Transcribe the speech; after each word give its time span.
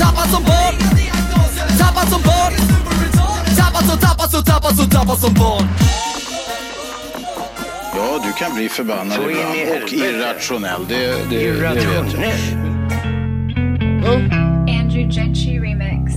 Tappad 0.00 0.28
som 0.30 0.42
barn 0.42 0.74
Tappad 1.78 2.08
som 2.08 2.22
barn 2.22 2.52
Tappad 3.56 3.84
som, 3.88 3.98
tappad 3.98 4.30
som, 4.30 4.44
tappad 4.44 4.76
som, 4.76 4.90
tappad 4.90 5.18
som 5.18 5.34
barn 5.34 5.68
Ja, 7.94 8.20
du 8.24 8.32
kan 8.32 8.54
bli 8.54 8.68
förbannad 8.68 9.16
Så 9.16 9.30
in 9.30 9.36
i 9.36 9.62
ibland 9.62 9.82
och 9.84 9.92
irrationell. 9.92 10.86
Det, 10.88 11.06
det, 11.30 11.52
det 11.52 11.60
vet 11.60 11.84
jag. 11.84 12.24
Andrew 14.68 15.10
Gentry 15.10 15.60
remix. 15.60 16.12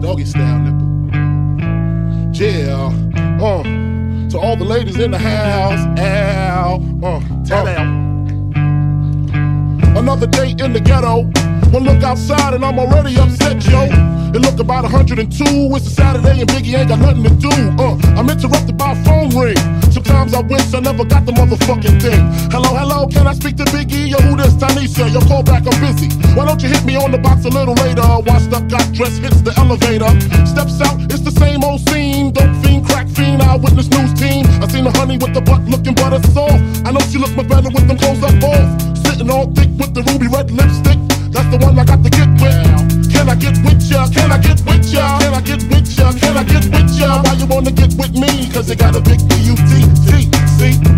doggy 0.00 0.24
style 0.24 0.58
nipple. 0.58 0.88
Yeah, 2.32 2.86
uh, 3.40 3.62
to 4.30 4.38
all 4.38 4.56
the 4.56 4.64
ladies 4.64 4.98
in 4.98 5.10
the 5.10 5.18
house, 5.18 5.80
ow, 6.00 6.82
uh, 7.02 7.20
tell 7.44 7.66
Another 9.96 10.26
day 10.26 10.50
in 10.50 10.72
the 10.72 10.80
ghetto. 10.80 11.39
One 11.70 11.84
look 11.84 12.02
outside 12.02 12.54
and 12.54 12.64
I'm 12.64 12.80
already 12.80 13.16
upset, 13.16 13.62
yo. 13.70 13.86
It 14.34 14.42
look 14.42 14.58
about 14.58 14.82
102. 14.82 15.22
It's 15.22 15.86
a 15.86 15.90
Saturday 15.90 16.40
and 16.40 16.50
Biggie 16.50 16.74
ain't 16.74 16.88
got 16.88 16.98
nothing 16.98 17.22
to 17.22 17.30
do. 17.30 17.50
Uh, 17.78 17.94
I'm 18.18 18.28
interrupted 18.28 18.76
by 18.76 18.90
a 18.90 19.04
phone 19.04 19.30
ring. 19.30 19.54
Sometimes 19.94 20.34
I 20.34 20.40
wish 20.42 20.74
I 20.74 20.80
never 20.80 21.04
got 21.04 21.26
the 21.26 21.32
motherfucking 21.32 22.02
thing. 22.02 22.26
Hello, 22.50 22.74
hello, 22.74 23.06
can 23.06 23.28
I 23.28 23.34
speak 23.34 23.56
to 23.58 23.64
Biggie? 23.70 24.10
Yo, 24.10 24.18
who 24.18 24.36
this? 24.36 24.54
Tanisha. 24.54 25.14
Yo, 25.14 25.20
call 25.30 25.44
back, 25.44 25.62
I'm 25.62 25.78
busy. 25.78 26.10
Why 26.34 26.44
don't 26.44 26.60
you 26.60 26.68
hit 26.68 26.84
me 26.84 26.96
on 26.96 27.12
the 27.12 27.18
box 27.18 27.44
a 27.44 27.50
little 27.50 27.74
later? 27.74 28.02
Washed 28.02 28.50
up, 28.50 28.66
got 28.66 28.90
dressed, 28.92 29.22
hits 29.22 29.40
the 29.42 29.54
elevator. 29.54 30.10
Steps 30.46 30.80
out, 30.82 30.98
it's 31.06 31.22
the 31.22 31.34
same 31.38 31.62
old 31.62 31.86
scene. 31.86 32.32
Dope 32.32 32.50
fiend, 32.66 32.86
crack 32.86 33.06
fiend, 33.06 33.42
eyewitness 33.42 33.86
news 33.94 34.14
team. 34.18 34.42
I 34.58 34.66
seen 34.66 34.82
the 34.82 34.94
honey 34.98 35.18
with 35.18 35.34
the 35.34 35.40
butt 35.40 35.62
looking 35.70 35.94
butter 35.94 36.18
soft. 36.34 36.58
I 36.82 36.90
know 36.90 37.02
she 37.06 37.18
look 37.18 37.34
much 37.38 37.46
better 37.46 37.70
with 37.70 37.86
them 37.86 37.98
clothes 37.98 38.22
up 38.26 38.42
off. 38.42 38.66
Sitting 39.06 39.30
all 39.30 39.46
thick 39.54 39.70
with 39.78 39.94
the 39.94 40.02
ruby 40.10 40.26
red 40.26 40.50
lipstick. 40.50 41.09
That's 41.30 41.48
the 41.50 41.58
one 41.62 41.78
I 41.78 41.84
got 41.84 42.02
to 42.02 42.10
get 42.10 42.28
with. 42.42 43.12
Can 43.12 43.28
I 43.28 43.34
get 43.34 43.56
with 43.62 43.82
ya? 43.90 44.08
Can 44.08 44.32
I 44.32 44.38
get 44.38 44.60
with 44.66 44.86
ya? 44.92 45.18
Can 45.20 45.34
I 45.34 45.40
get 45.40 45.62
with 45.70 45.98
ya? 45.98 46.12
Can 46.12 46.36
I 46.36 46.44
get 46.44 46.64
with 46.66 46.90
ya? 46.98 47.22
Why 47.22 47.32
you 47.34 47.46
wanna 47.46 47.70
get 47.70 47.94
with 47.94 48.14
me? 48.14 48.50
Cause 48.52 48.68
you 48.68 48.76
got 48.76 48.96
a 48.96 49.00
big 49.00 49.20
see? 50.60 50.89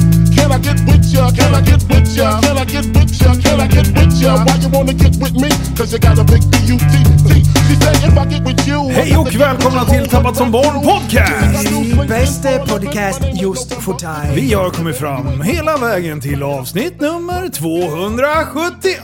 Can 0.42 0.50
I 0.52 0.58
get 0.58 0.80
with 0.86 1.04
ya? 1.14 1.30
Can 1.30 1.54
I 1.54 1.60
get 1.62 1.82
with 1.88 2.16
ya? 2.16 2.40
Can 2.40 2.58
I 2.58 2.64
get 2.64 2.86
with 2.86 3.22
ya? 3.22 3.34
Can 3.42 3.60
I 3.60 3.66
get 3.68 3.86
with 3.94 4.22
ya? 4.22 4.44
Why 4.44 4.56
you 4.62 4.68
wanna 4.70 4.92
get 4.92 5.14
with 5.22 5.34
me? 5.42 5.48
Cause 5.76 5.92
you 5.92 5.98
got 6.00 6.18
a 6.18 6.24
big 6.24 6.42
B-U-T-T. 6.50 7.44
She 7.68 7.74
said 7.76 7.96
if 8.08 8.18
I 8.18 8.24
get 8.26 8.42
with 8.44 8.68
you... 8.68 8.90
Hej 8.90 9.16
och 9.16 9.34
välkomna 9.34 9.84
till 9.84 10.08
Tappat 10.08 10.36
som 10.36 10.50
barn 10.52 10.82
podcast! 10.82 11.68
Bästa 12.08 12.58
podcast 12.58 13.20
just 13.34 13.74
för 13.74 13.92
dig. 13.92 14.34
Vi 14.34 14.54
har 14.54 14.70
kommit 14.70 14.96
fram 14.96 15.40
hela 15.40 15.76
vägen 15.76 16.20
till 16.20 16.42
avsnitt 16.42 17.00
nummer 17.00 17.48
278! 17.48 18.98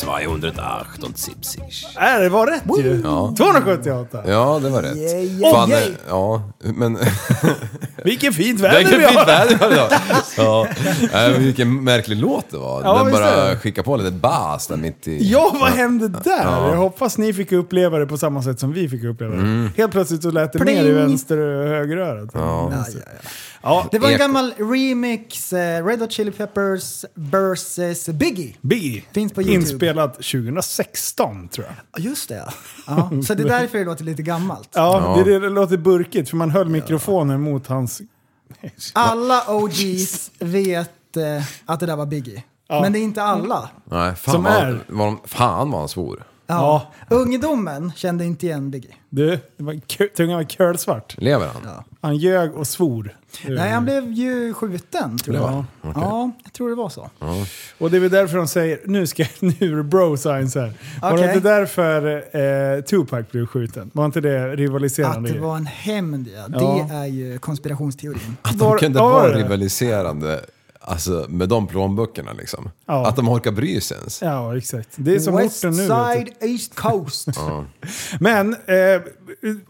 278 0.00 1.38
Äh, 2.00 2.20
det 2.20 2.28
var 2.28 2.46
rätt 2.46 2.62
ju! 2.78 3.00
Ja. 3.04 3.34
278! 3.36 4.22
Ja, 4.26 4.60
det 4.62 4.68
var 4.70 4.82
rätt. 4.82 4.96
Yeah, 4.96 5.24
yeah, 5.24 5.54
Fan, 5.54 5.72
eh, 5.72 5.78
ja, 6.08 6.42
men... 6.58 6.98
Vilken 8.04 8.32
fint 8.32 8.60
väder 8.64 8.78
Vilken 8.78 8.98
vi 8.98 9.04
fint 9.06 9.18
har! 9.18 9.26
väder 9.26 9.48
vi 9.58 9.64
har 9.64 9.72
idag. 9.72 9.88
Ja, 10.36 10.47
äh, 11.12 11.38
vilken 11.38 11.84
märklig 11.84 12.16
låt 12.16 12.50
det 12.50 12.56
var. 12.58 12.82
Ja, 12.82 12.96
Den 12.96 13.06
visst 13.06 13.18
är 13.18 13.22
bara 13.36 13.48
det. 13.48 13.56
skickade 13.56 13.84
på 13.84 13.96
lite 13.96 14.10
bas 14.10 14.66
där 14.66 14.76
mitt 14.76 15.08
i... 15.08 15.30
Ja, 15.30 15.56
vad 15.60 15.70
hände 15.70 16.08
där? 16.08 16.44
Ja. 16.44 16.68
Jag 16.70 16.76
hoppas 16.76 17.18
ni 17.18 17.32
fick 17.32 17.52
uppleva 17.52 17.98
det 17.98 18.06
på 18.06 18.18
samma 18.18 18.42
sätt 18.42 18.60
som 18.60 18.72
vi 18.72 18.88
fick 18.88 19.04
uppleva 19.04 19.34
det. 19.36 19.70
Helt 19.76 19.92
plötsligt 19.92 20.22
så 20.22 20.30
lät 20.30 20.52
det 20.52 20.58
Pling. 20.58 20.76
mer 20.76 20.84
i 20.84 20.92
vänster 20.92 21.38
och 21.38 21.68
högerörat. 21.68 22.30
Ja. 22.34 22.40
Ja, 22.72 22.84
ja, 22.94 23.00
ja. 23.22 23.28
Ja, 23.62 23.86
Det 23.92 23.98
var 23.98 24.08
en 24.08 24.14
Eko. 24.14 24.20
gammal 24.22 24.52
remix, 24.58 25.52
eh, 25.52 25.86
Red 25.86 26.00
Hot 26.00 26.12
Chili 26.12 26.30
Peppers 26.30 27.04
vs 27.14 28.08
Biggie. 28.08 28.54
Biggie. 28.60 29.02
Finns 29.12 29.32
på 29.32 29.42
YouTube. 29.42 29.60
Inspelat 29.62 30.14
2016 30.14 31.48
tror 31.48 31.66
jag. 31.66 31.74
Ja, 32.04 32.08
Just 32.10 32.28
det 32.28 32.34
ja. 32.36 32.52
ja. 32.86 33.10
Så 33.26 33.34
det 33.34 33.42
är 33.42 33.48
därför 33.60 33.78
det 33.78 33.84
låter 33.84 34.04
lite 34.04 34.22
gammalt. 34.22 34.68
Ja, 34.74 35.16
Ja. 35.16 35.24
Det, 35.24 35.38
det 35.38 35.48
låter 35.50 35.76
burkigt 35.76 36.30
för 36.30 36.36
man 36.36 36.50
höll 36.50 36.68
mikrofonen 36.68 37.40
mot 37.40 37.66
hans... 37.66 38.00
Alla 38.92 39.44
OGs 39.48 40.30
vet 40.38 41.16
eh, 41.16 41.44
att 41.66 41.80
det 41.80 41.86
där 41.86 41.96
var 41.96 42.06
Biggie. 42.06 42.42
Men 42.68 42.92
det 42.92 42.98
är 42.98 43.02
inte 43.02 43.22
alla. 43.22 43.68
Nej, 43.84 44.14
fan, 44.14 44.32
Som 44.34 44.44
vad, 44.44 44.52
är- 44.52 44.84
Vad, 44.88 45.06
de- 45.08 45.20
fan 45.24 45.70
vad 45.70 45.80
han 45.80 45.88
svor. 45.88 46.24
Ja. 46.48 46.92
Ungdomen 47.10 47.92
kände 47.96 48.24
inte 48.24 48.46
igen 48.46 48.70
Biggie. 48.70 48.94
Du, 49.10 49.26
det 49.56 49.62
var, 49.64 49.74
kö- 49.86 50.08
tungan 50.16 50.36
var 50.36 50.44
kölsvart. 50.44 51.14
Lever 51.18 51.46
han? 51.46 51.84
Han 52.00 52.16
ljög 52.16 52.54
och 52.54 52.66
svor. 52.66 53.16
Nej, 53.48 53.70
han 53.70 53.84
blev 53.84 54.12
ju 54.12 54.54
skjuten 54.54 55.18
tror 55.18 55.34
Det 55.34 55.40
jag. 55.40 55.64
Ja. 55.82 55.92
Ja, 55.94 56.30
jag 56.44 56.52
tror 56.52 56.68
det 56.68 56.74
var 56.74 56.88
så. 56.88 57.10
Och 57.78 57.90
det 57.90 57.96
är 57.96 58.00
väl 58.00 58.10
därför 58.10 58.36
de 58.36 58.48
säger 58.48 58.80
nu 58.84 59.06
ska 59.06 59.24
nu 59.40 59.54
är 59.60 59.76
det 59.76 59.82
bro 59.82 60.16
science 60.16 60.60
här. 60.60 60.72
Var 61.02 61.10
det 61.10 61.14
Okej. 61.18 61.34
inte 61.36 61.48
därför 61.48 62.16
eh, 62.76 62.80
Tupac 62.82 63.24
blev 63.30 63.46
skjuten? 63.46 63.90
Var 63.94 64.04
inte 64.04 64.20
det 64.20 64.52
Att 64.52 64.58
rivaliserande? 64.58 65.28
det 65.28 65.32
grej? 65.32 65.42
var 65.42 65.56
en 65.56 65.66
hämnd, 65.66 66.28
ja. 66.36 66.46
Ja. 66.52 66.86
Det 66.90 66.94
är 66.94 67.06
ju 67.06 67.38
konspirationsteorin. 67.38 68.36
Att 68.42 68.54
Var- 68.56 68.74
de 68.76 68.78
kunde 68.80 68.98
var 69.00 69.10
vara 69.10 69.28
det? 69.32 69.38
rivaliserande 69.38 70.40
alltså, 70.88 71.26
med 71.28 71.48
de 71.48 71.66
plånböckerna 71.66 72.32
liksom. 72.32 72.70
Ja. 72.86 73.06
Att 73.08 73.16
de 73.16 73.28
orkar 73.28 73.52
bry 73.52 73.80
sig 73.80 73.96
ens. 73.98 74.22
Ja, 74.22 74.56
exakt. 74.56 74.88
Det 74.96 75.14
är 75.14 75.18
som 75.18 75.36
West 75.36 75.64
orten 75.64 75.76
nu. 75.76 75.86
Side 75.86 76.28
East 76.40 76.74
Coast. 76.74 77.28
du. 77.36 77.64
Men 78.20 78.52
eh, 78.54 79.02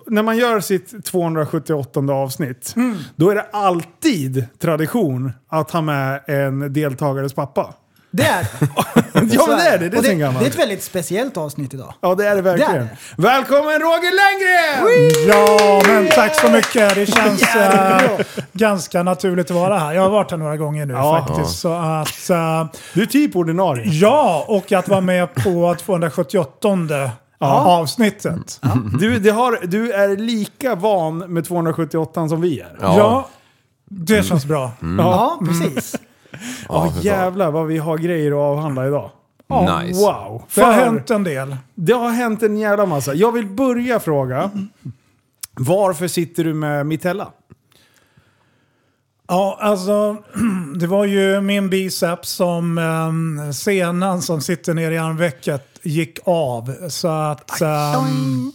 när 0.07 0.23
man 0.23 0.37
gör 0.37 0.61
sitt 0.61 1.05
278 1.05 2.01
avsnitt, 2.13 2.73
Mm. 2.77 2.97
då 3.17 3.31
är 3.31 3.35
det 3.35 3.47
alltid 3.53 4.47
tradition 4.59 5.33
att 5.49 5.71
ha 5.71 5.81
med 5.81 6.21
en 6.27 6.73
deltagares 6.73 7.33
pappa. 7.33 7.75
Det 8.11 8.23
är 8.23 8.43
det. 8.43 8.69
Ja, 9.31 9.47
men 9.49 9.57
det 9.59 9.63
är 9.65 9.79
det. 9.79 9.89
Det 9.89 9.99
är 9.99 10.03
det, 10.03 10.39
det 10.39 10.45
är 10.45 10.49
ett 10.49 10.59
väldigt 10.59 10.83
speciellt 10.83 11.37
avsnitt 11.37 11.75
idag. 11.75 11.95
Ja, 12.01 12.15
det 12.15 12.27
är 12.29 12.37
det 12.37 12.43
verkligen. 12.43 12.73
Det 12.73 12.79
är 12.79 13.23
Välkommen 13.23 13.73
Roger 13.81 14.13
Lenngren! 14.19 15.29
Ja, 15.29 15.83
men 15.87 16.09
tack 16.09 16.41
så 16.41 16.51
mycket. 16.51 16.95
Det 16.95 17.07
känns 17.07 17.43
eh, 17.57 18.11
ganska 18.53 19.03
naturligt 19.03 19.51
att 19.51 19.57
vara 19.57 19.79
här. 19.79 19.93
Jag 19.93 20.03
har 20.03 20.11
varit 20.11 20.31
här 20.31 20.39
några 20.39 20.57
gånger 20.57 20.87
nu 20.87 20.95
Ja. 20.95 21.27
faktiskt. 21.27 21.59
Så 21.61 21.73
att, 21.73 22.31
eh, 22.31 22.67
Du 22.95 23.03
är 23.03 23.07
typ 23.07 23.37
ordinarie. 23.37 23.85
ja, 23.93 24.45
och 24.49 24.73
att 24.73 24.89
vara 24.89 25.01
med 25.01 25.35
på 25.35 25.77
278 25.81 26.69
avsnittet. 27.41 28.61
Du, 29.01 29.19
det 29.19 29.31
har, 29.31 29.59
du 29.67 29.93
är 29.93 30.17
lika 30.17 30.75
van 30.75 31.19
med 31.19 31.45
278 31.45 32.29
som 32.29 32.41
vi 32.41 32.61
är. 32.61 32.77
Ja. 32.81 33.29
det 33.91 34.23
känns 34.23 34.45
bra. 34.45 34.71
Ja, 34.99 35.41
precis. 35.47 35.97
Ja, 36.69 36.91
fan. 36.91 37.03
jävlar 37.03 37.51
vad 37.51 37.67
vi 37.67 37.79
har 37.79 37.99
grejer 37.99 38.31
att 38.31 38.37
avhandla 38.37 38.87
idag. 38.87 39.11
Nice. 39.83 40.01
Wow! 40.01 40.43
Det 40.55 40.61
har 40.61 40.73
hänt 40.73 41.11
en 41.11 41.25
del. 41.25 41.57
det 41.75 41.93
har 41.93 42.11
hänt 42.11 42.43
en 42.43 42.59
jävla 42.59 42.87
massa. 42.87 43.15
Jag 43.15 43.33
vill 43.33 43.47
börja 43.47 44.01
fråga. 44.01 44.51
Varför 45.55 46.09
sitter 46.09 46.45
du 46.45 46.55
med 46.55 46.87
Mitella? 46.87 47.29
Ja, 49.29 49.59
alltså 49.61 50.17
det 50.77 50.87
var 50.87 51.05
ju 51.05 51.41
min 51.41 51.71
biceps 51.71 52.29
som 52.31 52.79
um, 52.79 53.53
senan 53.53 54.23
som 54.23 54.41
sitter 54.41 54.75
nere 54.75 54.95
i 54.95 54.99
armvecket 54.99 55.79
gick 55.83 56.19
av. 56.25 56.89
Så 56.89 57.09
att 57.09 57.63
um, 57.63 58.53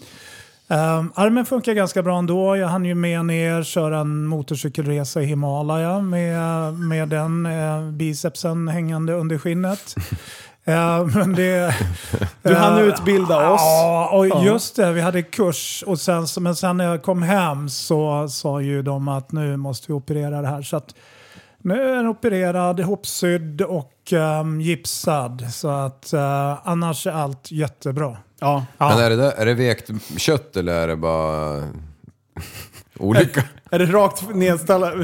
um, 0.68 1.12
armen 1.16 1.46
funkar 1.46 1.74
ganska 1.74 2.04
bra 2.04 2.18
ändå. 2.18 2.56
Jag 2.58 2.68
hann 2.68 2.86
ju 2.86 2.96
med 2.96 3.26
ner, 3.26 3.64
köra 3.64 4.00
en 4.00 4.26
motorcykelresa 4.26 5.22
i 5.22 5.26
Himalaya 5.26 6.00
med, 6.00 6.74
med 6.74 7.10
den 7.10 7.46
uh, 7.46 7.92
bicepsen 7.92 8.68
hängande 8.68 9.14
under 9.14 9.38
skinnet. 9.38 9.96
Eh, 10.66 11.06
men 11.16 11.34
det, 11.36 11.76
Du 12.42 12.56
hann 12.56 12.78
eh, 12.78 12.84
utbilda 12.88 13.50
oss. 13.52 13.62
Ja, 13.62 14.10
och 14.14 14.28
Ja. 14.28 14.44
just 14.44 14.76
det. 14.76 14.92
Vi 14.92 15.02
hade 15.02 15.22
kurs. 15.22 15.84
Och 15.88 16.00
sen, 16.00 16.26
men 16.40 16.56
sen 16.56 16.78
när 16.78 16.86
jag 16.86 17.04
kom 17.04 17.22
hem 17.22 17.70
så 17.70 18.28
sa 18.30 18.62
ju 18.62 18.82
de 18.82 19.08
att 19.08 19.32
nu 19.32 19.58
måste 19.58 19.88
vi 19.88 19.94
operera 19.94 20.42
det 20.42 20.48
här. 20.48 20.62
Så 20.62 20.78
att 20.78 20.96
nu 21.62 21.82
är 21.82 21.96
den 21.96 22.08
opererad, 22.08 22.80
ihopsydd 22.80 23.62
och 23.62 23.93
um, 24.12 24.62
gipsad. 24.62 25.46
Så 25.52 25.70
att 25.70 26.14
eh, 26.14 26.68
annars 26.68 27.08
är 27.08 27.12
allt 27.12 27.52
jättebra. 27.52 28.18
Ja. 28.40 28.66
Men 28.78 29.00
är 29.00 29.10
det, 29.10 29.16
där, 29.16 29.32
är 29.32 29.46
det 29.46 29.54
vekt 29.54 29.90
kött 30.18 30.58
eller 30.58 30.74
är 30.74 30.88
det 30.88 30.96
bara 30.96 31.64
olika? 33.00 33.44
Är 33.72 33.80
det 33.80 33.86
rakt 33.86 34.24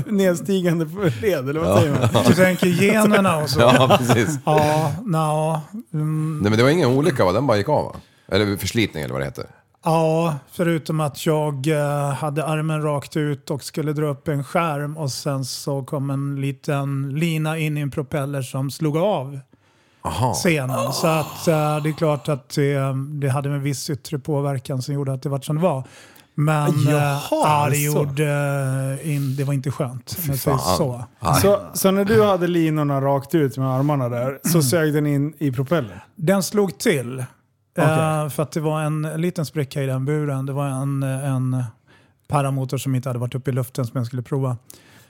nedstigande 0.05 0.85
led 1.21 1.49
eller 1.49 1.59
vad 1.59 1.79
säger 1.79 2.09
man? 2.13 2.23
Du 2.27 2.33
tänker 2.33 2.67
generna 2.67 3.37
och 3.37 3.49
så. 3.49 3.59
Ja, 3.59 3.97
precis. 3.97 4.39
Ja, 4.45 4.93
no, 5.05 5.61
mm, 5.93 6.39
Nej 6.41 6.49
men 6.49 6.57
det 6.57 6.63
var 6.63 6.69
ingen 6.69 6.89
olycka 6.89 7.25
va? 7.25 7.31
Den 7.31 7.47
bara 7.47 7.57
gick 7.57 7.69
av 7.69 7.85
va? 7.85 7.95
Eller 8.31 8.57
förslitning 8.57 9.03
eller 9.03 9.13
vad 9.13 9.21
det 9.21 9.25
heter. 9.25 9.45
Ja, 9.83 10.35
förutom 10.51 10.99
att 10.99 11.25
jag 11.25 11.67
eh, 11.67 12.13
hade 12.13 12.45
armen 12.45 12.81
rakt 12.81 13.17
ut 13.17 13.51
och 13.51 13.63
skulle 13.63 13.93
dra 13.93 14.05
upp 14.05 14.27
en 14.27 14.43
skärm 14.43 14.97
och 14.97 15.11
sen 15.11 15.45
så 15.45 15.83
kom 15.83 16.09
en 16.09 16.41
liten 16.41 17.09
lina 17.19 17.57
in 17.57 17.77
i 17.77 17.81
en 17.81 17.91
propeller 17.91 18.41
som 18.41 18.71
slog 18.71 18.97
av 18.97 19.39
Aha. 20.01 20.33
scenen. 20.33 20.93
Så 20.93 21.07
att 21.07 21.47
eh, 21.47 21.83
det 21.83 21.89
är 21.89 21.97
klart 21.97 22.29
att 22.29 22.49
det, 22.55 22.79
det 23.21 23.29
hade 23.29 23.49
en 23.49 23.63
viss 23.63 23.89
yttre 23.89 24.19
påverkan 24.19 24.81
som 24.81 24.93
gjorde 24.93 25.13
att 25.13 25.21
det 25.21 25.29
var 25.29 25.39
som 25.39 25.55
det 25.55 25.61
var. 25.61 25.83
Men 26.35 26.87
eh, 26.87 26.93
Jaha, 26.93 27.21
ja, 27.31 27.67
det, 27.69 27.77
gjorde, 27.77 28.99
in, 29.03 29.35
det 29.35 29.43
var 29.43 29.53
inte 29.53 29.71
skönt. 29.71 30.09
så. 30.39 30.57
Så, 31.41 31.59
så 31.73 31.91
när 31.91 32.05
du 32.05 32.23
hade 32.23 32.47
linorna 32.47 33.01
rakt 33.01 33.35
ut 33.35 33.57
med 33.57 33.67
armarna 33.67 34.09
där, 34.09 34.39
så 34.43 34.61
sög 34.61 34.93
den 34.93 35.07
in 35.07 35.33
i 35.37 35.51
propellern? 35.51 35.99
Den 36.15 36.43
slog 36.43 36.77
till. 36.77 37.23
Okej. 37.83 38.23
Eh, 38.23 38.29
för 38.29 38.43
att 38.43 38.51
det 38.51 38.59
var 38.59 38.81
en 38.81 39.01
liten 39.01 39.45
spricka 39.45 39.83
i 39.83 39.85
den 39.85 40.05
buren. 40.05 40.45
Det 40.45 40.53
var 40.53 40.67
en, 40.67 41.03
en 41.03 41.63
paramotor 42.27 42.77
som 42.77 42.95
inte 42.95 43.09
hade 43.09 43.19
varit 43.19 43.35
uppe 43.35 43.51
i 43.51 43.53
luften 43.53 43.85
som 43.85 43.97
jag 43.97 44.05
skulle 44.05 44.21
prova. 44.21 44.57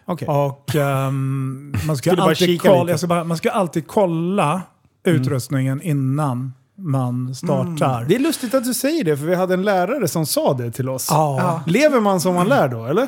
Okej. 0.05 0.27
Och 0.27 0.75
ehm, 0.75 1.73
man, 1.87 1.97
ska 1.97 2.11
alltid 2.11 2.61
kolla, 2.61 2.97
ska 2.97 3.07
bara, 3.07 3.23
man 3.23 3.37
ska 3.37 3.51
alltid 3.51 3.87
kolla 3.87 4.61
utrustningen 5.03 5.81
innan 5.81 6.53
man 6.75 7.35
startar. 7.35 8.05
Det 8.09 8.15
är 8.15 8.19
lustigt 8.19 8.53
att 8.53 8.63
du 8.63 8.73
säger 8.73 9.03
det, 9.03 9.17
för 9.17 9.25
vi 9.25 9.35
hade 9.35 9.53
en 9.53 9.63
lärare 9.63 10.07
som 10.07 10.25
sa 10.25 10.53
det 10.53 10.71
till 10.71 10.89
oss. 10.89 11.07
Ja. 11.09 11.61
Lever 11.67 11.99
man 11.99 12.21
som 12.21 12.35
man 12.35 12.47
lär 12.47 12.67
då, 12.67 12.85
eller? 12.85 13.07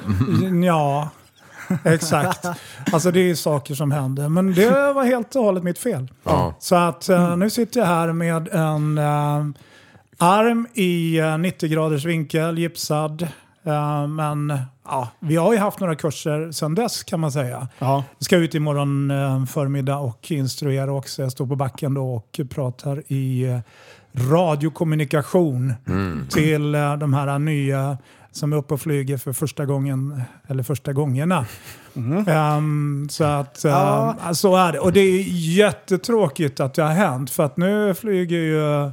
Ja, 0.65 1.09
exakt. 1.83 2.45
Alltså 2.91 3.11
det 3.11 3.29
är 3.29 3.35
saker 3.35 3.75
som 3.75 3.91
händer. 3.91 4.29
Men 4.29 4.53
det 4.53 4.93
var 4.93 5.03
helt 5.03 5.35
och 5.35 5.43
hållet 5.43 5.63
mitt 5.63 5.79
fel. 5.79 6.11
Ja. 6.23 6.55
Så 6.59 6.75
att 6.75 7.09
eh, 7.09 7.37
nu 7.37 7.49
sitter 7.49 7.79
jag 7.79 7.87
här 7.87 8.13
med 8.13 8.47
en 8.47 8.97
eh, 8.97 9.45
arm 10.17 10.67
i 10.73 11.19
eh, 11.19 11.37
90 11.37 11.69
graders 11.69 12.05
vinkel, 12.05 12.57
gipsad. 12.57 13.27
Eh, 13.63 14.07
men 14.07 14.53
ja, 14.85 15.09
vi 15.19 15.35
har 15.35 15.53
ju 15.53 15.59
haft 15.59 15.79
några 15.79 15.95
kurser 15.95 16.51
sedan 16.51 16.75
dess 16.75 17.03
kan 17.03 17.19
man 17.19 17.31
säga. 17.31 17.67
Ja. 17.79 18.03
Jag 18.17 18.25
ska 18.25 18.37
ut 18.37 18.55
imorgon 18.55 19.11
eh, 19.11 19.45
förmiddag 19.45 19.97
och 19.97 20.31
instruera 20.31 20.93
också. 20.93 21.21
Jag 21.21 21.31
står 21.31 21.47
på 21.47 21.55
backen 21.55 21.93
då 21.93 22.13
och 22.13 22.39
pratar 22.49 23.03
i 23.07 23.43
eh, 23.43 23.59
radiokommunikation 24.13 25.73
till 26.29 26.75
eh, 26.75 26.97
de 26.97 27.13
här 27.13 27.39
nya 27.39 27.97
som 28.31 28.53
är 28.53 28.57
uppe 28.57 28.73
och 28.73 28.81
flyger 28.81 29.17
för 29.17 29.33
första 29.33 29.65
gången, 29.65 30.21
eller 30.47 30.63
första 30.63 30.93
gångerna. 30.93 31.45
Ehm, 32.27 33.07
så 33.11 33.23
att 33.23 33.65
ehm, 33.65 33.71
Ja. 33.71 34.33
så 34.33 34.55
är 34.55 34.71
det. 34.71 34.79
Och 34.79 34.93
det 34.93 34.99
är 34.99 35.23
jättetråkigt 35.57 36.59
att 36.59 36.73
det 36.73 36.83
har 36.83 36.93
hänt 36.93 37.31
för 37.31 37.43
att 37.43 37.57
nu 37.57 37.93
flyger 37.93 38.37
ju 38.37 38.91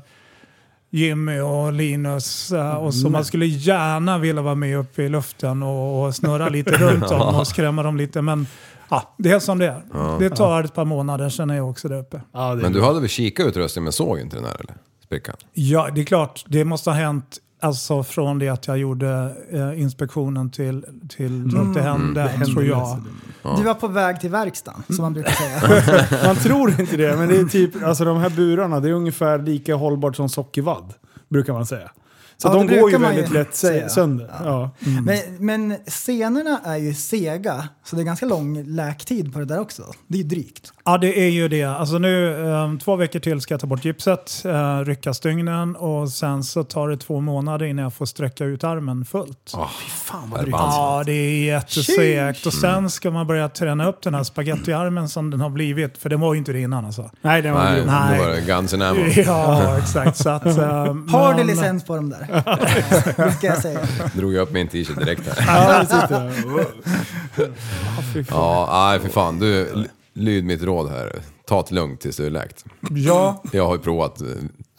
Jimmy 0.91 1.39
och 1.41 1.73
Linus 1.73 2.53
eh, 2.53 2.75
och 2.75 2.95
så 2.95 3.11
man 3.11 3.25
skulle 3.25 3.47
gärna 3.47 4.19
vilja 4.19 4.43
vara 4.43 4.55
med 4.55 4.79
uppe 4.79 5.03
i 5.03 5.09
luften 5.09 5.63
och, 5.63 6.05
och 6.07 6.15
snurra 6.15 6.49
lite 6.49 6.71
runt 6.77 7.09
dem 7.09 7.35
och 7.41 7.47
skrämma 7.47 7.83
dem 7.83 7.97
lite. 7.97 8.23
Men 8.23 8.47
ja, 8.91 9.15
det 9.19 9.31
är 9.31 9.39
som 9.39 9.59
det 9.59 9.67
är. 9.67 10.19
Det 10.19 10.31
tar 10.31 10.63
ett 10.63 10.75
par 10.75 10.85
månader, 10.85 11.29
sen 11.29 11.51
är 11.51 11.57
jag 11.57 11.71
också 11.71 11.89
där 11.89 11.99
uppe. 11.99 12.21
Ja, 12.33 12.55
Men 12.55 12.73
du 12.73 12.83
hade 12.83 13.01
väl 13.01 13.09
kikautrustning 13.09 13.85
men 13.85 13.93
såg 13.93 14.19
inte 14.21 14.37
den 14.37 14.45
här 14.45 14.55
eller? 14.61 14.75
Sprickan? 15.05 15.37
Ja, 15.53 15.89
det 15.95 16.01
är 16.01 16.05
klart. 16.05 16.45
Det 16.49 16.65
måste 16.65 16.91
ha 16.91 16.95
hänt 16.97 17.39
alltså, 17.61 18.03
från 18.03 18.39
det 18.39 18.49
att 18.49 18.67
jag 18.67 18.79
gjorde 18.79 19.37
eh, 19.51 19.81
inspektionen 19.81 20.51
till, 20.51 20.85
till 21.09 21.59
att 21.59 21.75
det 21.75 21.83
hände, 21.83 22.45
tror 22.47 22.65
jag. 22.65 23.03
Du 23.57 23.63
var 23.63 23.75
på 23.75 23.89
väg 23.89 24.21
till 24.21 24.31
verkstaden, 24.31 24.83
som 24.89 25.03
man 25.03 25.13
brukar 25.13 25.31
säga. 25.31 26.07
Man 26.27 26.37
tror 26.37 26.81
inte 26.81 26.97
det, 26.97 27.17
men 27.17 27.29
det 27.29 27.37
är 27.37 27.45
typ, 27.45 27.83
alltså 27.85 28.05
de 28.05 28.17
här 28.17 28.31
burarna, 28.31 28.81
det 28.81 28.89
är 28.89 28.93
ungefär 28.93 29.39
lika 29.39 29.75
hållbart 29.75 30.17
som 30.17 30.29
sockervadd. 30.29 30.95
Brukar 31.29 31.53
man 31.53 31.67
säga. 31.67 31.91
Så 32.43 32.49
Ja, 32.49 32.53
de 32.55 32.67
går 32.67 32.91
ju 32.91 32.99
väldigt 32.99 33.31
ju 33.31 33.35
lätt 33.35 33.55
säga. 33.55 33.89
sönder. 33.89 34.31
Ja. 34.45 34.71
Men, 35.05 35.19
men 35.39 35.77
scenerna 35.87 36.61
är 36.65 36.77
ju 36.77 36.95
sega, 36.95 37.69
så 37.85 37.97
det 37.97 38.03
är 38.03 38.05
ganska 38.05 38.27
lång 38.27 38.63
läktid 38.65 39.33
på 39.33 39.39
det 39.39 39.45
där 39.45 39.61
också. 39.61 39.83
Det 40.07 40.19
är 40.19 40.23
ju 40.23 40.29
drygt. 40.29 40.73
Ja, 40.85 40.99
det 40.99 41.21
är 41.21 41.29
ju 41.31 41.49
det. 41.49 41.65
Alltså 41.65 41.99
nu, 41.99 42.45
eh, 42.51 42.79
två 42.85 42.97
veckor 42.97 43.19
till 43.21 43.41
ska 43.41 43.55
jag 43.55 43.61
ta 43.61 43.67
bort 43.67 43.85
gipset, 43.85 44.43
eh, 44.45 44.79
rycka 44.79 45.15
stygnen 45.15 45.77
och 45.77 46.09
sen 46.11 46.45
så 46.45 46.65
tar 46.65 46.89
det 46.89 46.97
två 46.97 47.21
månader 47.21 47.67
innan 47.67 47.83
jag 47.83 47.95
får 47.95 48.07
sträcka 48.07 48.45
ut 48.45 48.65
armen 48.65 49.05
fullt. 49.05 49.53
Fan 50.05 50.31
vad 50.31 50.41
drygt. 50.41 50.57
Ja, 50.59 51.03
det 51.07 51.13
är 51.13 51.45
jättesegt. 51.45 52.47
Och 52.47 52.55
sen 52.55 52.91
ska 52.91 53.11
man 53.11 53.27
börja 53.27 53.49
träna 53.49 53.89
upp 53.89 54.03
den 54.03 54.15
här 54.15 54.25
spagettiarmen 54.25 55.09
som 55.09 55.31
den 55.31 55.41
har 55.41 55.51
blivit. 55.51 55.99
För 55.99 56.09
det 56.09 56.17
var 56.17 56.35
ju 56.35 56.39
inte 56.39 56.53
det 56.53 56.61
innan 56.61 56.85
alltså. 56.85 57.11
Nej, 57.23 57.43
den 57.43 57.55
var 57.55 57.65
Nej, 57.65 58.19
då 58.19 58.25
var 58.25 58.31
det 58.31 58.41
Guns 58.47 58.75
N' 58.75 58.83
Ammo. 58.83 59.01
Ja, 59.17 59.79
exakt. 59.79 60.17
Så 60.17 60.29
att, 60.31 60.47
eh, 60.59 60.95
Har 61.09 61.35
du 61.35 61.45
licens 61.45 61.85
på 61.85 61.97
dem 61.97 62.11
där? 62.11 62.28
Det 62.29 63.33
ska 63.39 63.47
jag 63.47 63.59
säga. 63.63 63.81
Drog 64.15 64.35
jag 64.35 64.43
upp 64.43 64.53
min 64.53 64.69
t-shirt 64.69 64.99
direkt 64.99 65.23
här. 65.29 65.45
Ja, 65.47 65.85
fy 68.15 68.25
fan. 68.25 68.39
Ja, 68.41 68.89
nej 68.91 69.01
för 69.01 69.09
fan. 69.09 69.39
Du, 69.39 69.85
lyd 70.15 70.45
mitt 70.45 70.63
råd 70.63 70.91
här. 70.91 71.23
Ta 71.47 71.63
det 71.69 71.75
lugnt 71.75 72.01
tills 72.01 72.17
du 72.17 72.27
är 72.27 72.31
läkt. 72.31 72.65
Ja, 72.91 73.43
Jag 73.53 73.67
har 73.67 73.75
ju 73.75 73.81
provat 73.83 74.21
eh, 74.21 74.27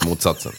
motsatsen. 0.05 0.51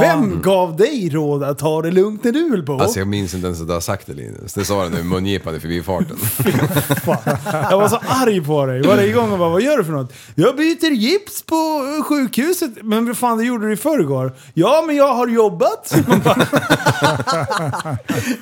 Vem 0.00 0.42
gav 0.42 0.76
dig 0.76 1.08
råd 1.08 1.42
att 1.42 1.58
ta 1.58 1.82
det 1.82 1.90
lugnt 1.90 2.24
när 2.24 2.32
du 2.32 2.50
höll 2.50 2.62
på? 2.62 2.72
Alltså 2.72 2.98
jag 2.98 3.08
minns 3.08 3.34
inte 3.34 3.46
ens 3.46 3.60
att 3.60 3.66
du 3.66 3.72
har 3.72 3.80
sagt 3.80 4.06
det 4.06 4.14
Linus. 4.14 4.54
Det 4.54 4.64
sa 4.64 4.84
du 4.84 4.90
nu 4.90 5.02
mungipan 5.02 5.56
i 5.56 5.60
förbifarten. 5.60 6.16
Fan. 6.16 7.16
Jag 7.70 7.78
var 7.78 7.88
så 7.88 8.00
arg 8.08 8.40
på 8.40 8.66
dig 8.66 8.82
varje 8.82 9.12
gång 9.12 9.32
och 9.32 9.38
bara, 9.38 9.48
vad 9.48 9.62
gör 9.62 9.78
du 9.78 9.84
för 9.84 9.92
något? 9.92 10.12
Jag 10.34 10.56
byter 10.56 10.90
gips 10.90 11.42
på 11.42 11.54
eh, 11.98 12.04
sjukhuset. 12.04 12.70
Men 12.82 13.06
vad 13.06 13.16
fan, 13.16 13.38
det 13.38 13.44
gjorde 13.44 13.66
du 13.66 13.72
i 13.72 13.76
förrgår. 13.76 14.34
Ja, 14.54 14.84
men 14.86 14.96
jag 14.96 15.14
har 15.14 15.28
jobbat. 15.28 15.94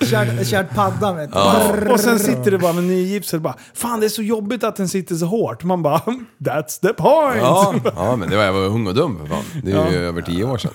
Kört, 0.01 0.47
kört 0.47 0.75
padda 0.75 1.13
med 1.15 1.25
ett 1.25 1.91
och 1.91 2.01
sen 2.01 2.19
sitter 2.19 2.51
det 2.51 2.59
bara 2.59 2.73
med 2.73 2.85
nygipset 2.85 3.41
bara, 3.41 3.55
fan 3.75 4.01
det 4.01 4.07
är 4.07 4.11
så 4.11 4.23
jobbigt 4.23 4.65
att 4.65 4.77
den 4.77 4.89
sitter 4.89 5.15
så 5.15 5.27
hårt. 5.27 5.65
Man 5.65 5.83
bara, 5.83 6.03
that's 6.39 6.81
the 6.81 6.93
point. 6.93 7.37
Ja, 7.37 7.75
ja 7.97 8.17
men 8.17 8.31
det 8.31 8.37
var 8.37 8.45
jag 8.45 8.53
var 8.53 8.61
ung 8.61 8.87
och 8.87 8.95
dum 8.95 9.19
för 9.19 9.27
fan. 9.27 9.45
Det 9.63 9.73
är 9.73 9.91
ju 9.91 9.97
över 10.07 10.23
tio 10.23 10.45
år 10.45 10.59
sedan. 10.59 10.71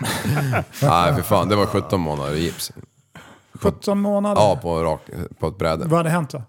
Nej 0.82 1.14
för 1.14 1.22
fan, 1.22 1.48
det 1.48 1.56
var 1.56 1.66
17 1.66 2.00
månader 2.00 2.34
i 2.34 2.40
gips. 2.40 2.72
17 3.54 4.00
månader. 4.00 4.40
Ja, 4.42 4.58
på, 4.62 4.82
rak, 4.82 5.00
på 5.38 5.48
ett 5.48 5.58
bräde. 5.58 5.84
Vad 5.84 5.98
hade 5.98 6.10
hänt 6.10 6.30
då? 6.30 6.42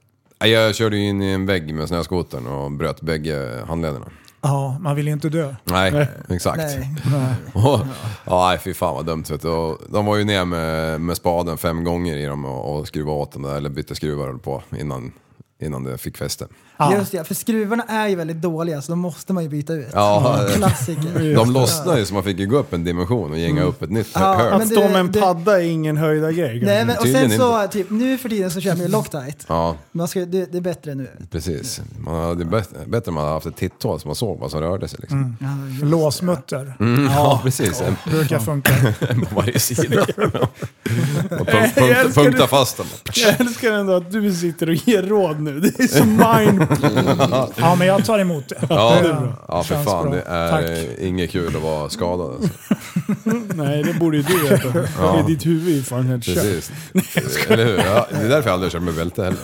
Jag 0.48 0.76
körde 0.76 0.98
in 0.98 1.22
i 1.22 1.32
en 1.32 1.46
vägg 1.46 1.74
med 1.74 1.88
snöskotern 1.88 2.48
och 2.48 2.72
bröt 2.72 3.02
bägge 3.02 3.64
handlederna. 3.68 4.06
Ja, 4.42 4.78
man 4.80 4.96
vill 4.96 5.08
ju 5.08 5.14
inte 5.14 5.30
dö. 5.30 5.56
Nej, 5.64 6.08
exakt. 6.30 6.58
Nej. 6.58 6.96
Och, 7.54 7.80
ja, 8.26 8.48
nej, 8.50 8.60
fy 8.60 8.74
fan 8.74 8.96
vad 8.96 9.06
dumt 9.06 9.24
vet 9.30 9.42
du. 9.42 9.48
Och 9.50 9.78
De 9.90 10.06
var 10.06 10.16
ju 10.18 10.24
ner 10.24 10.46
med, 10.46 11.02
med 11.02 11.18
spaden 11.18 11.58
fem 11.58 11.84
gånger 11.84 12.18
i 12.18 12.26
dem 12.26 12.46
och, 12.46 12.76
och 12.76 12.88
skruvade 12.88 13.18
åt 13.18 13.32
dem 13.32 13.42
där, 13.42 13.56
eller 13.56 13.70
bytte 13.70 13.96
skruvar 13.96 14.34
på 14.34 14.64
innan, 14.80 15.12
innan 15.62 15.84
det 15.84 15.98
fick 15.98 16.18
fäste. 16.18 16.48
Ja. 16.82 16.98
Just 16.98 17.12
det, 17.12 17.24
för 17.28 17.36
skruvarna 17.36 17.84
är 17.84 18.08
ju 18.08 18.16
väldigt 18.16 18.42
dåliga 18.42 18.82
så 18.82 18.92
de 18.92 19.00
måste 19.00 19.34
man 19.34 19.44
ju 19.44 19.50
byta 19.50 19.74
ut. 19.74 19.88
Ja, 19.94 20.40
Klassiker. 20.56 21.36
de 21.36 21.52
lossnade 21.52 22.00
ju 22.00 22.06
så 22.06 22.14
man 22.14 22.24
fick 22.24 22.40
ju 22.40 22.48
gå 22.48 22.58
upp 22.58 22.74
en 22.74 22.84
dimension 22.84 23.32
och 23.32 23.38
gänga 23.38 23.64
upp 23.64 23.82
ett 23.82 23.90
nytt 23.92 24.08
Ja, 24.14 24.34
hög. 24.34 24.52
Att 24.54 24.58
Men 24.58 24.68
stå 24.68 24.82
det- 24.82 24.90
med 24.90 25.00
en 25.00 25.12
det- 25.12 25.20
padda 25.22 25.62
är 25.62 25.66
ingen 25.66 25.98
höjda 25.98 26.32
grej. 26.32 26.62
Nej, 26.66 26.86
men, 26.86 26.98
och 26.98 27.08
sen 27.08 27.38
så, 27.38 27.68
typ, 27.68 27.90
nu 27.90 28.18
för 28.18 28.30
tiden 28.30 28.52
så 28.52 28.62
kör 28.62 28.72
man 28.72 28.82
ju 28.82 28.88
Loctite. 28.88 29.36
Ja, 29.48 29.76
Man 29.92 30.08
ska, 30.08 30.20
det, 30.20 30.52
det 30.52 30.58
är 30.58 30.62
bättre 30.62 30.96
nu. 30.96 31.10
precis. 31.32 31.82
Man 32.00 32.24
hade 32.24 32.46
bättre, 32.46 32.78
bättre 32.86 33.10
om 33.10 33.16
man 33.16 33.24
hade 33.24 33.34
haft 33.36 33.46
ett 33.46 33.56
titthål 33.56 34.00
så 34.00 34.08
man 34.08 34.16
såg 34.16 34.40
vad 34.40 34.52
som 34.52 34.60
rörde 34.60 34.88
sig. 34.88 35.00
Liksom. 35.02 35.38
Låsmutter. 35.84 36.74
Mm, 36.80 37.06
ja, 37.06 37.40
precis. 37.44 37.82
En 37.82 37.96
Brukar 38.12 38.40
funka. 38.40 38.72
på 39.30 39.36
varje 39.36 39.60
sida. 39.60 40.02
och 41.40 41.48
punkta, 41.48 42.10
punkta 42.14 42.42
det. 42.42 42.48
fast 42.48 42.78
dem. 42.78 42.86
Jag 43.16 43.40
älskar 43.42 43.72
ändå 43.72 43.94
att 43.96 44.12
du 44.12 44.34
sitter 44.34 44.70
och 44.70 44.76
ger 44.76 45.04
råd 45.04 45.40
nu. 45.40 45.60
Det 45.60 45.80
är 45.80 45.88
så 45.88 46.06
mind... 46.06 46.68
Ja, 47.58 47.76
men 47.76 47.88
jag 47.88 48.06
tar 48.06 48.20
emot 48.20 48.50
det. 48.50 48.56
Ja, 48.70 49.00
Det 49.02 49.28
ja 49.48 49.64
för 49.64 49.76
känns 49.76 49.88
fan. 49.88 50.04
bra. 50.10 50.16
Det 50.16 50.22
är 50.22 50.52
Tack. 50.52 51.00
inget 51.00 51.32
kul 51.32 51.56
att 51.56 51.62
vara 51.62 51.90
skadad. 51.90 52.32
Alltså. 52.32 52.50
Nej, 53.56 53.84
det 53.84 53.94
borde 53.94 54.18
ju 54.18 54.24
du 54.24 54.38
veta. 54.50 54.70
Det 54.70 55.20
är 55.20 55.28
ditt 55.28 55.46
huvud 55.46 55.92
är 55.92 56.02
helt 56.02 56.24
kört. 56.24 56.36
Precis. 56.36 56.72
Eller 57.48 57.66
hur? 57.66 57.78
Ja, 57.78 58.08
det 58.12 58.16
är 58.18 58.30
därför 58.30 58.50
jag 58.50 58.54
aldrig 58.54 58.72
kört 58.72 58.82
med 58.82 58.94
bälte 58.94 59.24
heller. 59.24 59.40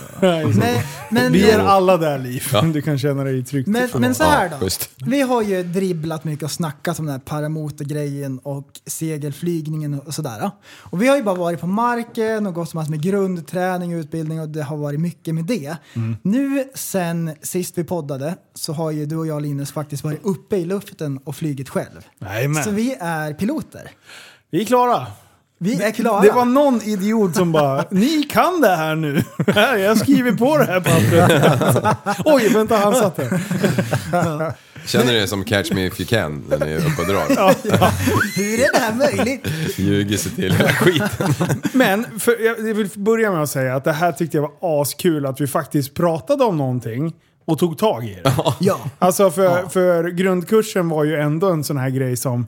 Nej, 0.60 0.84
men, 1.10 1.32
Vi 1.32 1.50
är 1.50 1.58
alla 1.58 1.96
där 1.96 2.18
Liv. 2.18 2.44
Du 2.72 2.82
kan 2.82 2.98
känna 2.98 3.24
dig 3.24 3.44
tryggt. 3.44 3.68
men, 3.68 3.88
men 3.94 4.14
så 4.14 4.24
här 4.24 4.50
Ja, 4.50 4.56
då. 4.60 4.68
Vi 5.06 5.20
har 5.20 5.42
ju 5.42 5.62
dribblat 5.62 6.24
mycket 6.24 6.44
och 6.44 6.50
snackat 6.50 6.98
om 6.98 7.06
den 7.06 7.12
här 7.12 7.20
paramotorgrejen 7.20 8.38
och 8.38 8.68
segelflygningen 8.86 10.00
och 10.00 10.14
sådär. 10.14 10.50
Och 10.80 11.02
vi 11.02 11.08
har 11.08 11.16
ju 11.16 11.22
bara 11.22 11.34
varit 11.34 11.60
på 11.60 11.66
marken 11.66 12.46
och 12.46 12.54
gått 12.54 12.74
massor 12.74 12.90
med 12.90 13.02
grundträning 13.02 13.94
och 13.94 14.00
utbildning 14.00 14.40
och 14.40 14.48
det 14.48 14.62
har 14.62 14.76
varit 14.76 15.00
mycket 15.00 15.34
med 15.34 15.44
det. 15.44 15.76
Nu 16.22 16.64
sen 16.74 17.17
sist 17.42 17.78
vi 17.78 17.84
poddade 17.84 18.34
så 18.54 18.72
har 18.72 18.90
ju 18.90 19.06
du 19.06 19.16
och 19.16 19.26
jag 19.26 19.42
Linus 19.42 19.72
faktiskt 19.72 20.04
varit 20.04 20.20
uppe 20.22 20.56
i 20.56 20.64
luften 20.64 21.18
och 21.24 21.36
flugit 21.36 21.68
själv. 21.68 22.06
Jajamän. 22.20 22.64
Så 22.64 22.70
vi 22.70 22.96
är 23.00 23.32
piloter. 23.32 23.90
Vi 24.50 24.60
är 24.60 24.64
klara. 24.64 25.06
Vi 25.58 25.82
är 25.82 25.90
klara. 25.90 26.20
Det 26.20 26.30
var 26.30 26.44
någon 26.44 26.82
idiot 26.82 27.36
som 27.36 27.52
bara, 27.52 27.84
ni 27.90 28.22
kan 28.22 28.60
det 28.60 28.76
här 28.76 28.94
nu. 28.94 29.22
Jag 29.82 29.98
skriver 29.98 30.32
på 30.32 30.58
det 30.58 30.64
här 30.64 30.80
pappret. 30.80 31.96
Oj, 32.24 32.48
vänta, 32.48 32.76
han 32.76 32.94
satt 32.94 33.16
där. 33.16 33.28
Känner 34.88 35.12
ni 35.12 35.18
er 35.18 35.26
som 35.26 35.44
Catch 35.44 35.72
Me 35.72 35.86
If 35.86 36.00
You 36.00 36.06
Can 36.06 36.44
när 36.48 36.58
ni 36.66 36.72
är 36.72 36.78
uppe 36.78 37.02
och 37.02 37.08
drar? 37.08 38.36
Hur 38.36 38.60
är 38.60 38.72
det 38.72 38.78
här 38.78 38.94
möjligt? 38.94 39.46
Ljuger 39.78 40.16
sig 40.16 40.32
till 40.32 40.52
hela 40.52 40.68
skiten. 40.68 41.34
Men 41.72 42.20
för, 42.20 42.44
jag 42.44 42.74
vill 42.74 42.88
börja 42.94 43.32
med 43.32 43.42
att 43.42 43.50
säga 43.50 43.76
att 43.76 43.84
det 43.84 43.92
här 43.92 44.12
tyckte 44.12 44.36
jag 44.36 44.42
var 44.60 44.82
askul 44.82 45.26
att 45.26 45.40
vi 45.40 45.46
faktiskt 45.46 45.94
pratade 45.94 46.44
om 46.44 46.56
någonting 46.56 47.12
och 47.44 47.58
tog 47.58 47.78
tag 47.78 48.04
i 48.04 48.14
det. 48.24 48.32
Ja. 48.60 48.80
Alltså 48.98 49.30
för, 49.30 49.68
för 49.68 50.08
grundkursen 50.08 50.88
var 50.88 51.04
ju 51.04 51.16
ändå 51.16 51.50
en 51.50 51.64
sån 51.64 51.76
här 51.76 51.90
grej 51.90 52.16
som... 52.16 52.46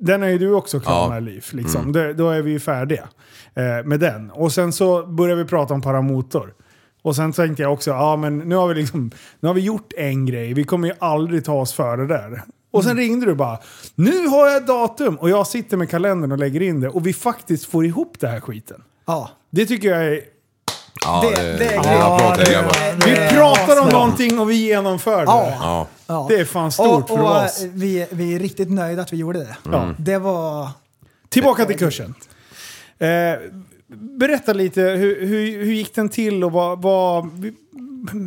Den 0.00 0.22
är 0.22 0.28
ju 0.28 0.38
du 0.38 0.52
också 0.52 0.80
klar 0.80 1.02
Ja. 1.02 1.08
med 1.08 1.22
Liv. 1.22 1.44
Liksom. 1.50 1.92
Det, 1.92 2.12
då 2.14 2.30
är 2.30 2.42
vi 2.42 2.50
ju 2.50 2.60
färdiga 2.60 3.08
eh, 3.54 3.84
med 3.86 4.00
den. 4.00 4.30
Och 4.30 4.52
sen 4.52 4.72
så 4.72 5.06
började 5.06 5.42
vi 5.42 5.48
prata 5.48 5.74
om 5.74 5.82
paramotor. 5.82 6.54
Och 7.02 7.16
sen 7.16 7.32
tänkte 7.32 7.62
jag 7.62 7.72
också, 7.72 7.90
ja 7.90 8.16
men 8.16 8.38
nu 8.38 8.54
har 8.56 8.68
vi 8.68 8.74
liksom, 8.74 9.10
nu 9.40 9.48
har 9.48 9.54
vi 9.54 9.60
gjort 9.60 9.92
en 9.96 10.26
grej. 10.26 10.54
Vi 10.54 10.64
kommer 10.64 10.88
ju 10.88 10.94
aldrig 10.98 11.44
ta 11.44 11.52
oss 11.54 11.72
före 11.72 12.06
där. 12.06 12.42
Och 12.70 12.84
sen 12.84 12.96
ringde 12.96 13.26
du 13.26 13.34
bara, 13.34 13.58
nu 13.94 14.26
har 14.26 14.46
jag 14.48 14.56
ett 14.56 14.66
datum! 14.66 15.16
Och 15.16 15.30
jag 15.30 15.46
sitter 15.46 15.76
med 15.76 15.90
kalendern 15.90 16.32
och 16.32 16.38
lägger 16.38 16.62
in 16.62 16.80
det. 16.80 16.88
Och 16.88 17.06
vi 17.06 17.12
faktiskt 17.12 17.66
får 17.66 17.84
ihop 17.86 18.16
det 18.20 18.28
här 18.28 18.40
skiten. 18.40 18.82
Ja. 19.06 19.30
Det 19.50 19.66
tycker 19.66 19.88
jag 19.90 20.04
är... 20.06 20.20
Ja, 21.04 21.22
Det- 21.36 21.42
det, 21.42 21.58
det 21.58 21.64
är 21.64 21.74
Ja, 21.74 21.82
grabbar. 21.82 22.36
det- 22.36 23.06
Vi 23.06 23.10
det- 23.14 23.28
pratar 23.32 23.82
om 23.82 23.88
någonting 23.88 24.38
och 24.40 24.50
vi 24.50 24.54
genomför 24.54 25.16
det. 25.16 25.22
Ja. 25.32 25.52
Ja. 25.60 25.86
ja. 26.06 26.26
Det 26.28 26.34
är 26.40 26.44
fan 26.44 26.72
stort 26.72 27.02
och, 27.02 27.08
för 27.08 27.14
och, 27.18 27.24
vara 27.24 27.44
oss. 27.44 27.62
eh, 27.62 27.68
vi, 27.72 28.06
vi 28.10 28.34
är 28.34 28.38
riktigt 28.38 28.70
nöjda 28.70 29.02
att 29.02 29.12
vi 29.12 29.16
gjorde 29.16 29.38
det. 29.38 29.56
Ja. 29.72 29.88
Det 29.98 30.18
var... 30.18 30.68
Tillbaka 31.28 31.64
till 31.64 31.78
kursen. 31.78 32.14
Eh, 32.98 33.08
berätta 33.96 34.52
lite, 34.52 34.80
hur, 34.80 35.26
hur, 35.26 35.64
hur 35.64 35.72
gick 35.72 35.94
den 35.94 36.08
till 36.08 36.44
och 36.44 36.52
vad... 36.52 36.82
vad 36.82 37.30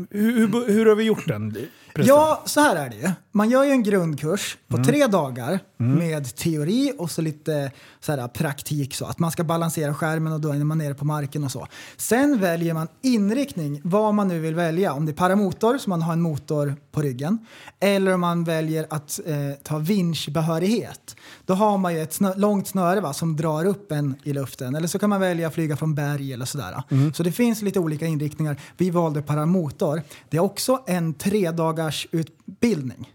hur, 0.10 0.68
hur, 0.74 0.86
har 0.86 0.96
vi 0.96 1.04
gjort 1.04 1.28
den? 1.28 1.52
förresten? 1.96 2.16
Ja, 2.16 2.44
så 2.46 2.62
här 2.62 2.76
är 2.76 2.90
det 2.90 2.96
ju. 2.96 3.12
Man 3.32 3.50
gör 3.50 3.64
ju 3.64 3.72
en 3.72 3.84
grundkurs 3.84 4.58
på 4.68 4.84
tre 4.84 5.08
dagar 5.08 5.60
med 5.78 6.36
teori 6.36 6.92
och 6.98 7.12
så 7.12 7.22
lite 7.22 7.72
så 8.00 8.12
här, 8.12 8.28
praktik 8.28 8.94
så 8.96 9.06
att 9.06 9.20
man 9.20 9.32
ska 9.32 9.44
balansera 9.44 9.94
skärmen 9.94 10.34
och 10.34 10.42
då 10.42 10.52
är 10.52 10.64
man 10.64 10.78
nere 10.78 10.94
på 10.94 11.06
marken 11.06 11.44
och 11.44 11.52
så. 11.52 11.68
Sen 11.98 12.40
väljer 12.40 12.74
man 12.74 12.88
inriktning, 13.02 13.82
vad 13.84 14.14
man 14.14 14.28
nu 14.28 14.40
vill 14.40 14.56
välja. 14.56 14.94
Om 14.94 15.06
det 15.06 15.12
är 15.12 15.14
paramotor, 15.14 15.78
så 15.78 15.90
man 15.90 16.02
har 16.02 16.14
en 16.14 16.22
motor 16.22 16.76
på 16.92 17.02
ryggen. 17.02 17.38
Eller 17.80 18.14
om 18.14 18.22
man 18.22 18.44
väljer 18.44 18.88
att 18.90 19.20
eh, 19.26 19.36
ta 19.64 19.78
vinschbehörighet. 19.78 21.16
Då 21.46 21.54
har 21.54 21.78
man 21.78 21.94
ju 21.94 22.02
ett 22.02 22.20
snö- 22.20 22.38
långt 22.38 22.68
snöre 22.68 23.02
va, 23.02 23.14
som 23.14 23.36
drar 23.36 23.66
upp 23.66 23.92
en 23.92 24.16
i 24.24 24.34
luften. 24.34 24.76
Eller 24.76 24.88
så 24.88 25.00
kan 25.00 25.10
man 25.10 25.20
välja 25.22 25.48
att 25.48 25.54
flyga 25.54 25.78
från 25.78 25.96
berg 25.96 26.34
eller 26.34 26.46
sådär. 26.46 26.84
Så 27.14 27.24
det 27.24 27.32
finns 27.32 27.62
lite 27.62 27.80
olika 27.80 28.06
inriktningar. 28.06 28.62
Vi 28.78 28.90
valde 28.90 29.22
paramotor. 29.22 30.02
Det 30.30 30.38
är 30.38 30.42
också 30.42 30.84
en 30.88 31.14
tre 31.14 31.52
dagars 31.52 32.08
utbildning. 32.12 33.12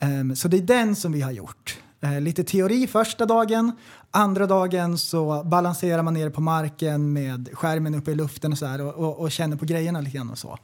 Ehm, 0.00 0.36
så 0.36 0.48
det 0.48 0.56
är 0.56 0.62
den 0.62 0.96
som 0.96 1.12
vi 1.12 1.20
har 1.20 1.30
gjort. 1.30 1.78
Eh, 2.00 2.20
lite 2.20 2.44
teori 2.44 2.86
första 2.86 3.26
dagen. 3.26 3.72
Andra 4.10 4.46
dagen 4.46 4.98
så 4.98 5.42
balanserar 5.44 6.02
man 6.02 6.14
ner 6.14 6.30
på 6.30 6.40
marken 6.40 7.12
med 7.12 7.48
skärmen 7.52 7.94
uppe 7.94 8.10
i 8.10 8.14
luften 8.14 8.52
och, 8.52 8.58
så 8.58 8.66
här, 8.66 8.80
och, 8.80 8.94
och, 8.94 9.18
och 9.18 9.30
känner 9.32 9.56
på 9.56 9.64
grejerna 9.64 10.00
lite 10.00 10.16
grann 10.16 10.30
och 10.30 10.38
så. 10.38 10.58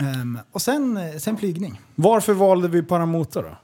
Ehm, 0.00 0.38
och 0.52 0.62
sen, 0.62 0.98
sen 1.20 1.36
flygning. 1.36 1.80
Varför 1.94 2.32
valde 2.32 2.68
vi 2.68 2.82
paramotor 2.82 3.42
då? 3.42 3.56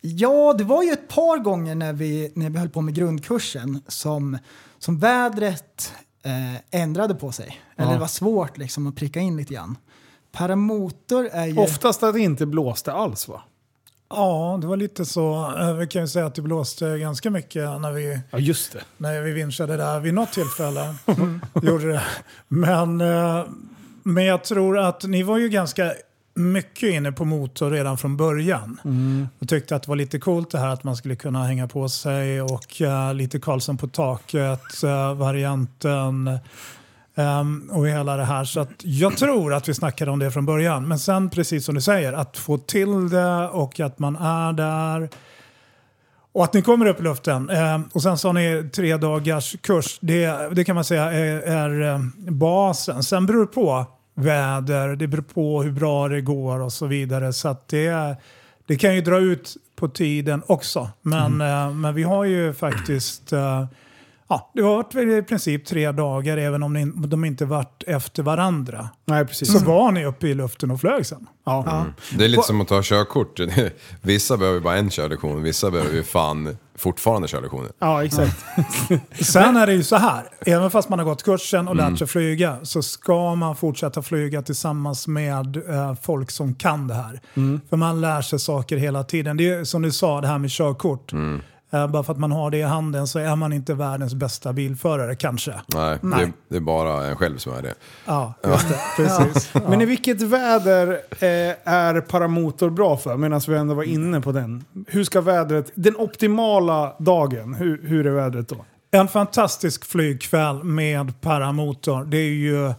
Ja, 0.00 0.54
det 0.58 0.64
var 0.64 0.82
ju 0.82 0.90
ett 0.92 1.08
par 1.08 1.38
gånger 1.38 1.74
när 1.74 1.92
vi, 1.92 2.32
när 2.34 2.50
vi 2.50 2.58
höll 2.58 2.68
på 2.68 2.80
med 2.80 2.94
grundkursen 2.94 3.82
som, 3.86 4.38
som 4.78 4.98
vädret 4.98 5.92
eh, 6.22 6.80
ändrade 6.80 7.14
på 7.14 7.32
sig. 7.32 7.60
Eller 7.76 7.88
Ja. 7.88 7.94
det 7.94 8.00
var 8.00 8.06
svårt 8.06 8.58
liksom 8.58 8.86
att 8.86 8.96
pricka 8.96 9.20
in 9.20 9.36
lite 9.36 9.54
grann. 9.54 9.76
Paramotor 10.32 11.28
är 11.32 11.46
ju... 11.46 11.56
Oftast 11.58 12.02
att 12.02 12.14
det 12.14 12.20
inte 12.20 12.46
blåste 12.46 12.92
alls 12.92 13.28
va? 13.28 13.40
Ja, 14.10 14.58
det 14.60 14.66
var 14.66 14.76
lite 14.76 15.06
så. 15.06 15.54
Eh, 15.58 15.74
Vi 15.74 15.86
kan 15.86 16.02
ju 16.02 16.08
säga 16.08 16.26
att 16.26 16.34
det 16.34 16.42
blåste 16.42 16.98
ganska 16.98 17.30
mycket 17.30 17.80
när 17.80 17.92
vi, 17.92 18.20
Ja 18.30 18.38
just 18.38 18.72
det. 18.72 18.80
när 18.96 19.20
vi 19.20 19.32
vinschade 19.32 19.76
där 19.76 20.00
vid 20.00 20.14
något 20.14 20.32
tillfälle. 20.32 20.94
Gjorde 21.62 21.92
det. 21.92 22.02
Men, 22.48 23.00
eh, 23.00 23.44
men 24.02 24.24
jag 24.24 24.44
tror 24.44 24.78
att 24.78 25.04
ni 25.04 25.22
var 25.22 25.38
ju 25.38 25.48
ganska 25.48 25.92
mycket 26.34 26.82
inne 26.94 27.12
på 27.12 27.24
motor 27.24 27.70
redan 27.70 27.98
från 27.98 28.16
början. 28.16 28.80
Och 29.38 29.48
tyckte 29.48 29.76
att 29.76 29.82
det 29.82 29.88
var 29.88 29.96
lite 29.96 30.18
coolt 30.18 30.50
det 30.50 30.58
här 30.58 30.68
att 30.68 30.84
man 30.84 30.96
skulle 30.96 31.16
kunna 31.16 31.44
hänga 31.44 31.68
på 31.68 31.88
sig 31.88 32.42
och 32.42 32.82
eh, 32.82 33.14
lite 33.14 33.38
Karlsson 33.40 33.76
på 33.76 33.88
taket-varianten. 33.88 36.38
Ehm, 37.20 37.70
och 37.72 37.88
hela 37.88 38.16
det 38.16 38.24
här. 38.24 38.44
Så 38.44 38.60
att 38.60 38.70
jag 38.78 39.16
tror 39.16 39.54
att 39.54 39.68
vi 39.68 39.74
snackade 39.74 40.10
om 40.10 40.18
det 40.18 40.30
från 40.30 40.46
början. 40.46 40.88
Men 40.88 40.98
sen 40.98 41.30
precis 41.30 41.64
som 41.64 41.74
du 41.74 41.80
säger, 41.80 42.12
att 42.12 42.38
få 42.38 42.58
till 42.58 43.08
det 43.08 43.48
och 43.48 43.80
att 43.80 43.98
man 43.98 44.16
är 44.16 44.52
där. 44.52 45.08
Och 46.32 46.44
att 46.44 46.54
ni 46.54 46.62
kommer 46.62 46.86
upp 46.86 47.00
i 47.00 47.02
luften. 47.02 47.50
Ehm, 47.50 47.88
och 47.92 48.02
sen 48.02 48.18
så 48.18 48.28
har 48.28 48.32
ni 48.32 48.70
tre 48.72 48.96
dagars 48.96 49.56
kurs. 49.60 49.98
Det, 50.00 50.54
det 50.54 50.64
kan 50.64 50.74
man 50.74 50.84
säga 50.84 51.12
är, 51.12 51.40
är 51.40 51.94
eh, 51.94 51.98
basen. 52.28 53.02
Sen 53.02 53.26
beror 53.26 53.40
det 53.40 53.52
på 53.52 53.86
väder, 54.14 54.96
det 54.96 55.06
beror 55.06 55.22
på 55.22 55.62
hur 55.62 55.72
bra 55.72 56.08
det 56.08 56.20
går 56.20 56.60
och 56.60 56.72
så 56.72 56.86
vidare. 56.86 57.32
Så 57.32 57.48
att 57.48 57.68
det, 57.68 58.16
det 58.66 58.76
kan 58.76 58.94
ju 58.94 59.00
dra 59.00 59.18
ut 59.18 59.56
på 59.76 59.88
tiden 59.88 60.42
också. 60.46 60.90
Men, 61.02 61.40
eh, 61.40 61.70
men 61.70 61.94
vi 61.94 62.02
har 62.02 62.24
ju 62.24 62.52
faktiskt 62.52 63.32
eh, 63.32 63.64
Ja, 64.30 64.50
det 64.54 64.62
har 64.62 64.76
varit 64.76 64.94
i 64.94 65.22
princip 65.28 65.66
tre 65.66 65.92
dagar 65.92 66.36
även 66.36 66.62
om 66.62 66.72
ni, 66.72 66.92
de 67.06 67.24
inte 67.24 67.44
varit 67.44 67.84
efter 67.86 68.22
varandra. 68.22 68.88
Nej 69.04 69.26
precis. 69.26 69.52
Så 69.52 69.64
var 69.64 69.92
ni 69.92 70.04
uppe 70.06 70.28
i 70.28 70.34
luften 70.34 70.70
och 70.70 70.80
flög 70.80 71.06
sen. 71.06 71.26
Ja. 71.46 71.84
Det 72.18 72.24
är 72.24 72.28
lite 72.28 72.42
som 72.42 72.60
att 72.60 72.68
ta 72.68 72.80
körkort. 72.82 73.40
Vissa 74.02 74.36
behöver 74.36 74.60
bara 74.60 74.76
en 74.76 74.90
körlektion, 74.90 75.42
vissa 75.42 75.70
behöver 75.70 75.94
ju 75.94 76.02
fan 76.02 76.56
fortfarande 76.78 77.28
körlektioner. 77.28 77.70
ja, 77.78 78.04
exakt. 78.04 78.44
Sen 79.24 79.56
är 79.56 79.66
det 79.66 79.72
ju 79.72 79.82
så 79.82 79.96
här, 79.96 80.28
även 80.46 80.70
fast 80.70 80.88
man 80.88 80.98
har 80.98 81.06
gått 81.06 81.22
kursen 81.22 81.68
och 81.68 81.76
lärt 81.76 81.98
sig 81.98 82.06
flyga 82.06 82.58
så 82.62 82.82
ska 82.82 83.34
man 83.34 83.56
fortsätta 83.56 84.02
flyga 84.02 84.42
tillsammans 84.42 85.06
med 85.08 85.56
eh, 85.56 85.94
folk 86.02 86.30
som 86.30 86.54
kan 86.54 86.88
det 86.88 86.94
här. 86.94 87.20
För 87.70 87.76
man 87.76 88.00
lär 88.00 88.22
sig 88.22 88.38
saker 88.38 88.76
hela 88.76 89.04
tiden. 89.04 89.36
Det 89.36 89.48
är 89.48 89.64
som 89.64 89.82
du 89.82 89.92
sa, 89.92 90.20
det 90.20 90.26
här 90.26 90.38
med 90.38 90.50
körkort. 90.50 91.12
Eh, 91.12 91.18
bara 91.70 92.02
för 92.02 92.12
att 92.12 92.18
man 92.18 92.32
har 92.32 92.50
det 92.50 92.58
i 92.58 92.62
handen 92.62 93.06
så 93.06 93.18
är 93.18 93.36
man 93.36 93.52
inte 93.52 93.74
världens 93.74 94.14
bästa 94.14 94.52
bilförare 94.52 95.14
kanske. 95.14 95.54
Nej, 95.74 95.98
Det, 96.02 96.32
det 96.48 96.56
är 96.56 96.60
bara 96.60 97.06
en 97.06 97.16
själv 97.16 97.38
som 97.38 97.52
är 97.52 97.62
det. 97.62 97.74
Ja, 98.06 98.34
just 98.44 98.68
det. 98.68 98.78
Precis. 98.96 99.50
Men 99.68 99.80
i 99.80 99.84
vilket 99.84 100.22
väder 100.22 100.88
eh, 101.10 101.72
är 101.72 102.00
paramotor 102.00 102.70
bra 102.70 102.96
för? 102.96 103.16
Medan 103.16 103.40
vi 103.48 103.56
ändå 103.56 103.74
var 103.74 103.82
inne 103.82 104.20
på 104.20 104.32
den. 104.32 104.64
Hur 104.86 105.04
ska 105.04 105.20
vädret, 105.20 105.72
den 105.74 105.96
optimala 105.96 106.92
dagen, 106.98 107.54
hur, 107.54 107.80
hur 107.82 108.06
är 108.06 108.10
vädret 108.10 108.48
då? 108.48 108.64
En 108.90 109.08
fantastisk 109.08 109.84
flygkväll 109.84 110.64
med 110.64 111.20
paramotor. 111.20 112.04
Det 112.04 112.16
är 112.16 112.32
ju 112.32 112.72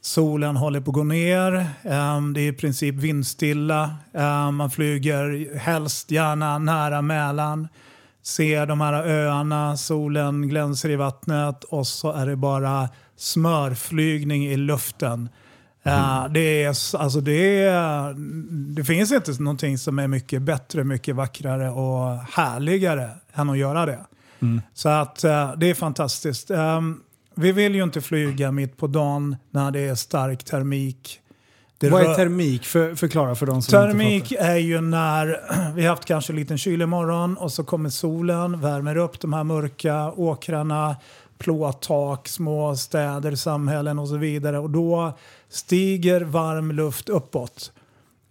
solen 0.00 0.56
håller 0.56 0.80
på 0.80 0.90
att 0.90 0.94
gå 0.94 1.04
ner. 1.04 1.66
ehm, 1.82 2.32
det 2.32 2.40
är 2.40 2.48
i 2.48 2.52
princip 2.52 2.94
vindstilla. 2.94 3.90
ehm, 4.14 4.54
man 4.54 4.70
flyger 4.70 5.56
helst 5.58 6.10
gärna 6.10 6.58
nära 6.58 7.02
Mälaren. 7.02 7.68
Ser 8.26 8.66
de 8.66 8.80
här 8.80 8.92
öarna, 8.92 9.76
solen 9.76 10.48
glänser 10.48 10.90
i 10.90 10.96
vattnet 10.96 11.64
och 11.64 11.86
så 11.86 12.12
är 12.12 12.26
det 12.26 12.36
bara 12.36 12.88
smörflygning 13.16 14.46
i 14.46 14.56
luften. 14.56 15.28
Eh, 15.82 16.26
det, 16.30 16.62
är, 16.62 16.68
alltså 16.96 17.20
det, 17.20 17.64
är, 17.64 18.14
det 18.74 18.84
finns 18.84 19.12
inte 19.12 19.42
någonting 19.42 19.78
som 19.78 19.98
är 19.98 20.08
mycket 20.08 20.42
bättre, 20.42 20.84
mycket 20.84 21.16
vackrare 21.16 21.70
och 21.70 22.18
härligare 22.18 23.10
än 23.32 23.50
att 23.50 23.58
göra 23.58 23.86
det. 23.86 24.04
Så 24.74 24.88
att 24.88 25.24
eh, 25.24 25.52
det 25.56 25.70
är 25.70 25.74
fantastiskt. 25.74 26.50
Ehm, 26.50 27.00
vi 27.34 27.52
vill 27.52 27.74
ju 27.74 27.82
inte 27.82 28.00
flyga 28.00 28.52
mitt 28.52 28.76
på 28.76 28.86
dagen 28.86 29.36
när 29.50 29.70
det 29.70 29.80
är 29.80 29.94
stark 29.94 30.44
termik. 30.44 31.20
Det 31.78 31.90
Vad 31.90 32.02
är 32.02 32.14
termik? 32.14 32.64
För, 32.64 32.94
förklara 32.94 33.34
för 33.34 33.46
de 33.46 33.62
som 33.62 33.82
inte 33.82 33.92
Termik 33.92 34.28
fattar. 34.28 34.44
är 34.44 34.56
ju 34.56 34.80
när 34.80 35.40
vi 35.74 35.82
har 35.82 35.90
haft 35.90 36.04
kanske 36.04 36.32
en 36.32 36.36
liten 36.36 36.58
kylig 36.58 36.88
morgon 36.88 37.36
och 37.36 37.52
så 37.52 37.64
kommer 37.64 37.90
solen, 37.90 38.60
värmer 38.60 38.96
upp 38.96 39.20
de 39.20 39.32
här 39.32 39.44
mörka 39.44 40.12
åkrarna, 40.12 40.96
plåttak, 41.38 42.28
små 42.28 42.76
städer, 42.76 43.34
samhällen 43.34 43.98
och 43.98 44.08
så 44.08 44.16
vidare. 44.16 44.58
Och 44.58 44.70
då 44.70 45.18
stiger 45.48 46.20
varm 46.20 46.72
luft 46.72 47.08
uppåt. 47.08 47.72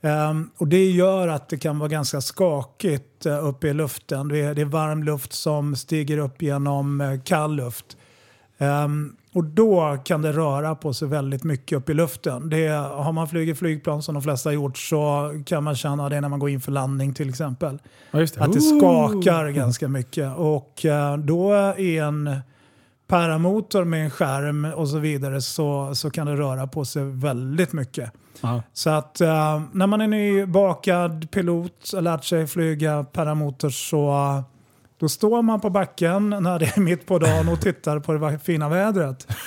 Ehm, 0.02 0.50
och 0.58 0.68
det 0.68 0.92
gör 0.92 1.28
att 1.28 1.50
det 1.50 1.58
kan 1.58 1.80
vara 1.80 1.90
ganska 1.90 2.22
skakigt 2.22 3.26
uh, 3.26 3.48
uppe 3.48 3.68
i 3.68 3.74
luften. 3.74 4.28
Det 4.28 4.42
är, 4.42 4.54
det 4.54 4.62
är 4.62 4.66
varm 4.66 5.04
luft 5.04 5.34
som 5.34 5.76
stiger 5.76 6.18
upp 6.18 6.42
genom 6.42 7.02
eh, 7.02 7.20
kall 7.22 7.56
luft. 7.56 7.98
Ehm, 8.58 9.16
och 9.36 9.44
då 9.44 9.98
kan 10.04 10.22
det 10.22 10.32
röra 10.32 10.76
på 10.76 10.94
sig 10.94 11.08
väldigt 11.08 11.44
mycket 11.44 11.78
upp 11.78 11.90
i 11.90 11.94
luften. 11.94 12.50
Det, 12.50 12.68
har 12.68 13.12
man 13.12 13.28
flugit 13.28 13.60
flygplan 13.60 14.04
som 14.04 14.14
de 14.14 14.24
flesta 14.24 14.50
har 14.50 14.54
gjort 14.54 14.78
så 14.78 15.32
kan 15.46 15.64
man 15.64 15.76
känna 15.76 16.10
det 16.10 16.22
när 16.22 16.30
man 16.30 16.40
går 16.40 16.50
in 16.50 16.62
för 16.62 16.72
landning 16.72 17.14
till 17.14 17.30
exempel. 17.30 17.80
Ja, 18.12 18.20
det. 18.20 18.38
Att 18.38 18.54
det 18.54 18.60
Ooh. 18.60 18.80
skakar 18.80 19.50
ganska 19.50 19.88
mycket. 19.88 20.38
Och 20.38 20.86
eh, 20.86 21.18
då 21.18 21.54
är 21.54 22.04
en 22.04 22.40
paramotor 23.08 23.84
med 23.84 24.04
en 24.04 24.10
skärm 24.10 24.66
och 24.66 24.90
så 24.90 25.00
vidare 25.00 25.42
så, 25.42 25.96
så 25.96 26.10
kan 26.10 26.28
det 26.28 26.36
röra 26.36 26.68
på 26.68 26.86
sig 26.86 27.04
väldigt 27.04 27.74
mycket. 27.74 28.12
Ja. 28.42 28.64
Så 28.74 28.90
att 28.90 29.22
eh, 29.22 29.62
när 29.72 29.88
man 29.88 30.02
är 30.02 30.08
nybakad 30.08 31.32
pilot 31.32 31.94
och 31.96 32.04
lärt 32.04 32.24
sig 32.24 32.48
flyga 32.48 33.04
paramotor 33.04 33.70
så 33.70 34.44
då 35.00 35.10
står 35.10 35.42
man 35.42 35.62
på 35.62 35.70
backen 35.70 36.30
när 36.30 36.60
det 36.60 36.66
är 36.66 36.80
mitt 36.80 37.06
på 37.06 37.20
dagen 37.20 37.50
och 37.50 37.62
tittar 37.62 38.00
på 38.00 38.14
det 38.14 38.40
fina 38.40 38.70
vädret. 38.70 39.28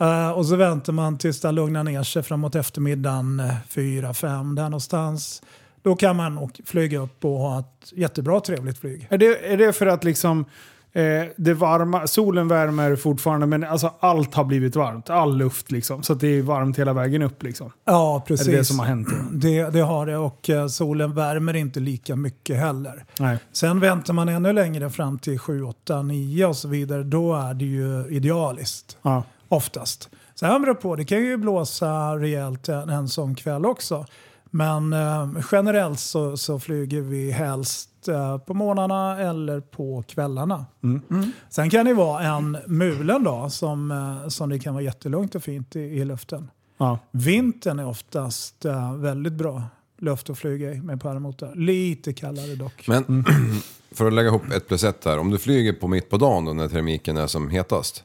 Eh, 0.00 0.30
och 0.30 0.46
så 0.46 0.56
väntar 0.56 0.92
man 0.92 1.18
tills 1.18 1.40
det 1.40 1.52
lugnar 1.52 1.84
ner 1.84 2.02
sig 2.02 2.22
framåt 2.22 2.54
eftermiddagen, 2.54 3.40
eh, 3.40 3.54
fyra, 3.68 4.14
fem 4.14 4.54
där 4.54 4.62
någonstans. 4.62 5.42
Då 5.82 5.96
kan 5.96 6.16
man 6.16 6.50
flyga 6.64 6.98
upp 6.98 7.24
och 7.24 7.38
ha 7.38 7.58
ett 7.58 7.92
jättebra 7.92 8.40
trevligt 8.40 8.78
flyg. 8.78 9.06
Är 9.10 9.18
det, 9.18 9.52
är 9.52 9.56
det 9.56 9.72
för 9.72 9.86
att 9.86 10.04
liksom 10.04 10.44
eh, 10.92 11.24
det 11.36 11.54
varma, 11.54 12.06
solen 12.06 12.48
värmer 12.48 12.96
fortfarande 12.96 13.46
men 13.46 13.64
alltså 13.64 13.94
allt 14.00 14.34
har 14.34 14.44
blivit 14.44 14.76
varmt. 14.76 15.10
All 15.10 15.36
luft 15.36 15.70
liksom. 15.70 16.02
Så 16.02 16.12
att 16.12 16.20
det 16.20 16.38
är 16.38 16.42
varmt 16.42 16.78
hela 16.78 16.92
vägen 16.92 17.22
upp 17.22 17.42
liksom. 17.42 17.72
Ja, 17.84 18.24
precis. 18.26 18.48
Är 18.48 18.52
det 18.52 18.58
det 18.58 18.64
som 18.64 18.78
har 18.78 18.86
hänt? 18.86 19.08
Det, 19.32 19.70
det 19.70 19.80
har 19.80 20.06
det 20.06 20.16
och 20.16 20.50
eh, 20.50 20.66
solen 20.66 21.14
värmer 21.14 21.56
inte 21.56 21.80
lika 21.80 22.16
mycket 22.16 22.56
heller. 22.56 23.04
Nej. 23.18 23.38
Sen 23.52 23.80
väntar 23.80 24.14
man 24.14 24.28
ännu 24.28 24.52
längre 24.52 24.90
fram 24.90 25.18
till 25.18 25.38
7, 25.38 25.62
8, 25.62 26.02
9 26.02 26.46
och 26.46 26.56
så 26.56 26.68
vidare. 26.68 27.02
Då 27.02 27.34
är 27.34 27.54
det 27.54 27.64
ju 27.64 28.06
idealiskt. 28.08 28.96
Ja. 29.02 29.22
Oftast. 29.48 30.10
Sen 30.34 30.62
beror 30.62 30.74
det 30.74 30.80
på, 30.80 30.96
det 30.96 31.04
kan 31.04 31.18
ju 31.18 31.36
blåsa 31.36 32.16
rejält 32.18 32.68
en, 32.68 32.88
en 32.88 33.08
sån 33.08 33.34
kväll 33.34 33.66
också. 33.66 34.06
Men 34.54 34.92
eh, 34.92 35.28
generellt 35.52 36.00
så, 36.00 36.36
så 36.36 36.58
flyger 36.58 37.00
vi 37.00 37.30
helst 37.30 38.08
eh, 38.08 38.38
på 38.38 38.54
morgnarna 38.54 39.20
eller 39.20 39.60
på 39.60 40.04
kvällarna. 40.08 40.66
Mm. 40.82 41.32
Sen 41.48 41.70
kan 41.70 41.86
det 41.86 41.94
vara 41.94 42.22
en 42.22 42.58
mulen 42.66 43.24
dag 43.24 43.52
som, 43.52 43.90
eh, 43.90 44.28
som 44.28 44.50
det 44.50 44.58
kan 44.58 44.74
vara 44.74 44.84
jättelugnt 44.84 45.34
och 45.34 45.42
fint 45.42 45.76
i, 45.76 45.80
i 45.80 46.04
luften. 46.04 46.50
Ja. 46.78 46.98
Vintern 47.10 47.78
är 47.78 47.86
oftast 47.86 48.64
eh, 48.64 48.94
väldigt 48.94 49.32
bra 49.32 49.62
luft 49.98 50.30
att 50.30 50.38
flyga 50.38 50.72
i 50.72 50.80
med 50.80 51.00
paramotor. 51.00 51.54
Lite 51.54 52.12
kallare 52.12 52.54
dock. 52.54 52.88
Men 52.88 53.24
för 53.92 54.06
att 54.06 54.12
lägga 54.12 54.28
ihop 54.28 54.50
ett 54.52 54.68
plus 54.68 54.84
ett 54.84 55.04
här. 55.04 55.18
Om 55.18 55.30
du 55.30 55.38
flyger 55.38 55.72
på 55.72 55.88
mitt 55.88 56.10
på 56.10 56.16
dagen 56.16 56.44
då 56.44 56.52
när 56.52 56.68
termiken 56.68 57.16
är 57.16 57.26
som 57.26 57.48
hetast. 57.48 58.04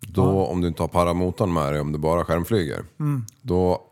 Då 0.00 0.46
om 0.46 0.60
du 0.60 0.68
inte 0.68 0.82
har 0.82 0.88
paramotorn 0.88 1.52
med 1.52 1.72
dig, 1.72 1.80
om 1.80 1.92
du 1.92 1.98
bara 1.98 2.24
skärmflyger. 2.24 2.84
Då 3.42 3.82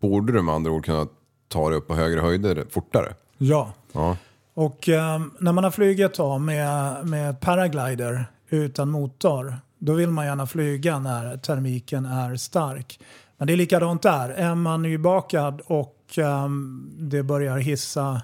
borde 0.00 0.32
du 0.32 0.42
med 0.42 0.54
andra 0.54 0.70
ord 0.70 0.84
kunna 0.84 1.06
ta 1.48 1.68
dig 1.68 1.78
upp 1.78 1.86
på 1.86 1.94
högre 1.94 2.20
höjder 2.20 2.66
fortare. 2.70 3.14
Ja. 3.38 3.72
Ja. 3.92 4.16
Och 4.54 4.88
eh, 4.88 5.20
när 5.38 5.52
man 5.52 5.64
har 5.64 5.70
flugit 5.70 6.14
tag 6.14 6.40
med, 6.40 7.06
med 7.06 7.40
paraglider 7.40 8.26
utan 8.48 8.88
motor, 8.88 9.54
då 9.78 9.92
vill 9.92 10.10
man 10.10 10.26
gärna 10.26 10.46
flyga 10.46 10.98
när 10.98 11.36
termiken 11.36 12.06
är 12.06 12.36
stark. 12.36 13.00
Men 13.36 13.46
det 13.46 13.52
är 13.52 13.56
likadant 13.56 14.02
där. 14.02 14.28
Är 14.28 14.54
man 14.54 14.82
nybakad 14.82 15.60
och 15.66 16.18
ehm, 16.18 16.90
det 16.98 17.22
börjar 17.22 17.58
hissa 17.58 18.20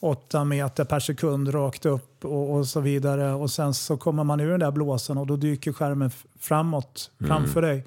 8 0.00 0.44
meter 0.44 0.84
per 0.84 1.00
sekund 1.00 1.54
rakt 1.54 1.86
upp 1.86 2.24
och, 2.24 2.54
och 2.54 2.66
så 2.66 2.80
vidare 2.80 3.32
och 3.32 3.50
sen 3.50 3.74
så 3.74 3.96
kommer 3.96 4.24
man 4.24 4.40
ur 4.40 4.50
den 4.50 4.60
där 4.60 4.70
blåsen 4.70 5.18
och 5.18 5.26
då 5.26 5.36
dyker 5.36 5.72
skärmen 5.72 6.10
framåt 6.40 7.10
framför 7.26 7.62
dig. 7.62 7.84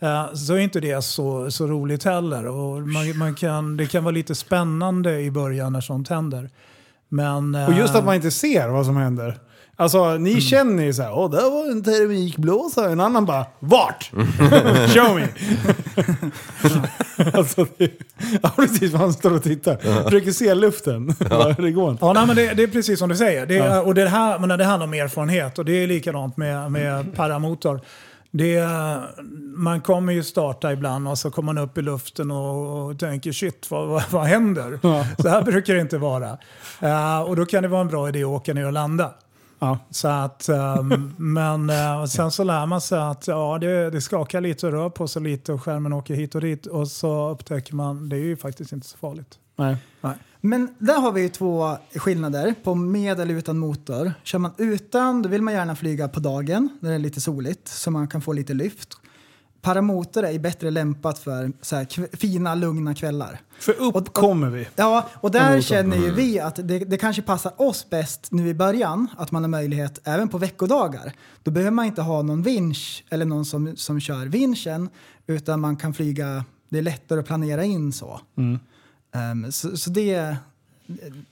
Eh, 0.00 0.34
så 0.34 0.54
är 0.54 0.58
inte 0.58 0.80
det 0.80 1.04
så, 1.04 1.50
så 1.50 1.66
roligt 1.66 2.04
heller. 2.04 2.46
Och 2.46 2.82
man, 2.88 3.18
man 3.18 3.34
kan, 3.34 3.76
det 3.76 3.86
kan 3.86 4.04
vara 4.04 4.14
lite 4.14 4.34
spännande 4.34 5.20
i 5.20 5.30
början 5.30 5.72
när 5.72 5.80
sånt 5.80 6.08
händer. 6.08 6.50
Men, 7.08 7.54
Och 7.54 7.74
just 7.74 7.94
eh, 7.94 7.98
att 7.98 8.04
man 8.04 8.14
inte 8.14 8.30
ser 8.30 8.68
vad 8.68 8.86
som 8.86 8.96
händer. 8.96 9.38
Alltså 9.76 10.16
ni 10.16 10.40
känner 10.40 10.84
ju 10.84 10.92
såhär, 10.92 11.12
åh 11.12 11.30
där 11.30 11.50
var 11.50 11.70
en 11.70 11.82
termikblåsa. 11.82 12.90
En 12.90 13.00
annan 13.00 13.24
bara, 13.24 13.46
vart? 13.60 14.10
Show 14.94 15.14
me! 15.16 15.28
alltså, 17.38 17.66
det, 17.78 17.92
ja 18.42 18.50
precis, 18.56 18.92
man 18.92 19.12
står 19.12 19.34
och 19.34 19.42
tittar. 19.42 20.02
Försöker 20.04 20.30
se 20.30 20.54
luften. 20.54 21.06
det 21.56 21.70
går 21.70 21.90
inte. 21.90 22.04
Ja, 22.04 22.12
nej, 22.12 22.26
men 22.26 22.36
det, 22.36 22.54
det 22.54 22.62
är 22.62 22.66
precis 22.66 22.98
som 22.98 23.08
du 23.08 23.16
säger. 23.16 23.46
Det, 23.46 23.58
är, 23.58 23.86
och 23.86 23.94
det, 23.94 24.08
här, 24.08 24.38
men 24.38 24.58
det 24.58 24.64
handlar 24.64 24.86
om 24.86 24.94
erfarenhet 24.94 25.58
och 25.58 25.64
det 25.64 25.82
är 25.82 25.86
likadant 25.86 26.36
med, 26.36 26.72
med 26.72 27.14
paramotor. 27.14 27.80
Det, 28.36 28.68
man 29.56 29.80
kommer 29.80 30.12
ju 30.12 30.22
starta 30.22 30.72
ibland 30.72 31.08
och 31.08 31.18
så 31.18 31.30
kommer 31.30 31.52
man 31.52 31.64
upp 31.64 31.78
i 31.78 31.82
luften 31.82 32.30
och, 32.30 32.86
och 32.86 32.98
tänker 32.98 33.32
shit, 33.32 33.70
vad, 33.70 33.88
vad, 33.88 34.02
vad 34.10 34.24
händer? 34.24 34.78
Så 35.22 35.28
här 35.28 35.42
brukar 35.42 35.74
det 35.74 35.80
inte 35.80 35.98
vara. 35.98 36.38
Eh, 36.80 37.20
och 37.20 37.36
då 37.36 37.46
kan 37.46 37.62
det 37.62 37.68
vara 37.68 37.80
en 37.80 37.88
bra 37.88 38.08
idé 38.08 38.22
att 38.22 38.28
åka 38.28 38.54
ner 38.54 38.66
och 38.66 38.72
landa. 38.72 39.14
Ja. 39.58 39.78
Så 39.90 40.08
att, 40.08 40.48
ehm, 40.48 41.14
men 41.18 41.70
eh, 41.70 42.04
sen 42.04 42.30
så 42.30 42.44
lär 42.44 42.66
man 42.66 42.80
sig 42.80 42.98
att 42.98 43.28
ja, 43.28 43.58
det, 43.60 43.90
det 43.90 44.00
skakar 44.00 44.40
lite 44.40 44.66
och 44.66 44.72
rör 44.72 44.90
på 44.90 45.08
sig 45.08 45.22
lite 45.22 45.52
och 45.52 45.62
skärmen 45.62 45.92
åker 45.92 46.14
hit 46.14 46.34
och 46.34 46.40
dit 46.40 46.66
och 46.66 46.88
så 46.88 47.30
upptäcker 47.30 47.74
man 47.74 48.08
det 48.08 48.16
är 48.16 48.20
ju 48.20 48.36
faktiskt 48.36 48.72
inte 48.72 48.86
så 48.86 48.98
farligt. 48.98 49.38
Nej. 49.56 49.76
Men 50.46 50.74
där 50.78 51.00
har 51.00 51.12
vi 51.12 51.22
ju 51.22 51.28
två 51.28 51.76
skillnader 51.94 52.54
på 52.62 52.74
med 52.74 53.20
eller 53.20 53.34
utan 53.34 53.58
motor. 53.58 54.12
Kör 54.22 54.38
man 54.38 54.52
utan 54.56 55.22
då 55.22 55.28
vill 55.28 55.42
man 55.42 55.54
gärna 55.54 55.76
flyga 55.76 56.08
på 56.08 56.20
dagen 56.20 56.68
när 56.80 56.90
det 56.90 56.94
är 56.94 56.98
lite 56.98 57.20
soligt 57.20 57.68
så 57.68 57.90
man 57.90 58.08
kan 58.08 58.22
få 58.22 58.32
lite 58.32 58.54
lyft. 58.54 58.96
Paramotor 59.60 60.24
är 60.24 60.38
bättre 60.38 60.70
lämpat 60.70 61.18
för 61.18 61.52
så 61.60 61.76
här, 61.76 62.16
fina, 62.16 62.54
lugna 62.54 62.94
kvällar. 62.94 63.40
För 63.58 63.72
upp 63.72 64.12
kommer 64.12 64.50
vi. 64.50 64.68
Ja, 64.76 65.08
och 65.14 65.30
där 65.30 65.60
känner 65.60 65.96
ju 65.96 66.10
vi 66.10 66.40
att 66.40 66.56
det, 66.56 66.78
det 66.78 66.96
kanske 66.96 67.22
passar 67.22 67.52
oss 67.62 67.90
bäst 67.90 68.32
nu 68.32 68.48
i 68.48 68.54
början, 68.54 69.08
att 69.16 69.30
man 69.32 69.42
har 69.42 69.48
möjlighet 69.48 70.00
även 70.04 70.28
på 70.28 70.38
veckodagar. 70.38 71.12
Då 71.42 71.50
behöver 71.50 71.70
man 71.70 71.84
inte 71.84 72.02
ha 72.02 72.22
någon 72.22 72.42
vinsch 72.42 73.04
eller 73.10 73.24
någon 73.24 73.44
som, 73.44 73.76
som 73.76 74.00
kör 74.00 74.26
vinschen, 74.26 74.88
utan 75.26 75.60
man 75.60 75.76
kan 75.76 75.94
flyga, 75.94 76.44
det 76.68 76.78
är 76.78 76.82
lättare 76.82 77.20
att 77.20 77.26
planera 77.26 77.64
in 77.64 77.92
så. 77.92 78.20
Ehm, 79.14 79.52
så, 79.52 79.76
så 79.76 79.90
det, 79.90 80.36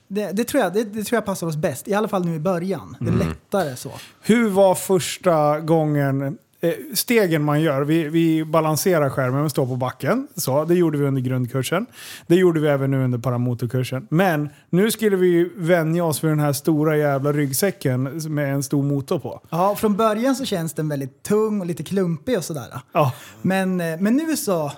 det, 0.08 0.32
det, 0.32 0.44
tror 0.44 0.62
jag, 0.62 0.72
det, 0.72 0.84
det 0.84 1.04
tror 1.04 1.16
jag 1.16 1.24
passar 1.24 1.46
oss 1.46 1.56
bäst, 1.56 1.88
i 1.88 1.94
alla 1.94 2.08
fall 2.08 2.24
nu 2.24 2.34
i 2.34 2.38
början. 2.38 2.96
Det 3.00 3.08
är 3.08 3.14
lättare 3.14 3.76
så. 3.76 3.92
Hur 4.20 4.48
var 4.50 4.74
första 4.74 5.60
gången, 5.60 6.38
eh, 6.60 6.72
stegen 6.94 7.42
man 7.44 7.60
gör? 7.60 7.82
Vi, 7.82 8.08
vi 8.08 8.44
balanserar 8.44 9.10
skärmen 9.10 9.44
och 9.44 9.50
står 9.50 9.66
på 9.66 9.76
backen. 9.76 10.28
Så, 10.36 10.64
det 10.64 10.74
gjorde 10.74 10.98
vi 10.98 11.04
under 11.04 11.22
grundkursen. 11.22 11.86
Det 12.26 12.34
gjorde 12.36 12.60
vi 12.60 12.68
även 12.68 12.90
nu 12.90 13.04
under 13.04 13.18
paramotorkursen. 13.18 14.06
Men 14.10 14.48
nu 14.70 14.90
skulle 14.90 15.16
vi 15.16 15.26
ju 15.26 15.50
vänja 15.56 16.04
oss 16.04 16.24
vid 16.24 16.30
den 16.30 16.40
här 16.40 16.52
stora 16.52 16.96
jävla 16.96 17.32
ryggsäcken 17.32 18.02
med 18.34 18.54
en 18.54 18.62
stor 18.62 18.82
motor 18.82 19.18
på. 19.18 19.40
Ja, 19.50 19.76
från 19.76 19.96
början 19.96 20.36
så 20.36 20.44
känns 20.44 20.72
den 20.72 20.88
väldigt 20.88 21.22
tung 21.22 21.60
och 21.60 21.66
lite 21.66 21.82
klumpig 21.84 22.38
och 22.38 22.44
sådär. 22.44 22.66
Ja, 22.92 23.12
Men, 23.42 23.80
eh, 23.80 24.00
men 24.00 24.16
nu 24.16 24.36
så, 24.36 24.72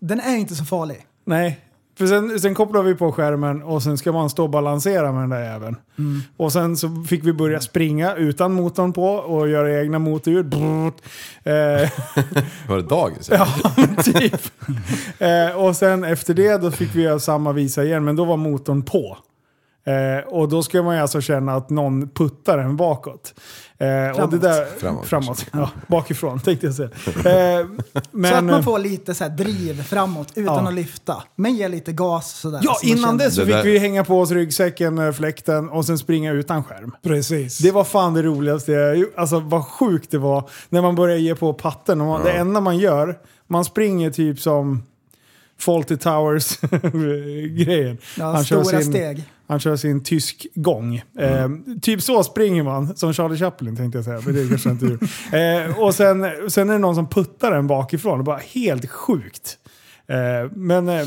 den 0.00 0.20
är 0.20 0.36
inte 0.36 0.54
så 0.54 0.64
farlig. 0.64 1.06
nej. 1.24 1.60
För 1.98 2.06
sen, 2.06 2.40
sen 2.40 2.54
kopplar 2.54 2.82
vi 2.82 2.94
på 2.94 3.12
skärmen 3.12 3.62
och 3.62 3.82
sen 3.82 3.98
ska 3.98 4.12
man 4.12 4.30
stå 4.30 4.42
och 4.42 4.50
balansera 4.50 5.12
med 5.12 5.22
den 5.22 5.30
där 5.30 5.44
jäveln. 5.52 5.76
Och 6.36 6.52
sen 6.52 6.76
så 6.76 7.04
fick 7.08 7.24
vi 7.24 7.32
börja 7.32 7.60
springa 7.60 8.14
utan 8.14 8.52
motorn 8.52 8.92
på 8.92 9.04
och 9.08 9.48
göra 9.48 9.80
egna 9.80 9.98
motorljud. 9.98 10.54
Eh, 10.54 10.60
Var 12.68 12.76
det 12.76 12.82
dagis? 12.82 13.30
Ja, 13.32 13.46
typ. 14.04 14.40
eh, 15.18 15.56
och 15.56 15.76
sen 15.76 16.04
efter 16.04 16.34
det 16.34 16.56
då 16.62 16.70
fick 16.70 16.94
vi 16.94 17.02
göra 17.02 17.18
samma 17.18 17.52
visa 17.52 17.84
igen, 17.84 18.04
men 18.04 18.16
då 18.16 18.24
var 18.24 18.36
motorn 18.36 18.82
på. 18.82 19.18
Eh, 19.86 20.26
och 20.28 20.48
då 20.48 20.62
ska 20.62 20.82
man 20.82 20.94
ju 20.96 21.00
alltså 21.02 21.20
känna 21.20 21.54
att 21.54 21.70
någon 21.70 22.08
puttar 22.08 22.58
en 22.58 22.76
bakåt. 22.76 23.34
Eh, 23.78 24.22
och 24.22 24.30
det 24.30 24.38
där, 24.38 24.78
Framåt. 24.78 25.06
framåt. 25.06 25.46
Ja, 25.52 25.70
bakifrån 25.86 26.40
tänkte 26.40 26.66
jag 26.66 26.74
säga. 26.74 26.88
Eh, 27.60 27.66
men, 28.10 28.30
så 28.30 28.36
att 28.38 28.44
man 28.44 28.64
får 28.64 28.78
lite 28.78 29.14
så 29.14 29.24
här 29.24 29.30
driv 29.30 29.82
framåt 29.82 30.32
utan 30.34 30.54
Ja. 30.64 30.68
att 30.68 30.74
lyfta. 30.74 31.22
Men 31.36 31.54
ge 31.54 31.68
lite 31.68 31.92
gas 31.92 32.40
sådär. 32.40 32.60
Ja, 32.62 32.74
så 32.80 32.86
innan 32.86 33.18
dess 33.18 33.34
så 33.34 33.44
Det 33.44 33.46
fick 33.56 33.64
vi 33.64 33.78
hänga 33.78 34.04
på 34.04 34.20
oss 34.20 34.30
ryggsäcken, 34.30 34.98
eh, 34.98 35.12
fläkten 35.12 35.68
och 35.68 35.84
sen 35.84 35.98
springa 35.98 36.32
utan 36.32 36.64
skärm. 36.64 36.96
Precis. 37.02 37.58
Det 37.58 37.70
var 37.70 37.84
fan 37.84 38.14
det 38.14 38.22
roligaste. 38.22 39.04
Alltså 39.16 39.40
vad 39.40 39.64
sjukt 39.64 40.10
det 40.10 40.18
var 40.18 40.48
när 40.68 40.82
man 40.82 40.94
började 40.94 41.20
ge 41.20 41.34
på 41.34 41.52
patten. 41.52 42.00
Och 42.00 42.06
man, 42.06 42.24
Det 42.24 42.32
enda 42.32 42.60
man 42.60 42.78
gör, 42.78 43.18
man 43.46 43.64
springer 43.64 44.10
typ 44.10 44.40
som 44.40 44.82
Fawlty 45.58 45.96
Towers-grejen. 45.96 47.98
Ja, 48.18 48.44
stora 48.44 48.82
steg. 48.82 49.22
Han 49.46 49.60
kör 49.60 49.76
sin 49.76 50.04
tysk 50.04 50.46
gång. 50.54 50.96
Eh, 51.18 51.48
typ 51.82 52.02
så 52.02 52.24
springer 52.24 52.62
man, 52.62 52.96
som 52.96 53.12
Charlie 53.12 53.36
Chaplin 53.36 53.76
tänkte 53.76 53.98
jag 53.98 54.04
säga. 54.04 54.20
Men 54.26 54.34
det 54.34 54.48
kanske 54.48 54.70
inte. 54.70 54.98
Eh, 55.38 55.78
och 55.78 55.94
sen, 55.94 56.26
sen 56.48 56.68
är 56.68 56.72
det 56.72 56.78
någon 56.78 56.94
som 56.94 57.08
puttar 57.08 57.52
en 57.52 57.66
bakifrån. 57.66 58.18
Det 58.18 58.22
är 58.22 58.24
bara 58.24 58.40
helt 58.54 58.90
sjukt. 58.90 59.58
Eh, 60.06 60.50
men, 60.52 60.88
eh, 60.88 61.06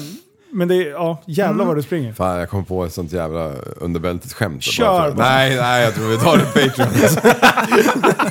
men 0.51 0.67
det 0.67 0.75
är, 0.75 0.89
ja, 0.91 1.21
jävlar 1.25 1.65
vad 1.65 1.75
du 1.75 1.81
springer. 1.83 2.13
Fan, 2.13 2.39
jag 2.39 2.49
kom 2.49 2.65
på 2.65 2.85
ett 2.85 2.93
sånt 2.93 3.11
jävla 3.11 3.51
underbältet 3.77 4.33
skämt. 4.33 4.63
Kör 4.63 5.11
bara. 5.11 5.29
Nej, 5.29 5.55
nej, 5.55 5.83
jag 5.83 5.95
tror 5.95 6.07
vi 6.07 6.17
tar 6.17 6.37
det 6.37 6.43
på 6.43 6.51
Patreon. 6.51 6.93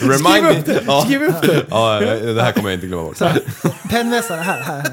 Remind 0.00 0.18
Skriv 0.28 0.44
upp 0.50 0.66
me. 0.66 0.72
det! 0.72 0.82
Ja. 0.86 1.02
Skriv 1.04 1.22
upp 1.22 1.42
det! 1.42 1.66
Ja, 1.70 2.00
det 2.00 2.42
här 2.42 2.52
kommer 2.52 2.68
jag 2.70 2.76
inte 2.76 2.86
glömma 2.86 3.02
bort. 3.02 3.18
Pennvässare, 3.90 4.40
här, 4.40 4.60
här. 4.60 4.84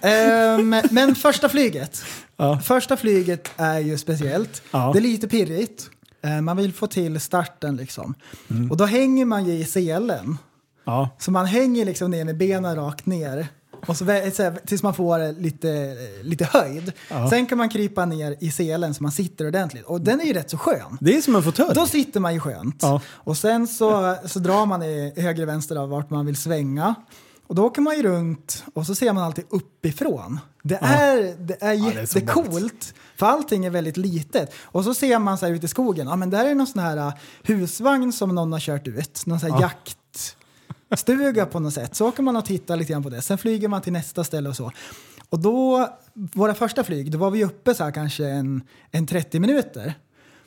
här. 0.00 0.54
Ehm, 0.58 0.82
men 0.90 1.14
första 1.14 1.48
flyget. 1.48 2.04
Ja. 2.36 2.58
Första 2.64 2.96
flyget 2.96 3.50
är 3.56 3.78
ju 3.78 3.98
speciellt. 3.98 4.62
Ja. 4.70 4.90
Det 4.92 4.98
är 4.98 5.00
lite 5.00 5.28
pirrigt. 5.28 5.90
Eh, 6.24 6.40
Man 6.40 6.56
vill 6.56 6.72
få 6.72 6.86
till 6.86 7.20
starten 7.20 7.76
liksom. 7.76 8.14
Mm. 8.50 8.70
Och 8.70 8.76
då 8.76 8.84
hänger 8.84 9.24
man 9.24 9.44
ju 9.46 9.52
i 9.52 9.64
selen. 9.64 10.38
Ja. 10.86 11.08
Så 11.18 11.30
man 11.30 11.46
hänger 11.46 11.84
liksom 11.84 12.10
ner 12.10 12.24
med 12.24 12.36
benen 12.36 12.76
rakt 12.76 13.06
ner. 13.06 13.46
Och 13.86 13.96
så, 13.96 14.04
så 14.04 14.10
här, 14.10 14.66
tills 14.66 14.82
man 14.82 14.94
får 14.94 15.40
lite, 15.40 15.96
lite 16.22 16.44
höjd. 16.44 16.92
Sen 17.30 17.46
kan 17.46 17.58
man 17.58 17.68
krypa 17.68 18.04
ner 18.04 18.36
i 18.40 18.50
selen 18.50 18.94
så 18.94 19.02
man 19.02 19.12
sitter 19.12 19.46
ordentligt. 19.46 19.84
Och 19.84 20.00
den 20.00 20.20
är 20.20 20.24
ju 20.24 20.32
rätt 20.32 20.50
så 20.50 20.58
skön. 20.58 20.98
Det 21.00 21.16
är 21.16 21.20
som 21.20 21.36
en 21.36 21.42
fåtölj. 21.42 21.74
Då 21.74 21.86
sitter 21.86 22.20
man 22.20 22.34
ju 22.34 22.40
skönt. 22.40 22.78
Ja. 22.82 23.00
Och 23.08 23.36
sen 23.36 23.66
så, 23.66 24.16
så 24.26 24.38
drar 24.38 24.66
man 24.66 24.82
i 24.82 25.12
höger 25.16 25.46
vänster 25.46 25.76
av 25.76 25.88
vart 25.88 26.10
man 26.10 26.26
vill 26.26 26.36
svänga. 26.36 26.94
Och 27.46 27.54
då 27.54 27.64
åker 27.64 27.82
man 27.82 27.96
ju 27.96 28.02
runt 28.02 28.64
och 28.74 28.86
så 28.86 28.94
ser 28.94 29.12
man 29.12 29.24
alltid 29.24 29.44
uppifrån. 29.50 30.40
Det 30.62 30.74
är, 30.74 31.16
det 31.22 31.22
är 31.30 31.36
det 31.36 31.66
är 31.66 31.72
jättecoolt. 31.72 32.94
För 33.16 33.26
allting 33.26 33.64
är 33.64 33.70
väldigt 33.70 33.96
litet. 33.96 34.54
Och 34.62 34.84
så 34.84 34.94
ser 34.94 35.18
man 35.18 35.38
så 35.38 35.46
här 35.46 35.52
ute 35.52 35.66
i 35.66 35.68
skogen, 35.68 36.06
ja 36.06 36.16
men 36.16 36.30
där 36.30 36.46
är 36.46 36.54
någon 36.54 36.66
sån 36.66 36.82
här 36.82 36.96
uh, 36.96 37.12
husvagn 37.42 38.12
som 38.12 38.34
någon 38.34 38.52
har 38.52 38.60
kört 38.60 38.88
ut. 38.88 39.26
Någon 39.26 39.40
sån 39.40 39.52
här 39.52 39.60
jaktstuga 40.94 41.46
på 41.46 41.60
något 41.60 41.74
sätt. 41.74 41.94
Så 41.96 42.08
åker 42.08 42.22
man 42.22 42.36
och 42.36 42.44
tittar 42.44 42.76
lite 42.76 42.92
grann 42.92 43.02
på 43.02 43.10
det. 43.10 43.22
Sen 43.22 43.38
flyger 43.38 43.68
man 43.68 43.82
till 43.82 43.92
nästa 43.92 44.24
ställe 44.24 44.48
och 44.48 44.56
så. 44.56 44.72
Och 45.28 45.38
då, 45.38 45.88
våra 46.14 46.54
första 46.54 46.84
flyg, 46.84 47.10
då 47.10 47.18
var 47.18 47.30
vi 47.30 47.44
uppe 47.44 47.74
så 47.74 47.84
här 47.84 47.90
kanske 47.90 48.26
en, 48.26 48.62
en 48.90 49.06
30 49.06 49.40
minuter. 49.40 49.94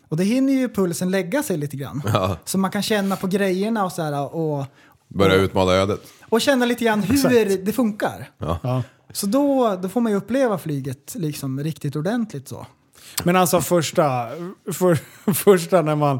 Och 0.09 0.17
det 0.17 0.23
hinner 0.23 0.53
ju 0.53 0.69
pulsen 0.69 1.11
lägga 1.11 1.43
sig 1.43 1.57
lite 1.57 1.77
grann. 1.77 2.01
Så 2.45 2.57
man 2.57 2.71
kan 2.71 2.81
känna 2.81 3.15
på 3.15 3.27
grejerna 3.27 3.85
och 3.85 3.91
så 3.91 4.01
här 4.01 4.35
och, 4.35 4.65
Börja 5.07 5.35
utmana 5.35 5.71
ödet. 5.71 5.99
och 6.29 6.41
känna 6.41 6.65
lite 6.65 6.85
grann 6.85 7.01
hur 7.03 7.65
det 7.65 7.71
funkar. 7.73 8.29
Ja. 8.37 8.83
Så 9.13 9.27
då, 9.27 9.75
då 9.81 9.89
får 9.89 10.01
man 10.01 10.11
ju 10.11 10.17
uppleva 10.17 10.57
flyget 10.57 11.15
liksom 11.15 11.63
riktigt 11.63 11.95
ordentligt 11.95 12.47
så. 12.47 12.67
Men 13.23 13.35
alltså 13.35 13.61
första, 13.61 14.27
för, 14.73 14.97
första 15.33 15.81
när 15.81 15.95
man... 15.95 16.19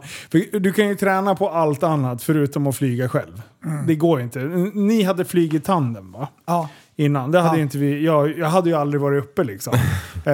Du 0.52 0.74
kan 0.74 0.88
ju 0.88 0.96
träna 0.96 1.36
på 1.36 1.50
allt 1.50 1.84
annat 1.84 2.24
förutom 2.24 2.68
att 2.68 2.76
flyga 2.78 3.10
själv. 3.10 3.42
Det 3.88 3.96
går 3.96 4.20
ju 4.20 4.24
inte. 4.24 4.40
Ni 4.74 5.04
hade 5.04 5.26
flygit 5.26 5.64
tandem 5.66 6.12
va? 6.12 6.28
Ja. 6.46 6.70
Innan. 6.96 7.32
Det 7.32 7.40
hade 7.40 7.58
Ja. 7.58 7.62
inte 7.62 7.78
vi, 7.78 8.06
jag, 8.06 8.38
jag 8.38 8.48
hade 8.48 8.70
ju 8.70 8.76
aldrig 8.76 9.02
varit 9.02 9.24
uppe 9.24 9.44
liksom. 9.44 9.74
eh, 10.26 10.34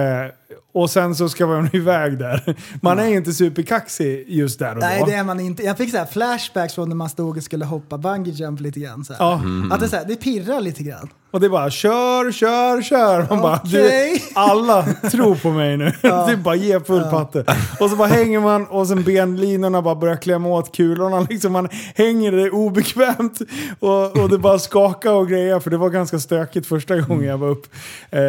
och 0.74 0.90
sen 0.90 1.14
så 1.14 1.28
ska 1.28 1.46
man 1.46 1.70
iväg 1.76 2.18
där. 2.18 2.56
Man 2.80 2.98
är 2.98 3.06
ju 3.06 3.16
inte 3.16 3.32
superkaxig 3.32 4.24
just 4.28 4.58
där 4.58 4.74
och 4.74 4.80
Nej, 4.80 5.00
då. 5.00 5.06
det 5.06 5.14
är 5.14 5.24
man 5.24 5.40
inte. 5.40 5.62
Jag 5.62 5.76
fick 5.76 5.90
så 5.90 5.96
här 5.96 6.06
flashbacks 6.06 6.74
från 6.74 6.88
när 6.88 6.96
man 6.96 7.08
stod 7.08 7.36
och 7.36 7.42
skulle 7.42 7.64
hoppa 7.64 7.98
bungee 7.98 8.32
jump 8.32 8.60
lite 8.60 8.80
grann. 8.80 9.04
Så. 9.04 9.14
Ja. 9.18 9.40
Att 9.70 9.80
det, 9.80 9.88
så 9.88 9.96
här, 9.96 10.04
det 10.04 10.16
pirrar 10.16 10.60
lite 10.60 10.82
grann. 10.82 11.08
Och 11.30 11.40
det 11.40 11.46
är 11.46 11.50
bara 11.50 11.70
kör, 11.70 12.32
kör, 12.32 12.82
kör. 12.82 13.26
Man 13.30 13.40
bara, 13.40 13.60
du, 13.64 14.18
alla 14.34 14.82
tror 15.10 15.34
på 15.34 15.50
mig 15.50 15.76
nu. 15.76 15.84
det 16.02 16.08
är 16.08 16.36
bara 16.36 16.54
ge 16.54 16.80
full 16.80 17.02
patte. 17.02 17.44
Och 17.80 17.90
så 17.90 17.96
bara 17.96 18.08
hänger 18.08 18.40
man 18.40 18.66
och 18.66 18.86
sen 18.86 19.02
benlinorna 19.02 19.82
bara 19.82 19.94
börjar 19.94 20.16
klämma 20.16 20.48
åt 20.48 20.76
kulorna. 20.76 21.26
Liksom 21.30 21.52
man 21.52 21.68
hänger 21.94 22.32
där 22.32 22.54
obekvämt 22.54 23.38
och, 23.78 24.18
och 24.18 24.28
det 24.28 24.38
bara 24.38 24.58
skakar 24.58 25.12
och 25.12 25.28
grejer. 25.28 25.60
För 25.60 25.70
det 25.70 25.76
var 25.76 25.90
ganska 25.90 26.18
stökigt 26.18 26.66
första 26.66 27.00
gången 27.00 27.28
jag 27.28 27.38
var 27.38 27.48
upp. 27.48 27.66
Eh, 28.10 28.20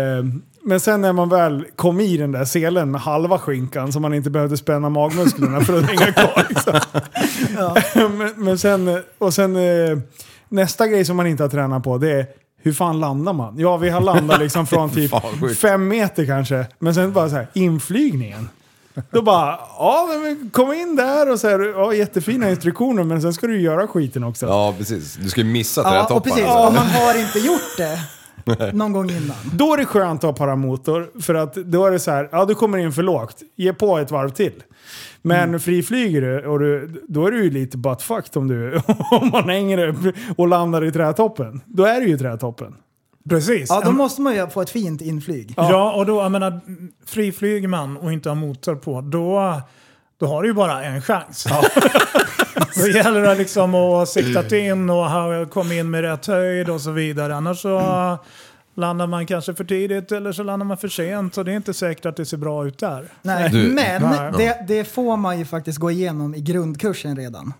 men 0.68 0.80
sen 0.80 1.02
när 1.02 1.14
man 1.14 1.30
väl 1.30 1.66
kom 1.76 2.00
i 2.00 2.18
den 2.18 2.32
där 2.32 2.46
selen 2.46 2.92
med 2.92 3.02
halva 3.02 3.40
skinkan 3.40 3.94
så 3.94 4.00
man 4.00 4.14
inte 4.14 4.30
behövde 4.30 4.58
spänna 4.58 4.90
magmusklerna 4.90 5.62
för 5.62 5.78
att 5.80 5.86
hänga 5.86 6.12
kvar. 6.12 6.46
Liksom. 6.50 6.80
men, 8.18 8.34
men 8.36 8.58
sen, 8.58 9.02
och 9.18 9.34
sen 9.34 9.56
eh, 9.56 9.98
nästa 10.50 10.88
grej 10.88 11.06
som 11.06 11.18
man 11.18 11.28
inte 11.28 11.44
har 11.44 11.50
tränat 11.50 11.84
på 11.84 11.98
det 11.98 12.12
är 12.12 12.26
hur 12.62 12.74
fan 12.74 13.00
landar 13.00 13.34
man? 13.34 13.60
Ja, 13.60 13.78
vi 13.78 13.90
har 13.90 14.02
landat 14.02 14.40
liksom 14.40 14.68
från 14.68 14.90
typ 14.96 15.12
fem 15.58 15.88
meter 15.88 16.26
kanske. 16.26 16.66
Men 16.80 16.96
sen 16.96 17.14
bara 17.14 17.30
så 17.30 17.36
här, 17.36 17.48
inflygningen. 17.54 18.50
Då 19.12 19.22
bara, 19.22 19.60
ja 19.78 20.08
men 20.24 20.50
kom 20.50 20.74
in 20.74 20.96
där 20.96 21.32
och 21.32 21.40
så 21.40 21.50
här, 21.50 21.60
ja, 21.60 21.94
jättefina 21.94 22.50
instruktioner 22.50 23.04
men 23.04 23.22
sen 23.22 23.34
ska 23.34 23.48
du 23.48 23.62
göra 23.62 23.88
skiten 23.88 24.24
också. 24.24 24.46
Ja, 24.46 24.74
precis. 24.78 25.16
Du 25.16 25.30
ska 25.30 25.42
ju 25.42 25.48
missa 25.48 25.82
Ja, 25.82 25.88
och 25.88 26.24
trädtopparna. 26.24 26.36
precis. 26.36 26.52
Om 26.52 26.74
man 26.76 26.88
har 26.88 27.20
inte 27.20 27.40
gjort 27.40 27.78
det 27.78 28.00
någon 28.74 28.94
gång 28.94 29.10
innan. 29.10 29.36
Då 29.54 29.74
är 29.74 29.78
det 29.78 29.86
skönt 29.86 30.24
att 30.24 30.28
ha 30.30 30.34
paramotor 30.34 31.22
för 31.22 31.36
att 31.36 31.54
då 31.56 31.86
är 31.86 31.92
det 31.92 32.00
så 32.00 32.12
här, 32.12 32.30
ja 32.32 32.46
du 32.46 32.56
kommer 32.56 32.78
in 32.78 32.92
för 32.92 33.04
lågt, 33.04 33.38
ge 33.56 33.74
på 33.74 33.98
ett 33.98 34.12
varv 34.12 34.30
till. 34.30 34.64
Men 35.22 35.50
Mm. 35.50 35.60
friflyger 35.60 36.22
du, 36.22 36.46
och 36.48 36.60
du, 36.60 37.04
då 37.08 37.28
är 37.28 37.32
du 37.32 37.44
ju 37.44 37.50
lite 37.50 37.78
buttfucked 37.78 38.38
om, 38.38 38.48
du, 38.48 38.76
om 39.12 39.30
man 39.32 39.50
hänger 39.50 39.88
upp 39.88 40.16
och 40.38 40.48
landar 40.48 40.86
i 40.86 40.92
trädtoppen. 40.92 41.62
Då 41.66 41.84
är 41.86 42.02
det 42.02 42.08
ju 42.08 42.18
trädtoppen. 42.18 42.76
Precis. 43.30 43.70
Ja, 43.70 43.82
då 43.86 43.92
måste 43.92 44.22
man 44.22 44.36
ju 44.36 44.48
få 44.48 44.62
ett 44.62 44.70
fint 44.70 45.02
inflyg. 45.02 45.54
Ja, 45.58 45.94
och 45.94 46.06
då, 46.06 46.22
jag 46.22 46.32
menar, 46.32 46.60
friflyger 47.06 47.68
man 47.68 47.98
och 47.98 48.14
inte 48.14 48.30
har 48.30 48.36
motor 48.36 48.76
på, 48.76 49.02
då, 49.02 49.62
då 50.20 50.26
har 50.28 50.42
du 50.42 50.48
ju 50.48 50.54
bara 50.54 50.84
en 50.84 51.02
chans. 51.02 51.48
då 52.82 52.88
gäller 52.88 53.22
det 53.22 53.36
liksom 53.36 53.76
att 53.76 54.10
sikta 54.10 54.58
in 54.58 54.90
och 54.90 55.10
ha, 55.10 55.46
komma 55.46 55.74
in 55.74 55.90
med 55.90 56.02
rätt 56.02 56.26
höjd 56.26 56.70
och 56.70 56.82
så 56.82 56.92
vidare. 56.92 57.36
Annars 57.36 57.62
så 57.62 58.18
landar 58.76 59.08
man 59.08 59.26
kanske 59.26 59.54
för 59.54 59.64
tidigt 59.64 60.12
eller 60.12 60.32
så 60.32 60.44
landar 60.44 60.66
man 60.66 60.78
för 60.78 60.88
sent 60.88 61.38
och 61.38 61.46
det 61.46 61.52
är 61.52 61.56
inte 61.56 61.74
säkert 61.74 62.06
att 62.06 62.16
det 62.16 62.26
ser 62.26 62.38
bra 62.38 62.68
ut 62.68 62.78
där. 62.80 63.08
Nej, 63.22 63.50
Du- 63.50 63.70
men 63.74 64.02
Nej. 64.02 64.32
det, 64.38 64.66
det 64.68 64.84
får 64.86 65.18
man 65.18 65.40
ju 65.40 65.46
faktiskt 65.46 65.78
gå 65.78 65.92
igenom 65.92 66.36
i 66.36 66.42
grundkursen 66.42 67.16
redan. 67.18 67.54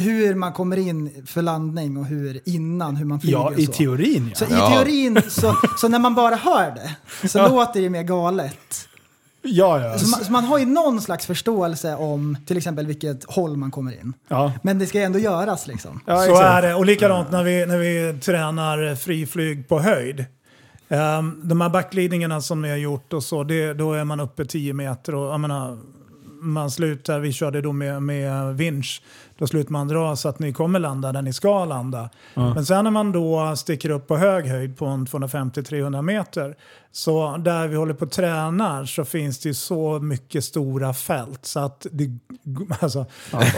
Hur 0.00 0.34
man 0.34 0.52
kommer 0.52 0.76
in 0.76 1.26
för 1.26 1.42
landning 1.42 1.96
och 1.96 2.04
hur 2.06 2.40
innan, 2.44 2.96
hur 2.96 3.04
man 3.04 3.20
flyger 3.20 3.38
Ja, 3.38 3.52
i 3.56 3.66
så. 3.66 3.72
teorin 3.72 4.26
ja. 4.28 4.34
Så 4.36 4.44
i 4.44 4.48
Ja. 4.58 4.70
teorin, 4.70 5.22
så, 5.28 5.54
så 5.80 5.88
när 5.88 5.98
man 5.98 6.14
bara 6.14 6.34
hör 6.36 6.70
det, 6.70 7.28
så 7.28 7.48
låter 7.48 7.80
det 7.80 7.90
mer 7.90 8.02
galet. 8.02 8.88
Ja, 9.42 9.80
ja. 9.80 9.98
Så 9.98 10.08
man, 10.08 10.24
så 10.24 10.32
man 10.32 10.44
har 10.44 10.58
ju 10.58 10.66
någon 10.66 11.00
slags 11.00 11.26
förståelse 11.26 11.94
om 11.94 12.36
till 12.46 12.56
exempel 12.56 12.86
vilket 12.86 13.24
håll 13.24 13.56
man 13.56 13.70
kommer 13.70 13.92
in. 13.92 14.12
ja. 14.28 14.52
Men 14.62 14.78
det 14.78 14.86
ska 14.86 14.98
ju 14.98 15.04
ändå 15.04 15.18
göras 15.18 15.66
liksom. 15.66 16.00
ja 16.06 16.16
Så 16.16 16.30
exakt. 16.30 16.44
är 16.44 16.62
det. 16.62 16.74
Och 16.74 16.86
likadant 16.86 17.30
när 17.30 17.42
vi, 17.42 17.66
när 17.66 17.78
vi 17.78 18.20
tränar 18.20 18.94
friflyg 18.94 19.68
på 19.68 19.80
höjd. 19.80 20.24
Um, 20.90 21.40
de 21.44 21.60
här 21.60 21.68
backglidningarna 21.68 22.40
som 22.40 22.62
ni 22.62 22.68
har 22.70 22.76
gjort 22.76 23.12
och 23.12 23.22
så, 23.22 23.44
det, 23.44 23.74
då 23.74 23.92
är 23.92 24.04
man 24.04 24.20
uppe 24.20 24.44
10 24.44 24.72
meter 24.72 25.14
och 25.14 25.32
jag 25.32 25.40
menar, 25.40 25.78
man 26.40 26.70
slutar, 26.70 27.18
vi 27.20 27.32
körde 27.32 27.60
då 27.60 27.72
med, 27.72 28.02
med 28.02 28.56
vinsch, 28.56 29.02
då 29.38 29.46
slutar 29.46 29.72
man 29.72 29.88
dra 29.88 30.16
så 30.16 30.28
att 30.28 30.38
ni 30.38 30.52
kommer 30.52 30.78
landa 30.78 31.12
där 31.12 31.22
ni 31.22 31.32
ska 31.32 31.64
landa. 31.64 32.10
Men 32.34 32.66
sen 32.66 32.84
när 32.84 32.90
man 32.90 33.12
då 33.12 33.56
sticker 33.56 33.90
upp 33.90 34.06
på 34.06 34.16
hög 34.16 34.46
höjd 34.46 34.78
på 34.78 34.86
en 34.86 35.06
250-300 35.06 36.02
meter, 36.02 36.56
så 36.92 37.36
där 37.36 37.68
vi 37.68 37.76
håller 37.76 37.94
på 37.94 38.04
och 38.04 38.10
tränar 38.10 38.84
så 38.84 39.04
finns 39.04 39.38
det 39.38 39.48
ju 39.48 39.54
så 39.54 39.98
mycket 39.98 40.44
stora 40.44 40.94
fält 40.94 41.46
så 41.46 41.60
att 41.60 41.86
det, 41.92 42.18
alltså, 42.80 43.06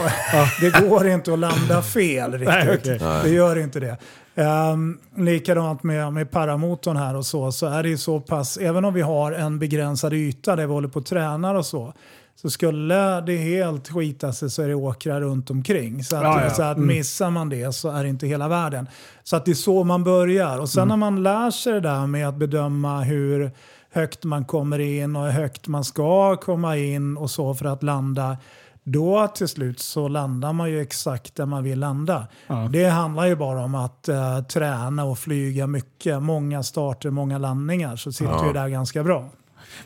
det 0.61 0.89
går 0.89 1.07
inte 1.07 1.33
att 1.33 1.39
landa 1.39 1.81
fel 1.81 2.31
riktigt. 2.31 2.47
Nej, 2.47 2.77
okej. 2.77 2.99
Det 3.23 3.29
gör 3.29 3.55
inte 3.55 3.79
det. 3.79 3.97
Um, 4.35 4.99
likadant 5.17 5.83
med, 5.83 6.13
med 6.13 6.31
paramotorn 6.31 6.97
här 6.97 7.15
och 7.15 7.25
så, 7.25 7.51
så 7.51 7.65
är 7.65 7.83
det 7.83 7.89
ju 7.89 7.97
så 7.97 8.19
pass, 8.19 8.57
även 8.57 8.85
om 8.85 8.93
vi 8.93 9.01
har 9.01 9.31
en 9.31 9.59
begränsad 9.59 10.13
yta 10.13 10.55
där 10.55 10.67
vi 10.67 10.73
håller 10.73 10.87
på 10.87 10.99
och 10.99 11.05
tränar 11.05 11.55
och 11.55 11.65
så, 11.65 11.93
så 12.41 12.49
skulle 12.49 13.21
det 13.21 13.37
helt 13.37 13.89
skita 13.89 14.33
sig 14.33 14.49
så 14.49 14.61
är 14.61 14.67
det 14.67 14.75
åkrar 14.75 15.21
runt 15.21 15.49
omkring. 15.49 16.03
Så 16.03 16.15
att, 16.15 16.23
Ja, 16.23 16.43
ja. 16.43 16.49
Så 16.49 16.63
att 16.63 16.77
missar 16.77 17.29
man 17.29 17.49
det 17.49 17.75
så 17.75 17.89
är 17.89 18.03
det 18.03 18.09
inte 18.09 18.27
hela 18.27 18.47
världen. 18.47 18.87
Så 19.23 19.35
att 19.35 19.45
det 19.45 19.51
är 19.51 19.55
så 19.55 19.83
man 19.83 20.03
börjar. 20.03 20.59
Och 20.59 20.69
sen 20.69 20.87
när 20.87 20.97
man 20.97 21.23
lär 21.23 21.51
sig 21.51 21.73
det 21.73 21.79
där 21.79 22.07
med 22.07 22.27
att 22.27 22.35
bedöma 22.35 23.01
hur 23.01 23.51
högt 23.91 24.23
man 24.23 24.45
kommer 24.45 24.79
in 24.79 25.15
och 25.15 25.23
hur 25.23 25.31
högt 25.31 25.67
man 25.67 25.83
ska 25.83 26.35
komma 26.35 26.77
in 26.77 27.17
och 27.17 27.31
så 27.31 27.53
för 27.53 27.65
att 27.65 27.83
landa. 27.83 28.37
Då 28.83 29.27
till 29.27 29.47
slut 29.47 29.79
så 29.79 30.07
landar 30.07 30.53
man 30.53 30.69
ju 30.69 30.81
exakt 30.81 31.35
där 31.35 31.45
man 31.45 31.63
vill 31.63 31.79
landa. 31.79 32.27
Det 32.71 32.85
handlar 32.85 33.25
ju 33.25 33.35
bara 33.35 33.63
om 33.63 33.75
att 33.75 34.09
eh, 34.09 34.39
träna 34.41 35.03
och 35.05 35.19
flyga 35.19 35.67
mycket. 35.67 36.21
Många 36.23 36.63
starter, 36.63 37.09
många 37.09 37.37
landningar 37.37 37.95
så 37.95 38.11
sitter 38.11 38.45
ju 38.47 38.53
där 38.53 38.67
ganska 38.67 39.03
bra. 39.03 39.29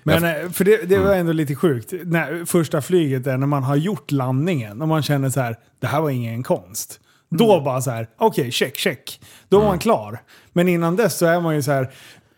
Men 0.03 0.23
eh, 0.23 0.51
för 0.51 0.63
det, 0.63 0.89
det 0.89 0.97
var 0.97 1.13
ändå 1.13 1.31
lite 1.31 1.55
sjukt. 1.55 1.93
När, 2.03 2.45
första 2.45 2.81
flyget 2.81 3.27
är 3.27 3.37
när 3.37 3.47
man 3.47 3.63
har 3.63 3.75
gjort 3.75 4.11
landningen 4.11 4.81
och 4.81 4.87
man 4.87 5.03
känner 5.03 5.29
så 5.29 5.39
här, 5.39 5.55
det 5.79 5.87
här 5.87 6.01
var 6.01 6.09
ingen 6.09 6.43
konst. 6.43 6.99
Då 7.29 7.61
bara 7.61 7.81
så 7.81 7.91
här, 7.91 8.07
okej, 8.17 8.51
check, 8.51 8.77
check. 8.77 9.21
Då 9.49 9.59
var 9.59 9.65
man 9.65 9.79
klar. 9.79 10.19
Men 10.53 10.67
innan 10.69 10.95
dess 10.95 11.17
så 11.17 11.25
är 11.25 11.41
man 11.41 11.55
ju 11.55 11.61
så 11.61 11.71
här, 11.71 11.89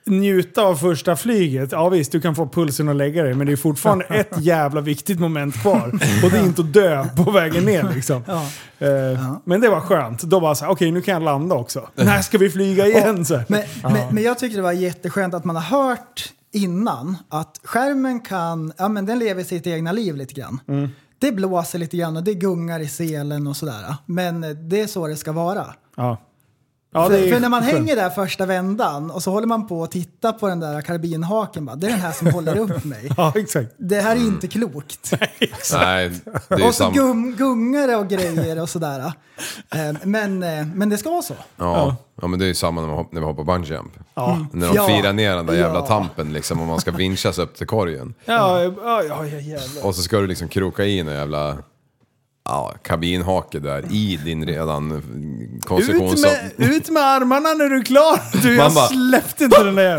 njuta 0.06 0.62
av 0.62 0.76
första 0.76 1.16
flyget. 1.16 1.72
Ja 1.72 1.90
visst, 1.90 2.12
du 2.12 2.22
kan 2.22 2.36
få 2.36 2.48
pulsen 2.48 2.90
att 2.90 2.96
lägga 2.96 3.24
dig, 3.24 3.34
men 3.34 3.48
det 3.48 3.54
är 3.54 3.58
fortfarande 3.58 4.06
ett 4.10 4.34
jävla 4.40 4.82
viktigt 4.82 5.20
moment 5.20 5.62
kvar. 5.62 5.92
Och 6.24 6.32
det 6.32 6.38
är 6.38 6.44
inte 6.44 6.62
att 6.62 6.74
dö 6.74 7.08
på 7.16 7.32
vägen 7.32 7.66
ner 7.66 7.90
liksom. 7.96 8.24
Eh, 8.80 9.38
Men 9.44 9.62
det 9.62 9.70
var 9.70 9.80
skönt. 9.80 10.22
Då 10.22 10.40
bara 10.40 10.56
så 10.56 10.66
här, 10.66 10.72
okej 10.72 10.92
nu 10.92 11.02
kan 11.02 11.14
jag 11.14 11.24
landa 11.24 11.56
också. 11.56 11.90
När 11.96 12.22
ska 12.22 12.38
vi 12.38 12.50
flyga 12.50 12.88
igen? 12.88 13.26
Så 13.26 13.36
här. 13.36 13.46
Men, 13.48 13.64
men, 13.84 14.16
men 14.16 14.24
jag 14.24 14.40
tyckte 14.40 14.58
det 14.58 14.64
var 14.64 14.72
jätteskönt 14.72 15.34
att 15.34 15.46
man 15.46 15.56
har 15.56 15.80
hört 15.80 16.34
innan 16.58 17.18
att 17.30 17.60
skärmen 17.64 18.20
kan, 18.20 18.74
ja 18.78 18.88
men 18.90 19.06
den 19.06 19.20
lever 19.20 19.44
sitt 19.44 19.68
egna 19.68 19.92
liv 19.92 20.16
lite 20.16 20.34
grann. 20.34 20.60
Det 21.20 21.32
blåser 21.32 21.80
lite 21.80 21.98
grann 21.98 22.18
och 22.18 22.24
det 22.24 22.34
gungar 22.34 22.80
i 22.80 22.88
selen 22.88 23.48
och 23.48 23.58
sådär. 23.58 23.96
Men 24.06 24.42
det 24.70 24.82
är 24.82 24.88
så 24.88 25.08
det 25.08 25.16
ska 25.16 25.32
vara. 25.32 25.66
Ja. 25.96 26.18
Ja, 26.94 27.10
för, 27.10 27.30
för 27.32 27.40
när 27.40 27.50
man 27.50 27.64
hänger 27.64 27.96
där 27.96 28.10
första 28.10 28.46
vändan 28.46 29.12
och 29.12 29.24
så 29.24 29.32
håller 29.32 29.48
man 29.48 29.68
på 29.68 29.84
att 29.84 29.92
titta 29.92 30.34
på 30.34 30.48
den 30.48 30.60
där 30.60 30.82
karbinhaken. 30.82 31.66
Bara, 31.66 31.76
det 31.76 31.88
är 31.88 31.92
den 31.92 32.00
här 32.00 32.12
som 32.12 32.28
håller 32.28 32.58
upp 32.58 32.84
mig. 32.84 33.12
Ja, 33.18 33.34
exakt. 33.36 33.72
Det 33.78 34.02
här 34.02 34.16
är 34.16 34.20
inte 34.20 34.48
klokt. 34.48 35.14
Nej, 35.20 36.12
det 36.48 36.56
är 36.56 36.60
ju 36.60 36.66
Och 36.68 36.76
så 36.76 36.90
gum, 36.90 37.36
gungar 37.36 37.88
det 37.88 37.96
och 37.96 38.08
grejer 38.08 38.62
och 38.62 38.70
sådär. 38.70 39.00
Eh, 39.00 39.96
Men, 40.04 40.44
eh, 40.44 40.66
men 40.66 40.90
det 40.90 40.98
ska 40.98 41.10
vara 41.10 41.22
så. 41.22 41.34
Ja. 41.58 41.96
ja, 42.22 42.28
men 42.28 42.40
det 42.40 42.46
är 42.46 42.48
ju 42.48 42.56
samma 42.56 42.82
när, 42.82 42.88
man 42.88 43.06
när 43.12 43.20
vi 43.22 43.26
hoppar 43.28 43.44
bungee 43.44 43.76
jump. 43.76 43.92
Ja. 44.14 44.46
När 44.54 44.68
de 44.68 44.76
Ja. 44.76 44.88
firar 44.88 45.14
ner 45.14 45.36
den 45.36 45.46
där 45.46 45.54
jävla 45.54 45.80
Ja. 45.80 45.86
tampen 45.86 46.34
liksom 46.34 46.62
och 46.62 46.68
man 46.68 46.80
ska 46.82 46.92
vinschas 46.92 47.38
upp 47.40 47.56
till 47.58 47.68
korgen. 47.68 48.14
Ja, 48.26 48.64
ja, 48.64 48.74
ja, 48.84 49.26
ja 49.26 49.26
jävlar. 49.40 49.86
Och 49.86 49.96
så 49.96 50.02
ska 50.02 50.18
du 50.20 50.28
liksom 50.28 50.48
kroka 50.48 50.86
in 50.86 51.08
en 51.08 51.16
jävla 51.16 51.58
ja, 52.48 52.74
kabinhake 52.84 53.60
där 53.60 53.84
i 53.92 54.20
din 54.26 54.46
redan 54.46 55.02
konstruktion. 55.66 56.14
Ut 56.14 56.22
med, 56.58 56.70
ut 56.70 56.90
med 56.90 57.04
armarna 57.04 57.50
när 57.54 57.70
du 57.70 57.78
är 57.80 57.84
klar! 57.86 58.20
Du, 58.42 58.56
jag 58.56 58.74
bara- 58.74 58.88
släppte 58.88 59.44
inte 59.44 59.64
den 59.64 59.76
där. 59.76 59.96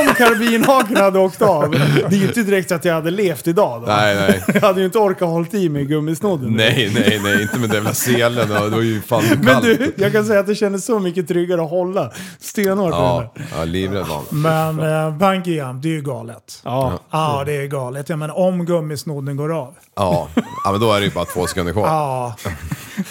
Om 0.00 0.14
karbinhaken 0.14 0.96
hade 0.96 1.18
åkt 1.18 1.42
av. 1.42 1.70
Det 2.10 2.16
är 2.16 2.20
ju 2.20 2.26
inte 2.26 2.42
direkt 2.42 2.72
att 2.72 2.84
jag 2.84 2.94
hade 2.94 3.10
levt 3.10 3.46
idag 3.48 3.80
då. 3.80 3.86
Nej, 3.86 4.14
nej. 4.14 4.44
Jag 4.54 4.60
hade 4.60 4.80
ju 4.80 4.86
inte 4.86 4.98
orkat 4.98 5.28
hållit 5.28 5.54
i 5.54 5.68
mig 5.68 5.84
gummisnodden. 5.84 6.52
Nej, 6.52 6.90
nej, 6.94 7.20
nej, 7.22 7.42
inte 7.42 7.58
med 7.58 7.68
den 7.68 7.74
jävla 7.76 7.94
selen. 7.94 8.48
Det 8.48 8.68
var 8.70 8.80
ju 8.80 9.00
fan 9.02 9.22
Men 9.28 9.46
kallt. 9.46 9.64
du, 9.64 9.92
jag 9.96 10.12
kan 10.12 10.24
säga 10.24 10.40
att 10.40 10.46
det 10.46 10.54
kändes 10.54 10.84
så 10.86 10.98
mycket 10.98 11.28
tryggare 11.28 11.62
att 11.62 11.70
hålla 11.70 12.10
stenhårt 12.40 12.90
Ja, 12.90 13.32
ja 13.58 13.64
livrädd 13.64 14.06
var. 14.06 14.22
Men 14.30 14.80
eh, 14.80 15.16
bungee 15.18 15.54
jump, 15.54 15.82
det 15.82 15.88
är 15.88 15.92
ju 15.92 16.02
galet. 16.02 16.60
Ja. 16.64 16.98
Ja, 17.10 17.42
det 17.46 17.56
är 17.56 17.66
galet. 17.66 18.08
Jag 18.08 18.18
menar 18.18 18.38
om 18.38 18.64
gummisnodden 18.66 19.36
går 19.36 19.52
av. 19.58 19.74
Ja. 19.98 20.28
ja, 20.64 20.72
men 20.72 20.80
då 20.80 20.92
är 20.92 21.00
det 21.00 21.06
ju 21.06 21.12
bara 21.12 21.24
två 21.24 21.46
sekunder 21.46 21.72
kvar. 21.72 21.86
Ja, 21.86 22.36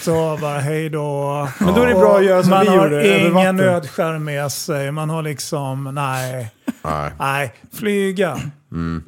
så 0.00 0.38
bara 0.40 0.58
hej 0.58 0.88
då. 0.90 1.48
Men 1.58 1.74
då 1.74 1.82
är 1.82 1.86
det 1.86 1.94
bra 1.94 2.16
att 2.18 2.24
göra 2.24 2.42
som 2.42 2.50
man 2.50 2.60
vi 2.60 2.68
har 2.68 2.76
gjorde 2.76 2.96
över 2.96 3.20
ingen 3.20 3.34
vatten. 3.34 3.56
nödskärm 3.56 4.24
med 4.24 4.52
sig. 4.52 4.90
Man 4.92 5.10
har 5.10 5.22
liksom, 5.22 5.84
nej. 5.94 6.50
Nej. 6.82 7.10
Nej, 7.18 7.52
flyga. 7.74 8.38
Mm, 8.72 9.04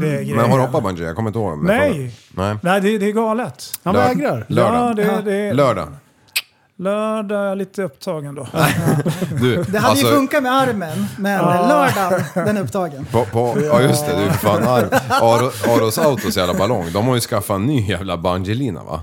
det 0.00 0.08
är 0.08 0.12
grejen. 0.22 0.36
Men 0.36 0.50
har 0.50 0.58
du 0.58 0.64
hoppat 0.64 0.82
bungee? 0.82 1.06
Jag 1.06 1.16
kommer 1.16 1.28
inte 1.28 1.38
ihåg. 1.38 1.50
jag 1.58 1.62
Nej. 1.64 2.14
Nej. 2.30 2.56
Nej, 2.62 2.80
det, 2.80 2.98
det 2.98 3.06
är 3.06 3.12
galet. 3.12 3.72
Han 3.82 3.94
Lör- 3.94 4.08
vägrar. 4.08 4.44
Lördag. 4.48 4.90
Ja, 4.90 4.94
det, 4.94 5.30
det, 5.30 5.52
Lördag. 5.52 5.88
Lördag 6.78 7.40
är 7.40 7.44
jag 7.48 7.58
lite 7.58 7.82
upptagen 7.82 8.34
då. 8.34 8.48
Du, 9.40 9.62
Det 9.62 9.78
hade 9.78 9.90
alltså, 9.90 10.06
ju 10.06 10.12
funkat 10.12 10.42
med 10.42 10.52
armen, 10.52 11.06
men 11.18 11.38
lördagen, 11.44 12.22
den 12.34 12.56
är 12.56 12.60
upptagen. 12.62 13.04
På, 13.12 13.24
på, 13.24 13.56
ja 13.64 13.80
just 13.80 14.06
det, 14.06 14.16
du 14.16 14.22
är 14.22 14.30
fan 14.30 14.62
arm. 14.62 14.88
Aro- 15.08 15.76
Aros 15.76 15.98
Autos 15.98 16.36
jävla 16.36 16.54
ballong, 16.54 16.92
de 16.92 17.06
har 17.06 17.14
ju 17.14 17.20
skaffat 17.20 17.54
en 17.54 17.66
ny 17.66 17.86
jävla 17.88 18.16
bungeelina 18.16 18.84
va? 18.84 19.00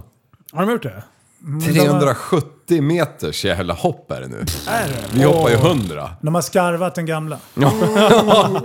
Har 0.54 0.62
de 0.66 0.72
gjort 0.72 0.84
det? 0.84 1.04
370 1.66 2.82
meters 2.82 3.46
jävla 3.46 3.74
hopp 3.74 4.12
är 4.12 4.22
det 4.22 4.28
nu. 4.28 4.46
Vi 5.14 5.24
hoppar 5.24 5.50
ju 5.50 5.56
100. 5.56 6.10
De 6.22 6.36
har 6.36 6.42
skarvat 6.42 6.96
den 6.96 7.06
gamla. 7.06 7.38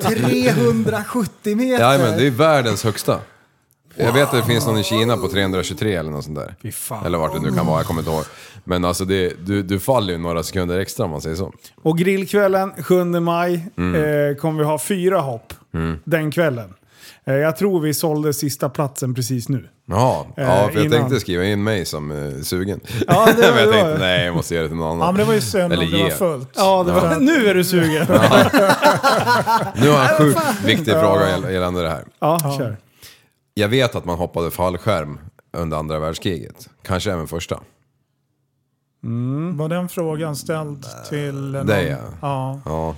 370 0.03 1.57
meter. 1.57 1.93
Ja, 1.93 1.99
men 1.99 2.19
det 2.19 2.27
är 2.27 2.31
världens 2.31 2.85
högsta. 2.85 3.17
Jag 3.97 4.13
vet 4.13 4.23
att 4.25 4.33
det 4.33 4.43
finns 4.43 4.67
någon 4.67 4.79
i 4.79 4.83
Kina 4.85 5.17
på 5.17 5.29
323 5.29 5.95
eller 5.95 6.11
något 6.11 6.25
sånt 6.25 6.37
där. 6.39 6.55
Fy 6.63 6.73
fan. 6.73 7.07
Eller 7.07 7.19
vart 7.19 7.33
det 7.33 7.41
nu 7.41 7.53
kan 7.57 7.67
vara, 7.67 7.79
jag 7.79 7.87
kommer 7.87 8.01
inte 8.01 8.11
ihåg. 8.13 8.25
Men 8.65 8.85
alltså 8.85 9.05
det, 9.05 9.47
du, 9.47 9.63
du 9.63 9.79
faller 9.81 10.13
ju 10.13 10.19
några 10.19 10.43
sekunder 10.43 10.79
extra 10.79 11.05
om 11.05 11.11
man 11.11 11.21
säger 11.21 11.37
så. 11.37 11.53
Och 11.83 11.99
grillkvällen 11.99 12.73
7 12.83 13.05
maj 13.05 13.55
eh, 13.55 14.37
kommer 14.37 14.59
vi 14.59 14.65
ha 14.65 14.79
fyra 14.79 15.21
hopp 15.21 15.55
den 16.05 16.31
kvällen. 16.31 16.75
Eh, 17.25 17.35
jag 17.35 17.57
tror 17.57 17.81
vi 17.81 17.95
sålde 17.95 18.33
sista 18.33 18.69
platsen 18.69 19.15
precis 19.15 19.49
nu. 19.49 19.69
Jaha, 19.89 20.25
ja, 20.37 20.45
för 20.45 20.77
jag 20.77 20.85
innan. 20.87 20.99
tänkte 20.99 21.21
skriva 21.21 21.45
in 21.45 21.63
mig 21.65 21.85
som 21.85 22.11
eh, 22.11 22.43
sugen. 22.43 22.81
Ja, 23.09 23.29
det 23.37 23.43
var- 23.43 23.55
men 23.55 23.59
jag 23.59 23.59
det 23.59 23.67
var- 23.67 23.73
tänkte 23.73 23.99
nej, 23.99 24.25
jag 24.25 24.35
måste 24.35 24.55
ge 24.55 24.61
det 24.61 24.69
till 24.69 24.77
någon 24.77 24.87
Ja, 24.99 25.05
annan. 25.05 25.15
men 25.15 25.21
det 25.21 25.25
var 25.27 25.35
ju 25.35 25.41
synd 25.41 25.73
Eller 25.73 25.85
om 25.85 25.91
det 25.93 26.03
var 26.03 26.11
fullt. 26.11 26.51
Ja, 26.57 26.83
det 26.87 26.93
var, 26.93 27.17
nu 27.21 27.47
är 27.49 27.55
du 27.55 27.65
sugen. 27.65 28.07
Nu 29.75 29.89
har 29.91 29.99
jag 30.03 30.11
en 30.11 30.17
sjukt 30.17 30.41
viktig 30.65 30.93
fråga 30.93 31.29
gäll- 31.37 31.53
gällande 31.53 31.83
det 31.83 31.89
här. 31.89 32.05
Ja, 32.21 32.39
kör. 32.59 32.77
Jag 33.55 33.69
vet 33.69 33.95
att 33.95 34.05
man 34.05 34.19
hoppade 34.19 34.51
fallskärm 34.51 35.19
under 35.53 35.77
andra 35.77 35.99
världskriget. 35.99 36.69
Kanske 36.83 37.13
även 37.13 37.27
första. 37.29 37.61
Var 39.55 39.69
den 39.69 39.89
frågan 39.89 40.37
ställd 40.37 40.85
till 41.09 41.35
någon? 41.35 41.67
Det 41.67 41.75
är 41.77 41.91
jag. 41.91 41.99
Ja. 42.23 42.61
Ja, 42.65 42.97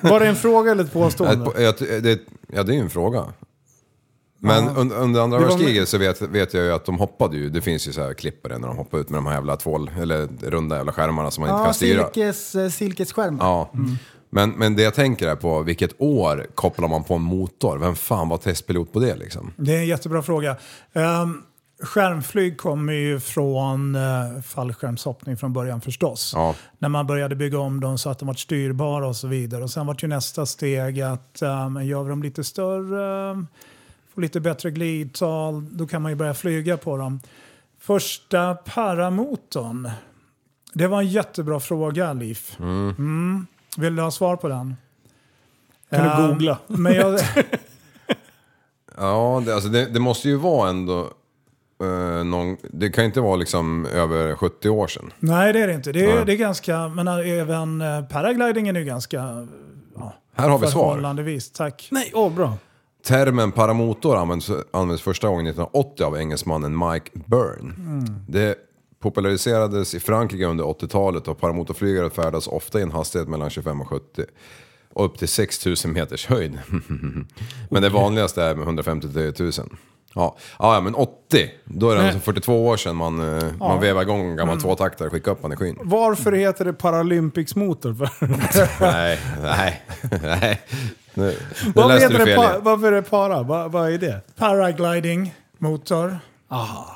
Var 0.00 0.20
det 0.20 0.26
en 0.26 0.36
fråga 0.36 0.70
eller 0.72 0.84
ett 0.84 0.92
påstående? 0.92 1.62
Jag- 1.62 1.74
det, 2.02 2.20
ja 2.48 2.62
det 2.62 2.72
är 2.72 2.74
ju 2.74 2.80
en 2.80 2.90
fråga. 2.90 3.24
Men 4.44 4.68
un, 4.76 4.92
under 4.92 5.20
andra 5.20 5.38
Det 5.38 5.44
var- 5.44 5.50
världskriget 5.52 5.88
så 5.88 5.98
vet, 5.98 6.22
vet 6.22 6.54
jag 6.54 6.64
ju 6.64 6.72
att 6.72 6.84
de 6.84 6.98
hoppade 6.98 7.36
ju. 7.36 7.50
Det 7.50 7.60
finns 7.60 7.88
ju 7.88 7.92
så 7.92 8.02
här 8.02 8.14
klipp 8.14 8.42
det 8.48 8.58
när 8.58 8.68
de 8.68 8.76
hoppar 8.76 8.98
ut 8.98 9.08
med 9.10 9.18
de 9.18 9.26
här 9.26 9.34
jävla 9.34 9.56
tvål, 9.56 9.90
eller 10.00 10.28
runda 10.42 10.76
jävla 10.76 10.92
skärmarna 10.92 11.30
som 11.30 11.40
man 11.42 11.50
inte 11.50 11.60
Ja, 11.60 11.64
kan 11.64 11.74
styra. 11.74 12.04
silkes, 12.12 12.74
silkesskärmar. 12.76 13.44
Ja. 13.46 13.70
Men, 14.34 14.50
men 14.50 14.76
det 14.76 14.82
jag 14.82 14.94
tänker 14.94 15.28
är 15.28 15.36
på, 15.36 15.62
vilket 15.62 16.00
år 16.00 16.46
kopplar 16.54 16.88
man 16.88 17.04
på 17.04 17.14
en 17.14 17.22
motor? 17.22 17.78
Vem 17.78 17.96
fan 17.96 18.28
var 18.28 18.36
testpilot 18.36 18.92
på 18.92 19.00
det 19.00 19.16
liksom? 19.16 19.52
Det 19.56 19.74
är 19.74 19.78
en 19.78 19.86
jättebra 19.86 20.22
fråga. 20.22 20.56
Um, 20.92 21.42
skärmflyg 21.82 22.58
kommer 22.58 22.92
ju 22.92 23.20
från 23.20 23.94
uh, 23.94 24.42
fallskärmshoppning 24.42 25.36
från 25.36 25.52
början 25.52 25.80
förstås. 25.80 26.32
Ja. 26.34 26.54
När 26.78 26.88
man 26.88 27.06
började 27.06 27.36
bygga 27.36 27.58
om 27.58 27.80
dem 27.80 27.98
så 27.98 28.10
att 28.10 28.18
de 28.18 28.26
var 28.26 28.34
styrbara 28.34 29.08
och 29.08 29.16
så 29.16 29.28
vidare. 29.28 29.62
Och 29.62 29.70
sen 29.70 29.86
var 29.86 29.96
ju 30.02 30.08
nästa 30.08 30.46
steg 30.46 31.00
att 31.00 31.42
um, 31.42 31.86
gör 31.86 32.02
vi 32.02 32.08
dem 32.08 32.22
lite 32.22 32.44
större, 32.44 33.44
får 34.14 34.22
lite 34.22 34.40
bättre 34.40 34.70
glidtal, 34.70 35.76
då 35.76 35.86
kan 35.86 36.02
man 36.02 36.12
ju 36.12 36.16
börja 36.16 36.34
flyga 36.34 36.76
på 36.76 36.96
dem. 36.96 37.20
Första 37.80 38.54
paramotorn, 38.54 39.90
det 40.72 40.86
var 40.86 40.98
en 40.98 41.08
jättebra 41.08 41.60
fråga 41.60 42.12
Liv. 42.12 42.40
Mm. 42.60 43.46
Vill 43.76 43.96
du 43.96 44.02
ha 44.02 44.10
svar 44.10 44.36
på 44.36 44.48
den? 44.48 44.76
Kan 45.90 46.04
du 46.04 46.10
Ehm, 46.10 46.28
googla? 46.30 46.58
Men 46.66 46.92
jag, 46.94 47.20
Ja, 48.96 49.42
det, 49.46 49.54
alltså 49.54 49.68
det, 49.68 49.86
det 49.86 50.00
måste 50.00 50.28
ju 50.28 50.36
vara 50.36 50.70
ändå... 50.70 51.00
eh, 51.82 52.24
någon, 52.24 52.56
det 52.62 52.90
kan 52.90 53.04
inte 53.04 53.20
vara 53.20 53.36
liksom 53.36 53.86
över 53.86 54.34
70 54.34 54.68
år 54.68 54.86
sedan. 54.86 55.12
Nej, 55.18 55.52
det 55.52 55.60
är 55.60 55.66
det 55.66 55.74
inte. 55.74 55.92
Det 55.92 56.04
är, 56.10 56.14
Nej. 56.14 56.24
det 56.24 56.32
är 56.32 56.36
ganska, 56.36 56.88
men 56.88 57.08
även 57.08 57.80
eh, 57.80 58.04
paraglidingen 58.04 58.76
är 58.76 58.80
ju 58.80 58.86
ganska 58.86 59.46
ja, 59.96 60.14
Här 60.34 60.48
har 60.48 60.58
vi 60.58 60.66
svar. 60.66 61.50
Tack. 61.54 61.88
Nej, 61.90 62.10
åh 62.14 62.32
bra. 62.34 62.54
Termen 63.04 63.52
paramotor 63.52 64.16
används, 64.16 64.50
används 64.70 65.02
första 65.02 65.28
gången 65.28 65.46
1980 65.46 66.04
av 66.04 66.16
engelsmannen 66.18 66.78
Mike 66.78 67.10
Byrne. 67.26 67.72
Det 68.28 68.56
populariserades 69.02 69.94
i 69.94 70.00
Frankrike 70.00 70.44
under 70.46 70.64
80-talet 70.64 71.28
och 71.28 71.40
paramotorflygare 71.40 72.10
färdas 72.10 72.46
ofta 72.46 72.78
i 72.78 72.82
en 72.82 72.92
hastighet 72.92 73.28
mellan 73.28 73.50
25 73.50 73.80
och 73.80 73.88
70 73.88 74.24
och 74.94 75.04
upp 75.04 75.18
till 75.18 75.28
6000 75.28 75.92
meters 75.92 76.26
höjd. 76.26 76.58
men 77.70 77.82
det 77.82 77.88
vanligaste 77.88 78.42
är 78.42 78.54
med 78.54 78.64
150 78.64 79.08
till 79.12 79.28
1000. 79.28 79.76
Ja, 80.14 80.36
ja, 80.58 80.80
men 80.80 80.94
80, 80.94 81.50
då 81.64 81.90
är 81.90 81.96
det 81.96 82.04
alltså 82.04 82.18
42 82.20 82.66
år 82.66 82.76
sedan 82.76 82.96
man, 82.96 83.38
eh, 83.38 83.44
man 83.58 83.80
vevade 83.80 84.02
igång 84.02 84.30
en 84.30 84.36
gammal 84.36 84.60
tvåtaktare 84.60 85.06
och 85.08 85.12
skickade 85.12 85.36
upp 85.36 85.52
i 85.52 85.56
skyn. 85.56 85.78
Varför 85.82 86.32
heter 86.32 86.64
det 86.64 86.72
Paralympics-motor? 86.72 88.08
nej, 88.80 89.18
nej, 89.42 89.82
nej. 90.22 90.60
Nu, 91.14 91.24
nu 91.24 91.36
Varför, 91.74 91.88
läste 91.88 92.06
heter 92.06 92.18
du 92.18 92.24
det 92.24 92.36
fel. 92.36 92.36
pa- 92.36 92.58
varför 92.60 92.86
är 92.86 92.92
det 92.92 93.02
para? 93.02 93.42
Va, 93.42 93.68
vad 93.68 93.92
är 93.92 93.98
det? 93.98 94.20
Paragliding, 94.36 95.34
motor. 95.58 96.18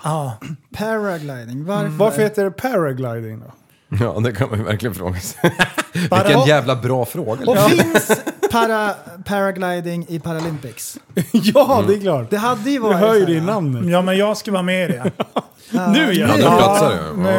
Ja. 0.04 0.38
Paragliding, 0.76 1.64
varför? 1.64 1.88
Varför 1.88 2.22
heter 2.22 2.44
det 2.44 2.50
paragliding 2.50 3.40
då? 3.40 3.46
Ja, 4.00 4.20
det 4.24 4.32
kan 4.32 4.48
man 4.50 4.58
ju 4.58 4.64
verkligen 4.64 4.94
fråga 4.94 5.20
sig. 5.20 5.40
Para- 6.10 6.24
Vilken 6.24 6.46
jävla 6.46 6.76
bra 6.76 7.04
fråga. 7.04 7.50
Och 7.50 7.58
finns 7.58 8.10
para, 8.52 8.94
paragliding 9.24 10.06
i 10.08 10.18
Paralympics? 10.20 10.98
ja, 11.32 11.84
det 11.88 11.94
är 11.94 12.00
klart. 12.00 12.30
Det 12.30 12.36
hade 12.36 12.70
ju 12.70 12.76
Du 12.76 12.82
varit... 12.82 12.96
hör 12.96 13.14
ju 13.14 13.20
så 13.20 13.26
här, 13.26 13.32
det 13.34 13.38
i 13.38 13.40
namnet. 13.40 13.90
ja, 13.90 14.02
men 14.02 14.16
jag 14.18 14.36
ska 14.36 14.52
vara 14.52 14.62
med 14.62 14.90
i 14.90 14.92
det. 14.92 15.10
Nu 15.70 16.12
ja! 16.12 16.26
Ja, 16.28 16.36
nu 16.36 16.42
platsar 16.42 16.90
det. 16.90 17.22
nu, 17.22 17.30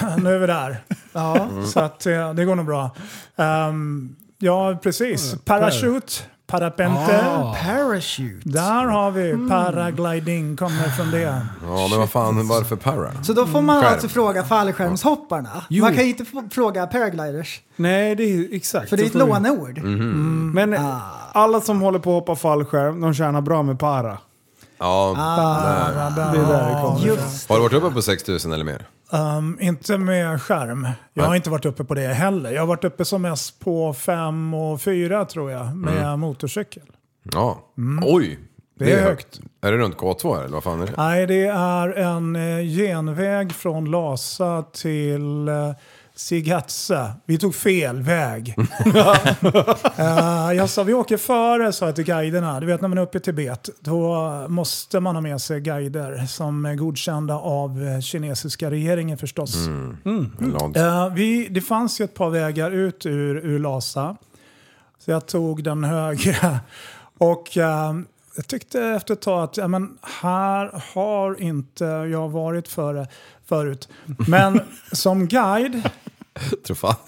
Ja. 0.00 0.16
nu 0.22 0.34
är 0.34 0.38
vi 0.38 0.46
där. 0.46 0.82
Ja. 1.12 1.48
Så 1.72 1.80
att, 1.80 2.06
eh, 2.06 2.34
det 2.34 2.44
går 2.44 2.54
nog 2.54 2.66
bra. 2.66 2.90
Ehm, 3.36 4.16
ja, 4.38 4.78
precis. 4.82 5.34
Parachute, 5.44 6.12
parapente. 6.46 7.20
Ah. 7.26 7.54
Parachute. 7.64 8.40
Där 8.48 8.84
har 8.86 9.10
vi 9.10 9.48
paragliding, 9.48 10.56
kommer 10.56 10.88
från 10.88 11.10
det. 11.10 11.20
Ja, 11.20 11.86
men 11.90 11.98
vad 11.98 12.10
fan, 12.10 12.48
varför 12.48 12.76
para? 12.76 13.22
Så 13.22 13.32
då 13.32 13.46
får 13.46 13.62
man 13.62 13.82
Skärm. 13.82 13.92
alltså 13.92 14.08
fråga 14.08 14.44
fallskärmshopparna. 14.44 15.64
Jo. 15.68 15.84
Man 15.84 15.94
kan 15.94 16.04
ju 16.04 16.10
inte 16.10 16.24
fråga 16.50 16.86
paragliders. 16.86 17.60
Nej, 17.76 18.14
det 18.16 18.22
är 18.24 18.54
exakt. 18.54 18.88
För 18.90 18.96
det 18.96 19.02
är 19.02 19.06
ett 19.06 19.14
låneord. 19.14 19.78
Mhm. 19.78 20.50
Men 20.54 20.76
alla 21.32 21.60
som 21.60 21.80
håller 21.80 21.98
på 21.98 22.10
att 22.10 22.20
hoppa 22.28 22.36
fallskärm, 22.36 23.00
de 23.00 23.14
tjänar 23.14 23.40
bra 23.40 23.62
med 23.62 23.78
para. 23.78 24.18
Ja, 24.78 25.14
Det 25.16 26.38
är 26.40 26.46
där 26.46 26.68
det 26.74 26.80
kommer 26.82 26.98
ifrån. 26.98 27.02
Just 27.02 27.48
har 27.48 27.56
du 27.56 27.62
varit 27.62 27.72
uppe 27.72 27.90
på 27.90 28.02
6000 28.02 28.52
eller 28.52 28.64
mer? 28.64 28.86
Um, 29.10 29.58
inte 29.60 29.98
med 29.98 30.42
skärm. 30.42 30.88
Jag 31.14 31.24
har 31.24 31.34
inte 31.34 31.50
varit 31.50 31.64
uppe 31.64 31.84
på 31.84 31.94
det 31.94 32.06
heller. 32.06 32.50
Jag 32.52 32.62
har 32.62 32.66
varit 32.66 32.84
uppe 32.84 33.04
som 33.04 33.22
mest 33.22 33.60
på 33.60 33.94
5 33.94 34.54
och 34.54 34.80
4 34.80 35.24
tror 35.24 35.50
jag, 35.50 35.76
med 35.76 36.18
motorcykel. 36.18 36.82
Ja. 37.32 37.58
Oj! 38.02 38.38
Det, 38.78 38.84
Det 38.84 38.92
är 38.92 38.98
är 38.98 39.02
högt. 39.02 39.40
Är 39.60 39.72
det 39.72 39.78
runt 39.78 39.96
K2 39.96 40.38
eller 40.38 40.48
vad 40.48 40.64
fan 40.64 40.82
är 40.82 40.86
det? 40.86 40.94
Nej, 40.96 41.26
det 41.26 41.46
är 41.46 41.88
en 41.88 42.36
eh, 42.36 42.64
genväg 42.64 43.52
från 43.52 43.90
Lasa 43.90 44.62
till 44.62 45.48
Sighatse. 46.16 47.12
Vi 47.26 47.38
tog 47.38 47.54
fel 47.54 48.02
väg. 48.02 48.54
Eh, 49.98 50.52
jag 50.52 50.70
sa 50.70 50.82
vi 50.82 50.94
åker 50.94 51.16
före, 51.16 51.72
sa 51.72 51.86
jag 51.86 51.94
till 51.94 52.04
guiderna. 52.04 52.60
Du 52.60 52.66
vet 52.66 52.80
när 52.80 52.88
man 52.88 52.98
är 52.98 53.02
uppe 53.02 53.18
i 53.18 53.20
Tibet, 53.20 53.70
då 53.80 54.46
måste 54.48 55.00
man 55.00 55.16
ha 55.16 55.20
med 55.20 55.40
sig 55.40 55.60
guider 55.60 56.26
som 56.26 56.64
är 56.64 56.74
godkända 56.74 57.34
av 57.34 57.84
eh, 57.84 58.00
kinesiska 58.00 58.70
regeringen 58.70 59.18
förstås. 59.18 59.56
Långt. 60.38 60.76
Eh, 60.76 61.08
vi, 61.14 61.48
det 61.48 61.60
fanns 61.60 62.00
ju 62.00 62.04
ett 62.04 62.14
par 62.14 62.30
vägar 62.30 62.70
ut 62.70 63.06
ur, 63.06 63.36
ur 63.36 63.58
Lhasa. 63.58 64.16
Så 64.98 65.10
jag 65.10 65.26
tog 65.26 65.64
den 65.64 65.84
högra. 65.84 66.60
Och 67.18 67.58
jag 68.36 68.46
tyckte 68.48 68.82
efter 68.82 69.14
ett 69.14 69.20
tag 69.20 69.42
att 69.42 69.56
ja, 69.56 69.68
men 69.68 69.98
här 70.22 70.82
har 70.94 71.40
inte 71.40 71.84
jag 71.84 72.28
varit 72.28 72.68
före, 72.68 73.06
förut. 73.44 73.88
Men 74.28 74.60
som 74.92 75.26
guide 75.26 75.82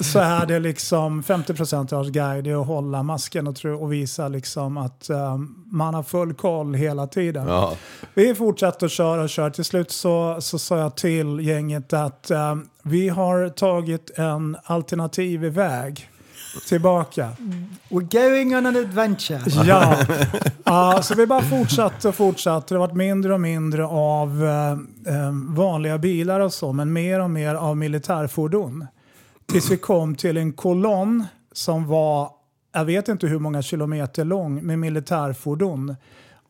så 0.00 0.18
är 0.18 0.46
det 0.46 0.58
liksom 0.58 1.22
50% 1.22 1.94
av 1.94 2.10
guide 2.10 2.46
är 2.46 2.60
att 2.60 2.66
hålla 2.66 3.02
masken 3.02 3.46
och, 3.46 3.56
tro, 3.56 3.82
och 3.82 3.92
visa 3.92 4.28
liksom 4.28 4.76
att 4.76 5.10
eh, 5.10 5.38
man 5.66 5.94
har 5.94 6.02
full 6.02 6.34
koll 6.34 6.74
hela 6.74 7.06
tiden. 7.06 7.46
Ja. 7.48 7.76
Vi 8.14 8.34
fortsatte 8.34 8.84
att 8.86 8.92
köra 8.92 9.22
och 9.22 9.28
köra. 9.28 9.50
Till 9.50 9.64
slut 9.64 9.90
så, 9.90 10.36
så 10.40 10.58
sa 10.58 10.78
jag 10.78 10.96
till 10.96 11.40
gänget 11.40 11.92
att 11.92 12.30
eh, 12.30 12.56
vi 12.82 13.08
har 13.08 13.48
tagit 13.48 14.18
en 14.18 14.56
alternativ 14.64 15.40
väg 15.40 16.10
tillbaka. 16.68 17.30
We're 17.88 18.28
going 18.28 18.56
on 18.56 18.66
an 18.66 18.76
adventure. 18.76 19.40
Ja, 19.64 19.98
Ja, 20.64 21.02
så 21.02 21.14
vi 21.14 21.26
bara 21.26 21.42
fortsatte 21.42 22.08
och 22.08 22.14
fortsatte. 22.14 22.74
Det 22.74 22.78
var 22.78 22.92
mindre 22.92 23.34
och 23.34 23.40
mindre 23.40 23.86
av 23.86 24.44
eh, 25.06 25.30
vanliga 25.56 25.98
bilar 25.98 26.40
och 26.40 26.52
så, 26.52 26.72
men 26.72 26.92
mer 26.92 27.20
och 27.20 27.30
mer 27.30 27.54
av 27.54 27.76
militärfordon. 27.76 28.86
Tills 29.46 29.70
vi 29.70 29.76
kom 29.76 30.14
till 30.14 30.36
en 30.36 30.52
kolonn 30.52 31.24
som 31.52 31.86
var, 31.86 32.30
jag 32.72 32.84
vet 32.84 33.08
inte 33.08 33.26
hur 33.26 33.38
många 33.38 33.62
kilometer 33.62 34.24
lång, 34.24 34.66
med 34.66 34.78
militärfordon 34.78 35.96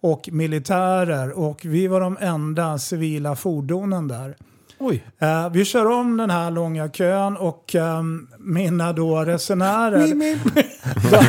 och 0.01 0.29
militärer. 0.33 1.39
Och 1.39 1.61
vi 1.65 1.87
var 1.87 2.01
de 2.01 2.17
enda 2.21 2.79
civila 2.79 3.37
fordonen 3.37 4.09
där. 4.09 4.37
Oj. 4.79 5.05
Eh, 5.19 5.51
vi 5.51 5.65
kör 5.65 5.91
om 5.91 6.17
den 6.17 6.31
här 6.31 6.51
långa 6.51 6.89
kön 6.89 7.37
och 7.37 7.75
ehm, 7.75 8.29
mina 8.39 8.93
då 8.93 9.25
resenärer, 9.25 10.07
de, 11.11 11.25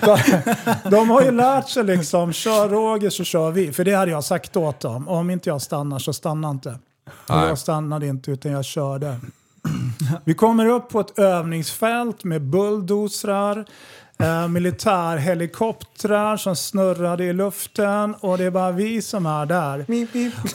de, 0.00 0.90
de 0.90 1.10
har 1.10 1.22
ju 1.22 1.30
lärt 1.30 1.68
sig 1.68 1.84
liksom, 1.84 2.32
kör 2.32 2.68
Roger 2.68 3.10
så 3.10 3.24
kör 3.24 3.50
vi. 3.50 3.72
För 3.72 3.84
det 3.84 3.94
hade 3.94 4.10
jag 4.10 4.24
sagt 4.24 4.56
åt 4.56 4.80
dem. 4.80 5.08
Om 5.08 5.30
inte 5.30 5.50
jag 5.50 5.62
stannar 5.62 5.98
så 5.98 6.12
stanna 6.12 6.50
inte. 6.50 6.78
Jag 7.28 7.58
stannade 7.58 8.06
inte 8.06 8.30
utan 8.30 8.52
jag 8.52 8.64
körde. 8.64 9.16
Vi 10.24 10.34
kommer 10.34 10.66
upp 10.66 10.88
på 10.88 11.00
ett 11.00 11.18
övningsfält 11.18 12.24
med 12.24 12.42
bulldozrar, 12.42 13.64
eh, 14.18 14.48
militärhelikoptrar 14.48 16.36
som 16.36 16.56
snurrade 16.56 17.24
i 17.24 17.32
luften 17.32 18.14
och 18.20 18.38
det 18.38 18.44
är 18.44 18.50
bara 18.50 18.72
vi 18.72 19.02
som 19.02 19.26
är 19.26 19.46
där. 19.46 19.80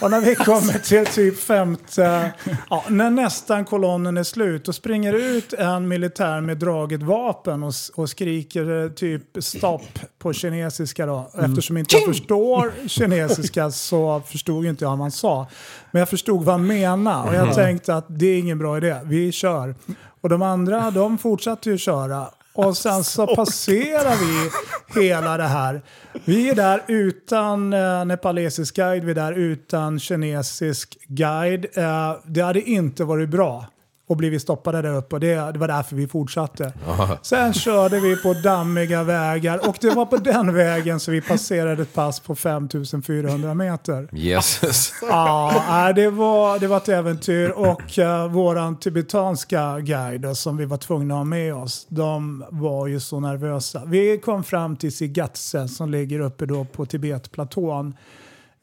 Och 0.01 0.11
när 0.11 0.21
vi 0.21 0.35
kommer 0.35 0.79
till 0.79 1.05
typ 1.05 1.39
femte, 1.39 2.31
ja, 2.69 2.83
när 2.87 3.09
nästan 3.09 3.65
kolonnen 3.65 4.17
är 4.17 4.23
slut, 4.23 4.65
då 4.65 4.73
springer 4.73 5.13
ut 5.13 5.53
en 5.53 5.87
militär 5.87 6.41
med 6.41 6.57
draget 6.57 7.03
vapen 7.03 7.63
och, 7.63 7.73
och 7.95 8.09
skriker 8.09 8.83
eh, 8.83 8.89
typ 8.89 9.23
stopp 9.39 9.99
på 10.19 10.33
kinesiska 10.33 11.05
då. 11.05 11.31
Eftersom 11.33 11.77
inte 11.77 11.95
jag 11.95 12.05
förstår 12.05 12.87
kinesiska 12.87 13.71
så 13.89 14.21
förstod 14.27 14.65
inte 14.65 14.83
jag 14.83 14.89
vad 14.89 14.97
man 14.97 15.11
sa. 15.11 15.47
Men 15.91 15.99
jag 15.99 16.09
förstod 16.09 16.43
vad 16.43 16.55
han 16.55 16.67
menade 16.67 17.29
och 17.29 17.35
jag 17.35 17.55
tänkte 17.55 17.95
att 17.95 18.05
det 18.09 18.25
är 18.25 18.39
ingen 18.39 18.57
bra 18.57 18.77
idé, 18.77 18.99
vi 19.03 19.31
kör. 19.31 19.75
Och 20.21 20.29
de 20.29 20.41
andra 20.41 20.91
de 20.91 21.17
fortsatte 21.17 21.69
ju 21.69 21.77
köra. 21.77 22.27
Och 22.65 22.77
sen 22.77 23.03
så 23.03 23.35
passerar 23.35 24.15
vi 24.15 24.49
hela 25.01 25.37
det 25.37 25.43
här. 25.43 25.81
Vi 26.25 26.49
är 26.49 26.55
där 26.55 26.83
utan 26.87 27.73
eh, 27.73 28.05
nepalesisk 28.05 28.75
guide, 28.75 29.03
vi 29.03 29.11
är 29.11 29.15
där 29.15 29.33
utan 29.33 29.99
kinesisk 29.99 30.97
guide. 31.07 31.67
Eh, 31.73 32.15
det 32.25 32.41
hade 32.41 32.61
inte 32.61 33.03
varit 33.03 33.29
bra 33.29 33.65
och 34.09 34.17
blivit 34.17 34.41
stoppade 34.41 34.81
där 34.81 34.95
uppe 34.95 35.15
och 35.15 35.19
det, 35.19 35.35
det 35.35 35.59
var 35.59 35.67
därför 35.67 35.95
vi 35.95 36.07
fortsatte. 36.07 36.73
Sen 37.21 37.53
körde 37.53 37.99
vi 37.99 38.15
på 38.15 38.33
dammiga 38.33 39.03
vägar 39.03 39.69
och 39.69 39.77
det 39.81 39.89
var 39.89 40.05
på 40.05 40.17
den 40.17 40.53
vägen 40.53 40.99
som 40.99 41.13
vi 41.13 41.21
passerade 41.21 41.81
ett 41.81 41.93
pass 41.93 42.19
på 42.19 42.35
5400 42.35 43.53
meter. 43.53 44.09
Jesus. 44.11 44.93
Ja, 45.01 45.93
det 45.95 46.09
var, 46.09 46.59
det 46.59 46.67
var 46.67 46.77
ett 46.77 46.89
äventyr 46.89 47.49
och 47.49 47.97
uh, 47.97 48.27
våran 48.27 48.79
tibetanska 48.79 49.79
guide 49.79 50.37
som 50.37 50.57
vi 50.57 50.65
var 50.65 50.77
tvungna 50.77 51.13
att 51.13 51.17
ha 51.17 51.23
med 51.23 51.55
oss, 51.55 51.85
de 51.89 52.45
var 52.49 52.87
ju 52.87 52.99
så 52.99 53.19
nervösa. 53.19 53.81
Vi 53.85 54.17
kom 54.17 54.43
fram 54.43 54.75
till 54.75 54.95
Sigatse 54.95 55.67
som 55.67 55.89
ligger 55.89 56.19
uppe 56.19 56.45
då 56.45 56.65
på 56.65 56.85
Tibetplatån 56.85 57.95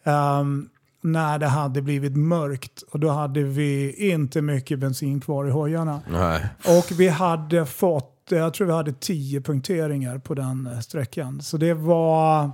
ehm, 0.04 0.68
när 1.06 1.38
det 1.38 1.46
hade 1.46 1.82
blivit 1.82 2.16
mörkt 2.16 2.82
och 2.90 3.00
då 3.00 3.08
hade 3.08 3.42
vi 3.42 3.94
inte 4.12 4.42
mycket 4.42 4.78
bensin 4.78 5.20
kvar 5.20 5.46
i 5.46 5.50
hojarna. 5.50 6.00
Nej. 6.10 6.46
Och 6.78 6.86
vi 7.00 7.08
hade 7.08 7.66
fått, 7.66 8.12
jag 8.30 8.54
tror 8.54 8.66
vi 8.66 8.72
hade 8.72 8.92
tio 8.92 9.40
punkteringar 9.40 10.18
på 10.18 10.34
den 10.34 10.66
eh, 10.72 10.80
sträckan. 10.80 11.42
Så 11.42 11.56
det 11.56 11.74
var, 11.74 12.50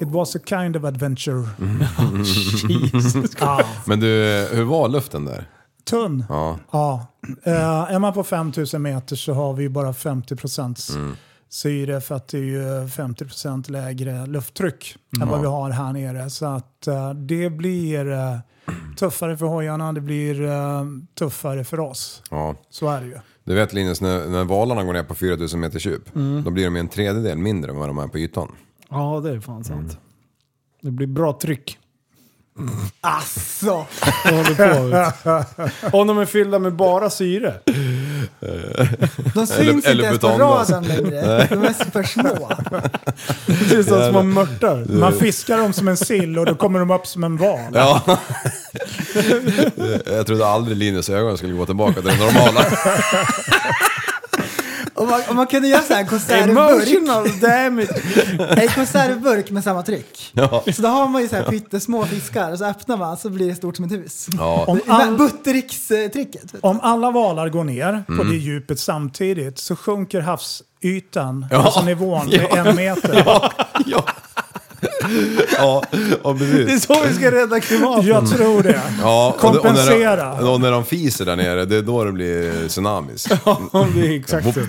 it 0.00 0.08
was 0.08 0.36
a 0.36 0.38
kind 0.46 0.76
of 0.76 0.84
adventure. 0.84 1.48
ja, 3.40 3.60
Men 3.86 4.00
du, 4.00 4.06
hur 4.52 4.64
var 4.64 4.88
luften 4.88 5.24
där? 5.24 5.48
tunn. 5.84 6.24
Ja. 6.28 6.58
Ja. 6.70 7.06
Eh, 7.42 7.94
är 7.94 7.98
man 7.98 8.12
på 8.12 8.24
5000 8.24 8.82
meter 8.82 9.16
så 9.16 9.32
har 9.32 9.52
vi 9.52 9.68
bara 9.68 9.92
50 9.92 10.36
procents 10.36 10.96
syre 11.54 12.00
för 12.00 12.14
att 12.14 12.28
det 12.28 12.38
är 12.38 12.42
ju 12.42 12.88
50 12.88 13.24
procent 13.24 13.68
lägre 13.68 14.26
lufttryck 14.26 14.96
än 15.20 15.28
vad 15.28 15.40
vi 15.40 15.46
har 15.46 15.70
här 15.70 15.92
nere. 15.92 16.30
Så 16.30 16.46
att 16.46 16.86
eh, 16.86 17.10
det 17.14 17.50
blir 17.50 18.12
eh, 18.12 18.38
tuffare 18.96 19.36
för 19.36 19.46
hojarna, 19.46 19.92
det 19.92 20.00
blir 20.00 20.42
eh, 20.42 20.84
tuffare 21.18 21.64
för 21.64 21.80
oss. 21.80 22.22
ja. 22.30 22.54
Så 22.70 22.88
är 22.88 23.00
det 23.00 23.06
ju. 23.06 23.18
Du 23.44 23.54
vet 23.54 23.72
Linus, 23.72 24.00
när, 24.00 24.28
när 24.28 24.44
valarna 24.44 24.84
går 24.84 24.92
ner 24.92 25.02
på 25.02 25.14
4000 25.14 25.60
meters 25.60 25.86
djup, 25.86 26.14
då 26.44 26.50
blir 26.50 26.64
de 26.64 26.76
en 26.76 26.88
tredjedel 26.88 27.38
mindre 27.38 27.70
än 27.70 27.76
vad 27.76 27.88
de 27.88 27.98
är 27.98 28.08
på 28.08 28.18
ytan. 28.18 28.48
Ja, 28.88 29.20
det 29.24 29.30
är 29.30 29.40
fan 29.40 29.64
sant. 29.64 29.98
Det 30.82 30.90
blir 30.90 31.06
bra 31.06 31.38
tryck. 31.42 31.78
Asså! 33.00 33.86
De 34.24 34.36
håller 34.36 34.54
på. 35.22 35.96
Om 35.98 36.06
de 36.06 36.18
är 36.18 36.26
fyllda 36.26 36.58
med 36.58 36.76
bara 36.76 37.10
syre. 37.10 37.60
De 39.34 39.46
syns 39.46 39.50
Eller- 39.58 39.72
inte 39.72 39.90
eller 39.90 40.04
ens 40.04 40.18
på 40.18 40.28
radarn 40.28 40.84
längre. 40.84 41.46
De 41.50 41.64
är 41.64 41.90
för 41.90 42.02
små. 42.02 42.50
Det 43.46 43.74
är 43.74 43.82
som 43.82 44.10
små 44.10 44.22
mörtar. 44.22 44.84
Man 44.88 45.12
fiskar 45.12 45.58
dem 45.58 45.72
som 45.72 45.88
en 45.88 45.96
sill 45.96 46.38
och 46.38 46.46
då 46.46 46.54
kommer 46.54 46.78
de 46.78 46.90
upp 46.90 47.06
som 47.06 47.24
en 47.24 47.36
val. 47.36 47.60
Ja. 47.74 48.02
Jag 50.06 50.26
trodde 50.26 50.46
aldrig 50.46 50.76
Linus 50.76 51.10
ögon 51.10 51.38
skulle 51.38 51.52
gå 51.52 51.66
tillbaka 51.66 51.94
till 51.94 52.04
det 52.04 52.16
normala. 52.16 52.60
Om 54.96 55.08
man, 55.08 55.20
om 55.28 55.36
man 55.36 55.46
kunde 55.46 55.68
göra 55.68 55.82
så 55.82 55.94
här 55.94 56.00
en 56.00 56.06
konservburk. 56.06 56.88
Emotional 56.88 57.40
damage. 57.40 58.62
En 58.62 58.68
konservburk 58.68 59.50
med 59.50 59.64
samma 59.64 59.82
tryck. 59.82 60.30
Ja. 60.32 60.64
Så 60.76 60.82
då 60.82 60.88
har 60.88 61.08
man 61.08 61.22
ju 61.22 61.28
så 61.28 61.36
här 61.36 61.42
pyttesmå 61.44 62.04
fiskar 62.06 62.52
och 62.52 62.58
så 62.58 62.64
öppnar 62.64 62.96
man 62.96 63.16
så 63.16 63.30
blir 63.30 63.48
det 63.48 63.54
stort 63.54 63.76
som 63.76 63.84
ett 63.84 63.92
hus. 63.92 64.26
Ja. 64.38 64.64
Om, 64.68 64.80
all, 64.88 65.16
Buttericks-tricket. 65.16 66.54
om 66.60 66.80
alla 66.82 67.10
valar 67.10 67.48
går 67.48 67.64
ner 67.64 68.04
på 68.16 68.22
det 68.24 68.36
djupet 68.36 68.80
samtidigt 68.80 69.58
så 69.58 69.76
sjunker 69.76 70.20
havsytan, 70.20 71.46
Ja. 71.50 71.62
alltså 71.62 71.82
nivån, 71.82 72.26
med 72.28 72.46
Ja. 72.50 72.56
en 72.56 72.76
meter. 72.76 73.22
Ja, 73.86 74.04
ja. 75.58 75.82
Ja, 75.92 75.98
ja 76.24 76.32
Det 76.32 76.44
är 76.44 76.64
precis. 76.66 76.84
så 76.86 76.96
vi 77.08 77.14
ska 77.14 77.30
rädda 77.30 77.60
klimatet. 77.60 78.04
Jag 78.04 78.30
tror 78.30 78.62
det. 78.62 78.80
Ja, 79.02 79.28
och, 79.28 79.34
och, 79.34 79.40
Kompensera. 79.40 80.16
när 80.16 80.40
de, 80.40 80.48
och 80.48 80.60
när 80.60 80.70
de 80.70 80.84
fiser 80.84 81.24
där 81.24 81.36
nere, 81.36 81.64
det 81.64 81.76
är 81.76 81.82
då 81.82 82.04
det 82.04 82.12
blir 82.12 82.68
tsunamis. 82.68 83.28
Ja, 83.72 83.86
det 83.94 84.06
är 84.06 84.18
exakt 84.18 84.54
så. 84.54 84.60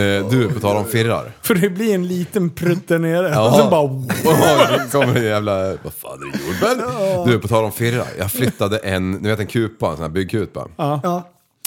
Eh, 0.00 0.28
du, 0.30 0.50
på 0.54 0.60
tal 0.60 0.76
om 0.76 0.84
firrar. 0.84 1.32
För 1.42 1.54
det 1.54 1.70
blir 1.70 1.94
en 1.94 2.08
liten 2.08 2.50
prutt 2.50 2.88
där 2.88 2.98
nere. 2.98 3.28
Ja. 3.28 3.48
Och 3.48 3.56
sen 3.56 3.70
bara... 3.70 3.80
Och 3.82 4.02
det 4.78 4.92
kommer 4.92 5.16
en 5.16 5.24
jävla, 5.24 5.58
vad 5.66 5.92
fan 5.92 6.22
är 6.22 6.32
det 6.32 6.46
jordbär? 6.46 7.26
Du, 7.32 7.38
på 7.38 7.48
tal 7.48 7.64
om 7.64 7.72
firrar. 7.72 8.06
Jag 8.18 8.32
flyttade 8.32 8.78
en, 8.78 9.10
ni 9.12 9.28
vet 9.28 9.40
en 9.40 9.46
kupa, 9.46 9.86
en 9.90 9.96
sån 9.96 10.02
här 10.02 10.10
byggkupa. 10.10 10.66
Ja. 10.76 11.22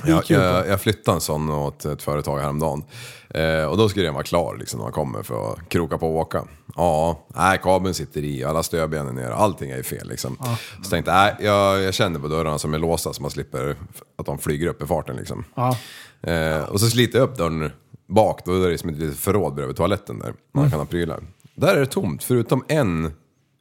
Jag, 0.06 0.24
jag, 0.28 0.68
jag 0.68 0.82
flyttade 0.82 1.16
en 1.18 1.22
sån 1.22 1.50
åt 1.50 1.86
ett 1.86 2.02
företag 2.02 2.40
häromdagen. 2.40 2.84
Eh, 3.30 3.64
och 3.64 3.78
då 3.78 3.90
skulle 3.90 4.06
den 4.06 4.14
vara 4.14 4.24
klar 4.24 4.56
liksom, 4.60 4.78
när 4.78 4.86
man 4.86 4.94
kommer 4.94 5.24
för 5.24 5.54
att 5.54 5.70
kroka 5.70 5.98
på 5.98 6.08
och 6.08 6.16
åka. 6.16 6.44
Ja, 6.76 7.26
nej, 7.36 7.60
kabeln 7.64 7.94
sitter 7.94 8.24
i, 8.24 8.44
alla 8.44 8.64
stödben 8.64 9.08
är 9.08 9.14
nere, 9.14 9.34
allting 9.34 9.72
är 9.72 9.78
ju 9.78 9.84
fel 9.84 10.10
liksom. 10.10 10.38
Så 10.84 10.90
tänkte 10.90 11.12
jag, 11.12 11.18
nej, 11.18 11.36
jag, 11.40 11.82
jag 11.82 11.94
känner 11.94 12.20
på 12.20 12.28
dörrarna 12.28 12.60
som 12.60 12.74
är 12.74 12.80
låsta 12.80 13.14
så 13.14 13.22
man 13.22 13.32
slipper 13.32 13.76
att 14.18 14.26
de 14.26 14.38
flyger 14.38 14.68
upp 14.68 14.84
i 14.84 14.86
farten 14.86 15.16
liksom. 15.16 15.46
Ja. 15.56 15.78
Eh, 16.22 16.64
och 16.64 16.80
så 16.80 16.90
sliter 16.90 17.20
jag 17.20 17.30
upp 17.30 17.38
dörren 17.38 17.72
bak, 18.08 18.42
då 18.46 18.64
är 18.64 18.70
det 18.70 18.78
som 18.78 18.90
ett 18.90 18.98
litet 18.98 19.20
förråd 19.20 19.54
bredvid 19.54 19.76
toaletten 19.76 20.20
där. 20.20 20.34
Man 20.54 20.70
kan 20.70 20.80
ha 20.80 20.86
prylar. 20.86 21.20
Där 21.56 21.76
är 21.76 21.80
det 21.80 21.86
tomt, 21.86 22.24
förutom 22.24 22.64
en, 22.68 23.06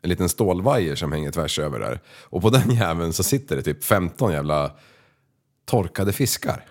en 0.02 0.10
liten 0.10 0.28
stålvajer 0.28 0.94
som 0.94 1.12
hänger 1.12 1.30
tvärs 1.30 1.58
över 1.58 1.80
där. 1.80 2.00
Och 2.22 2.42
på 2.42 2.50
den 2.50 2.70
jäveln 2.74 3.12
så 3.12 3.22
sitter 3.22 3.56
det 3.56 3.62
typ 3.62 3.84
15 3.84 4.32
jävla 4.32 4.70
torkade 5.68 6.12
fiskar. 6.12 6.64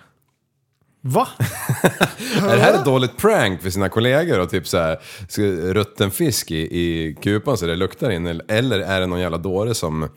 Va? 1.02 1.28
Är 2.41 2.56
det 2.56 2.62
här 2.62 2.74
ett 2.74 2.86
dåligt 2.86 3.18
prank 3.18 3.62
för 3.62 3.70
sina 3.70 3.89
kollegor 3.89 4.39
och 4.39 4.50
typ 4.50 4.68
så 4.68 4.78
här, 4.78 4.98
rutten 5.74 6.12
fisk 6.12 6.52
i, 6.52 6.56
i 6.80 7.16
kupan 7.22 7.58
så 7.58 7.66
det 7.66 7.76
luktar 7.76 8.10
in? 8.10 8.28
Eller- 8.28 8.45
Eller 8.48 8.80
är 8.80 9.00
det 9.00 9.06
någon 9.08 9.20
jävla 9.20 9.38
dåre 9.38 9.74
som 9.74 10.10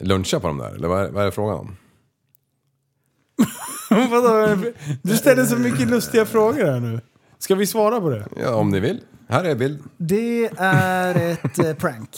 lunchar 0.00 0.38
på 0.40 0.46
dem 0.46 0.58
där? 0.58 0.70
Eller 0.74 0.88
vad 0.88 1.04
är, 1.04 1.10
vad 1.10 1.22
är 1.22 1.26
det 1.26 1.32
frågan 1.32 1.58
om? 1.58 1.76
Vadå? 4.10 4.56
Du 5.02 5.16
ställer 5.16 5.44
så 5.44 5.56
mycket 5.56 5.88
lustiga 5.88 6.26
frågor 6.26 6.64
här 6.64 6.80
nu. 6.80 7.00
Ska 7.38 7.54
vi 7.54 7.66
svara 7.66 8.00
på 8.00 8.10
det? 8.10 8.26
Ja, 8.42 8.54
om 8.54 8.70
ni 8.70 8.80
vill. 8.80 9.00
Här 9.28 9.44
är 9.44 9.54
bild. 9.54 9.78
Det 9.96 10.50
är 10.58 11.14
ett 11.32 11.58
eh, 11.58 11.74
prank. 11.74 12.10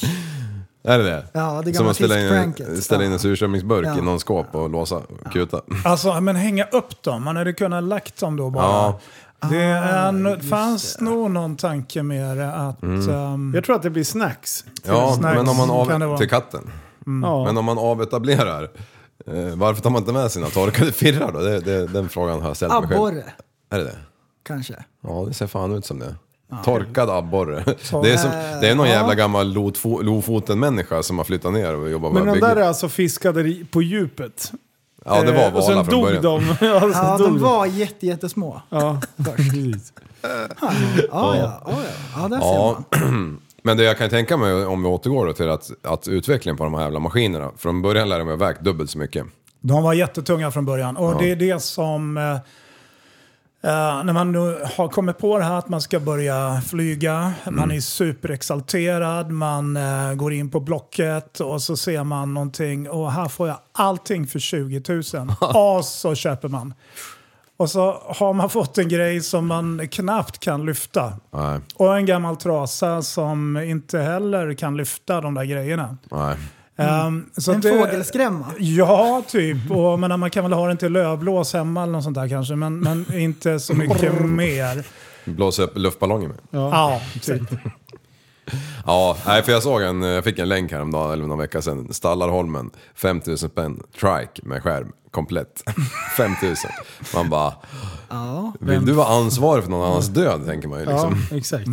Är 0.84 0.98
det 0.98 1.04
det? 1.04 1.26
Ja, 1.32 1.62
det 1.64 1.72
Som 1.74 1.78
gamla 1.78 1.90
att 1.90 1.96
ställa 1.96 2.14
in, 2.20 2.28
fiskpranket. 2.28 2.84
ställa 2.84 3.04
in 3.04 3.12
en 3.12 3.18
surströmmingsburk 3.18 3.86
Ja. 3.86 3.98
i 3.98 4.00
någon 4.00 4.20
skåp 4.20 4.54
och 4.54 4.70
låsa 4.70 5.00
kuta. 5.32 5.60
Alltså, 5.84 6.20
men 6.20 6.36
hänga 6.36 6.64
upp 6.64 7.02
dem. 7.02 7.24
Man 7.24 7.36
hade 7.36 7.52
kunnat 7.52 7.84
lagt 7.84 8.20
dem 8.20 8.36
då 8.36 8.50
bara. 8.50 8.64
Ja. 8.64 9.00
Det 9.50 9.56
är, 9.62 10.08
Ah, 10.08 10.10
no- 10.10 10.40
fanns 10.42 10.96
det. 10.96 11.04
nog 11.04 11.30
någon 11.30 11.56
tanke 11.56 12.02
med 12.02 12.36
det 12.36 12.52
att... 12.54 12.82
ehm, 12.82 13.52
Jag 13.54 13.64
tror 13.64 13.76
att 13.76 13.82
det 13.82 13.90
blir 13.90 14.04
snacks. 14.04 14.64
Ja, 14.86 15.12
snacks 15.18 15.36
men 15.36 15.48
om 15.48 15.56
man 15.56 15.86
kan 15.86 16.00
det 16.00 16.06
av... 16.06 16.10
vara. 16.10 16.18
Till 16.18 16.28
katten. 16.28 16.70
Ja. 17.22 17.44
Men 17.44 17.56
om 17.58 17.64
man 17.64 17.78
avetablerar, 17.78 18.62
eh, 19.26 19.56
varför 19.56 19.82
tar 19.82 19.90
man 19.90 20.02
inte 20.02 20.12
med 20.12 20.30
sina 20.32 20.46
torkade 20.46 20.92
firrar 20.92 21.32
då? 21.32 21.38
Det, 21.40 21.60
det, 21.60 21.86
den 21.86 22.08
frågan 22.08 22.40
har 22.40 22.48
jag 22.48 22.56
ställt 22.56 22.72
mig 22.72 22.80
själv. 22.82 22.92
Abborre, 22.92 23.24
Är 23.70 23.78
det 23.78 23.84
det? 23.84 23.98
kanske. 24.42 24.74
Ja, 25.06 25.24
det 25.28 25.34
ser 25.34 25.46
fan 25.46 25.74
ut 25.74 25.86
som 25.86 25.98
det. 25.98 26.14
Torkad 26.64 27.10
abborre. 27.10 27.64
Det 28.02 28.12
är, 28.12 28.16
som, 28.16 28.30
det 28.60 28.68
är 28.68 28.74
någon 28.74 28.86
Ja. 28.86 28.92
jävla 28.92 29.14
gammal 29.14 29.52
Lofoten-människa 30.02 31.02
som 31.02 31.18
har 31.18 31.24
flyttat 31.24 31.52
ner 31.52 31.74
och 31.76 31.90
jobbat 31.90 32.12
Men 32.12 32.24
med 32.24 32.34
de 32.34 32.40
bygge. 32.40 32.54
där 32.54 32.56
är 32.56 32.66
alltså 32.68 32.88
fiskade 32.88 33.54
på 33.70 33.82
djupet. 33.82 34.52
Ja, 35.04 35.22
det 35.22 35.32
var 35.32 35.38
Eh, 35.46 35.52
valar 35.52 35.84
från 35.84 35.86
dog 35.86 36.04
början. 36.04 36.22
de. 36.22 36.44
ja, 36.66 36.80
sen 36.80 36.90
Ja, 36.94 37.18
dog 37.18 37.26
de 37.26 37.38
var 37.38 37.66
jätte, 37.66 38.06
jättesmå. 38.06 38.62
Ja, 38.68 39.00
precis. 39.16 39.92
Ja, 40.22 40.28
ja, 41.10 41.36
ja, 41.36 41.60
ja, 41.66 41.76
ja 42.16 42.28
där 42.28 42.38
ser 42.40 42.46
Ja, 42.46 42.82
man. 42.90 43.40
men 43.62 43.76
det 43.76 43.84
jag 43.84 43.98
kan 43.98 44.10
tänka 44.10 44.36
mig 44.36 44.66
om 44.66 44.82
vi 44.82 44.88
återgår 44.88 45.26
då 45.26 45.32
till 45.32 45.50
att, 45.50 45.70
att 45.82 46.08
utvecklingen 46.08 46.56
på 46.56 46.64
de 46.64 46.74
här 46.74 46.82
jävla 46.82 46.98
maskinerna. 46.98 47.50
Från 47.56 47.82
början 47.82 48.08
lärde 48.08 48.20
de 48.20 48.24
mig 48.28 48.36
vägt 48.36 48.60
dubbelt 48.60 48.90
så 48.90 48.98
mycket. 48.98 49.26
De 49.60 49.82
var 49.82 49.92
jättetunga 49.92 50.50
från 50.50 50.64
början. 50.66 50.96
Och 50.96 51.22
det 51.22 51.30
är 51.30 51.36
det 51.36 51.62
som... 51.62 52.16
eh, 53.62 54.04
när 54.04 54.12
man 54.12 54.32
nu 54.32 54.38
har 54.76 54.88
kommit 54.88 55.18
på 55.18 55.38
det 55.38 55.44
här 55.44 55.58
att 55.58 55.68
man 55.68 55.80
ska 55.80 56.00
börja 56.00 56.62
flyga, 56.68 57.32
man 57.50 57.70
är 57.70 57.80
superexalterad, 57.80 59.30
man 59.30 59.76
eh, 59.76 60.14
går 60.14 60.32
in 60.32 60.50
på 60.50 60.60
Blocket 60.60 61.40
och 61.40 61.62
så 61.62 61.76
ser 61.76 62.04
man 62.04 62.34
någonting 62.34 62.90
och 62.90 63.12
här 63.12 63.28
får 63.28 63.48
jag 63.48 63.58
allting 63.72 64.26
för 64.26 64.38
20 64.38 64.82
000. 64.88 65.02
och 65.78 65.84
så 65.84 66.14
köper 66.14 66.48
man. 66.48 66.74
Och 67.56 67.70
så 67.70 68.02
har 68.06 68.32
man 68.32 68.50
fått 68.50 68.78
en 68.78 68.88
grej 68.88 69.20
som 69.20 69.46
man 69.46 69.88
knappt 69.88 70.38
kan 70.38 70.66
lyfta. 70.66 71.12
Nej, 71.30 71.60
Och 71.74 71.96
en 71.96 72.06
gammal 72.06 72.36
trasa 72.36 73.02
som 73.02 73.56
inte 73.56 73.98
heller 73.98 74.54
kan 74.54 74.76
lyfta 74.76 75.20
de 75.20 75.34
där 75.34 75.44
grejerna. 75.44 75.96
nej. 76.10 76.36
Så 77.36 77.52
En 77.52 77.60
det- 77.60 77.78
fågelskrämma. 77.78 78.46
Ja, 78.58 79.22
typ. 79.28 79.70
Och, 79.70 79.98
men 79.98 80.20
man 80.20 80.30
kan 80.30 80.44
väl 80.44 80.52
ha 80.52 80.68
den 80.68 80.76
till 80.76 80.92
lövblås 80.92 81.52
hemma 81.52 81.82
eller 81.82 81.92
något 81.92 82.04
sånt 82.04 82.14
där 82.16 82.28
kanske. 82.28 82.54
Men, 82.56 82.80
men 82.80 83.14
inte 83.14 83.60
så 83.60 83.74
mycket 83.74 84.20
mer. 84.24 84.84
Blåsa 85.24 85.62
upp 85.62 85.72
luftballonger 85.78 86.28
med. 86.28 86.36
Ja, 86.50 87.00
typ. 87.22 87.42
Ja, 88.86 89.16
nej, 89.26 89.42
för 89.42 89.52
jag 89.52 89.62
såg 89.62 89.82
en, 89.82 90.02
jag 90.02 90.24
fick 90.24 90.38
en 90.38 90.48
länk 90.48 90.72
häromdagen, 90.72 91.12
eller 91.12 91.26
någon 91.26 91.38
vecka 91.38 91.62
sedan. 91.62 91.92
Stallarholmen, 91.92 92.70
5000 92.94 93.48
spänn, 93.50 93.82
trike 94.00 94.40
med 94.42 94.62
skärm, 94.62 94.92
komplett. 95.10 95.62
5000. 96.16 96.70
Man 97.14 97.30
bara, 97.30 97.52
Ja, 98.08 98.52
vill 98.60 98.86
du 98.86 98.92
vara 98.92 99.08
ansvarig 99.08 99.64
för 99.64 99.70
någon 99.70 99.90
annans 99.90 100.08
död 100.08 100.46
tänker 100.46 100.68
man 100.68 100.78
ju 100.80 100.84
Ja, 100.84 101.08
liksom. 101.10 101.38
exakt. 101.38 101.66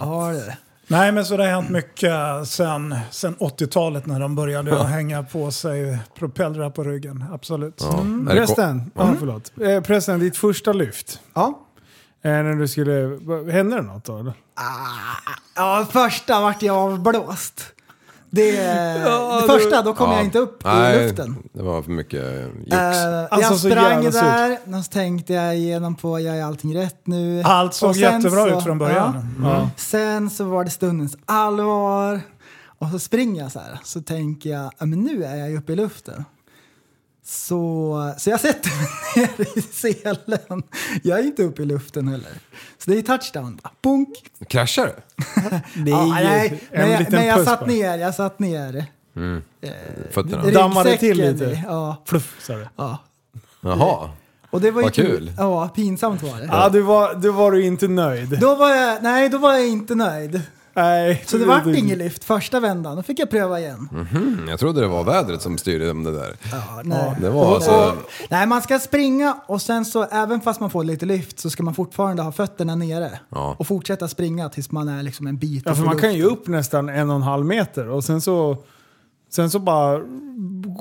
ja 0.00 0.26
det 0.32 0.40
är 0.40 0.46
det. 0.46 0.56
Nej, 0.86 1.12
men 1.12 1.24
så 1.24 1.36
det 1.36 1.42
har 1.42 1.50
hänt 1.50 1.70
mycket 1.70 2.12
sen, 2.46 2.96
sen 3.10 3.36
80-talet 3.36 4.06
när 4.06 4.20
de 4.20 4.34
började 4.34 4.84
hänga 4.84 5.22
på 5.22 5.50
sig 5.50 5.98
propellrar 6.18 6.70
på 6.70 6.84
ryggen. 6.84 7.24
Absolut. 7.32 7.78
Ja. 7.80 8.00
Mm. 8.00 8.26
Prästen, 8.26 8.90
ja, 8.94 9.14
förlåt. 9.18 9.52
Eh, 9.60 9.80
prästen, 9.80 10.20
ditt 10.20 10.36
första 10.36 10.72
lyft. 10.72 11.20
Ja. 11.34 11.60
Eh, 12.22 12.30
när 12.30 12.54
du 12.54 12.68
skulle... 12.68 12.92
Hände 13.52 13.76
det 13.76 13.82
något 13.82 14.04
då? 14.04 14.18
eller? 14.18 14.32
Ja, 15.56 15.86
första 15.90 16.40
vart 16.40 16.62
jag 16.62 16.76
avblåst. 16.76 17.73
Det, 18.40 18.52
det 18.52 19.40
du- 19.40 19.46
första, 19.48 19.82
då 19.82 19.94
kom 19.94 20.10
Ja. 20.10 20.16
jag 20.16 20.24
inte 20.24 20.38
upp 20.38 20.64
Nej, 20.64 20.96
i 21.00 21.02
luften. 21.08 21.36
det 21.52 21.62
var 21.62 21.82
för 21.82 21.90
mycket 21.90 22.22
jox. 22.58 22.72
Eh, 22.72 23.26
Alltså, 23.30 23.36
jag 23.40 23.58
sprang 23.58 24.04
där, 24.10 24.58
och 24.78 24.84
så 24.84 24.90
tänkte 24.92 25.32
jag 25.32 25.56
igenom 25.56 25.94
på, 25.94 26.20
jag 26.20 26.38
är 26.38 26.44
allting 26.44 26.76
rätt 26.76 27.06
nu. 27.06 27.42
Allt 27.44 27.74
såg 27.74 27.96
jättebra 27.96 28.30
så- 28.50 28.58
ut 28.58 28.64
från 28.64 28.78
början. 28.78 29.28
Ja. 29.42 29.48
Ja. 29.48 29.70
Sen 29.76 30.30
så 30.30 30.44
var 30.44 30.64
det 30.64 30.70
stundens 30.70 31.16
allvar. 31.26 32.20
Och 32.78 32.88
så 32.90 32.98
springer 32.98 33.42
jag 33.42 33.52
så 33.52 33.58
här. 33.58 33.78
Så 33.84 34.00
tänker 34.02 34.50
jag, 34.50 34.70
ja, 34.78 34.86
men 34.86 35.00
nu 35.00 35.24
är 35.24 35.36
jag 35.36 35.50
ju 35.50 35.58
uppe 35.58 35.72
i 35.72 35.76
luften. 35.76 36.24
Så, 37.26 38.14
så 38.18 38.30
jag 38.30 38.40
sätter 38.40 38.70
mig 38.70 38.88
ner 39.38 39.58
i 39.58 39.62
selen. 39.62 40.62
Jag 41.02 41.18
är 41.18 41.22
inte 41.22 41.42
uppe 41.42 41.62
i 41.62 41.66
luften 41.66 42.08
heller. 42.08 42.30
Så 42.78 42.90
det 42.90 42.98
är 42.98 43.02
touchdown. 43.02 43.60
Bunk. 43.82 44.08
Kraschar? 44.48 44.92
Det 45.74 45.90
är 45.90 45.94
Ja, 45.96 46.06
ju 46.20 46.24
nej, 46.24 46.62
en 46.70 46.80
men 46.80 46.90
jag, 46.90 47.12
men 47.12 47.26
jag 47.26 47.44
satt 47.44 47.66
ner. 47.66 47.98
Jag 47.98 48.14
satt 48.14 48.38
ner. 48.38 48.84
Fötterna? 50.10 50.50
Dammade 50.50 50.96
till 50.96 51.16
lite. 51.16 51.62
Ja, 51.66 52.02
Fluff, 52.06 52.36
sa 52.42 52.52
du. 52.54 52.68
ja. 52.76 52.98
Jaha. 53.60 54.10
Och 54.50 54.60
det 54.60 54.70
var 54.70 54.80
ju 54.80 54.84
Vad 54.86 54.94
kul. 54.94 55.32
Ja, 55.38 55.68
pinsamt 55.68 56.22
var 56.22 56.38
det. 56.40 56.44
Ja, 56.46 56.68
du 56.68 56.80
var, 56.80 57.14
du 57.14 57.30
var 57.30 57.52
du 57.52 57.64
inte 57.64 57.88
nöjd. 57.88 58.38
Då 58.40 58.54
var 58.54 58.70
jag, 58.70 59.02
nej, 59.02 59.28
då 59.28 59.38
var 59.38 59.52
jag 59.52 59.68
inte 59.68 59.94
nöjd. 59.94 60.42
Nej. 60.74 61.22
Så 61.26 61.38
det 61.38 61.44
vart 61.44 61.66
inget 61.66 61.98
lyft 61.98 62.24
första 62.24 62.60
vändan. 62.60 62.96
Då 62.96 63.02
fick 63.02 63.18
jag 63.18 63.30
pröva 63.30 63.60
igen. 63.60 63.88
Mm, 64.12 64.48
jag 64.48 64.58
trodde 64.58 64.80
det 64.80 64.86
var 64.86 65.04
vädret 65.04 65.42
som 65.42 65.58
styrde 65.58 65.90
om 65.90 66.04
det 66.04 66.12
där. 66.12 66.36
Ja, 66.52 66.80
nej. 66.84 67.16
Det 67.20 67.30
var 67.30 67.54
alltså... 67.54 67.70
och- 67.70 68.10
nej, 68.30 68.46
man 68.46 68.62
ska 68.62 68.78
springa 68.78 69.36
och 69.46 69.62
sen 69.62 69.84
så 69.84 70.02
även 70.04 70.40
fast 70.40 70.60
man 70.60 70.70
får 70.70 70.84
lite 70.84 71.06
lyft 71.06 71.38
så 71.38 71.50
ska 71.50 71.62
man 71.62 71.74
fortfarande 71.74 72.22
ha 72.22 72.32
fötterna 72.32 72.74
nere. 72.74 73.10
Ja. 73.28 73.56
Och 73.58 73.66
fortsätta 73.66 74.08
springa 74.08 74.48
tills 74.48 74.70
man 74.70 74.88
är 74.88 75.02
liksom 75.02 75.26
en 75.26 75.36
bit 75.38 75.62
Ja, 75.66 75.74
för 75.74 75.82
man 75.84 75.98
kan 75.98 76.14
ju 76.14 76.24
upp 76.24 76.46
nästan 76.46 76.88
en 76.88 77.10
och 77.10 77.16
en 77.16 77.22
halv 77.22 77.46
meter 77.46 77.88
och 77.88 78.04
sen 78.04 78.20
så... 78.20 78.56
Sen 79.34 79.50
så 79.50 79.58
bara 79.58 80.00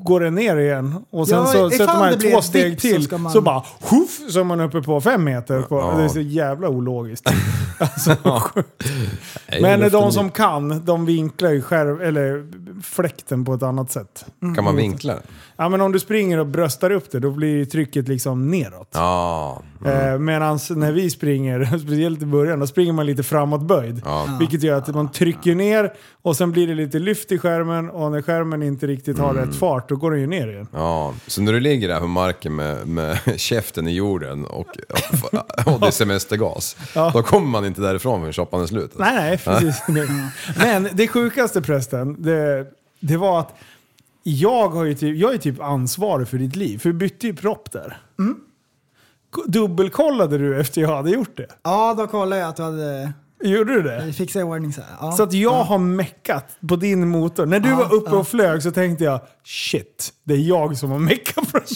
går 0.03 0.19
det 0.19 0.29
ner 0.29 0.57
igen. 0.57 1.05
Och 1.09 1.27
sen 1.27 1.37
Ja, 1.37 1.45
så 1.45 1.69
sätter 1.69 1.99
man 1.99 2.19
två 2.19 2.41
steg 2.41 2.81
så 2.81 2.87
till. 2.87 3.09
Så, 3.09 3.17
man- 3.17 3.43
bara 3.43 3.63
huff, 3.81 4.31
så 4.31 4.39
är 4.39 4.43
man 4.43 4.59
uppe 4.61 4.81
på 4.81 5.01
fem 5.01 5.23
meter. 5.23 5.61
På, 5.61 5.79
Ja. 5.79 5.97
Det 5.97 6.03
är 6.03 6.07
så 6.07 6.19
jävla 6.19 6.67
ologiskt. 6.69 7.29
alltså, 7.79 8.15
men 9.61 9.79
luften- 9.79 9.89
de 9.91 10.11
som 10.11 10.29
kan, 10.31 10.85
de 10.85 11.05
vinklar 11.05 11.49
ju 11.51 11.61
skärv, 11.61 12.01
eller 12.01 12.47
fläkten 12.83 13.45
på 13.45 13.53
ett 13.53 13.63
annat 13.63 13.91
sätt. 13.91 14.25
Kan 14.55 14.63
man 14.63 14.75
vinkla 14.75 15.13
den? 15.13 15.23
Ja, 15.57 15.69
men 15.69 15.81
om 15.81 15.91
du 15.91 15.99
springer 15.99 16.37
och 16.37 16.45
bröstar 16.47 16.91
upp 16.91 17.11
det, 17.11 17.19
då 17.19 17.31
blir 17.31 17.65
trycket 17.65 18.07
liksom 18.07 18.51
neråt. 18.51 18.87
Ja. 18.93 19.61
Eh, 19.85 20.17
Medan 20.19 20.59
när 20.69 20.91
vi 20.91 21.09
springer, 21.09 21.65
speciellt 21.79 22.21
i 22.21 22.25
början, 22.25 22.59
då 22.59 22.67
springer 22.67 22.93
man 22.93 23.05
lite 23.05 23.23
framåtböjd. 23.23 24.01
Ja. 24.05 24.37
Vilket 24.39 24.63
gör 24.63 24.77
att 24.77 24.87
man 24.87 25.11
trycker 25.11 25.55
ner 25.55 25.93
och 26.21 26.35
sen 26.37 26.51
blir 26.51 26.67
det 26.67 26.73
lite 26.73 26.99
lyft 26.99 27.31
i 27.31 27.37
skärmen 27.37 27.89
och 27.89 28.11
när 28.11 28.21
skärmen 28.21 28.63
inte 28.63 28.87
riktigt 28.87 29.17
har 29.19 29.29
Mm. 29.29 29.45
rätt 29.45 29.55
fart 29.55 29.89
då 29.89 29.95
går 29.95 30.11
den 30.11 30.19
ju 30.21 30.27
ner 30.27 30.47
igen. 30.47 30.67
Ja, 30.73 31.13
så 31.27 31.41
när 31.41 31.53
du 31.53 31.59
ligger 31.59 31.87
där 31.87 31.99
på 31.99 32.07
marken 32.07 32.55
med, 32.55 32.87
med 32.87 33.17
käften 33.37 33.87
i 33.87 33.91
jorden 33.95 34.45
och, 34.45 34.67
och, 34.67 35.73
och 35.73 35.79
det 35.79 35.87
är 35.87 35.91
semestergas, 35.91 36.77
Ja. 36.95 37.11
då 37.13 37.23
kommer 37.23 37.47
man 37.47 37.65
inte 37.65 37.81
därifrån 37.81 38.19
förrän 38.19 38.33
shoppan 38.33 38.61
är 38.61 38.65
slut. 38.65 38.91
Nej, 38.95 39.15
nej, 39.15 39.37
precis. 39.37 39.83
Men 40.57 40.87
det 40.93 41.07
sjukaste 41.07 41.61
prästen, 41.61 42.15
det, 42.23 42.65
det 42.99 43.17
var 43.17 43.39
att 43.39 43.53
jag, 44.23 44.69
har 44.69 44.83
ju 44.85 44.93
typ, 44.93 45.17
jag 45.17 45.33
är 45.33 45.37
typ 45.37 45.61
ansvarig 45.61 46.27
för 46.27 46.37
ditt 46.37 46.55
liv. 46.55 46.77
För 46.77 46.89
du 46.89 46.93
bytte 46.95 47.27
ju 47.27 47.33
propp 47.35 47.71
där. 47.71 47.97
K- 49.35 49.43
Dubbelkollade 49.45 50.37
du 50.37 50.59
efter 50.59 50.81
jag 50.81 50.95
hade 50.95 51.09
gjort 51.09 51.37
det? 51.37 51.47
Ja, 51.63 51.93
då 51.97 52.07
kollade 52.07 52.41
jag 52.41 52.49
att 52.49 52.55
du 52.55 52.63
hade 52.63 53.13
Gjorde 53.43 53.73
du 53.73 53.81
det? 53.81 54.13
fixat 54.13 54.39
i 54.39 54.43
ordning 54.43 54.73
så 54.73 54.81
här. 54.81 54.89
Ja. 55.01 55.11
Så 55.11 55.23
att 55.23 55.33
jag 55.33 55.63
har 55.63 55.77
meckat 55.77 56.57
på 56.69 56.75
din 56.75 57.07
motor. 57.09 57.45
När 57.45 57.59
du 57.59 57.69
Ja, 57.69 57.75
var 57.75 57.93
uppe 57.93 58.09
ja. 58.11 58.17
och 58.17 58.27
flög 58.27 58.63
så 58.63 58.71
tänkte 58.71 59.03
jag 59.03 59.21
shit, 59.43 60.13
det 60.23 60.33
är 60.33 60.37
jag 60.37 60.77
som 60.77 60.91
har 60.91 60.99
meckat 60.99 61.51
på 61.51 61.57
den. 61.57 61.67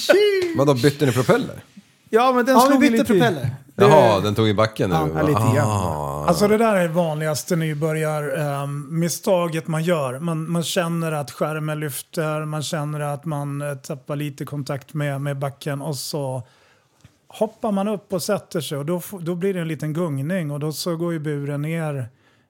Vadå, 0.58 0.74
bytte 0.74 1.06
ni 1.06 1.12
propeller? 1.12 1.64
Ja, 2.10 2.32
men 2.34 2.45
den 2.45 2.56
ja, 2.56 2.62
vi 2.62 2.68
slog 2.72 2.84
ju 2.84 2.89
bytte 2.91 3.14
lite 3.14 3.26
i- 3.26 3.50
propeller. 3.78 4.07
Jaha, 4.07 4.19
den 4.19 4.36
tog 4.36 4.47
i 4.47 4.53
backen 4.53 4.89
nu? 4.89 4.95
Ja, 4.95 5.21
lite 5.21 5.55
grann. 5.55 5.67
Ah. 5.67 6.25
Alltså 6.28 6.47
det 6.47 6.57
där 6.57 6.75
är 6.75 6.88
det 6.88 6.93
vanligaste 6.93 7.55
nybörjarmisstaget 7.55 9.67
man 9.67 9.84
gör. 9.84 10.19
Man, 10.19 10.51
man 10.51 10.63
känner 10.63 11.11
att 11.11 11.32
skärmen 11.32 11.80
lyfter, 11.80 12.45
man 12.45 12.63
känner 12.63 12.99
att 12.99 13.25
man 13.25 13.61
eh, 13.61 13.75
tappar 13.75 14.15
lite 14.15 14.45
kontakt 14.45 14.93
med, 14.93 15.21
med 15.21 15.39
backen 15.39 15.82
och 15.82 15.95
så 15.95 16.43
hoppar 17.28 17.71
man 17.71 17.88
upp 17.88 18.13
och 18.13 18.23
sätter 18.23 18.61
sig 18.61 18.78
och 18.78 18.86
då, 18.86 19.01
då 19.19 19.36
blir 19.36 19.53
det 19.53 19.59
en 19.59 19.67
liten 19.67 19.93
gungning 19.93 20.51
och 20.51 20.59
då 20.59 20.71
så 20.71 20.95
går 20.95 21.13
ju 21.13 21.19
buren 21.19 21.61
ner 21.61 22.09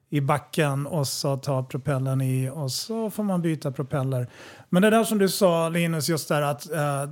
i 0.10 0.22
backen 0.22 0.88
och 0.88 1.08
så 1.08 1.38
tar 1.38 1.64
propellern 1.64 2.22
i 2.22 2.50
och 2.54 2.72
så 2.72 3.10
får 3.10 3.24
man 3.24 3.42
byta 3.42 3.72
propeller. 3.72 4.28
Men 4.70 4.82
det 4.82 4.90
där 4.90 5.04
som 5.04 5.18
du 5.18 5.30
sa 5.30 5.70
Linus, 5.70 6.10
just 6.10 6.28
där 6.28 6.42
att 6.42 6.72
eh, 6.72 7.04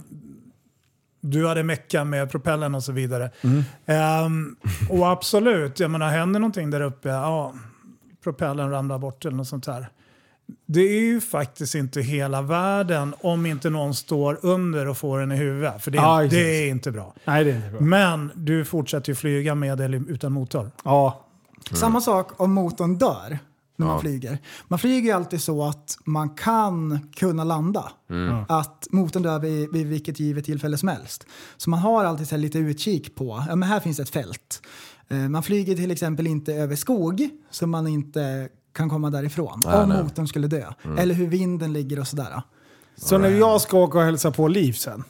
du 1.32 1.48
hade 1.48 1.64
mecka 1.64 2.04
med 2.04 2.32
propellen 2.32 2.76
och 2.76 2.84
så 2.84 2.92
vidare. 2.92 3.32
Mm. 3.42 3.64
Ehm, 3.86 4.56
och 4.90 5.12
absolut, 5.12 5.80
jag 5.80 5.92
menar 5.92 6.10
händer 6.10 6.40
någonting 6.40 6.70
där 6.70 6.82
uppe, 6.82 7.10
ja, 7.10 7.54
propellen 8.24 8.70
ramlar 8.72 8.98
bort 8.98 9.26
eller 9.26 9.38
något 9.38 9.48
sånt 9.48 9.68
här. 9.68 9.88
Det 10.66 10.82
är 10.82 11.02
ju 11.02 11.22
faktiskt 11.22 11.76
inte 11.76 12.02
hela 12.02 12.42
världen 12.42 13.14
om 13.22 13.46
inte 13.46 13.70
någon 13.70 13.96
står 13.96 14.40
under 14.42 14.88
och 14.88 14.98
får 14.98 15.20
den 15.20 15.32
i 15.32 15.36
huvudet. 15.36 15.84
För 15.84 15.92
det, 15.92 15.98
Ja, 15.98 16.28
det 16.30 16.38
är 16.38 16.68
inte 16.68 16.92
bra. 16.92 17.14
Nej, 17.26 17.44
det 17.44 17.52
är 17.52 17.56
inte 17.56 17.70
bra. 17.70 17.82
Men 17.82 18.32
du 18.36 18.66
fortsätter 18.66 19.10
ju 19.12 19.16
flyga 19.16 19.56
med 19.56 19.82
eller 19.82 20.12
utan 20.12 20.32
motor. 20.32 20.72
Ja, 20.84 21.26
Samma 21.72 22.02
sak 22.02 22.42
om 22.42 22.54
motorn 22.54 22.98
dör 22.98 23.40
när 23.76 23.86
man 23.88 24.02
flyger. 24.02 24.38
Man 24.68 24.80
flyger 24.80 25.02
ju 25.10 25.12
alltid 25.12 25.42
så 25.42 25.64
att 25.64 25.98
man 26.06 26.30
kan 26.30 27.00
kunna 27.16 27.44
landa. 27.44 27.92
Att 28.48 28.88
motorn 28.92 29.24
dör 29.24 29.40
vid, 29.40 29.72
vid 29.74 29.88
vilket 29.88 30.20
givet 30.20 30.46
tillfälle 30.46 30.78
som 30.78 30.90
helst. 30.90 31.26
Så 31.58 31.70
man 31.70 31.80
har 31.80 32.06
alltid 32.06 32.28
så 32.28 32.36
här 32.36 32.42
lite 32.42 32.60
utkik 32.60 33.16
på, 33.16 33.44
ja 33.50 33.56
men 33.56 33.70
här 33.70 33.80
finns 33.80 34.00
ett 34.00 34.10
fält. 34.10 34.62
Eh, 35.08 35.18
Man 35.18 35.44
flyger 35.44 35.76
till 35.76 35.92
exempel 35.92 36.28
inte 36.28 36.54
över 36.54 36.76
skog 36.76 37.30
så 37.52 37.68
man 37.68 37.88
inte 37.88 38.50
kan 38.74 38.90
komma 38.90 39.10
därifrån. 39.10 39.62
om 39.66 39.90
motorn 39.90 40.28
skulle 40.28 40.48
dö. 40.48 40.66
Eller 40.98 41.16
hur 41.16 41.28
vinden 41.28 41.74
ligger 41.74 42.00
och 42.00 42.08
sådär. 42.08 42.42
Så 42.98 43.18
när 43.18 43.30
jag 43.30 43.62
ska 43.62 43.78
åka 43.78 43.98
och 43.98 44.04
hälsa 44.04 44.32
på 44.32 44.48
Liv 44.48 44.74
sen, 44.74 45.04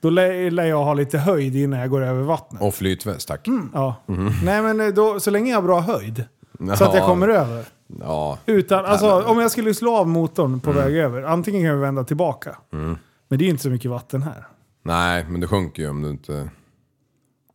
då 0.00 0.10
lär 0.10 0.64
jag 0.64 0.84
ha 0.84 0.94
lite 0.94 1.18
höjd 1.18 1.56
innan 1.56 1.78
jag 1.80 1.90
går 1.90 2.02
över 2.02 2.22
vattnet. 2.22 2.62
Och 2.62 2.74
flytväst, 2.74 3.28
tack. 3.28 3.46
Ja. 3.72 3.94
Nej 4.44 4.62
men 4.62 4.80
eh, 4.80 4.86
då, 4.88 5.20
så 5.20 5.30
länge 5.30 5.50
jag 5.50 5.56
har 5.56 5.62
bra 5.62 5.80
höjd. 5.80 6.24
Så 6.58 6.72
att 6.72 6.80
jag 6.80 6.96
Ja. 6.96 7.06
kommer 7.06 7.28
över. 7.28 7.64
Ja. 8.00 8.38
Utan, 8.46 8.84
alltså, 8.84 9.22
om 9.22 9.38
jag 9.40 9.50
skulle 9.50 9.74
slå 9.74 9.96
av 9.96 10.08
motorn 10.08 10.60
på 10.60 10.72
väg 10.72 10.96
över, 10.96 11.22
antingen 11.22 11.62
kan 11.62 11.74
vi 11.74 11.80
vända 11.80 12.04
tillbaka. 12.04 12.56
Men 12.70 12.98
det 13.28 13.36
är 13.36 13.46
ju 13.46 13.50
inte 13.50 13.62
så 13.62 13.70
mycket 13.70 13.90
vatten 13.90 14.22
här. 14.22 14.46
Nej, 14.82 15.26
men 15.28 15.40
det 15.40 15.46
sjunker 15.46 15.82
ju 15.82 15.88
om 15.90 16.02
du 16.02 16.10
inte 16.10 16.50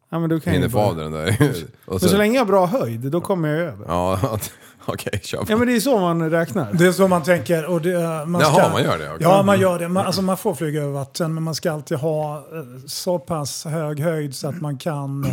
Ja, 0.09 0.19
men 0.19 0.29
då 0.29 0.39
kan 0.39 0.53
hinner 0.53 0.69
få 0.69 0.77
bara... 0.77 0.88
av 0.88 0.95
den 0.95 1.11
där. 1.11 1.38
Och 1.86 2.01
Men 2.01 2.09
så 2.09 2.17
länge 2.17 2.33
jag 2.36 2.41
har 2.41 2.45
bra 2.47 2.65
höjd, 2.65 2.99
då 2.99 3.21
kommer 3.21 3.49
jag 3.49 3.59
över. 3.59 3.86
ja, 3.88 4.39
okej, 4.86 5.19
kör 5.23 5.38
på. 5.38 5.45
Ja 5.49 5.57
men 5.57 5.67
det 5.67 5.75
är 5.75 5.79
så 5.79 5.99
man 5.99 6.29
räknar. 6.29 6.73
Det 6.73 6.86
är 6.86 6.91
så 6.91 7.07
man 7.07 7.23
tänker. 7.23 7.65
Och 7.65 7.81
det, 7.81 8.25
man 8.27 8.41
Jaha, 8.41 8.53
ska, 8.53 8.69
man 8.69 8.83
gör 8.83 8.97
det, 8.97 9.09
okej. 9.09 9.17
Ja, 9.19 9.43
man 9.43 9.59
gör 9.59 9.79
det. 9.79 9.88
Man, 9.89 10.05
alltså, 10.05 10.21
man 10.21 10.38
får 10.38 10.53
flyga 10.55 10.81
över 10.81 10.91
vatten, 10.93 11.33
men 11.33 11.43
man 11.43 11.55
ska 11.55 11.71
alltid 11.71 11.97
ha 11.97 12.38
eh, 12.38 12.43
så 12.86 13.19
pass 13.19 13.65
hög 13.65 13.99
höjd 13.99 14.36
så 14.36 14.47
att 14.47 14.61
man 14.61 14.77
kan 14.77 15.25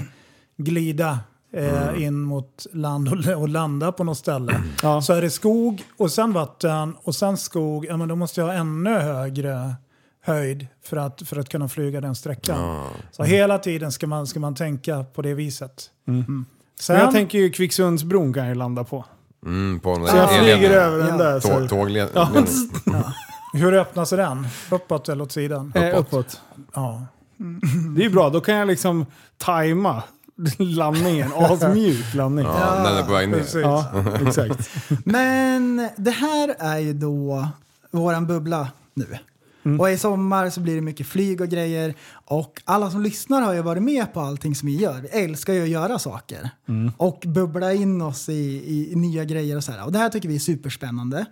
glida 0.56 1.18
eh, 1.52 2.02
in 2.02 2.20
mot 2.20 2.66
land 2.72 3.08
och, 3.08 3.40
och 3.40 3.48
landa 3.48 3.92
på 3.92 4.04
något 4.04 4.18
ställe. 4.18 4.62
Ja. 4.82 5.02
Så 5.02 5.12
är 5.12 5.22
det 5.22 5.30
skog 5.30 5.82
och 5.96 6.10
sen 6.10 6.32
vatten 6.32 6.96
och 7.02 7.14
sen 7.14 7.36
skog, 7.36 7.86
ja, 7.86 7.96
men 7.96 8.08
då 8.08 8.16
måste 8.16 8.40
jag 8.40 8.46
ha 8.48 8.54
ännu 8.54 8.98
högre 8.98 9.74
höjd 10.24 10.66
för 10.84 10.96
att, 10.96 11.22
för 11.28 11.36
att 11.36 11.48
kunna 11.48 11.68
flyga 11.68 12.00
den 12.00 12.14
sträckan. 12.14 12.86
Så 13.10 13.22
hela 13.22 13.58
tiden 13.58 13.92
ska 13.92 14.06
man, 14.06 14.26
ska 14.26 14.40
man 14.40 14.54
tänka 14.54 15.04
på 15.14 15.22
det 15.22 15.34
viset. 15.34 15.90
Sen, 16.80 16.96
Men 16.96 17.04
jag 17.04 17.12
tänker 17.12 17.38
ju 17.38 17.50
Kvicksundsbron 17.50 18.32
kan 18.32 18.42
jag 18.42 18.48
ju 18.48 18.54
landa 18.54 18.84
på. 18.84 19.04
Mm, 19.46 19.80
på 19.80 19.98
den 19.98 20.06
Så 20.06 20.16
jag 20.16 20.38
flyger 20.38 20.70
över 20.70 20.98
den 20.98 21.18
där. 21.18 21.40
Tåg, 21.40 21.68
tågled... 21.68 22.08
Ja. 22.14 22.32
hur 23.52 23.74
öppnas 23.74 24.10
den? 24.10 24.46
Uppåt 24.70 25.08
eller 25.08 25.24
åt 25.24 25.32
sidan? 25.32 25.72
eh, 25.74 25.98
uppåt. 25.98 26.40
Ja. 26.74 27.06
Det 27.96 28.02
är 28.02 28.04
ju 28.04 28.10
bra, 28.10 28.30
då 28.30 28.40
kan 28.40 28.54
jag 28.54 28.68
liksom 28.68 29.06
tajma 29.38 30.02
landningen. 30.58 31.32
Asmjuk 31.36 32.14
landning. 32.14 32.46
Ja, 32.46 32.82
den 32.84 32.96
är 32.96 33.02
på 33.02 33.12
väg 33.12 33.28
ner. 33.28 33.60
Ja, 33.62 33.92
exakt. 34.26 34.70
Men 35.04 35.88
det 35.96 36.10
här 36.10 36.54
är 36.58 36.78
ju 36.78 36.92
då 36.92 37.48
våran 37.90 38.26
bubbla 38.26 38.68
nu. 38.94 39.18
Och 39.78 39.90
i 39.90 39.98
sommar 39.98 40.50
så 40.50 40.60
blir 40.60 40.74
det 40.74 40.80
mycket 40.80 41.06
flyg 41.06 41.40
och 41.40 41.48
grejer. 41.48 41.94
Och 42.24 42.62
alla 42.64 42.90
som 42.90 43.02
lyssnar 43.02 43.42
har 43.42 43.54
ju 43.54 43.62
varit 43.62 43.82
med 43.82 44.14
på 44.14 44.20
allting 44.20 44.54
som 44.54 44.68
vi 44.68 44.76
gör. 44.76 45.00
Vi 45.00 45.08
älskar 45.08 45.52
ju 45.52 45.62
att 45.62 45.68
göra 45.68 45.98
saker. 45.98 46.50
Och 46.96 47.24
bubbla 47.26 47.72
in 47.72 48.02
oss 48.02 48.28
i, 48.28 48.32
i, 48.32 48.92
i 48.92 48.96
nya 48.96 49.24
grejer 49.24 49.56
och 49.56 49.64
så 49.64 49.72
här. 49.72 49.84
Och 49.84 49.92
det 49.92 49.98
här 49.98 50.08
tycker 50.08 50.28
vi 50.28 50.34
är 50.34 50.38
superspännande. 50.38 51.26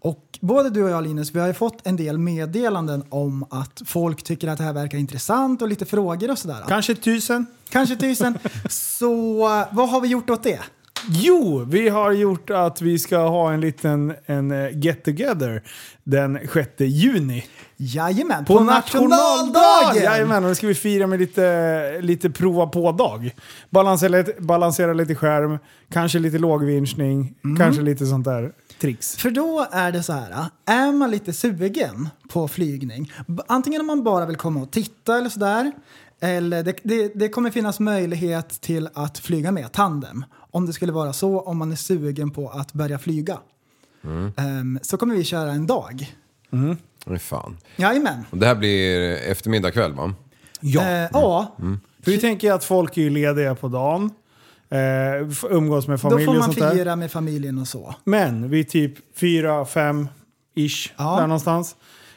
Och 0.00 0.38
både 0.40 0.70
du 0.70 0.84
och 0.84 0.90
jag 0.90 1.04
Linus, 1.04 1.34
vi 1.34 1.40
har 1.40 1.46
ju 1.46 1.54
fått 1.54 1.86
en 1.86 1.96
del 1.96 2.18
meddelanden 2.18 3.04
om 3.08 3.44
att 3.50 3.82
folk 3.86 4.22
tycker 4.22 4.48
att 4.48 4.58
det 4.58 4.64
här 4.64 4.72
verkar 4.72 4.98
intressant 4.98 5.62
och 5.62 5.68
lite 5.68 5.84
frågor 5.84 6.30
och 6.30 6.38
sådär. 6.38 6.64
Kanske 6.68 6.94
tusen? 6.94 7.46
Kanske 7.68 7.96
tusen. 7.96 8.38
så 8.68 9.38
vad 9.72 9.90
har 9.90 10.00
vi 10.00 10.08
gjort 10.08 10.30
åt 10.30 10.42
det? 10.42 10.60
Jo, 11.06 11.64
vi 11.64 11.88
har 11.88 12.12
gjort 12.12 12.50
att 12.50 12.82
vi 12.82 12.98
ska 12.98 13.18
ha 13.18 13.52
en 13.52 13.60
liten 13.60 14.14
en 14.26 14.50
eh, 14.50 14.78
get 14.78 15.04
together 15.04 15.62
den 16.04 16.38
6 16.52 16.70
juni. 16.78 17.44
Jajamän, 17.80 18.44
På, 18.44 18.60
nationaldagen! 18.60 19.52
nationaldagen! 19.52 20.02
Jajamän, 20.02 20.44
och 20.44 20.48
det 20.48 20.54
ska 20.54 20.66
vi 20.66 20.74
fira 20.74 21.06
med 21.06 21.18
lite, 21.18 22.00
lite 22.00 22.30
prova 22.30 22.66
på-dag. 22.66 23.34
Balansera, 23.70 24.24
balansera 24.38 24.92
lite 24.92 25.14
skärm, 25.14 25.58
kanske 25.90 26.18
lite 26.18 26.38
lågvinschning, 26.38 27.34
kanske 27.58 27.82
lite 27.82 28.06
sånt 28.06 28.24
där 28.24 28.52
tricks. 28.80 29.16
För 29.16 29.30
då 29.30 29.66
är 29.70 29.92
det 29.92 30.02
så 30.02 30.12
här, 30.12 30.46
är 30.66 30.92
man 30.92 31.10
lite 31.10 31.32
sugen 31.32 32.08
på 32.28 32.48
flygning, 32.48 33.12
antingen 33.46 33.80
om 33.80 33.86
man 33.86 34.02
bara 34.02 34.26
vill 34.26 34.36
komma 34.36 34.60
och 34.60 34.70
titta 34.70 35.18
eller 35.18 35.28
sådär, 35.30 35.72
eller 36.20 36.62
det, 36.62 36.76
det, 36.82 37.12
det 37.14 37.28
kommer 37.28 37.50
finnas 37.50 37.80
möjlighet 37.80 38.48
till 38.60 38.88
att 38.94 39.18
flyga 39.18 39.52
med 39.52 39.72
tandem. 39.72 40.24
Om 40.50 40.66
det 40.66 40.72
skulle 40.72 40.92
vara 40.92 41.12
så, 41.12 41.40
om 41.40 41.58
man 41.58 41.72
är 41.72 41.76
sugen 41.76 42.30
på 42.30 42.48
att 42.48 42.72
börja 42.72 42.98
flyga. 42.98 43.38
Ehm, 44.36 44.78
så 44.82 44.96
kommer 44.96 45.14
vi 45.14 45.24
köra 45.24 45.50
en 45.50 45.66
dag. 45.66 46.14
Oj, 47.08 47.18
fan. 47.18 47.56
Jajamän. 47.76 48.24
Och 48.30 48.38
det 48.38 48.46
här 48.46 48.54
blir 48.54 49.12
eftermiddag 49.16 49.70
kväll 49.70 49.92
va? 49.92 50.14
Ja. 50.60 50.82
Eh, 50.82 51.08
ja, 51.12 51.56
För 52.04 52.10
vi 52.10 52.18
tänker 52.18 52.52
att 52.52 52.64
folk 52.64 52.96
är 52.96 53.02
ju 53.02 53.10
lediga 53.10 53.54
på 53.54 53.68
dagen, 53.68 54.10
eh, 54.70 54.78
umgås 55.50 55.88
med 55.88 55.94
då 55.94 55.98
familj 55.98 56.24
får 56.26 56.32
och 56.32 56.38
man 56.38 56.44
sånt 56.44 56.58
där. 56.58 56.70
fira 56.74 56.96
med 56.96 57.10
familjen 57.12 57.58
och 57.58 57.68
så. 57.68 57.94
Men 58.04 58.50
vid 58.50 58.68
typ 58.68 58.94
fyra, 59.18 59.64
fem 59.64 60.08
ish 60.54 60.92
Ja. 60.98 61.16
där 61.20 61.26
någonstans. 61.26 61.76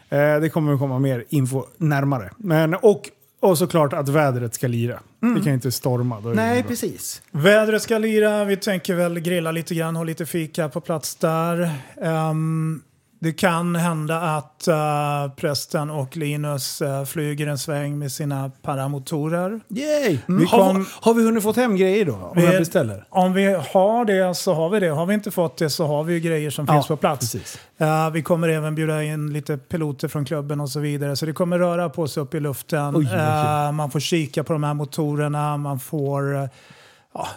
Eh, 0.09 0.39
det 0.39 0.49
kommer 0.53 0.73
att 0.73 0.79
komma 0.79 0.99
mer 0.99 1.25
info 1.29 1.63
närmare. 1.77 2.29
Men, 2.37 2.73
och, 2.75 3.09
och 3.39 3.57
såklart 3.57 3.93
att 3.93 4.09
vädret 4.09 4.53
ska 4.53 4.67
lira. 4.67 4.99
Det 5.19 5.27
kan 5.35 5.43
ju 5.45 5.53
inte 5.53 5.71
storma. 5.71 6.19
Då 6.21 6.29
är 6.29 6.35
det 6.35 6.41
Nej, 6.41 6.61
bra. 6.61 6.69
precis. 6.69 7.21
Vädret 7.31 7.81
ska 7.81 7.97
lira, 7.97 8.45
vi 8.45 8.57
tänker 8.57 8.95
väl 8.95 9.19
grilla 9.19 9.51
lite 9.51 9.75
grann, 9.75 9.95
ha 9.95 10.03
lite 10.03 10.25
fika 10.25 10.69
på 10.69 10.81
plats 10.81 11.15
där. 11.15 11.71
Ehm, 12.01 12.81
det 13.23 13.31
kan 13.31 13.75
hända 13.75 14.21
att 14.21 14.67
eh, 14.67 15.31
prästen 15.37 15.89
och 15.89 16.17
Linus 16.17 16.81
eh, 16.81 17.05
flyger 17.05 17.47
en 17.47 17.57
sväng 17.57 17.99
med 17.99 18.11
sina 18.11 18.51
paramotorer. 18.61 19.59
Yay! 19.69 20.17
Vi 20.27 20.45
har, 20.45 20.57
kom- 20.73 20.85
har 21.01 21.13
vi 21.13 21.23
hunnit 21.25 21.43
fått 21.43 21.55
hem 21.55 21.75
grejer 21.75 22.05
då? 22.05 22.13
Om 22.13 22.31
Vi- 22.35 22.45
jag 22.45 22.59
beställer? 22.61 23.05
Om 23.09 23.33
vi 23.33 23.45
har 23.73 24.05
det 24.05 24.35
så 24.37 24.53
har 24.53 24.69
vi 24.69 24.79
det. 24.79 24.89
Har 24.89 25.05
vi 25.05 25.13
inte 25.13 25.31
fått 25.31 25.57
det 25.57 25.69
så 25.69 25.87
har 25.87 26.03
vi 26.03 26.13
ju 26.13 26.19
grejer 26.19 26.49
som 26.49 26.65
Ja, 26.65 26.73
finns 26.73 26.87
på 26.87 26.97
plats. 26.97 27.35
Eh, 27.77 28.09
vi 28.09 28.21
kommer 28.21 28.49
även 28.49 28.75
bjuda 28.75 29.03
in 29.03 29.33
lite 29.33 29.57
piloter 29.57 30.07
från 30.07 30.25
klubben 30.25 30.59
och 30.61 30.69
så 30.69 30.79
vidare. 30.79 31.15
Så 31.15 31.25
det 31.25 31.33
kommer 31.33 31.59
röra 31.59 31.89
på 31.89 32.07
sig 32.07 32.23
upp 32.23 32.33
i 32.35 32.39
luften. 32.39 32.95
Oj, 32.95 33.07
man 33.73 33.91
får 33.91 33.99
kika 33.99 34.43
på 34.43 34.53
de 34.53 34.63
här 34.63 34.73
motorerna. 34.73 35.57
Man 35.57 35.79
får 35.79 36.49
ja, 37.13 37.27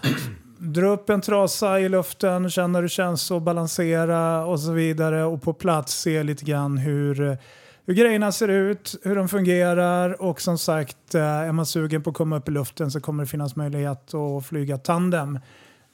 dra 0.58 0.86
upp 0.86 1.10
en 1.10 1.20
trasa 1.20 1.80
i 1.80 1.88
luften, 1.88 2.50
känna 2.50 2.78
hur 2.78 2.82
det 2.82 2.88
känns 2.88 3.30
att 3.30 3.42
balansera 3.42 4.46
och 4.46 4.60
så 4.60 4.72
vidare. 4.72 5.24
Och 5.24 5.42
på 5.42 5.52
plats 5.52 5.94
se 6.00 6.22
lite 6.22 6.44
grann 6.44 6.78
hur, 6.78 7.38
hur 7.86 7.94
grejerna 7.94 8.32
ser 8.32 8.48
ut, 8.48 8.94
hur 9.02 9.16
de 9.16 9.28
fungerar. 9.28 10.22
Och 10.22 10.40
som 10.40 10.58
sagt, 10.58 11.14
eh, 11.14 11.22
är 11.22 11.52
man 11.52 11.66
sugen 11.66 12.02
på 12.02 12.10
att 12.10 12.16
komma 12.16 12.36
upp 12.36 12.48
i 12.48 12.52
luften 12.52 12.90
så 12.90 13.00
kommer 13.00 13.24
det 13.24 13.30
finnas 13.30 13.56
möjlighet 13.56 14.14
att 14.14 14.46
flyga 14.46 14.78
tandem 14.78 15.38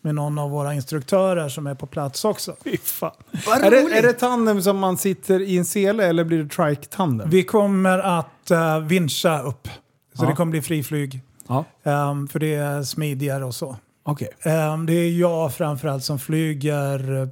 med 0.02 0.14
någon 0.14 0.38
av 0.38 0.50
våra 0.50 0.74
instruktörer 0.74 1.48
som 1.48 1.66
är 1.66 1.74
på 1.74 1.86
plats 1.86 2.24
också. 2.24 2.56
Fy 2.64 2.76
fan. 2.76 3.10
Vad 3.46 3.64
Är 3.64 3.70
det, 3.70 3.98
är 3.98 4.02
det 4.02 4.12
tandem 4.12 4.62
som 4.62 4.78
man 4.78 4.98
sitter 4.98 5.40
i 5.40 5.58
en 5.58 5.64
sele 5.64 6.04
eller 6.06 6.24
blir 6.24 6.42
det 6.42 6.48
trike-tandem? 6.48 7.30
Vi 7.30 7.42
kommer 7.42 7.98
att 7.98 8.50
uh, 8.52 8.78
vincha 8.78 9.42
upp. 9.42 9.68
Så 10.14 10.24
Ja. 10.24 10.28
det 10.30 10.36
kommer 10.36 10.50
bli 10.50 10.62
friflyg. 10.62 11.20
Ja, 11.48 11.64
Ehm, 11.82 12.28
för 12.28 12.38
det 12.38 12.54
är 12.54 12.82
smidigare 12.82 13.44
och 13.44 13.54
så. 13.54 13.76
Okej. 14.10 14.28
Ehm, 14.42 14.86
det 14.86 14.92
är 14.92 15.10
jag 15.10 15.54
framförallt 15.54 16.04
som 16.04 16.18
flyger 16.18 17.22
eh, 17.22 17.28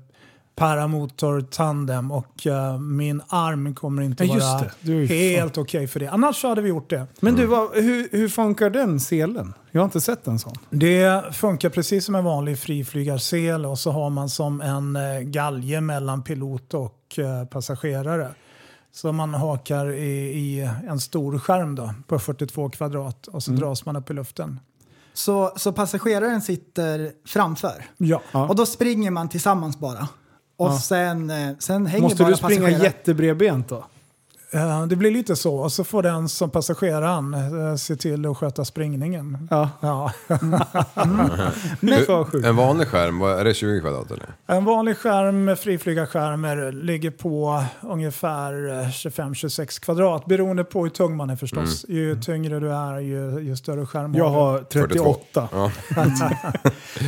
paramotor 0.58 1.40
tandem 1.40 2.10
och 2.10 2.46
eh, 2.46 2.78
min 2.78 3.22
arm 3.28 3.74
kommer 3.74 4.02
inte 4.02 4.24
Ja, 4.24 4.62
vara 4.84 5.04
helt 5.06 5.58
okej 5.58 5.86
för 5.86 6.00
det. 6.00 6.06
Annars 6.06 6.36
så 6.36 6.48
hade 6.48 6.62
vi 6.62 6.68
gjort 6.68 6.90
det. 6.90 7.06
Men 7.20 7.34
du, 7.34 7.46
vad, 7.46 7.74
hur, 7.74 8.08
hur 8.12 8.28
funkar 8.28 8.70
den 8.70 9.00
selen? 9.00 9.54
Jag 9.70 9.80
har 9.80 9.84
inte 9.84 10.00
sett 10.00 10.26
en 10.26 10.38
sån. 10.38 10.54
Det 10.70 11.34
funkar 11.34 11.70
precis 11.70 12.04
som 12.04 12.14
en 12.14 12.24
vanlig 12.24 12.58
friflygarsel 12.58 13.66
och 13.66 13.78
så 13.78 13.90
har 13.90 14.10
man 14.10 14.28
som 14.28 14.60
en 14.60 14.96
eh, 14.96 15.20
galge 15.20 15.80
mellan 15.80 16.22
pilot 16.22 16.74
och 16.74 17.18
eh, 17.18 17.44
passagerare. 17.44 18.28
Så 18.92 19.12
man 19.12 19.34
hakar 19.34 19.92
i, 19.92 20.10
i 20.38 20.70
en 20.88 21.00
stor 21.00 21.38
skärm 21.38 21.74
då, 21.74 21.94
på 22.06 22.18
42 22.18 22.70
kvadrat 22.70 23.26
och 23.26 23.42
så 23.42 23.50
dras 23.50 23.86
man 23.86 23.96
upp 23.96 24.10
i 24.10 24.14
luften. 24.14 24.60
Så, 25.18 25.52
så 25.56 25.72
passageraren 25.72 26.40
sitter 26.42 27.12
framför. 27.26 27.84
Ja. 27.96 28.20
Och 28.32 28.56
då 28.56 28.66
springer 28.66 29.10
man 29.10 29.28
tillsammans 29.28 29.78
bara. 29.78 30.08
Och 30.56 30.74
sen, 30.74 31.30
eh, 31.30 31.56
sen 31.58 31.86
hänger 31.86 32.02
Måste 32.02 32.22
bara 32.22 32.30
du 32.30 32.36
springa 32.36 32.60
passageraren. 32.60 32.84
jättebredbent 32.84 33.68
då? 33.68 33.84
Eh, 34.50 34.86
Det 34.86 34.96
blir 34.96 35.10
lite 35.10 35.36
så. 35.36 35.54
Och 35.56 35.72
så 35.72 35.84
får 35.84 36.02
den 36.02 36.28
som 36.28 36.50
passageraren 36.50 37.34
eh, 37.34 37.76
se 37.76 37.96
till 37.96 38.26
att 38.26 38.36
sköta 38.36 38.64
springningen. 38.64 39.48
Ja. 39.50 39.70
Ja. 39.80 40.12
Du, 41.80 42.46
en 42.48 42.56
vanlig 42.56 42.88
skärm, 42.88 43.22
är 43.22 43.44
det 43.44 43.54
20 43.54 43.80
kvadrat 43.80 44.10
eller? 44.10 44.26
En 44.46 44.64
vanlig 44.64 44.96
skärm 44.96 45.44
med 45.44 45.58
friflygarskärmar 45.58 46.72
ligger 46.72 47.10
på 47.10 47.64
ungefär 47.80 48.52
eh, 48.82 48.86
25-26 48.88 49.80
kvadrat. 49.80 50.26
Beroende 50.26 50.64
på 50.64 50.82
hur 50.82 50.90
tung 50.90 51.16
man 51.16 51.30
är 51.30 51.36
förstås. 51.36 51.84
Ju 51.88 52.20
tyngre 52.20 52.60
du 52.60 52.72
är, 52.72 52.98
ju, 52.98 53.40
ju 53.40 53.56
större 53.56 53.86
skärm 53.86 54.14
Jag 54.14 54.28
har 54.28 54.58
38. 54.58 55.48
Ja. 55.52 55.70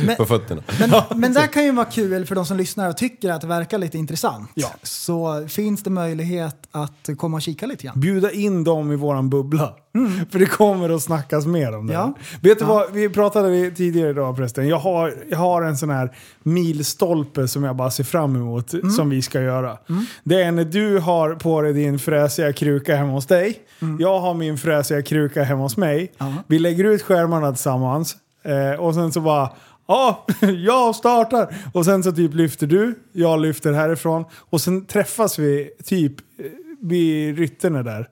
Men- 0.05 0.15
På 0.17 0.25
fötterna. 0.25 0.61
Men, 0.79 1.19
men 1.19 1.33
det 1.33 1.47
kan 1.47 1.63
ju 1.63 1.71
vara 1.71 1.85
kul 1.85 2.25
för 2.25 2.35
de 2.35 2.45
som 2.45 2.57
lyssnar 2.57 2.89
och 2.89 2.97
tycker 2.97 3.31
att 3.31 3.41
det 3.41 3.47
verkar 3.47 3.77
lite 3.77 3.97
intressant. 3.97 4.49
Ja. 4.53 4.67
Så 4.83 5.47
finns 5.47 5.83
det 5.83 5.89
möjlighet 5.89 6.55
att 6.71 7.09
komma 7.17 7.30
och 7.33 7.41
kika 7.41 7.65
lite 7.65 7.83
grann. 7.83 7.99
Bjuda 7.99 8.31
in 8.31 8.63
dem 8.63 8.91
i 8.91 8.95
våran 8.95 9.29
bubbla. 9.29 9.73
För 10.31 10.39
det 10.39 10.45
kommer 10.45 10.89
att 10.89 11.01
snackas 11.01 11.45
mer 11.45 11.77
om 11.77 11.87
det. 11.87 11.93
Ja. 11.93 12.13
Vet 12.41 12.59
du 12.59 12.65
vad, 12.65 12.91
vi 12.91 13.09
pratade 13.09 13.71
tidigare 13.71 14.09
idag 14.09 14.35
förresten. 14.35 14.67
Jag 14.67 14.77
har, 14.77 15.13
jag 15.29 15.37
har 15.37 15.61
en 15.61 15.77
sån 15.77 15.89
här 15.89 16.15
milstolpe 16.43 17.47
som 17.47 17.63
jag 17.63 17.75
bara 17.75 17.91
ser 17.91 18.03
fram 18.03 18.35
emot, 18.35 18.73
som 18.95 19.09
vi 19.09 19.21
ska 19.21 19.41
göra. 19.41 19.77
Det 20.23 20.41
är 20.43 20.51
när 20.51 20.65
du 20.65 20.99
har 20.99 21.35
på 21.35 21.61
dig 21.61 21.73
din 21.73 21.99
fräsiga 21.99 22.53
kruka 22.53 22.95
hemma 22.95 23.11
hos 23.11 23.25
dig. 23.25 23.59
Jag 23.99 24.19
har 24.19 24.33
min 24.33 24.57
fräsiga 24.57 25.01
kruka 25.01 25.43
hemma 25.43 25.61
hos 25.61 25.77
mig. 25.77 26.11
Vi 26.47 26.59
lägger 26.59 26.83
ut 26.83 27.01
skärmarna 27.01 27.51
tillsammans. 27.51 28.15
Eh, 28.43 28.79
och 28.79 28.93
sen 28.93 29.11
så 29.11 29.21
bara 29.21 29.49
Ja, 29.91 30.25
jag 30.65 30.95
startar! 30.95 31.55
Och 31.73 31.85
sen 31.85 32.03
så 32.03 32.11
typ 32.11 32.33
lyfter 32.33 32.67
du, 32.67 32.95
jag 33.11 33.41
lyfter 33.41 33.73
härifrån. 33.73 34.25
Och 34.33 34.61
sen 34.61 34.85
träffas 34.85 35.39
vi 35.39 35.69
typ 35.85 36.13
eh, 36.39 36.45
vid 36.81 37.37
Ryttene 37.37 37.83
där. 37.83 38.09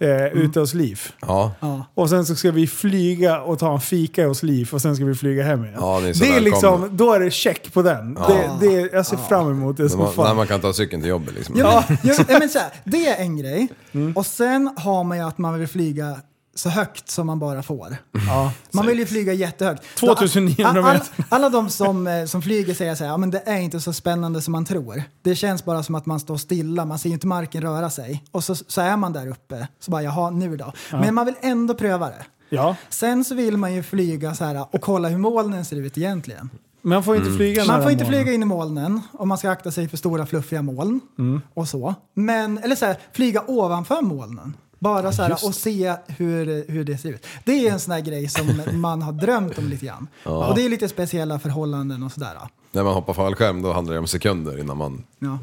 Eh, 0.00 0.26
ute 0.26 0.60
hos 0.60 0.74
Liv. 0.74 1.00
Ja. 1.20 1.52
Och 1.94 2.08
sen 2.08 2.26
så 2.26 2.34
ska 2.34 2.50
vi 2.50 2.66
flyga 2.66 3.40
och 3.40 3.58
ta 3.58 3.74
en 3.74 3.80
fika 3.80 4.26
hos 4.26 4.42
Liv 4.42 4.68
och 4.72 4.82
sen 4.82 4.96
ska 4.96 5.04
vi 5.04 5.14
flyga 5.14 5.42
hem 5.42 5.64
igen. 5.64 5.76
Ja, 5.80 6.00
ni 6.02 6.08
är 6.08 6.12
så 6.12 6.24
det 6.24 6.36
är 6.36 6.40
liksom, 6.40 6.96
då 6.96 7.12
är 7.12 7.20
det 7.20 7.30
check 7.30 7.72
på 7.72 7.82
den. 7.82 8.14
Det, 8.14 8.50
det, 8.60 8.92
jag 8.92 9.06
ser 9.06 9.16
fram 9.16 9.50
emot 9.50 9.76
det 9.76 9.88
som 9.88 9.98
man, 9.98 10.08
när 10.08 10.14
fan. 10.14 10.36
man 10.36 10.46
kan 10.46 10.60
ta 10.60 10.72
cykeln 10.72 11.02
till 11.02 11.10
jobbet 11.10 11.34
liksom. 11.34 11.54
Ja, 11.58 11.84
men, 11.88 11.98
ja, 12.28 12.38
men 12.38 12.48
så 12.48 12.58
här, 12.58 12.72
det 12.84 13.08
är 13.08 13.22
en 13.22 13.36
grej. 13.36 13.68
Mm. 13.92 14.16
Och 14.16 14.26
sen 14.26 14.70
har 14.76 15.04
man 15.04 15.18
ju 15.18 15.24
att 15.24 15.38
man 15.38 15.58
vill 15.58 15.68
flyga 15.68 16.16
så 16.54 16.68
högt 16.68 17.10
som 17.10 17.26
man 17.26 17.38
bara 17.38 17.62
får. 17.62 17.96
Ja. 18.28 18.52
Man 18.70 18.86
vill 18.86 18.98
ju 18.98 19.06
flyga 19.06 19.32
jättehögt. 19.32 19.82
2900 19.96 20.68
Alla- 20.80 20.92
meter. 20.92 21.24
Alla 21.28 21.48
de 21.48 21.70
som, 21.70 22.06
eh, 22.06 22.24
som 22.24 22.42
flyger 22.42 22.74
säger 22.74 22.94
så 22.94 23.04
här, 23.04 23.10
ja, 23.10 23.16
men 23.16 23.30
det 23.30 23.42
är 23.46 23.58
inte 23.58 23.80
så 23.80 23.92
spännande 23.92 24.42
som 24.42 24.52
man 24.52 24.64
tror. 24.64 25.02
Det 25.22 25.34
känns 25.34 25.64
bara 25.64 25.82
som 25.82 25.94
att 25.94 26.06
man 26.06 26.20
står 26.20 26.36
stilla, 26.36 26.84
man 26.84 26.98
ser 26.98 27.08
ju 27.08 27.12
inte 27.14 27.26
marken 27.26 27.62
röra 27.62 27.90
sig. 27.90 28.24
Och 28.30 28.44
så, 28.44 28.54
så 28.54 28.80
är 28.80 28.96
man 28.96 29.12
där 29.12 29.26
uppe, 29.28 29.68
så 29.80 29.90
bara 29.90 30.02
jaha, 30.02 30.30
nu 30.30 30.56
då? 30.56 30.72
Men 30.90 31.14
man 31.14 31.26
vill 31.26 31.34
ändå 31.40 31.74
pröva 31.74 32.06
det. 32.06 32.24
Ja, 32.48 32.76
Sen 32.88 33.24
så 33.24 33.34
vill 33.34 33.56
man 33.56 33.74
ju 33.74 33.82
flyga 33.82 34.34
så 34.34 34.44
här 34.44 34.66
och 34.74 34.80
kolla 34.80 35.08
hur 35.08 35.18
molnen 35.18 35.64
ser 35.64 35.76
ut 35.76 35.98
egentligen. 35.98 36.50
man 36.82 37.02
får 37.04 37.16
inte 37.16 37.30
flyga 37.36 37.64
Man 37.64 37.82
får 37.82 37.90
inte 37.92 38.04
molnen. 38.04 38.22
flyga 38.22 38.34
in 38.34 38.42
i 38.42 38.46
molnen 38.46 39.00
och 39.12 39.28
man 39.28 39.38
ska 39.38 39.50
akta 39.50 39.70
sig 39.70 39.88
för 39.88 39.96
stora 39.96 40.26
fluffiga 40.26 40.62
moln 40.62 41.00
Mm. 41.18 41.40
och 41.54 41.68
så. 41.68 41.94
Men, 42.14 42.58
eller 42.58 42.76
så 42.76 42.86
här, 42.86 42.96
flyga 43.12 43.42
ovanför 43.46 44.02
molnen. 44.02 44.54
Bara 44.82 45.12
så 45.12 45.22
här, 45.22 45.32
och 45.32 45.54
se 45.54 45.94
hur, 46.06 46.70
hur 46.72 46.84
det 46.84 46.98
ser 46.98 47.08
ut. 47.10 47.26
Det 47.44 47.68
är 47.68 47.72
en 47.72 47.80
sån 47.80 47.92
här 47.92 48.00
grej 48.00 48.28
som 48.28 48.62
man 48.80 49.02
har 49.02 49.12
drömt 49.12 49.58
om 49.58 49.68
lite 49.68 49.86
grann. 49.86 50.08
Och 50.24 50.54
det 50.54 50.64
är 50.64 50.68
lite 50.68 50.88
speciella 50.88 51.38
förhållanden 51.38 52.02
och 52.02 52.12
sådär. 52.12 52.38
När 52.72 52.84
man 52.84 52.94
hoppar 52.94 53.14
fallskärm 53.14 53.62
då 53.62 53.72
handlar 53.72 53.92
det 53.92 53.98
om 53.98 54.06
sekunder 54.06 54.60
innan 54.60 54.76
man... 54.76 55.04
Ja. 55.18 55.38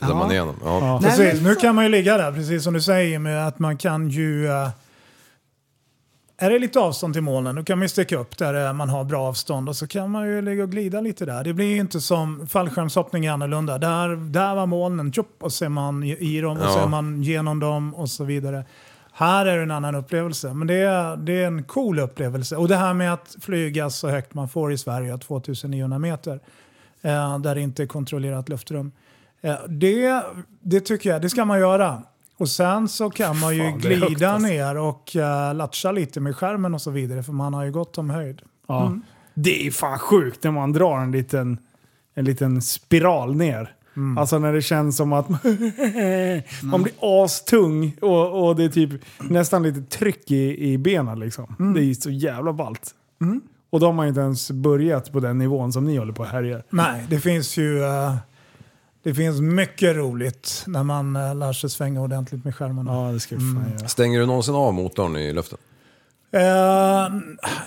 Ja. 0.00 0.14
man 0.14 0.30
igenom. 0.30 0.54
Ja. 0.64 0.98
Nej, 1.02 1.10
Precis, 1.16 1.42
nu 1.42 1.54
kan 1.54 1.74
man 1.74 1.84
ju 1.84 1.90
ligga 1.90 2.16
där, 2.16 2.32
precis 2.32 2.64
som 2.64 2.74
du 2.74 2.80
säger 2.80 3.18
med 3.18 3.46
att 3.48 3.58
man 3.58 3.76
kan 3.76 4.08
ju... 4.08 4.46
eh, 4.48 4.68
är 6.42 6.50
det 6.50 6.58
lite 6.58 6.80
avstånd 6.80 7.14
till 7.14 7.22
molnen, 7.22 7.54
då 7.56 7.64
kan 7.64 7.78
man 7.78 7.84
ju 7.84 7.88
sticka 7.88 8.16
upp 8.18 8.38
där 8.38 8.66
eh, 8.66 8.72
man 8.72 8.88
har 8.88 9.04
bra 9.04 9.22
avstånd 9.28 9.68
och 9.68 9.76
så 9.76 9.86
kan 9.86 10.10
man 10.10 10.26
ju 10.26 10.42
ligga 10.42 10.62
och 10.62 10.70
glida 10.70 11.00
lite 11.00 11.24
där. 11.24 11.44
Det 11.44 11.52
blir 11.52 11.66
ju 11.66 11.76
inte 11.76 12.00
som 12.00 12.46
fallskärmshoppning 12.46 13.26
är 13.26 13.32
annorlunda. 13.32 13.78
Där, 13.78 14.08
där 14.16 14.54
var 14.54 14.66
molnen, 14.66 15.12
tjopp, 15.12 15.36
och 15.42 15.52
så 15.52 15.64
är 15.64 15.68
man 15.68 16.02
i 16.02 16.40
dem 16.40 16.56
och 16.58 16.64
så 16.72 16.78
Ja. 16.78 16.84
är 16.84 16.88
man 16.88 17.22
genom 17.22 17.60
dem 17.60 17.94
och 17.94 18.10
så 18.10 18.24
vidare. 18.24 18.64
Här 19.12 19.46
är 19.46 19.56
det 19.56 19.62
en 19.62 19.70
annan 19.70 19.94
upplevelse, 19.94 20.54
men 20.54 20.66
det 20.66 20.74
är, 20.74 21.16
det 21.16 21.32
är 21.42 21.46
en 21.46 21.62
cool 21.62 21.98
upplevelse. 21.98 22.56
Och 22.56 22.68
det 22.68 22.76
här 22.76 22.94
med 22.94 23.12
att 23.12 23.36
flyga 23.40 23.90
så 23.90 24.08
högt 24.08 24.34
man 24.34 24.48
får 24.48 24.72
i 24.72 24.78
Sverige, 24.78 25.18
2900 25.18 25.98
meter, 25.98 26.40
eh, 27.02 27.38
där 27.38 27.54
det 27.54 27.60
inte 27.60 27.82
är 27.82 27.86
kontrollerat 27.86 28.48
luftrum. 28.48 28.92
Eh, 29.40 29.54
det, 29.68 30.22
det 30.62 30.80
tycker 30.80 31.10
jag, 31.10 31.22
det 31.22 31.30
ska 31.30 31.44
man 31.44 31.58
göra. 31.60 32.02
Och 32.40 32.48
sen 32.48 32.88
så 32.88 33.10
kan 33.10 33.38
man 33.38 33.56
ju 33.56 33.62
Fan, 33.62 33.78
glida 33.78 34.30
alltså. 34.30 34.48
ner 34.48 34.76
och 34.76 35.16
uh, 35.16 35.54
latcha 35.54 35.92
lite 35.92 36.20
med 36.20 36.36
skärmen 36.36 36.74
och 36.74 36.82
så 36.82 36.90
vidare, 36.90 37.22
för 37.22 37.32
man 37.32 37.54
har 37.54 37.64
ju 37.64 37.72
gott 37.72 37.98
om 37.98 38.10
höjd. 38.10 38.42
Ja. 38.68 38.98
Det 39.34 39.66
är 39.66 39.70
fan 39.70 39.98
sjukt 39.98 40.44
när 40.44 40.50
man 40.50 40.72
drar 40.72 40.98
en 40.98 41.12
liten, 41.12 41.58
en 42.14 42.24
liten 42.24 42.62
spiral 42.62 43.36
ner. 43.36 43.74
Alltså 44.18 44.38
när 44.38 44.52
det 44.52 44.62
känns 44.62 44.96
som 44.96 45.12
att 45.12 45.28
man 46.62 46.82
blir 46.82 47.24
astung 47.24 47.96
och, 48.00 48.48
och 48.48 48.56
det 48.56 48.64
är 48.64 48.68
typ 48.68 48.90
nästan 49.18 49.62
lite 49.62 49.82
tryck 49.82 50.30
i, 50.30 50.72
i 50.72 50.78
benen 50.78 51.20
liksom. 51.20 51.74
Det 51.74 51.80
är 51.80 51.94
så 51.94 52.10
jävla 52.10 52.52
ballt. 52.52 52.94
Och 53.70 53.80
då 53.80 53.86
har 53.86 53.92
man 53.92 54.06
ju 54.06 54.08
inte 54.08 54.20
ens 54.20 54.50
börjat 54.50 55.12
på 55.12 55.20
den 55.20 55.38
nivån 55.38 55.72
som 55.72 55.84
ni 55.84 55.96
håller 55.96 56.12
på 56.12 56.22
och 56.22 56.28
härjar. 56.28 56.62
Nej, 56.70 57.06
det 57.10 57.20
finns 57.20 57.56
ju 57.56 57.82
eh, 57.82 58.16
det 59.02 59.14
finns 59.14 59.40
mycket 59.40 59.96
roligt 59.96 60.64
när 60.66 60.82
man 60.82 61.16
uh, 61.16 61.34
lär 61.34 61.52
sig 61.52 61.70
svänga 61.70 62.00
ordentligt 62.00 62.44
med 62.44 62.54
skärmarna. 62.54 62.92
Ja, 62.92 63.12
det 63.12 63.20
ska 63.20 63.34
göra. 63.34 63.88
Stänger 63.88 64.20
du 64.20 64.26
någonsin 64.26 64.54
av 64.54 64.74
motorn 64.74 65.16
i 65.16 65.32
luften? 65.32 65.58
Eh, 66.32 66.40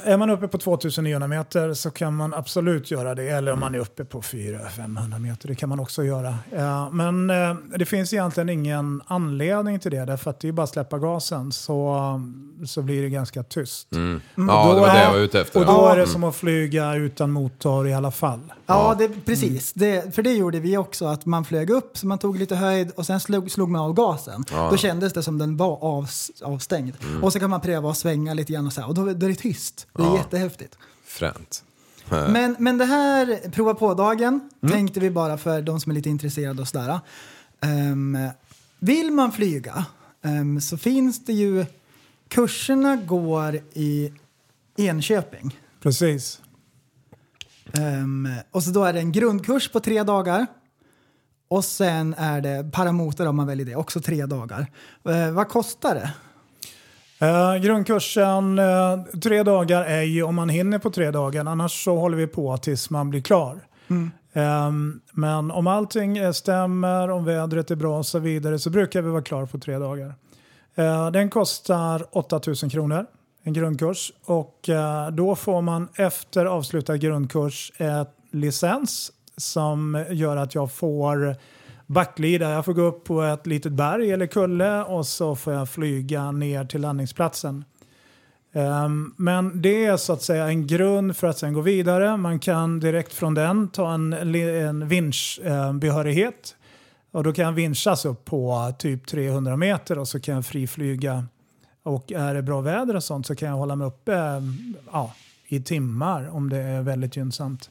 är 0.03 0.18
man 0.18 0.30
uppe 0.30 0.47
på 0.47 0.57
2900 0.57 1.28
meter 1.28 1.74
så 1.74 1.91
kan 1.91 2.16
man 2.16 2.34
absolut 2.34 2.91
göra 2.91 3.16
det. 3.16 3.30
Eller 3.30 3.51
om 3.53 3.59
man 3.59 3.76
är 3.76 3.80
uppe 3.80 4.05
på 4.05 4.22
400-500 4.22 5.20
meter, 5.20 5.47
det 5.47 5.55
kan 5.55 5.70
man 5.70 5.80
också 5.80 6.03
göra. 6.03 6.36
Eh, 6.51 6.91
men 6.91 7.30
eh, 7.30 7.55
det 7.78 7.86
finns 7.86 8.14
egentligen 8.14 8.49
ingen 8.49 9.01
anledning 9.07 9.80
till 9.80 9.91
det. 9.91 10.05
Därför 10.05 10.30
att 10.30 10.39
det 10.39 10.47
är 10.47 10.51
bara 10.51 10.64
att 10.64 10.70
släppa 10.70 10.97
gasen 10.99 11.51
så, 11.51 12.22
så 12.66 12.82
blir 12.82 13.01
det 13.03 13.09
ganska 13.09 13.43
tyst. 13.43 13.88
Ja, 13.91 13.97
Och 13.99 14.05
det 14.36 14.45
då 14.45 14.80
var 14.80 14.88
det 14.88 14.91
är- 14.99 15.03
jag 15.03 15.11
var 15.11 15.20
ute 15.20 15.41
efter. 15.41 15.59
Och 15.59 15.66
då 15.66 15.72
Ja. 15.72 15.93
är 15.93 15.97
det 15.97 16.07
som 16.07 16.24
att 16.24 16.36
flyga 16.36 16.95
utan 16.95 17.32
motor 17.32 17.88
i 17.88 17.93
alla 17.93 18.11
fall. 18.11 18.39
Ja, 18.66 18.95
det, 18.99 19.09
precis. 19.26 19.74
Det, 19.74 20.16
för 20.16 20.24
det 20.24 20.34
gjorde 20.34 20.59
vi 20.59 20.78
också, 20.78 21.05
att 21.05 21.26
man 21.26 21.45
flög 21.45 21.70
upp, 21.70 21.97
så 21.97 22.07
man 22.07 22.18
tog 22.18 22.38
lite 22.39 22.55
höjd 22.55 22.91
och 22.95 23.05
sen 23.05 23.20
slog, 23.20 23.51
slog 23.51 23.70
man 23.70 23.82
av 23.82 23.93
gasen. 23.93 24.45
Då 24.70 24.78
kändes 24.78 25.14
det 25.14 25.24
som 25.24 25.38
den 25.38 25.57
var 25.57 25.84
av, 25.84 26.07
avstängd. 26.43 26.93
Och 27.22 27.34
så 27.34 27.39
kan 27.39 27.49
man 27.49 27.61
pröva 27.61 27.89
att 27.89 27.97
svänga 27.97 28.34
lite 28.34 28.52
grann 28.53 28.67
och 28.67 28.73
så 28.73 28.81
här, 28.81 28.87
och 28.87 28.93
då, 28.93 29.05
då 29.13 29.25
är 29.25 29.29
det 29.29 29.35
tyst. 29.35 29.87
Det 29.93 30.03
är 30.03 30.17
jättehäftigt. 30.17 30.77
Fränt. 31.05 31.63
Men, 32.09 32.55
men 32.59 32.77
det 32.77 32.85
här 32.85 33.49
prova 33.51 33.73
på-dagen 33.73 34.49
tänkte 34.71 34.99
vi 34.99 35.09
bara 35.09 35.37
för 35.37 35.61
de 35.61 35.79
som 35.79 35.89
är 35.89 35.95
lite 35.95 36.09
intresserade 36.09 36.61
och 36.61 36.67
sådär. 36.67 36.99
Um, 37.61 38.17
vill 38.79 39.11
man 39.11 39.31
flyga 39.31 39.85
ehm, 40.21 40.61
så 40.61 40.77
finns 40.77 41.25
det 41.25 41.33
ju, 41.33 41.65
kurserna 42.27 42.95
går 42.95 43.55
i 43.73 44.13
Enköping. 44.77 45.59
Precis. 45.81 46.41
Ehm, 47.73 48.27
och 48.51 48.63
så 48.63 48.71
då 48.71 48.83
är 48.83 48.93
det 48.93 48.99
en 48.99 49.11
grundkurs 49.11 49.71
på 49.71 49.79
tre 49.79 50.03
dagar. 50.03 50.47
Och 51.47 51.65
sen 51.65 52.15
är 52.17 52.41
det 52.41 52.71
paramotor 52.71 53.27
om 53.27 53.35
man 53.35 53.47
väljer 53.47 53.65
det, 53.65 53.75
också 53.75 54.01
tre 54.01 54.25
dagar. 54.25 54.71
Eh, 55.09 55.31
vad 55.31 55.49
kostar 55.49 55.95
det? 55.95 56.13
Eh, 57.24 57.55
grundkursen, 57.55 58.59
eh, 58.59 59.03
tre 59.24 59.43
dagar 59.43 59.84
är 59.84 60.01
ju 60.01 60.24
om 60.24 60.36
man 60.36 60.49
hinner 60.49 60.80
på 60.80 60.89
tre 60.89 61.11
dagar. 61.11 61.45
Annars 61.45 61.84
så 61.84 61.95
håller 61.95 62.17
vi 62.17 62.28
på 62.28 62.57
tills 62.57 62.89
man 62.89 63.09
blir 63.09 63.21
klar. 63.21 63.67
Ehm, 64.34 65.01
men 65.11 65.51
om 65.51 65.67
allting 65.67 66.17
eh, 66.17 66.32
stämmer, 66.32 67.09
om 67.09 67.26
vädret 67.26 67.71
är 67.71 67.76
bra 67.76 67.97
och 67.97 68.05
så 68.05 68.19
vidare 68.19 68.59
så 68.59 68.69
brukar 68.69 69.01
vi 69.01 69.09
vara 69.09 69.21
klar 69.21 69.45
på 69.45 69.59
tre 69.59 69.78
dagar. 69.78 70.13
Eh, 70.76 71.11
den 71.11 71.30
kostar 71.30 72.05
8000 72.11 72.69
kronor, 72.69 73.05
en 73.43 73.53
grundkurs. 73.53 74.11
Och 74.26 74.69
eh, 74.69 75.09
då 75.09 75.36
får 75.36 75.61
man 75.61 75.88
efter 75.95 76.45
avslutad 76.45 76.97
grundkurs 76.97 77.71
ett 77.78 78.09
licens 78.32 79.11
som 79.38 80.05
gör 80.09 80.38
att 80.38 80.55
jag 80.55 80.71
får 80.71 81.36
backlida. 81.93 82.49
Jag 82.49 82.65
får 82.65 82.73
gå 82.73 82.81
upp 82.81 83.03
på 83.03 83.21
ett 83.21 83.47
litet 83.47 83.71
berg 83.71 84.11
eller 84.11 84.25
kulle 84.27 84.83
och 84.83 85.07
så 85.07 85.35
får 85.35 85.53
jag 85.53 85.69
flyga 85.69 86.31
ner 86.31 86.65
till 86.65 86.81
landningsplatsen. 86.81 87.65
Um, 88.55 89.13
men 89.17 89.61
det 89.61 89.85
är 89.85 89.97
så 89.97 90.13
att 90.13 90.21
säga 90.21 90.47
en 90.47 90.67
grund 90.67 91.17
för 91.17 91.27
att 91.27 91.37
sen 91.37 91.53
gå 91.53 91.61
vidare. 91.61 92.17
Man 92.17 92.39
kan 92.39 92.79
direkt 92.79 93.13
från 93.13 93.33
den 93.33 93.67
ta 93.67 93.93
en, 93.93 94.13
en 94.13 94.87
vinschbehörighet. 94.87 96.55
Ehm, 96.55 97.17
och 97.17 97.23
då 97.23 97.33
kan 97.33 97.45
jag 97.45 97.51
vinschas 97.51 98.05
upp 98.05 98.25
på 98.25 98.73
typ 98.79 99.07
300 99.07 99.57
meter 99.57 99.99
och 99.99 100.07
så 100.07 100.19
kan 100.19 100.35
jag 100.35 100.45
friflyga. 100.45 101.25
Och 101.83 102.11
är 102.11 102.33
det 102.33 102.41
bra 102.41 102.61
väder 102.61 102.95
och 102.95 103.03
sånt 103.03 103.27
så 103.27 103.35
kan 103.35 103.49
jag 103.49 103.55
hålla 103.55 103.75
mig 103.75 103.87
uppe 103.87 104.13
eh, 104.13 104.41
ja, 104.91 105.13
i 105.47 105.61
timmar 105.61 106.29
om 106.29 106.49
det 106.49 106.57
är 106.57 106.81
väldigt 106.81 107.17
gynnsamt. 107.17 107.69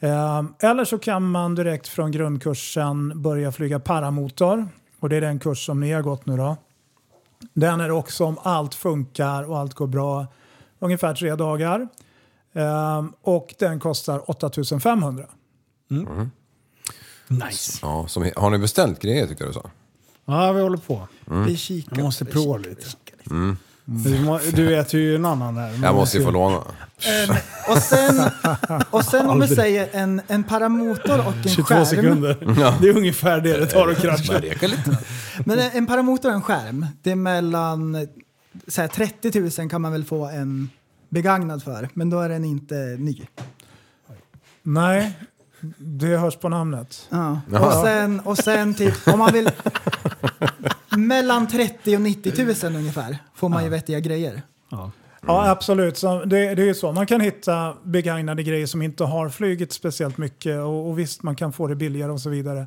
Ehm, 0.00 0.54
Eller 0.58 0.84
så 0.84 0.98
kan 0.98 1.30
man 1.30 1.54
direkt 1.54 1.88
från 1.88 2.10
grundkursen 2.10 3.22
börja 3.22 3.52
flyga 3.52 3.80
paramotor. 3.80 4.68
och 5.00 5.08
det 5.08 5.16
är 5.16 5.20
den 5.20 5.38
kurs 5.38 5.66
som 5.66 5.80
ni 5.80 5.92
har 5.92 6.02
gått 6.02 6.26
nu 6.26 6.36
då. 6.36 6.56
Den 7.52 7.80
är 7.80 7.90
också 7.90 8.24
om 8.24 8.38
allt 8.42 8.74
funkar 8.74 9.42
och 9.50 9.58
allt 9.58 9.74
går 9.74 9.86
bra 9.86 10.26
ungefär 10.78 11.14
tre 11.14 11.34
dagar. 11.34 11.88
Ehm, 12.52 13.12
och 13.22 13.54
den 13.58 13.80
kostar 13.80 14.30
8500. 14.30 15.24
Nice. 17.28 17.78
Ja, 17.82 18.06
som, 18.08 18.30
har 18.36 18.50
ni 18.50 18.58
beställt 18.58 19.00
grejer 19.00 19.26
tyckte 19.26 19.44
jag 19.44 19.50
du 19.50 19.54
sa? 19.54 19.70
Ja, 20.24 20.52
vi 20.52 20.60
håller 20.62 20.76
på. 20.78 21.08
Vi 21.46 21.56
kikar. 21.56 21.96
Jag 21.96 22.04
måste 22.04 22.24
prova 22.24 22.56
lite. 22.56 22.70
lite. 22.70 23.56
Du, 23.90 24.20
må, 24.20 24.40
du 24.52 24.76
äter 24.76 25.00
ju 25.00 25.14
en 25.14 25.24
annan 25.24 25.54
men 25.54 25.82
Jag 25.82 25.94
måste 25.94 26.18
ju 26.18 26.24
få 26.24 26.30
låna. 26.30 26.56
Och 27.68 27.78
sen, 27.78 28.30
och 28.90 29.04
sen 29.04 29.26
om 29.26 29.40
vi 29.40 29.48
säger 29.48 29.88
en, 29.92 30.20
en 30.28 30.44
paramotor 30.44 31.26
och 31.26 31.34
en 31.36 31.48
22 31.48 31.62
skärm. 31.62 31.86
sekunder. 31.86 32.36
Det 32.80 32.88
är 32.88 32.96
ungefär 32.96 33.40
det 33.40 33.56
det 33.56 33.66
tar 33.66 33.88
att 33.88 33.98
krascha. 33.98 34.40
Men 35.44 35.58
en, 35.58 35.70
en 35.72 35.86
paramotor 35.86 36.28
och 36.28 36.34
en 36.34 36.42
skärm, 36.42 36.86
det 37.02 37.10
är 37.10 37.14
mellan 37.14 38.06
så 38.68 38.80
här, 38.80 38.88
30 38.88 39.60
000 39.60 39.70
kan 39.70 39.82
man 39.82 39.92
väl 39.92 40.04
få 40.04 40.26
en 40.26 40.70
begagnad 41.08 41.62
för. 41.62 41.88
Men 41.94 42.10
då 42.10 42.20
är 42.20 42.28
den 42.28 42.44
inte 42.44 42.74
ny. 42.98 43.22
Nej, 44.62 45.18
det 45.78 46.16
hörs 46.16 46.36
på 46.36 46.48
namnet. 46.48 47.08
Ja. 47.10 47.40
Och 47.52 47.72
sen, 47.72 48.20
och 48.20 48.38
sen 48.38 48.74
typ, 48.74 49.08
om 49.08 49.18
man 49.18 49.32
vill... 49.32 49.50
mellan 50.96 51.48
30 51.48 51.96
och 51.96 52.02
90 52.02 52.64
000 52.64 52.76
ungefär 52.76 53.18
får 53.34 53.48
man 53.48 53.64
ju 53.64 53.70
vettiga 53.70 54.00
grejer. 54.00 54.42
Ja, 55.26 55.50
absolut. 55.50 55.96
Så 55.96 56.24
det, 56.24 56.54
det 56.54 56.62
är 56.62 56.66
ju 56.66 56.74
så. 56.74 56.92
Man 56.92 57.06
kan 57.06 57.20
hitta 57.20 57.74
begagnade 57.82 58.42
grejer 58.42 58.66
som 58.66 58.82
inte 58.82 59.04
har 59.04 59.28
flugit 59.28 59.72
speciellt 59.72 60.18
mycket 60.18 60.58
och, 60.58 60.88
och 60.88 60.98
visst, 60.98 61.22
man 61.22 61.36
kan 61.36 61.52
få 61.52 61.66
det 61.66 61.74
billigare 61.74 62.12
och 62.12 62.20
så 62.20 62.30
vidare. 62.30 62.66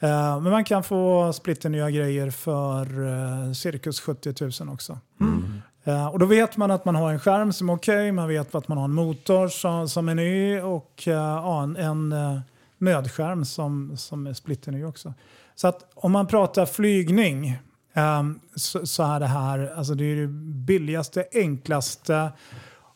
Eh, 0.00 0.40
men 0.40 0.52
man 0.52 0.64
kan 0.64 0.82
få 0.82 1.32
splitternya 1.32 1.90
grejer 1.90 2.30
för 2.30 3.00
uh, 3.00 3.52
cirkus 3.52 4.00
70 4.00 4.62
000 4.64 4.74
också. 4.74 4.98
Eh, 5.84 6.06
och 6.06 6.18
då 6.18 6.26
vet 6.26 6.56
man 6.56 6.70
att 6.70 6.84
man 6.84 6.94
har 6.94 7.12
en 7.12 7.20
skärm 7.20 7.52
som 7.52 7.68
är 7.68 7.74
okej, 7.74 8.12
man 8.12 8.28
vet 8.28 8.54
att 8.54 8.68
man 8.68 8.78
har 8.78 8.84
en 8.84 8.94
motor 8.94 9.48
som, 9.48 9.88
som 9.88 10.08
är 10.08 10.14
ny 10.14 10.60
och 10.60 11.02
ja, 11.04 11.62
en, 11.62 11.76
en 11.76 12.12
uh, 12.12 12.40
mödskärm 12.78 13.44
som, 13.44 13.96
som 13.96 14.26
är 14.26 14.32
splitterny 14.32 14.84
också. 14.84 15.14
Så 15.56 15.68
att 15.68 15.90
om 15.94 16.12
man 16.12 16.26
pratar 16.26 16.66
flygning 16.66 17.58
ehm, 17.94 18.40
så, 18.56 18.86
så 18.86 19.02
är 19.02 19.20
det 19.20 19.26
här 19.26 19.72
alltså 19.76 19.94
det, 19.94 20.04
är 20.04 20.16
det 20.16 20.26
billigaste, 20.66 21.24
enklaste 21.32 22.32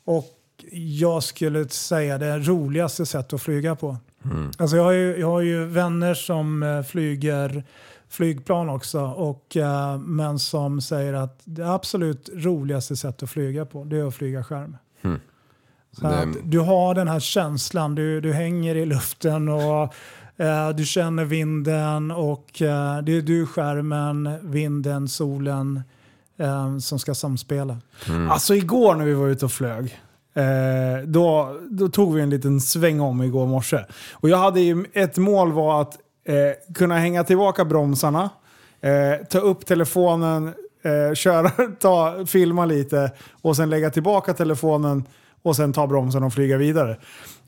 och 0.05 0.27
jag 0.73 1.23
skulle 1.23 1.69
säga 1.69 2.19
det 2.19 2.39
roligaste 2.39 3.07
sättet 3.07 3.33
att 3.33 3.43
flyga 3.43 3.77
på. 3.77 3.97
Alltså 4.59 4.77
jag, 4.77 4.85
har 4.85 4.93
ju, 4.93 5.17
jag 5.17 5.31
har 5.31 5.41
ju 5.41 5.65
vänner 5.65 6.15
som 6.15 6.63
eh, 6.63 6.83
flyger 6.83 7.65
flygplan 8.09 8.69
också, 8.69 9.01
och, 9.01 9.57
eh, 9.57 9.99
men 9.99 10.39
som 10.39 10.81
säger 10.81 11.13
att 11.13 11.41
det 11.45 11.69
absolut 11.75 12.31
roligaste 12.35 12.97
sättet 12.97 13.23
att 13.23 13.31
flyga 13.31 13.67
på 13.67 13.85
det 13.85 13.97
är 13.99 14.05
att 14.09 14.15
flyga 14.15 14.45
skärm. 14.45 14.77
Så 15.93 16.07
Det- 16.07 16.19
att 16.19 16.29
du 16.45 16.59
har 16.59 16.95
den 16.95 17.09
här 17.09 17.21
känslan, 17.21 17.95
du, 17.95 18.21
du 18.21 18.33
hänger 18.33 18.75
i 18.75 18.87
luften 18.87 19.49
och 19.49 19.95
du 20.77 20.85
känner 20.85 21.25
vinden 21.25 22.11
och 22.11 22.63
eh, 22.63 22.99
det 23.03 23.17
är 23.17 23.23
du, 23.23 23.47
skärmen, 23.47 24.31
vinden, 24.43 25.09
solen 25.09 25.83
eh, 26.39 26.79
som 26.79 26.99
ska 26.99 27.15
samspela. 27.15 27.79
Alltså 28.31 28.55
igår 28.55 28.95
när 28.95 29.05
vi 29.05 29.15
var 29.15 29.29
ute 29.29 29.45
och 29.45 29.53
flög. 29.53 30.01
Eh, 30.35 31.05
då, 31.07 31.57
då 31.71 31.89
tog 31.89 32.15
vi 32.15 32.23
en 32.23 32.31
liten 32.31 32.61
sväng 32.61 33.01
om 33.01 33.23
igår 33.23 33.47
morse. 33.47 33.85
Och 34.13 34.29
jag 34.29 34.37
hade 34.37 34.61
ju, 34.61 34.85
ett 34.93 35.17
mål 35.17 35.53
var 35.53 35.81
att 35.81 35.99
eh, 36.25 36.75
kunna 36.75 36.99
hänga 36.99 37.25
tillbaka 37.25 37.65
bromsarna, 37.65 38.31
eh, 38.81 39.27
ta 39.27 39.39
upp 39.39 39.67
telefonen, 39.67 40.55
eh, 40.83 41.15
köra, 41.15 41.51
ta, 41.81 42.27
filma 42.27 42.67
lite 42.67 43.13
och 43.43 43.57
sen 43.57 43.71
lägga 43.71 43.91
tillbaka 43.91 44.35
telefonen 44.35 45.05
och 45.43 45.57
sen 45.57 45.73
ta 45.73 45.87
bromsen 45.87 46.23
och 46.23 46.33
flyga 46.33 46.57
vidare. 46.57 46.97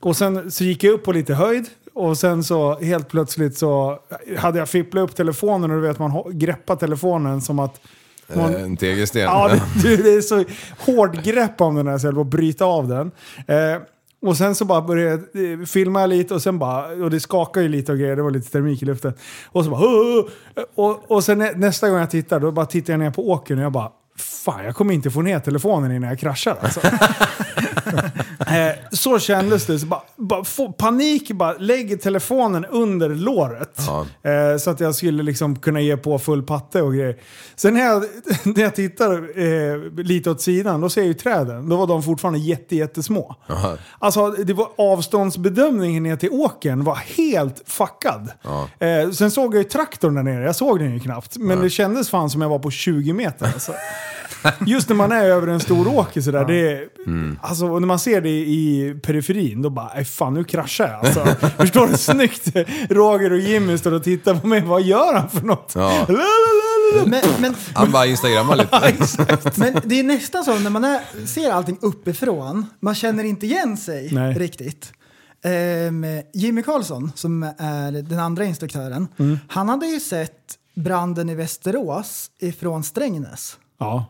Och 0.00 0.16
sen 0.16 0.50
så 0.50 0.64
gick 0.64 0.84
jag 0.84 0.94
upp 0.94 1.04
på 1.04 1.12
lite 1.12 1.34
höjd 1.34 1.66
och 1.94 2.18
sen 2.18 2.44
så 2.44 2.78
helt 2.80 3.08
plötsligt 3.08 3.58
så 3.58 3.98
hade 4.38 4.58
jag 4.58 4.68
fipplat 4.68 5.02
upp 5.04 5.16
telefonen 5.16 5.70
och 5.70 5.76
du 5.76 5.82
vet 5.88 5.98
man 5.98 6.22
greppar 6.38 6.76
telefonen 6.76 7.40
som 7.40 7.58
att 7.58 7.80
man, 8.34 8.54
Eh, 8.54 8.62
En 8.62 8.76
tegelsten. 8.76 9.22
Ja, 9.22 9.50
det, 9.82 9.96
det 9.96 10.14
är 10.14 10.20
så 10.20 10.44
hård 10.78 11.22
grepp 11.24 11.60
om 11.60 11.74
den 11.74 11.86
här 11.86 11.98
så 11.98 12.06
jag 12.06 12.12
höll 12.12 12.24
bryta 12.24 12.64
av 12.64 12.88
den. 12.88 13.10
Eh, 13.46 13.82
och 14.26 14.36
sen 14.36 14.54
så 14.54 14.64
bara 14.64 14.80
började 14.82 15.22
jag 15.32 15.68
filma 15.68 16.06
lite 16.06 16.34
och 16.34 16.42
sen 16.42 16.58
bara, 16.58 16.86
och 16.86 17.10
det 17.10 17.20
skakade 17.20 17.62
ju 17.66 17.68
lite 17.72 17.92
och 17.92 17.98
grejer, 17.98 18.16
det 18.16 18.22
var 18.22 18.30
lite 18.30 18.50
termik 18.50 18.82
i 18.82 18.84
luften. 18.84 19.12
Och 19.46 19.64
så 19.64 19.70
bara, 19.70 19.80
och, 20.74 21.10
och 21.10 21.24
sen 21.24 21.38
nä- 21.38 21.52
nästa 21.56 21.88
gång 21.90 21.98
jag 21.98 22.10
tittar, 22.10 22.40
då 22.40 22.52
bara 22.52 22.66
tittar 22.66 22.92
jag 22.92 23.00
ner 23.00 23.10
på 23.10 23.30
åkern 23.30 23.58
och 23.58 23.64
jag 23.64 23.72
bara, 23.72 23.90
fan 24.18 24.64
jag 24.64 24.74
kommer 24.76 24.94
inte 24.94 25.10
få 25.10 25.22
ner 25.22 25.38
telefonen 25.40 25.92
innan 25.92 26.08
jag 26.08 26.18
kraschar 26.18 26.56
alltså. 26.60 26.80
Eh, 28.56 28.74
så 28.92 29.18
kändes 29.18 29.66
det. 29.66 29.78
Så 29.78 29.86
bara, 29.86 30.02
bara 30.16 30.72
panik, 30.72 31.30
bara 31.32 31.52
lägger 31.52 31.96
telefonen 31.96 32.64
under 32.64 33.08
låret. 33.08 33.80
Ja. 33.86 34.30
Eh, 34.30 34.58
så 34.58 34.70
att 34.70 34.80
jag 34.80 34.94
skulle 34.94 35.22
liksom 35.22 35.58
kunna 35.58 35.80
ge 35.80 35.96
på 35.96 36.18
full 36.18 36.42
patte 36.42 36.82
och 36.82 36.94
grejer. 36.94 37.16
Sen 37.56 37.74
när 37.74 37.84
jag, 37.84 38.04
när 38.44 38.62
jag 38.62 38.74
tittar 38.74 39.12
eh, 39.38 40.04
lite 40.04 40.30
åt 40.30 40.40
sidan, 40.40 40.80
då 40.80 40.90
ser 40.90 41.00
jag 41.00 41.08
ju 41.08 41.14
träden. 41.14 41.68
Då 41.68 41.76
var 41.76 41.86
de 41.86 42.02
fortfarande 42.02 42.38
jätte, 42.38 42.76
jättesmå. 42.76 43.36
Jaha. 43.46 43.78
Alltså 43.98 44.30
det 44.30 44.52
var 44.52 44.68
avståndsbedömningen 44.78 46.02
ner 46.02 46.16
till 46.16 46.30
åkern 46.30 46.84
var 46.84 46.96
helt 46.96 47.62
fuckad. 47.66 48.30
Ja. 48.42 48.86
Eh, 48.86 49.10
sen 49.10 49.30
såg 49.30 49.54
jag 49.54 49.62
ju 49.62 49.68
traktorn 49.68 50.14
där 50.14 50.22
nere, 50.22 50.44
jag 50.44 50.56
såg 50.56 50.78
den 50.78 50.92
ju 50.94 51.00
knappt. 51.00 51.36
Men 51.36 51.60
det 51.60 51.70
kändes 51.70 52.10
fan 52.10 52.30
som 52.30 52.42
jag 52.42 52.48
var 52.48 52.58
på 52.58 52.70
20 52.70 53.12
meter. 53.12 53.46
Alltså. 53.46 53.72
Just 54.66 54.88
när 54.88 54.96
man 54.96 55.12
är 55.12 55.24
över 55.24 55.46
en 55.46 55.60
stor 55.60 55.88
åker 55.88 56.20
sådär, 56.20 56.44
det 56.44 56.72
är, 56.72 56.88
alltså, 57.40 57.78
när 57.78 57.86
man 57.86 57.98
ser 57.98 58.20
det 58.20 58.41
i 58.42 58.94
periferin, 59.02 59.62
då 59.62 59.70
bara, 59.70 59.90
"Aj, 59.94 60.04
fan 60.04 60.34
nu 60.34 60.44
kraschar 60.44 60.88
jag. 60.88 61.06
Alltså. 61.06 61.46
Förstår 61.56 61.86
du? 61.88 61.96
Snyggt! 61.96 62.56
Roger 62.90 63.32
och 63.32 63.38
Jimmy 63.38 63.78
står 63.78 63.92
och 63.92 64.04
tittar 64.04 64.34
på 64.34 64.46
mig, 64.46 64.60
vad 64.60 64.82
gör 64.82 65.14
han 65.14 65.30
för 65.30 65.40
något? 65.40 65.72
Ja. 65.74 66.06
Men, 67.06 67.20
men, 67.40 67.54
Han 67.74 67.90
bara 67.92 68.06
instagrammar 68.06 68.56
lite. 68.56 68.94
men 69.60 69.80
det 69.84 69.98
är 70.00 70.02
nästan 70.02 70.44
så 70.44 70.58
när 70.58 70.70
man 70.70 70.84
är, 70.84 71.26
ser 71.26 71.50
allting 71.50 71.78
uppifrån, 71.80 72.66
man 72.80 72.94
känner 72.94 73.24
inte 73.24 73.46
igen 73.46 73.76
sig 73.76 74.08
Nej. 74.12 74.34
riktigt. 74.34 74.92
Ehm, 75.44 76.06
Jimmy 76.34 76.62
Karlsson, 76.62 77.12
som 77.14 77.42
är 77.58 77.92
den 78.02 78.18
andra 78.18 78.44
instruktören, 78.44 79.08
Mm. 79.18 79.38
han 79.48 79.68
hade 79.68 79.86
ju 79.86 80.00
sett 80.00 80.38
branden 80.74 81.28
i 81.30 81.34
Västerås 81.34 82.30
ifrån 82.40 82.84
Strängnäs. 82.84 83.56
Ja, 83.78 84.06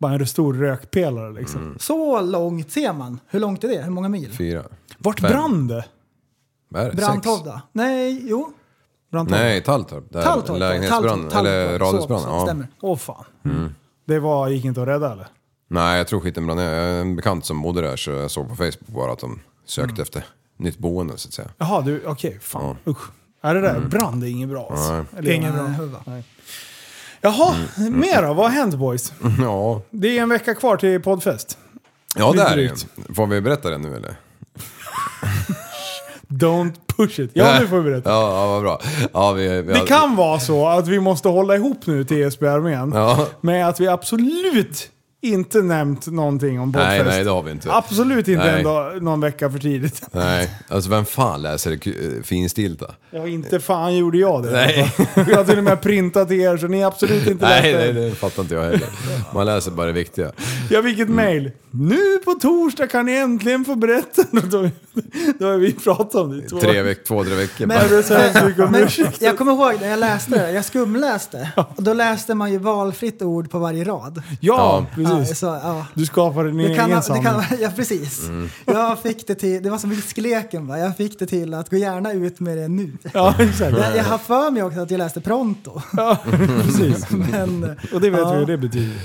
bara 0.00 0.12
en 0.14 0.26
stor 0.26 0.54
rökpelare 0.54 1.32
liksom. 1.32 1.76
Så 1.80 2.20
långt 2.20 2.70
ser 2.72 2.92
man. 2.92 3.20
Hur 3.28 3.40
långt 3.40 3.64
är 3.64 3.68
det? 3.68 3.82
Hur 3.82 3.90
många 3.90 4.08
mil? 4.08 4.32
Fyra. 4.32 4.64
Vart 4.98 5.20
Fem. 5.20 5.30
brann 5.30 5.68
det? 5.68 5.84
Vad 6.68 6.82
är 6.82 6.86
det? 6.86 6.90
Sex? 6.96 7.06
Brandtovda? 7.06 7.62
Nej, 7.72 8.22
jo. 8.28 8.52
Brandtorp? 9.12 9.38
Nej, 9.38 9.60
Talltorp. 9.62 10.04
Där 10.12 10.22
Talltorp. 10.22 10.58
Lägenhetsbrand. 10.58 11.04
Talltorp, 11.30 11.34
Eller 11.40 11.78
Talltorp. 11.78 11.92
radhusbrand. 11.92 12.22
Så, 12.22 12.28
Ja. 12.28 12.44
Stämmer. 12.46 12.68
Åh 12.80 12.96
fan. 12.96 13.24
Det 14.06 14.18
var, 14.18 14.48
gick 14.48 14.64
inte 14.64 14.82
att 14.82 14.88
rädda 14.88 15.12
eller? 15.12 15.26
Nej, 15.68 15.98
jag 15.98 16.06
tror 16.08 16.20
skiten 16.20 16.46
brann 16.46 16.56
ner. 16.56 16.72
Jag 16.72 16.94
har 16.94 17.00
en 17.00 17.16
bekant 17.16 17.44
som 17.44 17.62
bodde 17.62 17.80
där 17.80 17.96
så 17.96 18.10
jag 18.10 18.30
såg 18.30 18.48
på 18.48 18.56
Facebook 18.56 18.86
bara 18.86 19.12
att 19.12 19.18
de 19.18 19.40
sökte 19.66 20.02
efter 20.02 20.24
nytt 20.56 20.78
boende 20.78 21.18
så 21.18 21.28
att 21.28 21.32
säga. 21.32 21.48
Jaha, 21.58 21.80
du, 21.82 22.02
okej. 22.06 22.38
fan. 22.42 22.76
Usch. 22.86 23.10
Är 23.42 23.54
det 23.54 23.60
där 23.60 23.80
brand 23.80 24.24
är 24.24 24.28
inget 24.28 24.48
bra 24.48 24.68
alltså. 24.70 24.92
Nej. 24.92 25.04
Eller, 25.16 25.32
Ingen 25.32 25.52
bra. 25.54 25.62
Huva. 25.66 25.98
Jaha, 27.20 27.54
mer 27.90 28.22
då? 28.22 28.34
Vad 28.34 28.46
har 28.46 28.50
hänt 28.50 28.74
boys? 28.74 29.12
Ja, 29.40 29.82
Det 29.90 30.18
är 30.18 30.22
en 30.22 30.28
vecka 30.28 30.54
kvar 30.54 30.76
till 30.76 31.00
poddfest. 31.02 31.58
ja 32.16 32.32
där 32.32 32.52
är 32.52 32.56
det. 32.56 32.86
Får 33.14 33.26
vi 33.26 33.40
berätta 33.40 33.70
det 33.70 33.78
nu 33.78 33.96
eller? 33.96 34.14
Don't 36.28 36.72
push 36.96 37.20
it. 37.20 37.30
Ja, 37.34 37.56
nu 37.60 37.66
får 37.66 37.80
vi 37.80 37.90
berätta. 37.90 38.10
Ja, 38.14 38.40
ja 38.40 38.46
vad 38.46 38.62
bra. 38.62 38.80
Ja, 39.12 39.32
vi, 39.32 39.62
vi 39.62 39.72
Det 39.72 39.80
kan 39.80 40.16
vara 40.16 40.40
så 40.40 40.66
att 40.68 40.88
vi 40.88 41.00
måste 41.00 41.28
hålla 41.28 41.54
ihop 41.56 41.86
nu 41.86 42.04
till 42.04 42.22
ESB-armén. 42.22 42.92
Ja. 42.94 43.26
Med 43.40 43.68
att 43.68 43.80
vi 43.80 43.88
absolut 43.88 44.90
inte 45.22 45.62
nämnt 45.62 46.06
någonting 46.06 46.60
om 46.60 46.72
poddfest. 46.72 46.90
Nej, 46.96 47.04
nej 47.04 47.24
det 47.24 47.30
har 47.30 47.42
vi 47.42 47.50
inte. 47.50 47.72
Absolut 47.72 48.28
inte 48.28 48.44
Nej. 48.52 48.62
dag, 48.62 49.02
någon 49.02 49.20
vecka 49.20 49.50
för 49.50 49.58
tidigt. 49.58 50.02
Nej, 50.12 50.50
alltså 50.68 50.90
vem 50.90 51.04
fan 51.04 51.42
läser 51.42 51.70
det 51.70 51.86
eh, 52.16 52.22
finstilta? 52.22 52.86
Ja, 53.10 53.26
inte 53.26 53.60
fan 53.60 53.96
gjorde 53.96 54.18
jag 54.18 54.42
det. 54.42 54.50
Nej. 54.50 54.92
Jag 55.14 55.36
har 55.36 55.44
till 55.44 55.58
och 55.58 55.64
med 55.64 55.80
printat 55.82 56.28
till 56.28 56.40
er 56.40 56.56
så 56.56 56.66
ni 56.68 56.84
absolut 56.84 57.26
inte 57.26 57.46
Nej, 57.48 57.72
läste. 57.72 57.92
nej, 57.92 58.10
det 58.10 58.14
fattar 58.16 58.42
inte 58.42 58.54
jag 58.54 58.62
heller. 58.62 58.88
Man 59.34 59.46
läser 59.46 59.70
bara 59.70 59.86
det 59.86 59.92
viktiga. 59.92 60.32
Jag 60.70 60.84
fick 60.84 60.98
ett 60.98 61.08
mail. 61.08 61.50
Nu 61.70 62.18
på 62.24 62.32
torsdag 62.34 62.86
kan 62.86 63.06
ni 63.06 63.12
äntligen 63.12 63.64
få 63.64 63.74
berätta. 63.74 64.22
Då, 64.50 64.68
då 65.38 65.46
har 65.46 65.56
vi 65.56 65.72
pratat 65.72 66.14
om 66.14 66.30
det. 66.38 66.44
i 66.44 66.48
två- 66.48 66.58
Tre 66.60 66.82
veck, 66.82 67.04
två, 67.04 67.24
tre 67.24 67.34
veckor. 67.34 67.66
Men, 67.66 67.78
men 68.70 68.82
ursäkt. 68.82 69.22
jag 69.22 69.38
kommer 69.38 69.52
ihåg 69.52 69.80
när 69.80 69.88
jag 69.88 69.98
läste 69.98 70.30
det, 70.30 70.52
jag 70.52 70.64
skumläste. 70.64 71.50
Och 71.76 71.82
då 71.82 71.92
läste 71.94 72.34
man 72.34 72.52
ju 72.52 72.58
valfritt 72.58 73.22
ord 73.22 73.50
på 73.50 73.58
varje 73.58 73.84
rad. 73.84 74.22
Ja, 74.40 74.86
Ja. 74.96 75.09
Precis. 75.18 75.38
så, 75.38 75.46
ja. 75.46 75.86
Du 75.94 76.06
skapade 76.06 76.48
din 76.48 76.58
Det 76.58 76.64
egen 76.64 76.76
kan, 76.76 76.90
det 76.90 77.02
sanning. 77.02 77.22
kan, 77.22 77.42
ja, 77.60 77.70
precis. 77.76 78.28
Mm. 78.28 78.48
Jag 78.66 78.98
fick 78.98 79.26
det 79.26 79.34
till, 79.34 79.62
det 79.62 79.70
var 79.70 79.78
som 79.78 79.90
viskleken 79.90 80.66
va, 80.66 80.78
jag 80.78 80.96
fick 80.96 81.18
det 81.18 81.26
till 81.26 81.54
att 81.54 81.70
gå 81.70 81.76
gärna 81.76 82.12
ut 82.12 82.40
med 82.40 82.56
det 82.58 82.68
nu. 82.68 82.92
Ja, 83.14 83.34
exakt. 83.38 83.76
Jag, 83.78 83.96
jag 83.96 84.04
har 84.04 84.18
för 84.18 84.50
mig 84.50 84.62
också 84.62 84.80
att 84.80 84.90
jag 84.90 84.98
läste 84.98 85.20
pronto. 85.20 85.80
Ja, 85.96 86.18
precis. 86.62 87.10
Men, 87.10 87.76
Och 87.92 88.00
det 88.00 88.10
vet 88.10 88.20
ja. 88.20 88.32
vi 88.32 88.38
hur 88.38 88.46
det 88.46 88.56
betyder. 88.58 88.96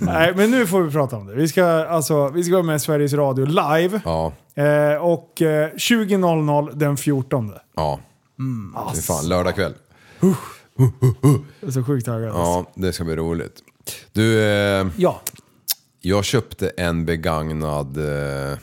Nej, 0.00 0.32
men 0.36 0.50
nu 0.50 0.66
får 0.66 0.82
vi 0.82 0.90
prata 0.90 1.16
om 1.16 1.26
det. 1.26 1.34
Vi 1.34 1.48
ska, 1.48 1.64
alltså, 1.66 2.28
vi 2.28 2.44
ska 2.44 2.52
vara 2.52 2.62
med 2.62 2.82
Sveriges 2.82 3.12
Radio 3.12 3.44
live. 3.46 4.00
Ja, 4.04 4.32
Eh, 4.56 5.02
och 5.02 5.42
eh, 5.42 5.70
20.00 5.70 6.74
den 6.74 6.96
14. 6.96 7.52
ja. 7.76 8.00
Mm. 8.38 8.74
Det 8.92 8.98
är 8.98 9.02
fan 9.02 9.28
lördag 9.28 9.54
kväll. 9.54 9.74
Jag 11.60 11.68
är 11.68 11.70
så 11.70 11.82
sjukt 11.84 12.06
taggad. 12.06 12.28
Ja, 12.34 12.64
det 12.74 12.92
ska 12.92 13.04
bli 13.04 13.16
roligt. 13.16 13.52
Du, 14.12 14.40
eh, 14.42 14.86
ja. 14.96 15.20
Jag 16.04 16.24
köpte 16.24 16.68
en 16.68 17.04
begagnad 17.04 17.96
eh, 17.98 18.58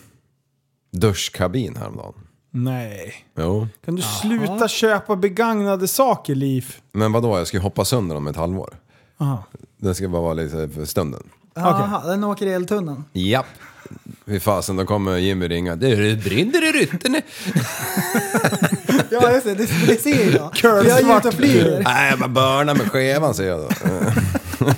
duschkabin 0.92 1.76
häromdagen. 1.76 2.14
Nej. 2.52 3.26
Jo. 3.38 3.68
Kan 3.86 3.96
du 3.96 4.02
sluta 4.02 4.68
köpa 4.68 5.16
begagnade 5.16 5.88
saker, 5.88 6.36
Liv? 6.36 6.76
Men 6.92 7.12
vadå, 7.12 7.38
jag 7.38 7.48
ska 7.48 7.58
ju 7.58 7.64
hoppa 7.64 7.86
sönder 7.86 8.16
om 8.16 8.28
ett 8.28 8.36
halvår. 8.36 8.74
Aha. 9.18 9.44
Den 9.78 9.96
ska 9.96 10.08
bara 10.08 10.22
vara 10.22 10.34
lite 10.34 10.70
för 10.70 10.86
stunden. 10.86 11.24
Aha, 11.56 12.08
den 12.08 12.24
åker 12.24 12.48
i 12.48 12.54
eltunnan. 12.54 13.06
Japp. 13.14 13.46
Fy 14.26 14.40
fasen, 14.40 14.76
då 14.76 14.86
kommer 14.86 15.18
Jimmy 15.18 15.48
ringa. 15.48 15.76
Det 15.76 16.24
brinner 16.24 16.70
i 16.70 16.80
rytten. 16.80 17.22
Ja 19.12 19.32
just 19.32 19.46
det, 19.46 19.56
det, 19.56 19.68
det 19.88 20.02
ser 20.02 20.36
jag. 20.36 20.54
Curl 20.54 20.88
jag 20.88 21.00
är 21.00 21.18
ute 21.18 21.28
och 21.28 21.34
flyger. 21.34 21.82
Nej, 21.84 22.10
jag 22.10 22.20
bara 22.20 22.30
börna 22.30 22.74
med 22.74 22.92
skevan 22.92 23.34
säger 23.34 23.52
jag 23.52 23.60
då. 23.60 23.70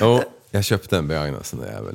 jo, 0.00 0.22
jag 0.52 0.64
köpte 0.64 0.98
en 0.98 1.08
begagnad 1.08 1.46
sån 1.46 1.60
där 1.60 1.72
jävel. 1.72 1.94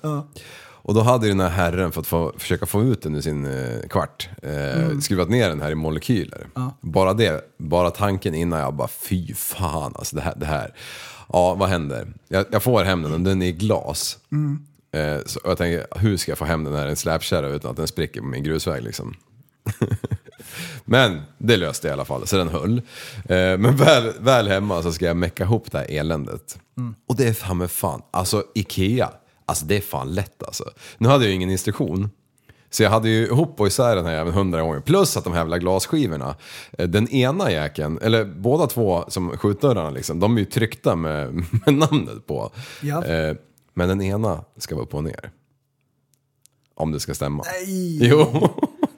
Och 0.87 0.93
då 0.93 1.01
hade 1.01 1.25
ju 1.27 1.31
den 1.31 1.39
här 1.39 1.49
herren 1.49 1.91
för 1.91 2.01
att 2.01 2.07
få, 2.07 2.33
försöka 2.37 2.65
få 2.65 2.83
ut 2.83 3.01
den 3.01 3.15
ur 3.15 3.21
sin 3.21 3.45
eh, 3.45 3.87
kvart, 3.89 4.29
eh, 4.41 4.99
skruvat 4.99 5.29
ner 5.29 5.49
den 5.49 5.61
här 5.61 5.71
i 5.71 5.75
molekyler. 5.75 6.47
Bara 6.81 7.13
det, 7.13 7.41
bara 7.57 7.91
tanken 7.91 8.33
innan 8.35 8.59
jag 8.59 8.73
bara 8.73 8.87
fy 8.87 9.33
fan 9.33 9.93
alltså 9.95 10.15
det 10.15 10.21
här. 10.21 10.33
Det 10.37 10.45
här. 10.45 10.73
Ja, 11.33 11.53
vad 11.53 11.69
händer? 11.69 12.13
Jag, 12.27 12.45
jag 12.51 12.63
får 12.63 12.83
hem 12.83 13.01
den 13.01 13.13
och 13.13 13.19
den 13.19 13.41
är 13.41 13.47
i 13.47 13.51
glas. 13.51 14.17
Eh, 14.91 15.19
så 15.25 15.39
jag 15.43 15.57
tänker, 15.57 15.99
hur 15.99 16.17
ska 16.17 16.31
jag 16.31 16.37
få 16.37 16.45
hem 16.45 16.63
den 16.63 16.75
här 16.75 16.87
en 16.87 16.95
släpkärra 16.95 17.47
utan 17.47 17.71
att 17.71 17.77
den 17.77 17.87
spricker 17.87 18.21
på 18.21 18.27
min 18.27 18.43
grusväg 18.43 18.83
liksom? 18.83 19.15
Men 20.85 21.21
det 21.37 21.57
löste 21.57 21.87
jag 21.87 21.91
i 21.91 21.93
alla 21.93 22.05
fall, 22.05 22.27
så 22.27 22.37
den 22.37 22.47
höll. 22.49 22.77
Eh, 23.29 23.57
Men 23.57 23.75
väl, 23.75 24.11
väl 24.19 24.47
hemma 24.47 24.83
så 24.83 24.91
ska 24.91 25.05
jag 25.05 25.17
mecka 25.17 25.43
ihop 25.43 25.71
det 25.71 25.77
här 25.77 25.91
eländet. 25.91 26.59
Och 27.07 27.15
det 27.15 27.27
är 27.27 27.33
fan 27.33 27.57
med 27.57 27.71
fan, 27.71 28.01
alltså 28.11 28.43
Ikea, 28.55 29.09
alltså 29.45 29.65
det 29.65 29.77
är 29.77 29.81
fan 29.81 30.13
lätt 30.13 30.43
alltså. 30.43 30.63
Nu 30.97 31.07
hade 31.07 31.23
jag 31.23 31.29
ju 31.29 31.35
ingen 31.35 31.49
instruktion. 31.49 32.09
Så 32.69 32.83
jag 32.83 32.89
hade 32.89 33.09
ju 33.09 33.25
ihop 33.25 33.59
och 33.61 33.67
isär 33.67 33.95
den 33.95 34.05
här 34.05 34.13
även 34.13 34.33
hundra 34.33 34.61
gånger. 34.61 34.79
Plus 34.79 35.17
att 35.17 35.23
de 35.23 35.33
här 35.33 35.39
jävla 35.39 35.57
glasskivorna. 35.57 36.35
eh, 36.77 36.87
Den 36.87 37.07
ena 37.09 37.51
jäkeln, 37.51 37.99
eller 38.01 38.25
båda 38.25 38.67
två 38.67 39.05
som 39.07 39.37
skjutdörrarna 39.37 39.89
liksom, 39.89 40.19
de 40.19 40.35
är 40.35 40.39
ju 40.39 40.45
tryckta 40.45 40.95
med, 40.95 41.33
med 41.65 41.73
namnet 41.73 42.27
på. 42.27 42.51
Ja. 42.81 43.05
Eh, 43.05 43.35
Men 43.73 43.89
den 43.89 44.01
ena 44.01 44.43
ska 44.57 44.75
vara 44.75 44.85
upp 44.85 44.93
och 44.93 45.03
ner. 45.03 45.31
Om 46.75 46.91
det 46.91 46.99
ska 46.99 47.13
stämma. 47.13 47.43
Nej. 47.61 47.97
Jo, 48.09 48.49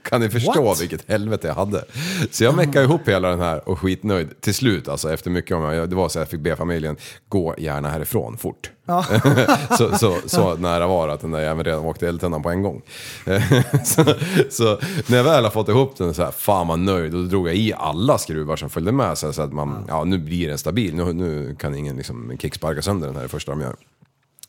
kan 0.10 0.22
ni 0.22 0.30
förstå 0.30 0.64
What? 0.64 0.82
vilket 0.82 1.10
helvete 1.10 1.47
jag 1.47 1.55
hade? 1.55 1.86
Så 2.32 2.43
jag 2.43 2.55
meckade 2.55 2.86
ihop 2.86 3.07
hela 3.07 3.30
den 3.30 3.39
här 3.39 3.70
och 3.70 3.80
skitnöjd 3.80 4.41
till 4.41 4.53
slut 4.53 4.88
alltså 4.88 5.14
efter 5.14 5.30
mycket 5.30 5.57
om 5.57 5.64
jag, 5.64 5.89
det 5.89 5.95
var 5.95 6.10
så 6.10 6.20
jag 6.20 6.30
fick 6.30 6.39
be 6.39 6.55
familjen 6.55 6.97
gå 7.30 7.55
gärna 7.57 7.89
härifrån 7.89 8.38
fort. 8.38 8.72
så, 9.78 9.97
så, 9.97 10.18
så 10.26 10.55
nära 10.55 10.88
var 10.88 11.07
det 11.07 11.14
att 11.14 11.22
den 11.22 11.32
där 11.32 11.39
jäveln 11.39 11.64
redan 11.64 11.86
åkte 11.86 12.07
eltunnan 12.07 12.43
på 12.43 12.49
en 12.49 12.62
gång. 12.62 12.82
så, 13.86 14.03
så 14.49 14.80
när 15.07 15.18
jag 15.18 15.24
väl 15.24 15.43
har 15.43 15.51
fått 15.51 15.70
ihop 15.70 15.97
den 15.97 16.14
så 16.14 16.24
här, 16.24 16.32
fan 16.32 16.68
vad 16.68 16.80
nöjd 16.80 17.16
och 17.16 17.22
då 17.22 17.28
drog 17.28 17.47
jag 17.47 17.55
i 17.55 17.74
alla 17.74 18.18
skruvar 18.18 18.55
som 18.55 18.70
följde 18.70 18.91
med 18.91 19.18
så, 19.18 19.26
här, 19.26 19.34
så 19.34 19.41
att 19.41 19.53
man, 19.53 19.86
ja 19.88 20.03
nu 20.03 20.18
blir 20.18 20.47
den 20.47 20.57
stabil, 20.57 20.95
nu, 20.95 21.14
nu 21.14 21.55
kan 21.60 21.76
ingen 21.76 21.97
liksom 21.97 22.38
kicksparka 22.39 22.82
sönder 22.82 23.07
den 23.07 23.16
här 23.16 23.24
det 23.24 23.30
första 23.30 23.51
de 23.51 23.62
gör. 23.62 23.76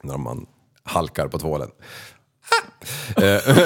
När 0.02 0.16
man 0.16 0.46
halkar 0.82 1.28
på 1.28 1.38
tvålen. 1.38 1.70
Eh, 3.16 3.58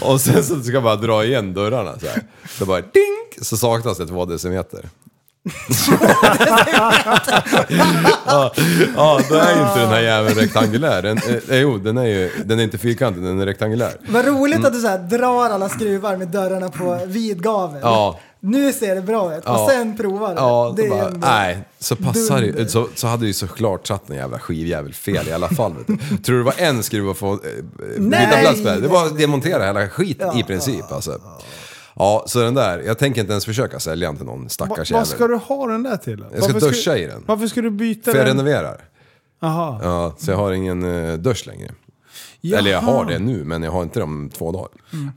och 0.10 0.20
sen 0.20 0.44
så 0.44 0.62
ska 0.62 0.72
jag 0.72 0.82
bara 0.82 0.96
dra 0.96 1.24
igen 1.24 1.54
dörrarna 1.54 1.98
så 1.98 2.06
här. 2.06 2.22
Så 2.58 2.66
bara 2.66 2.80
ding! 2.80 3.42
Så 3.42 3.56
saknas 3.56 3.98
det 3.98 4.06
två 4.06 4.24
decimeter. 4.24 4.88
ja, 8.26 8.52
ja, 8.96 9.20
då 9.28 9.34
är 9.34 9.54
ju 9.56 9.62
inte 9.62 9.80
den 9.80 9.88
här 9.88 10.00
jäveln 10.00 10.34
rektangulär. 10.34 11.02
Den, 11.02 11.18
eh, 11.48 11.58
jo, 11.58 11.78
den 11.78 11.98
är 11.98 12.04
ju 12.04 12.30
den 12.44 12.58
är 12.58 12.64
inte 12.64 12.78
fyrkantig, 12.78 13.22
den 13.22 13.40
är 13.40 13.46
rektangulär. 13.46 13.92
Vad 14.08 14.26
roligt 14.26 14.64
att 14.64 14.72
du 14.72 14.80
så 14.80 14.88
här 14.88 14.98
drar 14.98 15.50
alla 15.50 15.68
skruvar 15.68 16.16
med 16.16 16.28
dörrarna 16.28 16.68
på 16.68 17.00
vid 17.06 17.42
gavel. 17.42 17.80
Ja. 17.82 18.20
Nu 18.46 18.72
ser 18.72 18.94
det 18.94 19.02
bra 19.02 19.36
ut 19.36 19.44
och 19.44 19.50
Ja. 19.50 19.68
sen 19.70 19.96
provar 19.96 20.28
du. 20.28 20.34
Ja, 20.34 20.74
det 20.76 20.88
bara, 20.88 21.08
nej, 21.10 21.58
så 21.78 21.96
passar 21.96 22.40
det 22.40 22.46
dunder. 22.46 22.66
så, 22.66 22.88
så 22.94 23.06
hade 23.06 23.26
ju 23.26 23.32
såklart 23.32 23.86
satt 23.86 24.10
en 24.10 24.16
jävla 24.16 24.38
skivjävel 24.38 24.94
fel 24.94 25.28
i 25.28 25.32
alla 25.32 25.48
fall. 25.48 25.74
Tror 26.24 26.36
du 26.36 26.38
det 26.38 26.42
var 26.44 26.54
en 26.58 26.82
skruv 26.82 27.10
att 27.10 27.16
få 27.16 27.32
eh, 27.32 27.38
byta 28.02 28.36
plats 28.40 28.60
med? 28.62 28.82
Det 28.82 28.88
var 28.88 29.06
att 29.06 29.18
demontera 29.18 29.64
hela 29.66 29.88
skiten 29.88 30.28
Ja. 30.34 30.40
i 30.40 30.42
princip 30.42 30.92
alltså. 30.92 31.20
Ja, 31.94 32.24
så 32.26 32.40
den 32.40 32.54
där, 32.54 32.78
jag 32.78 32.98
tänker 32.98 33.20
inte 33.20 33.32
ens 33.32 33.44
försöka 33.44 33.80
sälja 33.80 34.08
den 34.08 34.16
till 34.16 34.26
någon 34.26 34.48
stackars 34.48 34.90
vad 34.90 35.06
ska 35.06 35.16
jävel. 35.24 35.30
du 35.30 35.36
ha 35.54 35.66
den 35.66 35.82
där 35.82 35.96
till? 35.96 36.24
Jag 36.34 36.44
ska 36.44 36.52
Varför 36.52 36.68
duscha 36.68 36.96
i 36.96 37.06
den. 37.06 37.22
Varför 37.26 37.46
ska 37.46 37.60
du 37.62 37.70
byta 37.70 38.10
För 38.10 38.18
jag 38.18 38.26
den? 38.26 38.36
renoverar. 38.36 38.84
Aha. 39.42 39.80
Ja, 39.82 40.14
så 40.18 40.30
jag 40.30 40.38
har 40.38 40.52
ingen 40.52 40.84
uh, 40.84 41.18
dusch 41.18 41.46
längre. 41.46 41.70
Jaha. 42.50 42.58
Eller 42.58 42.70
jag 42.70 42.80
har 42.80 43.04
det 43.04 43.18
nu, 43.18 43.44
men 43.44 43.62
jag 43.62 43.70
har 43.72 43.82
inte 43.82 43.98
det 44.00 44.04
om 44.04 44.30
två 44.34 44.52
dagar. 44.52 44.68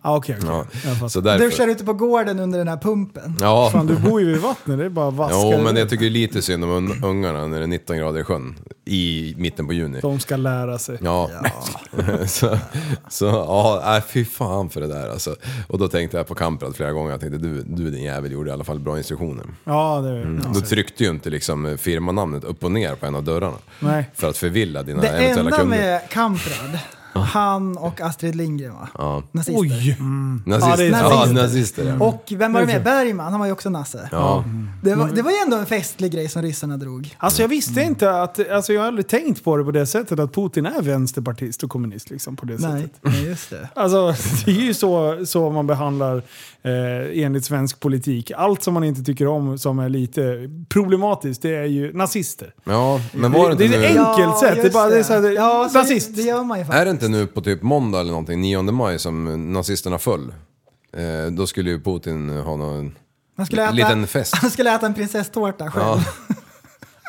Ah, 0.01 0.15
Okej, 0.17 0.36
okej. 0.39 0.49
Ja. 0.49 0.65
Jag. 1.01 1.11
Så 1.11 1.21
därför... 1.21 1.45
Duschar 1.45 1.67
ute 1.67 1.86
på 1.86 1.93
gården 1.93 2.39
under 2.39 2.59
den 2.59 2.67
här 2.67 2.77
pumpen. 2.77 3.38
Ja. 3.41 3.69
Fan, 3.71 3.88
du 3.88 3.95
bor 3.95 4.21
ju 4.21 4.27
vid 4.32 4.41
vattnet. 4.41 4.77
Det 4.80 4.86
är 4.86 4.89
bara 4.89 5.07
att 5.07 5.13
vaska. 5.13 5.38
Jo, 5.38 5.61
men 5.63 5.75
jag 5.75 5.89
tycker 5.89 6.09
lite 6.09 6.41
synd 6.41 6.63
om 6.63 6.69
un- 6.69 7.05
ungarna 7.05 7.47
när 7.47 7.57
det 7.57 7.65
är 7.65 7.67
19 7.67 7.97
grader 7.97 8.19
i 8.19 8.23
sjön 8.23 8.55
i 8.86 9.34
mitten 9.38 9.67
på 9.67 9.73
juni. 9.73 9.99
De 10.01 10.19
ska 10.19 10.36
lära 10.38 10.77
sig. 10.80 10.97
Ja, 11.01 11.30
så, 12.27 12.57
så 13.09 13.25
ja, 13.25 13.82
nej, 13.86 14.01
fy 14.09 14.25
fan 14.25 14.69
för 14.69 14.82
det 14.82 14.88
där 14.88 15.09
alltså. 15.09 15.36
Och 15.67 15.80
då 15.80 15.88
tänkte 15.88 16.17
jag 16.17 16.27
på 16.27 16.36
Kamprad 16.36 16.75
flera 16.75 16.91
gånger, 16.91 17.11
jag 17.11 17.19
tänkte 17.19 17.38
du, 17.38 17.61
du 17.63 17.91
din 17.91 18.03
jävel 18.03 18.32
gjorde 18.32 18.49
i 18.49 18.53
alla 18.53 18.63
fall 18.63 18.80
bra 18.80 18.97
instruktioner. 18.97 19.45
Ja, 19.63 20.01
det 20.01 20.09
Mm. 20.19 20.41
ja. 20.45 20.51
Då 20.53 20.61
tryckte 20.61 21.03
ju 21.03 21.09
inte 21.09 21.30
liksom 21.30 21.77
firmanamnet 21.80 22.43
upp 22.43 22.63
och 22.63 22.71
ner 22.71 22.95
på 22.95 23.05
en 23.05 23.15
av 23.15 23.23
dörrarna. 23.23 23.57
Nej. 23.80 24.09
För 24.15 24.30
att 24.30 24.38
förvilla 24.38 24.84
dina 24.84 25.01
Det 25.01 25.07
eventuella 25.07 25.39
enda 25.39 25.57
kunder. 25.57 25.77
med 25.77 26.01
Kamprad, 26.09 26.80
han 27.14 27.78
och 27.78 28.01
Astrid 28.01 28.36
Lindgren 28.36 28.74
va? 28.74 28.89
Ja. 28.97 29.24
Nazister. 29.32 29.62
Oj! 29.62 29.97
Nazister. 30.45 30.84
Ja, 30.84 30.84
är 30.84 30.89
Ja, 30.91 31.10
nazister. 31.10 31.34
nazister 31.43 31.84
ja. 31.99 32.05
Och 32.05 32.34
vem 32.38 32.53
var 32.53 32.60
det 32.62 32.68
med? 32.68 32.84
Bergman, 32.84 33.32
han 33.32 33.39
var 33.39 33.47
ju 33.47 33.51
också 33.53 33.70
nasse. 33.70 34.10
ja. 34.12 34.43
Det, 34.84 34.95
var, 34.95 35.07
det 35.07 35.22
var 35.22 35.32
ju 35.32 35.38
ändå 35.38 35.57
en 35.57 35.66
festlig 35.66 36.12
grej 36.12 36.30
som 36.30 36.41
ryssarna 36.41 36.78
drog. 36.78 37.16
Alltså 37.18 37.41
jag 37.41 37.49
visste 37.49 37.82
inte 37.82 38.22
att, 38.22 38.49
alltså 38.49 38.74
jag 38.74 38.82
har 38.82 38.88
aldrig 38.88 39.07
tänkt 39.07 39.43
på 39.43 39.57
det 39.57 39.64
på 39.64 39.72
det 39.72 39.86
sättet 39.86 40.20
att 40.20 40.34
Putin 40.34 40.66
är 40.66 40.82
vänsterpartist 40.82 41.64
och 41.64 41.70
kommunist 41.70 42.10
liksom 42.10 42.36
på 42.36 42.45
det 42.45 42.57
Nej, 42.60 42.82
sättet. 42.82 42.99
nej 43.01 43.26
just 43.26 43.49
det. 43.49 43.70
Alltså 43.76 44.16
det 44.45 44.51
är 44.51 44.55
ju 44.66 44.74
så, 44.74 45.26
så 45.26 45.49
man 45.49 45.68
behandlar 45.68 46.24
eh, 46.64 47.24
enligt 47.24 47.45
svensk 47.45 47.80
politik. 47.80 48.32
Allt 48.36 48.64
som 48.64 48.74
man 48.74 48.84
inte 48.84 49.03
tycker 49.03 49.28
om 49.28 49.57
som 49.57 49.80
är 49.80 49.89
lite 49.89 50.49
problematiskt 50.70 51.41
det 51.41 51.55
är 51.55 51.64
ju 51.66 51.93
nazister. 51.93 52.53
ja, 52.64 53.01
men 53.14 53.32
var 53.32 53.49
det 53.49 53.55
Det 53.55 53.66
inte 53.66 53.78
är 53.78 53.82
nu... 53.82 53.86
en- 53.99 54.05
Enkelt 54.05 54.38
sätt, 54.38 54.55
det 54.62 54.68
är 54.68 54.72
bara- 54.74 54.89
det 54.89 54.99
är 54.99 55.03
så 55.03 55.14
här, 55.14 55.32
ja, 55.32 55.70
nazist. 55.74 56.16
Det 56.16 56.22
gör 56.22 56.43
man 56.43 56.57
ju 56.57 56.62
Är 56.62 56.66
faktiskt. 56.66 56.86
det 56.86 56.91
inte 56.91 57.07
nu 57.07 57.28
på 57.28 57.41
typ 57.41 57.62
måndag 57.62 57.99
eller 57.99 58.12
någonting, 58.12 58.41
9 58.41 58.62
maj, 58.62 58.99
som 58.99 59.53
nazisterna 59.53 59.97
föll? 59.99 60.34
Eh, 60.97 61.32
då 61.32 61.47
skulle 61.47 61.70
ju 61.70 61.82
Putin 61.82 62.30
ha 62.30 62.55
någon 62.55 62.95
Han 63.38 63.45
skulle 63.45 63.64
äta, 63.64 63.72
liten 63.72 64.07
fest. 64.07 64.36
Han 64.41 64.51
skulle 64.51 64.76
äta 64.76 64.86
en 64.86 64.93
prinsesstårta 64.93 65.72
själv. 65.72 65.86
Ja. 65.86 66.03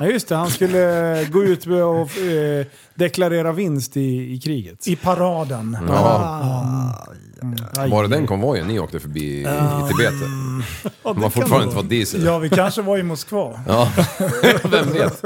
Ja 0.02 0.06
just 0.06 0.28
det, 0.28 0.34
han 0.36 0.50
skulle 0.50 1.24
gå 1.32 1.44
ut 1.44 1.66
och 1.66 2.18
eh, 2.18 2.66
deklarera 3.04 3.52
vinst 3.52 3.96
i, 3.96 4.32
i 4.34 4.40
kriget. 4.40 4.86
I 4.88 4.96
paraden. 4.96 5.76
Ja. 5.88 5.94
Ah, 5.94 7.06
Aj. 7.78 7.90
Var 7.90 8.02
det 8.02 8.08
den 8.08 8.26
konvojen 8.26 8.66
ni 8.66 8.78
åkte 8.78 9.00
förbi 9.00 9.20
i, 9.20 9.40
i 9.40 9.44
Tibet? 9.88 10.14
De 11.02 11.22
har 11.22 11.30
fortfarande 11.30 11.64
inte 11.64 11.76
fått 11.76 11.88
diesel. 11.88 12.24
Ja, 12.24 12.38
vi 12.38 12.48
kanske 12.50 12.82
var 12.82 12.98
i 12.98 13.02
Moskva. 13.02 13.60
Ja, 13.68 13.88
vem 14.70 14.92
vet? 14.92 15.22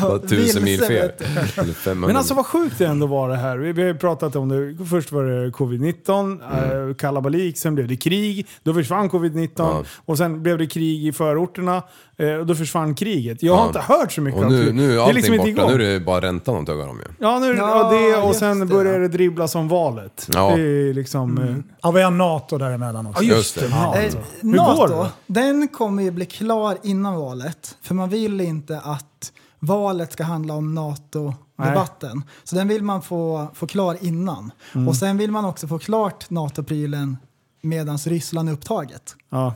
Bara 0.00 0.18
tusen 0.18 0.64
mil 0.64 0.80
fel. 0.80 0.88
vet 0.92 1.18
du. 1.18 1.24
Eller 1.60 1.72
500 1.72 2.06
Men 2.06 2.16
alltså 2.16 2.34
vad 2.34 2.46
sjukt 2.46 2.78
det 2.78 2.86
ändå 2.86 3.06
var 3.06 3.28
det 3.28 3.36
här. 3.36 3.56
Vi, 3.58 3.82
har 3.82 3.88
ju 3.88 3.94
pratat 3.98 4.36
om 4.36 4.48
det. 4.48 4.84
Först 4.84 5.12
var 5.12 5.24
det 5.24 5.50
covid-19, 5.50 6.38
Mm. 6.52 6.88
eh, 6.90 6.94
kalabalik, 6.94 7.58
sen 7.58 7.74
blev 7.74 7.88
det 7.88 7.96
krig. 7.96 8.46
Då 8.62 8.74
försvann 8.74 9.10
covid-19 9.10 9.48
Ja. 9.56 9.82
och 10.04 10.18
sen 10.18 10.42
blev 10.42 10.58
det 10.58 10.66
krig 10.66 11.06
i 11.06 11.12
förorterna. 11.12 11.82
Eh, 12.18 12.34
och 12.34 12.46
då 12.46 12.54
försvann 12.54 12.94
kriget. 12.94 13.42
Jag 13.42 13.52
har 13.52 13.60
Ja. 13.62 13.66
inte 13.66 13.80
hört 13.80 14.12
så 14.12 14.20
mycket 14.20 14.40
Och 14.40 14.46
om 14.46 14.52
nu, 14.52 14.64
krig. 14.64 14.74
nu 14.74 14.90
är 14.92 14.94
Det 14.96 15.02
allting 15.02 15.16
liksom 15.16 15.34
inte 15.34 15.52
borta, 15.52 15.68
nu 15.68 15.74
är 15.74 15.92
det 15.92 16.00
bara 16.00 16.20
räntan 16.20 16.56
de 16.72 16.78
tuggar 16.78 16.88
om 16.90 16.98
ju. 16.98 17.04
Ja, 17.26 17.38
nu, 17.38 17.46
Ja, 17.46 17.90
ja, 17.92 17.98
det 17.98 18.28
och 18.28 18.34
sen 18.36 18.58
det. 18.58 18.66
börjar 18.66 18.98
det 19.00 19.08
dribblas 19.08 19.54
om 19.54 19.68
valet. 19.68 20.28
Ja. 20.32 20.56
Det 20.56 20.62
är 20.62 20.94
liksom... 20.94 21.38
eh, 21.38 21.56
Ja, 21.82 21.90
vi 21.90 22.02
har 22.02 22.10
NATO 22.10 22.58
däremellan 22.58 23.06
också. 23.06 23.24
Ja, 23.24 23.34
Just 23.36 23.56
just 23.56 23.72
det. 23.72 23.76
Eh, 24.06 24.14
Hur 24.40 24.50
går 24.50 24.56
NATO, 24.56 25.02
det? 25.02 25.10
den 25.26 25.68
kommer 25.68 26.02
ju 26.02 26.10
bli 26.10 26.26
klar 26.26 26.78
innan 26.82 27.14
valet. 27.16 27.76
För 27.82 27.94
man 27.94 28.08
vill 28.08 28.40
inte 28.40 28.80
att 28.80 29.32
valet 29.58 30.12
ska 30.12 30.24
handla 30.24 30.54
om 30.54 30.74
NATO, 30.74 31.34
debatten. 31.56 32.22
Så 32.44 32.56
den 32.56 32.68
vill 32.68 32.82
man 32.82 33.02
få, 33.02 33.46
få 33.54 33.66
klar 33.66 33.96
innan. 34.00 34.52
Mm. 34.74 34.88
Och 34.88 34.96
sen 34.96 35.18
vill 35.18 35.30
man 35.30 35.44
också 35.44 35.68
få 35.68 35.78
klart 35.78 36.30
NATO-prylen 36.30 37.16
medan 37.62 37.98
Ryssland 37.98 38.48
är 38.48 38.52
upptaget. 38.52 39.14
Ja. 39.30 39.54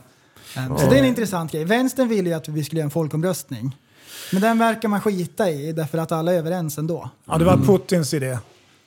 Um, 0.57 0.77
Så 0.77 0.89
det 0.89 0.95
är 0.95 0.99
en 0.99 1.05
intressant 1.05 1.51
grej. 1.51 1.65
Vänstern 1.65 2.07
ville 2.07 2.29
ju 2.29 2.35
att 2.35 2.47
vi 2.47 2.63
skulle 2.63 2.79
göra 2.79 2.85
en 2.85 2.91
folkomröstning. 2.91 3.75
Men 4.31 4.41
den 4.41 4.57
verkar 4.59 4.89
man 4.89 5.01
skita 5.01 5.49
i 5.51 5.71
därför 5.73 5.97
att 5.97 6.11
alla 6.11 6.33
är 6.33 6.37
överens 6.37 6.77
ändå. 6.77 7.09
Ja, 7.25 7.37
det 7.37 7.45
var 7.45 7.57
Putins 7.57 8.13
idé. 8.13 8.37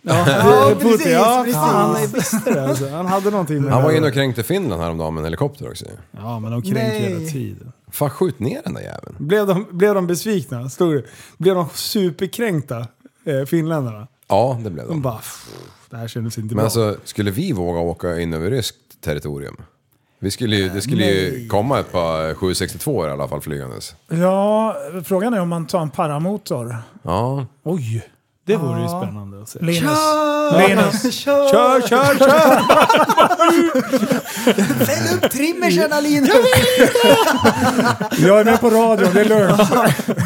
Ja, 0.03 0.24
precis, 0.80 1.07
ja, 1.07 1.43
precis. 1.45 1.55
jag 1.57 2.09
visste 2.09 2.53
det 2.55 2.64
alltså. 2.68 2.88
Han 2.88 3.07
hade 3.07 3.30
någonting 3.30 3.62
med 3.62 3.72
Han 3.72 3.82
var 3.82 3.93
inne 3.93 4.07
och 4.07 4.12
kränkte 4.12 4.43
Finland 4.43 4.82
häromdagen 4.82 5.14
med 5.14 5.20
en 5.20 5.24
helikopter 5.24 5.70
också. 5.70 5.84
Ja, 6.11 6.38
men 6.38 6.53
de 6.53 6.62
kränker 6.62 6.82
Nej. 6.88 7.01
hela 7.03 7.30
tiden. 7.30 7.72
Fan 7.93 8.11
skjut 8.11 8.38
ner 8.41 8.61
den 8.64 8.74
där 8.74 8.80
jäveln. 8.82 9.14
Blev 9.18 9.47
de, 9.47 9.66
blev 9.70 9.95
de 9.95 10.07
besvikna? 10.07 10.68
Stod 10.70 10.95
det. 10.95 11.03
Blev 11.38 11.55
de 11.55 11.68
superkränkta, 11.74 12.86
eh, 13.24 13.45
finländarna? 13.47 14.07
Ja, 14.28 14.61
det 14.64 14.70
blev 14.70 14.86
De 14.86 14.91
de. 14.93 15.03
bara, 15.03 15.16
"Pff, 15.18 15.49
det 15.91 15.97
här 15.97 16.09
kändes 16.09 16.38
inte 16.38 16.47
Men 16.55 16.57
bra. 16.57 16.64
alltså, 16.64 16.97
skulle 17.05 17.30
vi 17.30 17.53
våga 17.53 17.78
åka 17.80 18.20
in 18.20 18.32
över 18.34 18.51
ryskt 18.51 18.76
territorium? 19.01 19.57
Vi 20.22 20.30
skulle 20.30 20.56
ju, 20.56 20.68
det 20.68 20.80
skulle 20.80 21.04
ju 21.04 21.30
Nej. 21.32 21.48
komma 21.48 21.80
ett 21.80 21.92
par 21.92 22.34
762 22.34 23.06
i 23.06 23.10
alla 23.10 23.28
fall 23.28 23.40
flygandes. 23.40 23.94
Ja, 24.08 24.76
frågan 25.04 25.34
är 25.34 25.40
om 25.40 25.48
man 25.48 25.66
tar 25.66 25.80
en 25.80 25.90
paramotor. 25.90 26.76
Ja, 27.02 27.46
Oj, 27.62 28.08
det 28.46 28.56
vore 28.56 28.82
ju 28.82 28.88
spännande 28.88 29.42
att 29.42 29.48
se. 29.48 29.58
Linus. 29.58 29.80
Kör! 29.82 30.68
Linus. 30.68 31.14
Kör! 31.18 31.50
Kör, 31.50 31.80
kör, 31.88 32.18
kör! 32.18 32.60
Fäll 34.84 35.16
upp 35.16 35.30
trimmersen 35.30 35.92
Alina! 35.92 36.26
Jag 38.18 38.40
är 38.40 38.44
med 38.44 38.60
på 38.60 38.70
radion, 38.70 39.08
det 39.14 39.20
är 39.20 39.24
lugnt. 39.24 39.70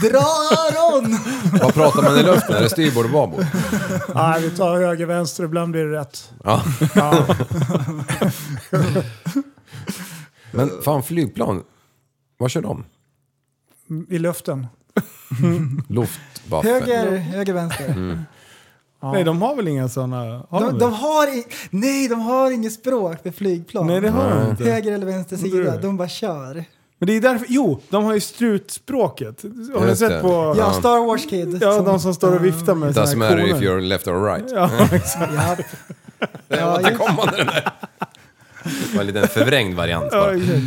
Dra 0.03 0.19
öron! 0.19 1.19
vad 1.63 1.75
pratar 1.75 2.03
man 2.03 2.19
i 2.19 2.23
luften? 2.23 2.57
Är 2.57 2.63
det 2.63 2.71
styrbord 2.71 3.05
och 3.05 3.11
babord? 3.11 3.47
Nej, 4.15 4.43
vi 4.43 4.51
tar 4.51 4.77
höger, 4.77 5.07
vänster, 5.07 5.45
ibland 5.45 5.73
blir 5.73 5.85
det 5.85 5.99
rätt. 6.01 6.31
Ja. 6.45 6.63
Ja. 6.95 7.27
Men 10.57 10.71
fan 10.83 11.03
flygplan, 11.03 11.63
vad 12.39 12.51
kör 12.51 12.63
de? 12.63 12.85
I 14.09 14.19
luften. 14.19 14.67
Luftwaffe? 15.89 16.69
Höger, 16.69 17.17
höger, 17.17 17.53
vänster. 17.53 17.89
Mm. 17.89 18.19
Nej, 19.03 19.25
de 19.25 19.43
har 19.43 19.57
väl 19.57 19.69
inga 19.69 19.89
sådana? 19.89 20.17
Har 20.49 20.61
De, 20.61 20.67
de, 20.67 20.79
de 20.79 20.91
det? 20.91 20.97
har 20.97 21.39
i, 21.39 21.45
nej, 21.71 22.09
de 22.09 22.21
har 22.21 22.51
inget 22.51 22.73
språk 22.73 23.23
för 23.23 23.31
flygplan. 23.31 23.87
Nej, 23.87 24.01
det 24.01 24.09
har 24.11 24.31
de 24.31 24.51
inte. 24.51 24.65
Höger 24.65 24.93
eller 24.93 25.07
vänster 25.07 25.37
sida, 25.37 25.57
Det- 25.73 25.79
de 25.83 25.97
bara 25.97 26.09
kör. 26.09 26.65
Men 26.99 27.07
det 27.07 27.13
är 27.17 27.21
därför, 27.21 27.47
jo, 27.51 27.81
de 27.89 28.05
har 28.05 28.15
ju 28.15 28.21
strutspråket. 28.21 29.43
Har 29.75 29.87
ni 29.87 29.97
sett 29.97 30.09
det. 30.11 30.21
på... 30.21 30.55
Ja, 30.59 30.73
Star 30.73 31.07
Wars 31.07 31.27
Kid. 31.31 31.59
Ja, 31.63 31.81
de 31.83 32.01
som 32.01 32.15
står 32.15 32.35
och 32.37 32.45
viftar 32.45 32.75
med 32.75 32.89
Doesn't 32.95 33.07
såna 33.07 33.19
matter 33.25 33.37
här 33.39 33.47
if 33.47 33.57
you're 33.57 33.81
left 33.81 34.07
or 34.09 34.25
right. 34.25 34.51
Ja, 34.55 34.71
exakt. 34.93 35.33
Ja, 35.35 35.57
Ja, 36.49 36.57
Ja, 36.57 36.81
just- 36.91 36.99
kom 36.99 37.17
man 37.17 37.27
den 37.37 37.47
där. 37.47 37.73
Det 38.65 38.95
var 38.95 39.01
en 39.01 39.07
liten 39.07 39.29
förvrängd 39.29 39.75
variant 39.75 40.09
Ja, 40.13 40.19
bara. 40.21 40.35
exakt. 40.37 40.59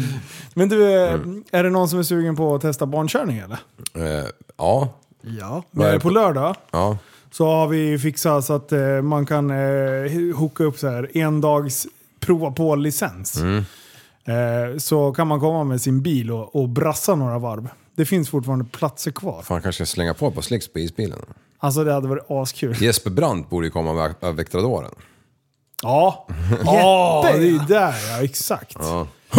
Men 0.54 0.70
du, 0.70 0.94
eh, 1.04 1.14
Mm. 1.14 1.44
är 1.52 1.64
det 1.64 1.70
någon 1.70 1.90
som 1.90 2.00
är 2.00 2.04
sugen 2.04 2.36
på 2.36 2.56
att 2.56 2.62
testa 2.62 2.86
barnkörning 2.86 3.38
eller? 3.38 3.60
Eh, 4.20 4.26
Ja, 4.58 4.94
ja. 5.40 5.64
Vad 5.72 5.88
är 5.88 5.92
det 5.94 6.00
På 6.00 6.04
på- 6.08 6.14
lördag 6.14 6.56
ja. 6.72 6.98
så 7.32 7.46
har 7.46 7.68
vi 7.68 8.00
fixat 8.00 8.46
så 8.46 8.54
att 8.54 8.72
eh, 8.72 9.02
man 9.02 9.26
kan 9.26 9.50
eh, 9.52 10.36
hooka 10.36 10.64
upp 10.64 10.80
så 10.80 10.88
här 10.90 11.18
en 11.18 11.42
dags 11.42 11.88
prova 12.20 12.52
på-licens. 12.52 13.38
Mm. 13.42 13.64
Eh, 14.26 14.78
så 14.78 15.12
kan 15.14 15.28
man 15.28 15.40
komma 15.40 15.64
med 15.64 15.82
sin 15.82 16.02
bil 16.02 16.32
och, 16.32 16.56
och 16.56 16.70
brassa 16.70 17.16
några 17.16 17.40
varv. 17.40 17.70
Det 17.96 18.06
finns 18.06 18.30
fortfarande 18.30 18.66
platser 18.66 19.12
kvar. 19.12 19.42
Fan 19.42 19.62
kanske 19.62 19.86
slänga 19.86 20.14
på 20.14 20.32
par 20.32 20.42
slicks 20.42 20.68
på 20.68 20.80
isbilen. 20.80 21.20
Alltså 21.60 21.84
det 21.84 21.94
hade 21.94 22.08
varit 22.08 22.26
askul. 22.30 22.76
Jesper 22.82 23.10
Brandt 23.12 23.50
borde 23.50 23.68
ju 23.68 23.72
komma 23.72 23.94
med 23.94 24.14
av 24.20 24.36
Vectradoren. 24.36 24.92
Ja, 25.84 26.28
ja 26.66 27.26
det 27.34 27.48
är 27.48 27.68
där 27.68 27.96
ja, 28.10 28.24
exakt. 28.24 28.78
Ja. 28.80 29.08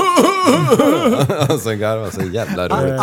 alltså 1.49 1.71
garvar 1.75 2.11
så 2.11 2.23
jävla 2.23 2.69
roligt. 2.69 3.03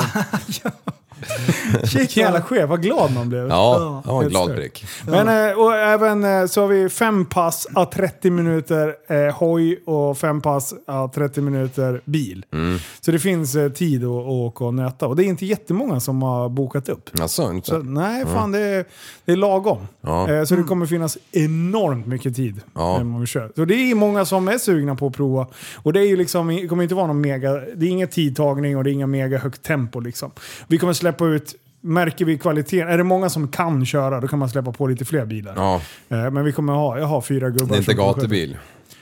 Vilken 1.81 2.23
jävla 2.23 2.41
chef, 2.41 2.69
vad 2.69 2.81
glad 2.81 3.13
man 3.13 3.29
blev. 3.29 3.47
Ja, 3.47 4.01
han 4.05 4.15
var 4.15 4.23
en 4.23 4.29
glad 4.29 4.55
prick. 4.55 4.85
Men 5.07 5.49
eh, 5.49 5.57
och 5.57 5.75
även 5.75 6.23
eh, 6.23 6.45
så 6.45 6.61
har 6.61 6.67
vi 6.67 6.89
fem 6.89 7.25
pass 7.25 7.67
à 7.75 7.85
30 7.85 8.29
minuter 8.29 8.95
eh, 9.07 9.35
hoj 9.35 9.83
och 9.85 10.17
fem 10.17 10.41
pass 10.41 10.73
à 10.87 11.07
30 11.15 11.41
minuter 11.41 12.01
bil. 12.05 12.45
Mm. 12.53 12.77
Så 13.01 13.11
det 13.11 13.19
finns 13.19 13.55
eh, 13.55 13.69
tid 13.71 14.03
att, 14.03 14.09
att 14.09 14.27
åka 14.27 14.65
och 14.65 14.73
nöta. 14.73 15.07
Och 15.07 15.15
det 15.15 15.23
är 15.23 15.25
inte 15.25 15.45
jättemånga 15.45 15.99
som 15.99 16.21
har 16.21 16.49
bokat 16.49 16.89
upp. 16.89 17.09
Alltså, 17.21 17.51
inte? 17.53 17.67
Så, 17.67 17.77
nej, 17.77 18.25
fan 18.25 18.51
det 18.51 18.59
är, 18.59 18.85
det 19.25 19.31
är 19.31 19.35
lagom. 19.35 19.87
Ja. 20.01 20.31
Eh, 20.31 20.43
så 20.43 20.55
det 20.55 20.63
kommer 20.63 20.85
finnas 20.85 21.17
enormt 21.31 22.07
mycket 22.07 22.35
tid 22.35 22.61
Ja. 22.73 22.97
när 22.97 23.03
man 23.03 23.25
kör. 23.27 23.51
Så 23.55 23.65
det 23.65 23.75
är 23.91 23.95
många 23.95 24.25
som 24.25 24.47
är 24.47 24.57
sugna 24.57 24.95
på 24.95 25.07
att 25.07 25.13
prova. 25.13 25.47
Och 25.75 25.93
det 25.93 25.99
är 25.99 26.07
ju 26.07 26.15
liksom, 26.17 26.47
det 26.47 26.67
kommer 26.67 26.83
inte 26.83 26.95
vara 26.95 27.07
någon 27.07 27.21
mega, 27.21 27.51
det 27.75 27.85
är 27.85 27.89
ingen 27.89 28.07
tidtagning 28.07 28.77
och 28.77 28.83
det 28.83 28.89
är 28.89 28.93
inga 28.93 29.07
mega 29.07 29.37
högt 29.37 29.63
tempo 29.63 29.99
liksom. 29.99 30.31
Vi 30.67 30.77
kommer 30.77 30.93
släppa 30.93 31.14
ut 31.21 31.55
Märker 31.81 32.25
vi 32.25 32.37
kvaliteten, 32.37 32.87
är 32.87 32.97
det 32.97 33.03
många 33.03 33.29
som 33.29 33.47
kan 33.47 33.85
köra 33.85 34.19
då 34.21 34.27
kan 34.27 34.39
man 34.39 34.49
släppa 34.49 34.71
på 34.71 34.87
lite 34.87 35.05
fler 35.05 35.25
bilar. 35.25 35.53
Ja, 35.55 35.81
Eh, 36.09 36.31
Men 36.31 36.43
vi 36.45 36.51
kommer 36.51 36.73
ha, 36.73 36.99
jag 36.99 37.05
har 37.05 37.21
fyra 37.21 37.49
gubbar 37.49 37.67
det 37.67 37.73
är 37.73 37.77
inte 37.77 37.95
som 37.95 38.05
gatubil. 38.15 38.57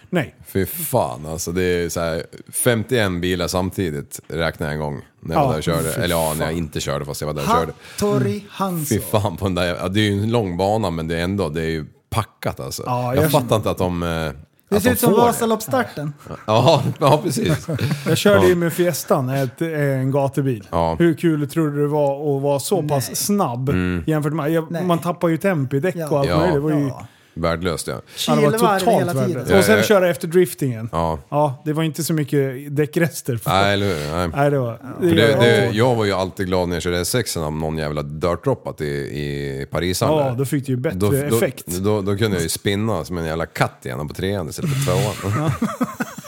Nej. 0.09 0.35
Fy 0.47 0.65
fan 0.65 1.25
alltså, 1.25 1.51
det 1.51 1.63
är 1.63 1.89
så 1.89 1.99
här 1.99 2.23
51 2.53 3.21
bilar 3.21 3.47
samtidigt 3.47 4.19
räknade 4.27 4.71
jag 4.71 4.73
en 4.73 4.79
gång. 4.79 5.01
När 5.19 5.35
jag 5.35 5.41
Ja, 5.41 5.45
var 5.45 5.51
där 5.51 5.57
och 5.57 5.63
körde. 5.63 5.93
fy 5.93 6.01
Eller 6.01 6.15
ja, 6.15 6.33
när 6.37 6.45
jag 6.45 6.53
inte 6.57 6.79
körde 6.79 7.05
fast 7.05 7.21
jag 7.21 7.27
var 7.27 7.33
där 7.33 7.41
och 7.41 7.47
körde. 7.59 7.73
Hattori 7.91 8.45
Hanso. 8.49 8.95
Fy 8.95 8.99
fan 9.01 9.37
på 9.37 9.45
den 9.45 9.55
där, 9.55 9.75
ja, 9.75 9.87
det 9.87 9.99
är 9.99 10.11
ju 10.11 10.23
en 10.23 10.31
lång 10.31 10.57
bana 10.57 10.89
men 10.89 11.07
det 11.07 11.17
är 11.19 11.23
ändå, 11.23 11.49
det 11.49 11.61
är 11.61 11.69
ju 11.69 11.85
packat 12.09 12.59
alltså. 12.59 12.83
Ja, 12.85 13.15
jag, 13.15 13.23
jag- 13.23 13.31
fattar 13.31 13.55
inte 13.55 13.69
att 13.71 13.77
de... 13.77 14.03
eh, 14.03 14.31
Det 14.73 14.81
ser 14.81 14.91
ut 14.91 14.99
som. 14.99 15.13
Vasaloppsstarten. 15.13 16.13
Ja, 16.47 16.83
ja 16.99 17.19
precis. 17.23 17.67
Jag 18.07 18.17
körde 18.17 18.41
Ja. 18.43 18.47
ju 18.49 18.55
med 18.55 18.73
Fiestan, 18.73 19.29
ett, 19.29 19.61
en 19.61 20.11
gatubil. 20.11 20.67
Ja. 20.71 20.95
Hur 20.99 21.13
kul 21.13 21.49
tror 21.49 21.69
du 21.69 21.81
det 21.81 21.87
var 21.87 22.35
att 22.37 22.41
vara 22.41 22.59
så 22.59 22.83
pass 22.83 23.15
snabb 23.15 23.69
jämfört 24.05 24.33
med... 24.33 24.51
Jag, 24.51 24.71
Nej. 24.71 24.85
man 24.85 24.99
tappar 24.99 25.27
ju 25.27 25.37
tempo 25.37 25.75
i 25.75 25.79
däck 25.79 25.95
Ja. 25.95 26.09
och 26.09 26.19
allt 26.19 26.29
Ja. 26.29 26.37
möjligt. 26.37 26.53
Det 26.55 26.59
var 26.59 26.71
ju, 26.71 26.87
Ja. 26.87 27.05
Värdelöst 27.33 27.87
ja. 27.87 28.01
ja, 28.27 28.35
det 28.35 28.41
var 28.41 28.51
Kilvarv 28.51 28.79
totalt 28.79 28.99
tiden. 28.99 29.17
värdelöst. 29.17 29.51
Och 29.51 29.63
sen 29.63 29.83
köra 29.83 30.09
efter 30.09 30.27
driftingen. 30.27 30.89
Ja. 30.91 31.19
Ja, 31.29 31.61
det 31.65 31.73
var 31.73 31.83
inte 31.83 32.03
så 32.03 32.13
mycket 32.13 32.75
däckrester. 32.75 33.37
För. 33.37 33.49
Nej, 33.49 33.73
eller 33.73 33.85
hur? 33.85 34.17
Nej. 34.17 34.29
Nej, 34.35 34.51
det 34.51 34.59
var... 34.59 34.77
För 34.99 35.15
det, 35.15 35.35
det, 35.35 35.69
jag 35.73 35.95
var 35.95 36.05
ju 36.05 36.11
alltid 36.11 36.47
glad 36.47 36.69
när 36.69 36.75
jag 36.75 36.83
körde 36.83 37.03
S6 37.03 37.45
om 37.45 37.59
någon 37.59 37.77
jävla 37.77 38.03
dirtdroppat 38.03 38.81
i, 38.81 38.85
i 38.85 39.67
Parisaren 39.71 40.27
ja, 40.27 40.35
då 40.37 40.45
fick 40.45 40.65
du 40.65 40.71
ju 40.71 40.77
bättre 40.77 40.97
då, 40.97 41.11
då, 41.11 41.35
effekt. 41.35 41.67
Då, 41.67 42.01
då 42.01 42.17
kunde 42.17 42.35
jag 42.37 42.43
ju 42.43 42.49
spinna 42.49 43.05
som 43.05 43.17
en 43.17 43.25
jävla 43.25 43.45
katt 43.45 43.85
igen 43.85 44.07
på 44.07 44.13
trean 44.13 44.49
istället 44.49 44.71
för 44.71 44.91
tvåan. 44.91 45.51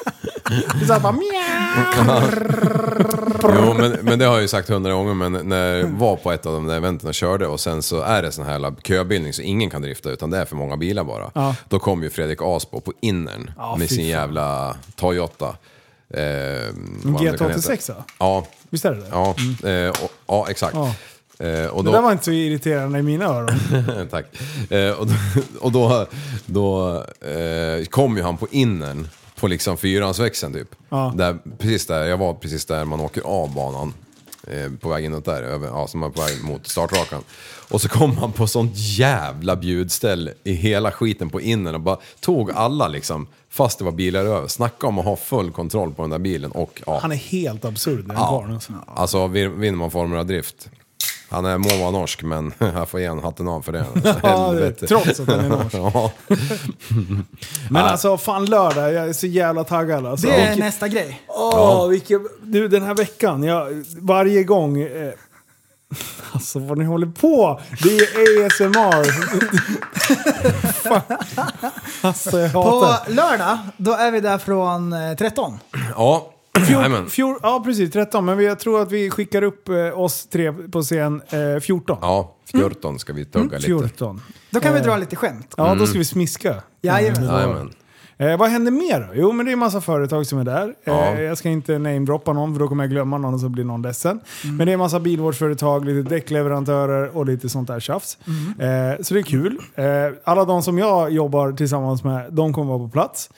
Så 0.88 0.94
här 0.94 1.00
bara, 1.00 1.12
mjau. 1.12 2.32
jo, 3.66 3.74
men, 3.74 3.92
men 4.02 4.20
det 4.20 4.26
har 4.26 4.34
jag 4.34 4.42
ju 4.42 4.48
sagt 4.48 4.70
hundra 4.70 4.94
gånger, 4.94 5.14
men 5.14 5.50
när 5.50 5.76
jag 5.76 5.88
var 5.88 6.16
på 6.16 6.32
ett 6.32 6.46
av 6.46 6.54
de 6.54 6.68
där 6.68 6.76
eventen 6.76 7.10
och 7.10 7.16
körde 7.16 7.48
och 7.48 7.60
sen 7.60 7.82
så 7.82 8.02
är 8.02 8.22
det 8.22 8.32
sån 8.32 8.46
här 8.46 8.52
jävla 8.52 8.74
köbildning 8.84 9.34
så 9.34 9.42
ingen 9.42 9.70
kan 9.70 9.82
drifta 9.82 10.10
utan 10.10 10.30
det 10.30 10.38
är 10.38 10.46
för 10.46 10.56
många 10.56 10.78
bilar 10.78 11.04
bara. 11.04 11.32
Ja. 11.36 11.56
Då 11.70 11.80
kom 11.80 12.04
ju 12.04 12.10
Fredrik 12.10 12.40
Asbo 12.42 12.80
på 12.82 12.94
innern 13.02 13.52
Ja, 13.58 13.76
med 13.76 13.90
fy 13.90 13.96
sin 13.96 14.04
fan. 14.06 14.10
jävla 14.10 14.76
Toyota. 14.96 15.48
Eh, 15.48 16.24
vad 17.04 17.22
det 17.24 17.38
kan 17.38 17.48
heta. 17.50 17.60
GT86 17.72 17.94
va? 17.96 18.04
Ja, 18.20 18.46
Visst 18.70 18.86
är 18.86 18.92
det 18.92 18.98
det? 19.02 19.08
ja, 19.12 19.36
eh, 19.70 19.90
och, 19.90 20.12
ja 20.28 20.48
exakt. 20.50 20.76
Ja. 20.76 20.94
Eh, 21.46 21.66
och 21.66 21.84
Det 21.84 21.90
då, 21.90 21.96
där 21.96 22.02
var 22.02 22.12
inte 22.12 22.24
så 22.26 22.32
irriterande 22.32 23.00
i 23.00 23.02
mina 23.02 23.26
öron. 23.26 24.08
Tack. 24.12 24.26
Eh, 24.70 24.90
och 24.92 25.08
då, 25.08 25.14
och 25.60 25.72
då, 25.72 26.08
då 26.46 26.96
eh, 27.28 27.86
kom 27.86 28.18
ju 28.18 28.24
han 28.24 28.38
på 28.38 28.48
innern 28.52 29.08
på 29.46 29.50
liksom 29.50 29.78
fyrans-växeln 29.78 30.54
typ. 30.54 30.76
Ja. 30.90 31.14
Där, 31.16 31.38
precis 31.58 31.88
där, 31.88 32.06
jag 32.06 32.18
var 32.18 32.34
precis 32.34 32.66
där 32.66 32.86
man 32.86 33.00
åker 33.02 33.22
av 33.22 33.54
banan. 33.54 33.94
Eh, 34.48 34.72
på 34.80 34.90
väg 34.90 35.06
inåt 35.06 35.26
där, 35.26 35.44
över, 35.44 35.68
ja, 35.68 35.88
som 35.88 36.04
är 36.04 36.10
på 36.10 36.22
väg 36.22 36.44
mot 36.44 36.68
startrakan. 36.68 37.24
Och 37.70 37.82
så 37.82 37.90
kom 37.98 38.18
han 38.18 38.32
på 38.32 38.48
sånt 38.48 38.72
jävla 38.76 39.56
bjudställ 39.56 40.30
i 40.44 40.54
hela 40.54 40.92
skiten 40.92 41.30
på 41.30 41.42
innern 41.42 41.76
och 41.76 41.82
bara 41.82 41.98
tog 42.20 42.52
alla 42.52 42.88
liksom, 42.88 43.28
fast 43.50 43.80
det 43.80 43.86
var 43.86 43.92
bilar 43.92 44.26
över. 44.26 44.48
Snacka 44.48 44.88
om 44.88 45.00
att 45.00 45.06
ha 45.06 45.16
full 45.16 45.52
kontroll 45.52 45.94
på 45.94 46.02
den 46.02 46.12
där 46.12 46.20
bilen 46.20 46.52
och 46.52 46.82
ja. 46.86 47.00
Han 47.02 47.12
är 47.12 47.16
helt 47.16 47.66
absurd 47.66 48.06
den 48.08 48.18
Ja, 48.18 48.28
karln. 48.30 48.54
Alltså. 48.54 48.74
alltså 48.88 49.28
vin- 49.28 49.60
vinner 49.60 49.78
man 49.78 49.92
Formula 49.92 50.24
Drift. 50.24 50.70
Han 51.30 51.46
är, 51.46 51.58
må 51.58 51.78
vara 51.78 51.92
norsk 51.92 52.24
men 52.24 52.54
jag 52.60 52.90
får 52.90 53.00
ge 53.00 53.10
honom 53.10 53.24
hatten 53.24 53.48
av 53.48 53.62
för 53.62 53.72
det. 53.72 53.86
Ja, 54.04 54.12
det- 54.22 54.28
helvete. 54.28 54.88
trots 54.88 55.20
att 55.20 55.28
han 55.28 55.40
är 55.40 55.50
norsk. 55.50 55.74
ja. 55.74 56.12
Men 57.70 57.86
alltså 57.86 58.18
fan 58.18 58.46
lördag, 58.46 58.94
jag 58.94 59.10
är 59.10 59.14
så 59.14 59.28
jävla 59.28 59.64
taggad 59.64 60.06
alltså. 60.06 60.28
Det 60.28 60.34
är 60.34 60.48
Vilket- 60.48 60.66
nästa 60.66 60.88
grej. 60.88 61.22
Åh, 61.28 61.88
vilken, 61.88 62.28
du 62.42 62.68
den 62.68 62.84
här 62.84 62.94
veckan, 62.96 63.44
jag, 63.44 63.84
varje 64.00 64.44
gång... 64.44 64.82
Eh, 64.82 65.12
alltså 66.32 66.60
vad 66.60 66.78
ni 66.78 66.86
håller 66.86 67.08
på! 67.08 67.60
Det 67.84 67.90
är 67.98 68.46
ASMR. 68.46 69.06
Alltså 72.02 72.40
jag 72.40 72.50
hatar 72.50 73.06
På 73.06 73.12
lördag, 73.12 73.58
då 73.78 73.92
är 73.94 74.12
vi 74.12 74.20
där 74.20 74.38
från 74.38 74.94
eh, 74.94 75.16
13. 75.16 75.60
ja, 75.96 76.32
Jajamän. 76.70 77.10
Fjor, 77.10 77.40
ja, 77.44 77.62
precis. 77.66 77.92
13. 77.92 78.26
Men 78.26 78.38
vi, 78.38 78.46
jag 78.46 78.60
tror 78.60 78.82
att 78.82 78.92
vi 78.92 79.10
skickar 79.10 79.42
upp 79.42 79.70
eh, 79.70 80.00
oss 80.00 80.28
tre 80.28 80.54
på 80.54 80.82
scen 80.82 81.22
eh, 81.56 81.60
14. 81.62 81.98
Ja, 82.02 82.36
14 82.52 83.00
ska 83.00 83.14
vi 83.14 83.26
tugga 83.26 83.58
lite. 83.58 83.66
14. 83.66 84.22
Då 84.50 84.60
kan 84.60 84.74
vi 84.74 84.80
dra 84.80 84.98
lite 84.98 85.16
skämt. 85.16 85.54
Ja, 85.58 85.76
då 85.76 85.88
ska 85.88 85.98
vi 85.98 86.06
smiska. 86.06 86.64
Jajamän. 86.82 87.24
Jajamän. 87.24 87.74
Eh, 88.18 88.38
vad 88.38 88.50
händer 88.50 88.72
mer 88.72 89.00
då? 89.00 89.08
Jo, 89.14 89.32
men 89.32 89.46
det 89.46 89.50
är 89.50 89.54
en 89.54 89.60
massa 89.60 89.82
företag 89.82 90.28
som 90.28 90.40
är 90.40 90.44
där. 90.44 90.74
Ja. 90.84 91.06
Eh, 91.06 91.22
jag 91.22 91.38
ska 91.38 91.50
inte 91.50 91.78
namedroppa 91.78 92.34
någon 92.34 92.54
för 92.54 92.60
då 92.60 92.68
kommer 92.68 92.84
jag 92.84 92.92
glömma 92.92 93.18
någon 93.18 93.34
och 93.34 93.40
så 93.40 93.50
blir 93.50 93.64
någon 93.64 93.82
ledsen. 93.82 94.20
Men 94.44 94.58
det 94.58 94.72
är 94.72 94.74
en 94.74 94.80
massa 94.80 95.00
bilvårdsföretag, 95.00 95.86
lite 95.86 96.10
däckleverantörer 96.10 97.18
och 97.18 97.26
lite 97.26 97.50
sånt 97.50 97.68
där 97.68 97.80
tjafs. 97.80 98.18
Eh, 98.60 99.02
så 99.04 99.14
det 99.14 99.20
är 99.20 99.24
kul. 99.24 99.58
Eh, 99.76 99.86
alla 100.24 100.46
de 100.46 100.64
som 100.64 100.78
jag 100.78 101.12
jobbar 101.12 101.52
tillsammans 101.52 102.04
med, 102.04 102.34
de 102.34 102.54
kommer 102.54 102.70
vara 102.70 102.80
på 102.80 102.90
plats 102.90 103.30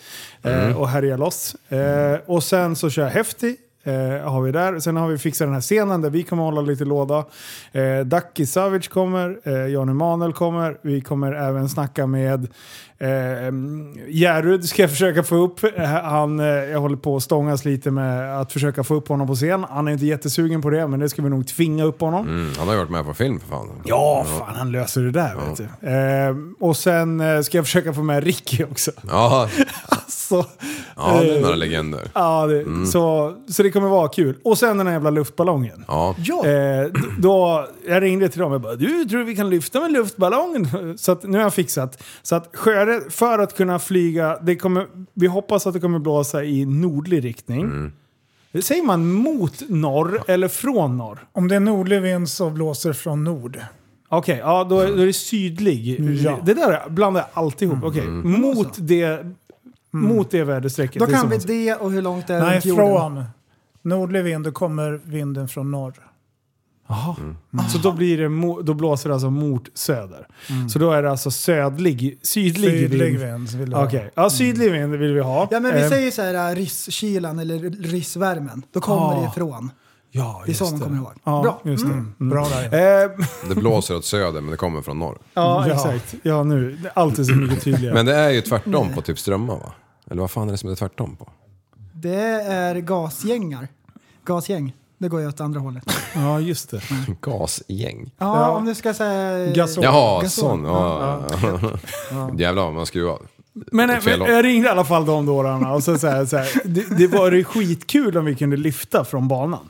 eh, 0.43 0.77
och 0.77 0.87
härja 0.89 1.17
loss. 1.17 1.55
Eh, 1.69 2.19
och 2.25 2.43
sen 2.43 2.75
så 2.75 2.89
kör 2.89 3.03
jag 3.03 3.09
Häftig. 3.09 3.55
Eh, 3.87 4.29
har 4.31 4.41
vi 4.41 4.51
där. 4.51 4.79
Sen 4.79 4.97
har 4.97 5.07
vi 5.07 5.17
fixat 5.17 5.45
den 5.47 5.53
här 5.53 5.61
scenen 5.61 6.01
där 6.01 6.09
vi 6.09 6.23
kommer 6.23 6.43
hålla 6.43 6.61
lite 6.61 6.85
låda. 6.85 7.25
Eh, 7.71 7.99
Ducky 8.05 8.45
Savage 8.45 8.89
kommer, 8.89 9.37
eh, 9.43 9.53
Jan 9.53 9.89
Emanuel 9.89 10.33
kommer. 10.33 10.77
Vi 10.81 11.01
kommer 11.01 11.31
även 11.33 11.69
snacka 11.69 12.07
med 12.07 12.47
eh, 12.97 13.07
Järrud 14.07 14.65
ska 14.65 14.81
jag 14.81 14.91
försöka 14.91 15.23
få 15.23 15.35
upp. 15.35 15.63
Eh, 15.63 15.83
Han, 15.85 16.39
eh, 16.39 16.45
jag 16.45 16.79
håller 16.79 16.97
på 16.97 17.15
att 17.15 17.23
stångas 17.23 17.65
lite 17.65 17.91
med 17.91 18.41
att 18.41 18.53
försöka 18.53 18.83
få 18.83 18.95
upp 18.95 19.07
honom 19.07 19.27
på 19.27 19.35
scen. 19.35 19.65
Han 19.69 19.87
är 19.87 19.91
inte 19.91 20.05
jättesugen 20.05 20.61
på 20.61 20.69
det, 20.69 20.87
men 20.87 20.99
det 20.99 21.09
ska 21.09 21.21
vi 21.21 21.29
nog 21.29 21.47
tvinga 21.47 21.83
upp 21.83 22.01
honom. 22.01 22.27
Mm, 22.27 22.51
han 22.57 22.67
har 22.67 22.73
ju 22.73 22.79
varit 22.79 22.91
med 22.91 23.05
på 23.05 23.13
film 23.13 23.39
för 23.39 23.47
fan. 23.47 23.67
Ja, 23.85 24.25
fan 24.39 24.55
han 24.55 24.71
löser 24.71 25.01
det 25.01 25.11
där 25.11 25.35
vet 25.35 25.57
du. 25.57 25.87
Eh, 25.89 26.35
och 26.59 26.77
sen 26.77 27.43
ska 27.43 27.57
jag 27.57 27.65
försöka 27.65 27.93
få 27.93 28.03
med 28.03 28.23
Ricky 28.23 28.63
också. 28.63 28.91
Ja, 29.09 29.49
Så, 30.27 30.45
ja 30.95 31.19
det 31.21 31.29
är 31.31 31.35
eh, 31.35 31.41
några 31.41 31.55
legender. 31.55 32.01
Ja, 32.13 32.47
det, 32.47 32.85
så, 32.87 33.33
så 33.47 33.63
det 33.63 33.71
kommer 33.71 33.87
vara 33.89 34.07
kul. 34.07 34.35
Och 34.43 34.57
sen 34.57 34.77
den 34.77 34.87
här 34.87 34.93
jävla 34.93 35.09
luftballongen. 35.09 35.85
Ja. 35.87 36.15
Ja. 36.23 36.45
Eh, 36.47 36.87
då, 37.19 37.67
jag 37.87 38.03
ringde 38.03 38.29
till 38.29 38.39
dem 38.39 38.51
och 38.51 38.61
bara 38.61 38.75
du 38.75 39.05
tror 39.05 39.23
vi 39.23 39.35
kan 39.35 39.49
lyfta 39.49 39.79
med 39.79 39.91
luftballongen? 39.91 40.97
Så 40.97 41.11
att, 41.11 41.23
nu 41.23 41.37
har 41.37 41.43
jag 41.43 41.53
fixat. 41.53 42.03
Så 42.21 42.35
att 42.35 42.49
sjörädd, 42.53 43.03
för 43.09 43.39
att 43.39 43.57
kunna 43.57 43.79
flyga, 43.79 44.37
det 44.41 44.55
kommer, 44.55 44.85
vi 45.13 45.27
hoppas 45.27 45.67
att 45.67 45.73
det 45.73 45.79
kommer 45.79 45.99
blåsa 45.99 46.43
i 46.43 46.65
nordlig 46.65 47.23
riktning. 47.25 47.91
Säger 48.61 48.83
man 48.83 49.11
mot 49.11 49.61
norr 49.69 50.21
eller 50.27 50.47
från 50.47 50.97
norr? 50.97 51.19
Om 51.33 51.47
det 51.47 51.55
är 51.55 51.59
nordlig 51.59 52.01
vind 52.01 52.29
så 52.29 52.49
blåser 52.49 52.89
det 52.89 52.95
från 52.95 53.23
nord. 53.23 53.59
Okej, 54.09 54.37
ja 54.43 54.63
då, 54.69 54.79
är- 54.79 54.87
då 54.95 55.01
är 55.01 55.05
det 55.05 55.13
sydlig. 55.13 55.99
Ja. 56.25 56.39
Det 56.45 56.53
där 56.53 56.89
blandar 56.89 57.21
jag 57.21 57.43
alltid 57.43 57.69
ihop. 57.71 57.83
Okej, 57.83 58.07
mot 58.07 58.69
det, 58.77 59.25
mot 59.91 60.31
det 60.31 60.43
väderstrecket. 60.43 60.99
Då 60.99 61.05
det 61.05 61.11
kan 61.11 61.29
vi 61.29 61.37
det 61.37 61.73
och 61.75 61.91
hur 61.91 62.01
långt 62.01 62.27
det 62.27 62.33
är 62.35 62.41
Nej, 62.41 62.55
runt 62.55 62.65
jorden. 62.65 62.85
från 62.85 63.23
nordlig 63.81 64.23
vind, 64.23 64.43
då 64.45 64.51
kommer 64.51 65.01
vinden 65.03 65.47
från 65.47 65.71
norr. 65.71 65.93
Så 67.71 67.77
då, 67.77 67.91
blir 67.91 68.17
det, 68.17 68.63
då 68.63 68.73
blåser 68.73 69.09
det 69.09 69.15
alltså 69.15 69.29
mot 69.29 69.69
söder. 69.73 70.27
Så 70.69 70.79
då 70.79 70.91
är 70.91 71.03
det 71.03 71.11
alltså 71.11 71.31
södlig, 71.31 72.19
sydlig, 72.21 72.71
Sydlig 72.71 73.19
vind. 73.19 73.19
vind 73.19 73.49
vill 73.49 73.71
jag 73.71 73.77
ha. 73.77 73.85
Okej, 73.87 74.11
ja 74.15 74.29
sydlig 74.29 74.71
vind 74.71 74.95
vill 74.95 75.13
vi 75.13 75.19
ha. 75.21 75.47
Ja 75.51 75.59
men 75.59 75.73
vi 75.73 75.81
Eh, 75.81 75.89
säger 75.89 76.11
så 76.11 76.21
här 76.21 76.55
risskylan 76.55 77.39
eller 77.39 77.59
rissvärmen. 77.69 78.63
Då 78.71 78.79
kommer 78.81 79.01
Ah. 79.17 79.21
det 79.21 79.27
ifrån. 79.27 79.71
Ja, 80.11 80.43
Det 80.45 80.51
är 80.51 80.55
så 80.55 80.63
man 80.63 80.73
det. 80.79 80.85
kommer 80.85 80.97
ihåg. 80.97 81.11
Ja, 81.23 81.41
Bra. 81.41 81.59
Just 81.71 81.83
det. 81.85 81.91
Mm. 81.93 82.13
Mm. 82.19 82.29
Bra 82.29 82.47
där. 82.49 83.03
Eh, 83.03 83.09
Det 83.49 83.55
blåser 83.55 83.95
åt 83.95 84.05
söder 84.05 84.41
men 84.41 84.51
det 84.51 84.57
kommer 84.57 84.81
från 84.81 84.99
norr. 84.99 85.17
ja, 85.33 85.67
Ja. 85.67 85.73
exakt. 85.73 86.15
Ja, 86.23 86.43
nu. 86.43 86.71
det 86.81 86.87
är 86.87 86.91
Alltid 86.99 87.25
så 87.25 87.33
mycket 87.33 87.63
tydligare. 87.63 87.93
Men 87.93 88.05
det 88.05 88.15
är 88.15 88.29
ju 88.29 88.41
tvärtom 88.41 88.93
på 88.93 89.01
typ 89.01 89.19
strömmar 89.19 89.53
va? 89.55 89.71
Eller 90.11 90.21
vad 90.21 90.31
fan 90.31 90.47
är 90.47 90.51
det 90.51 90.57
som 90.57 90.69
är 90.71 90.75
tvärtom 90.75 91.15
på? 91.15 91.29
Det 91.93 92.15
är 92.41 92.75
gasgängar. 92.75 93.67
Gasgäng. 94.25 94.73
Det 94.97 95.07
går 95.09 95.21
ju 95.21 95.27
åt 95.27 95.41
andra 95.41 95.59
hållet. 95.59 95.83
ja, 96.15 96.39
just 96.39 96.69
det. 96.71 96.81
Gasgäng. 97.21 98.11
Ja, 98.17 98.41
Ja. 98.41 98.49
om 98.51 98.65
du 98.65 98.75
ska 98.75 98.93
säga... 98.93 99.53
Gasol. 99.53 99.83
Jaha, 99.83 100.21
Gasol. 100.21 100.49
sån. 100.49 100.63
Ja. 100.65 101.21
Jävlar 102.37 102.63
vad 102.63 102.73
man 102.73 102.85
skruvar. 102.85 103.19
Men 103.71 104.01
Fel 104.01 104.19
håll. 104.21 104.29
jag 104.29 104.45
ringde 104.45 104.67
i 104.67 104.71
alla 104.71 104.85
fall 104.85 105.05
de 105.05 105.25
dårarna 105.25 105.73
och 105.73 105.83
så, 105.83 105.97
så, 105.97 106.07
här, 106.07 106.25
så 106.25 106.37
här, 106.37 106.47
det, 106.65 106.97
det 106.97 107.07
var 107.07 107.31
ju 107.31 107.43
skitkul 107.43 108.17
om 108.17 108.25
vi 108.25 108.35
kunde 108.35 108.57
lyfta 108.57 109.05
från 109.05 109.27
banan. 109.27 109.69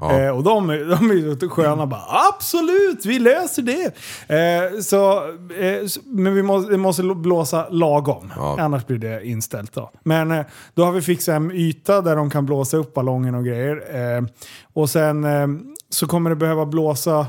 Ja. 0.00 0.20
Eh, 0.20 0.30
och 0.30 0.42
de, 0.42 0.66
de 0.66 1.10
är 1.10 1.14
ju 1.14 1.48
sköna 1.48 1.86
bara 1.86 2.04
absolut, 2.34 3.06
vi 3.06 3.18
löser 3.18 3.62
det. 3.62 3.84
Eh, 4.34 4.80
så, 4.80 5.18
eh, 5.60 5.88
men 6.04 6.34
vi 6.34 6.42
måste, 6.42 6.70
det 6.72 6.78
måste 6.78 7.02
blåsa 7.02 7.68
lagom, 7.70 8.32
Ja. 8.36 8.56
annars 8.60 8.86
blir 8.86 8.98
det 8.98 9.26
inställt. 9.26 9.72
Då. 9.72 9.90
Men 10.02 10.30
eh, 10.30 10.46
då 10.74 10.84
har 10.84 10.92
vi 10.92 11.02
fixat 11.02 11.34
en 11.36 11.50
yta 11.50 12.00
där 12.00 12.16
de 12.16 12.30
kan 12.30 12.46
blåsa 12.46 12.76
upp 12.76 12.94
ballongen 12.94 13.34
och 13.34 13.44
grejer. 13.44 13.76
Eh, 14.16 14.24
och 14.72 14.90
sen 14.90 15.24
eh, 15.24 15.46
så 15.90 16.06
kommer 16.06 16.30
det 16.30 16.36
behöva 16.36 16.66
blåsa 16.66 17.26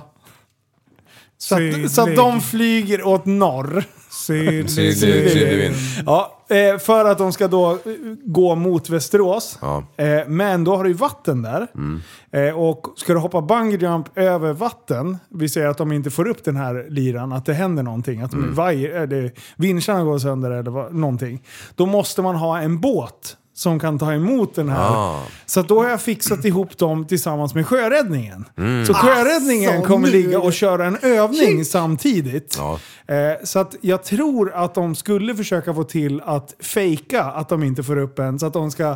så 1.38 1.55
att, 1.55 1.91
så 1.91 2.01
att 2.01 2.16
de 2.16 2.41
flyger 2.41 3.08
åt 3.08 3.26
norr. 3.26 3.84
Sydlig, 4.10 4.70
Sydlig, 4.70 4.97
sydlig. 4.97 5.32
sydlig 5.32 5.58
vind. 5.58 5.76
Ja, 6.05 6.37
eh, 6.50 6.78
för 6.78 7.06
att 7.06 7.18
de 7.18 7.34
ska 7.34 7.48
då 7.48 7.72
eh, 7.72 7.78
gå 8.26 8.56
mot 8.56 8.89
Västerås. 8.89 9.60
Ja. 9.62 9.84
Eh, 9.98 10.28
men 10.28 10.64
då 10.64 10.76
har 10.76 10.84
du 10.84 10.89
ju 10.89 10.95
vatten 10.95 11.41
där. 11.41 11.68
Eh, 12.32 12.60
och 12.60 12.93
ska 12.95 13.14
du 13.14 13.20
hoppa 13.20 13.41
bungee 13.41 13.80
jump 13.80 14.18
över 14.18 14.54
vatten, 14.54 15.18
vi 15.30 15.50
säger 15.50 15.68
att 15.68 15.78
de 15.78 15.91
inte 15.91 16.10
får 16.10 16.28
upp 16.28 16.43
den 16.43 16.56
här 16.56 16.86
liran, 16.89 17.32
att 17.32 17.45
det 17.45 17.54
händer 17.54 17.84
någonting, 17.84 18.22
att 18.22 18.34
mm. 18.34 18.54
vajer, 18.54 19.32
vinstarna 19.56 20.04
går 20.04 20.20
sönder 20.20 20.52
eller 20.52 20.72
vad, 20.72 20.95
någonting. 20.95 21.43
Då 21.76 21.86
måste 21.86 22.22
man 22.22 22.36
ha 22.36 22.60
en 22.60 22.80
båt 22.80 23.38
som 23.58 23.80
kan 23.80 23.99
ta 23.99 24.14
emot 24.14 24.55
den 24.55 24.70
här. 24.70 24.89
Ah. 24.89 25.24
Så 25.45 25.62
då 25.62 25.82
har 25.84 25.89
jag 25.89 26.01
fixat 26.01 26.45
ihop 26.45 26.78
dem 26.78 27.08
tillsammans 27.08 27.55
med 27.55 27.68
sjöräddningen. 27.68 28.45
Så 28.88 28.93
sjöräddningen 28.93 29.78
Asså, 29.78 29.88
kommer 29.88 30.08
nu 30.08 30.14
ligga 30.14 30.39
och 30.39 30.53
köra 30.53 30.86
en 30.86 30.97
övning 31.01 31.66
samtidigt. 31.66 32.58
Ja. 32.60 32.80
Eh, 33.16 33.34
så 33.43 33.60
att 33.60 33.76
jag 33.82 34.03
tror 34.03 34.53
att 34.53 34.76
de 34.76 34.95
skulle 34.95 35.36
försöka 35.36 35.74
få 35.74 35.84
till 35.84 36.22
att 36.26 36.55
fejka 36.60 37.24
att 37.24 37.49
de 37.49 37.64
inte 37.64 37.84
får 37.84 37.97
upp 37.97 38.20
en. 38.20 38.39
Så 38.39 38.45
att 38.45 38.53
de 38.53 38.72
ska... 38.72 38.95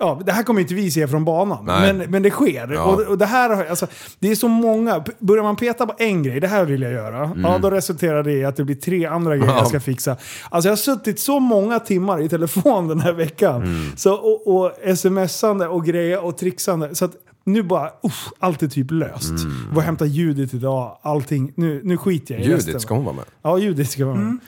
Ja, 0.00 0.20
det 0.26 0.32
här 0.32 0.42
kommer 0.42 0.60
inte 0.60 0.74
vi 0.74 0.90
se 0.90 1.08
från 1.08 1.24
banan, 1.24 1.64
Nej. 1.64 1.92
men, 1.92 2.10
men 2.10 2.22
det 2.22 2.30
sker. 2.30 2.72
Ja. 2.72 2.82
Och, 2.84 3.00
och 3.00 3.18
det, 3.18 3.26
här, 3.26 3.66
alltså, 3.70 3.86
det 4.18 4.30
är 4.30 4.34
så 4.34 4.48
många. 4.48 5.04
Börjar 5.18 5.42
man 5.42 5.56
peta 5.56 5.86
på 5.86 5.94
en 5.98 6.22
grej, 6.22 6.40
det 6.40 6.46
här 6.48 6.64
vill 6.64 6.82
jag 6.82 6.92
göra, 6.92 7.30
ja, 7.42 7.58
då 7.58 7.70
resulterar 7.70 8.22
det 8.22 8.32
i 8.32 8.44
att 8.44 8.56
det 8.56 8.64
blir 8.64 8.76
tre 8.76 9.06
andra 9.06 9.30
grejer 9.36 9.44
Mm. 9.48 9.56
Ja. 9.56 9.60
jag 9.62 9.68
ska 9.68 9.80
fixa. 9.80 10.16
Alltså 10.50 10.68
jag 10.68 10.72
har 10.72 10.76
suttit 10.76 11.20
så 11.20 11.40
många 11.40 11.80
timmar 11.80 12.20
i 12.20 12.28
telefon 12.28 12.88
den 12.88 13.00
här 13.00 13.12
veckan. 13.12 13.62
Mm. 13.62 13.96
Så, 13.96 14.14
och, 14.14 14.56
och 14.56 14.72
smsande 14.98 15.68
och 15.68 15.84
grejer 15.84 16.24
och 16.24 16.38
trixande. 16.38 16.94
Så 16.94 17.04
att 17.04 17.12
nu 17.44 17.62
bara, 17.62 17.90
uff, 18.02 18.28
allt 18.38 18.62
är 18.62 18.68
typ 18.68 18.90
löst. 18.90 19.30
Mm. 19.30 19.52
Var 19.72 19.82
hämta 19.82 20.06
Judit 20.06 20.54
idag, 20.54 20.98
allting. 21.02 21.52
Nu, 21.54 21.80
nu 21.84 21.96
skiter 21.96 22.34
jag 22.34 22.42
i 22.44 22.48
resten. 22.48 22.66
Judit, 22.68 22.82
ska 22.82 22.94
hon 22.94 23.04
vara 23.04 23.14
med? 23.14 23.24
Ja, 23.42 23.58
Judit 23.58 23.90
ska 23.90 24.04
vara 24.06 24.16
med. 24.16 24.38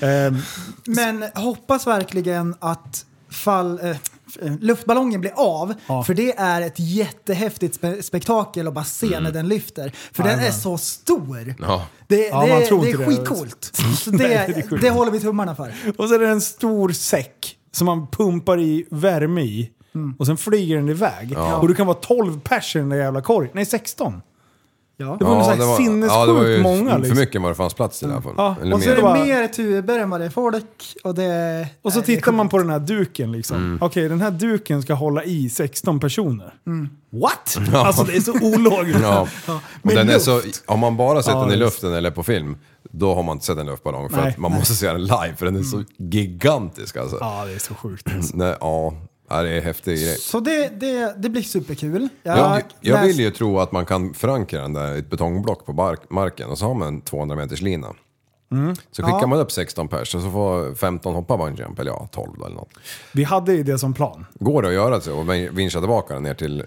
Ehm, 0.00 0.36
Men 0.86 1.24
hoppas 1.34 1.86
verkligen 1.86 2.54
att 2.58 3.04
fall, 3.30 3.80
eh, 3.82 3.96
luftballongen 4.60 5.20
blir 5.20 5.32
av. 5.36 5.74
Ja. 5.86 6.02
För 6.04 6.14
det 6.14 6.38
är 6.38 6.60
ett 6.62 6.78
jättehäftigt 6.78 7.74
spe 7.74 8.02
spektakel 8.02 8.68
att 8.68 8.74
bara 8.74 8.84
se 8.84 9.20
när 9.20 9.32
den 9.32 9.48
lyfter. 9.48 9.92
För 10.12 10.22
den 10.22 10.38
är 10.38 10.50
så 10.50 10.78
stor. 10.78 11.54
Ja. 11.58 11.86
Det, 12.06 12.28
Ja, 12.28 12.42
det, 12.46 12.52
man 12.52 12.64
tror 12.64 12.84
det 12.84 12.90
är 13.02 13.06
skitcoolt. 13.06 13.72
Det, 14.04 14.18
det 14.80 14.86
är 14.88 14.90
håller 14.90 15.12
vi 15.12 15.20
tummarna 15.20 15.54
för. 15.54 15.74
och 15.98 16.08
så 16.08 16.14
är 16.14 16.18
det 16.18 16.28
en 16.28 16.40
stor 16.40 16.88
säck 16.88 17.56
som 17.72 17.86
man 17.86 18.06
pumpar 18.06 18.60
i 18.60 18.86
värme 18.90 19.40
i. 19.42 19.70
Och 20.18 20.26
sen 20.26 20.36
flyger 20.36 20.76
den 20.76 20.88
iväg. 20.88 21.36
Och 21.60 21.68
du 21.68 21.74
kan 21.74 21.86
vara 21.86 21.96
12 22.00 22.40
pers 22.40 22.76
i 22.76 22.78
den 22.78 22.88
där 22.88 22.96
jävla 22.96 23.20
korgen. 23.20 23.50
Nej, 23.54 23.66
16. 23.66 24.22
Ja. 25.00 25.16
Det 25.18 25.24
var 25.24 25.36
ja, 25.36 25.44
så 25.44 25.50
här 25.50 25.76
sinnessjukt 25.76 26.14
ja, 26.14 26.26
det 26.26 26.32
var 26.32 26.44
ju 26.44 26.62
många. 26.62 26.90
för 26.92 26.98
Liksom. 26.98 27.18
mycket 27.18 27.42
vad 27.42 27.50
det 27.50 27.54
fanns 27.54 27.74
plats 27.74 28.02
i 28.02 28.06
alla 28.06 28.22
fall. 28.22 28.34
Ja, 28.36 28.56
Eller 28.62 28.74
och 28.76 28.82
så 28.82 28.88
mer. 28.88 28.92
är 28.92 28.96
Det 28.96 29.02
det 29.02 29.02
bara- 29.02 29.24
mer 29.24 29.48
tuber 29.48 29.98
än 29.98 30.10
vad 30.10 30.20
det 30.20 30.26
är 30.26 30.30
folk. 30.30 30.64
Och, 31.04 31.14
det, 31.14 31.68
Och 31.82 31.92
så 31.92 31.98
nej, 31.98 32.06
det 32.06 32.14
tittar 32.16 32.32
man 32.32 32.48
på 32.48 32.58
den 32.58 32.70
här 32.70 32.78
duken 32.78 33.32
liksom. 33.32 33.78
Okej, 33.80 34.08
den 34.08 34.20
här 34.20 34.30
duken 34.30 34.82
ska 34.82 34.94
hålla 34.94 35.24
i 35.24 35.50
16 35.50 36.00
personer. 36.00 36.54
What? 37.10 37.58
Alltså 37.74 38.02
det 38.04 38.16
är 38.16 38.20
så 38.20 38.32
ologiskt. 38.32 39.00
Ja. 39.02 39.20
Och 39.46 39.60
Med 39.82 39.96
den 39.96 40.08
är 40.10 40.18
så, 40.18 40.42
om 40.66 40.80
man 40.80 40.96
bara 40.96 41.22
sett 41.22 41.34
Ja, 41.34 41.40
den 41.40 41.52
i 41.52 41.56
luften 41.56 41.92
eller 41.92 42.10
på 42.10 42.22
film, 42.22 42.56
då 42.90 43.14
har 43.14 43.22
man 43.22 43.36
inte 43.36 43.46
sett 43.46 43.58
en 43.58 43.66
luftballong. 43.66 44.08
För 44.10 44.16
Nej, 44.16 44.28
att 44.30 44.38
man 44.38 44.52
måste 44.52 44.74
se 44.74 44.86
den 44.92 45.02
live, 45.02 45.34
för 45.36 45.44
den 45.46 45.56
är 45.56 45.62
så 45.62 45.84
gigantisk 45.98 46.96
alltså. 46.96 47.16
Ja, 47.20 47.44
det 47.46 47.52
är 47.54 47.58
så 47.58 47.74
sjukt. 47.74 48.06
Nej, 48.34 48.54
ja, 48.60 48.94
ja, 49.28 49.42
det 49.42 49.50
är 49.50 49.60
häftig 49.60 49.94
grej. 49.98 50.16
Så 50.18 50.40
det, 50.40 50.68
det, 50.80 51.14
det 51.18 51.28
blir 51.28 51.42
superkul. 51.42 52.08
Jag, 52.22 52.62
jag 52.80 52.94
läs- 52.96 53.06
vill 53.08 53.20
ju 53.20 53.30
tro 53.30 53.58
att 53.58 53.72
man 53.72 53.86
kan 53.86 54.14
förankra 54.14 54.62
den 54.62 54.72
där 54.72 54.94
i 54.94 54.98
ett 54.98 55.10
betongblock 55.10 55.66
på 55.66 55.72
bark, 55.72 56.00
marken 56.10 56.48
och 56.50 56.58
så 56.58 56.66
har 56.66 56.74
man 56.74 56.88
en 56.88 57.00
200 57.00 57.36
meters 57.36 57.60
lina. 57.62 57.86
Så 58.90 59.02
skickar 59.02 59.18
Ja. 59.20 59.26
man 59.26 59.38
upp 59.38 59.52
16 59.52 59.88
pers 59.88 60.14
och 60.14 60.22
så 60.22 60.30
får 60.30 60.74
15 60.74 61.14
hoppa 61.14 61.36
bungee 61.36 61.62
jump, 61.64 61.78
eller 61.78 61.90
ja, 61.90 62.08
12 62.12 62.30
eller 62.46 62.56
något. 62.56 62.70
Vi 63.12 63.24
hade 63.24 63.52
ju 63.54 63.62
det 63.62 63.78
som 63.78 63.94
plan. 63.94 64.26
Går 64.34 64.62
det 64.62 64.68
att 64.68 64.74
göra 64.74 65.00
så 65.00 65.18
och 65.18 65.28
vincha 65.58 65.78
tillbaka 65.80 66.14
den 66.14 66.22
ner 66.22 66.34
till... 66.34 66.60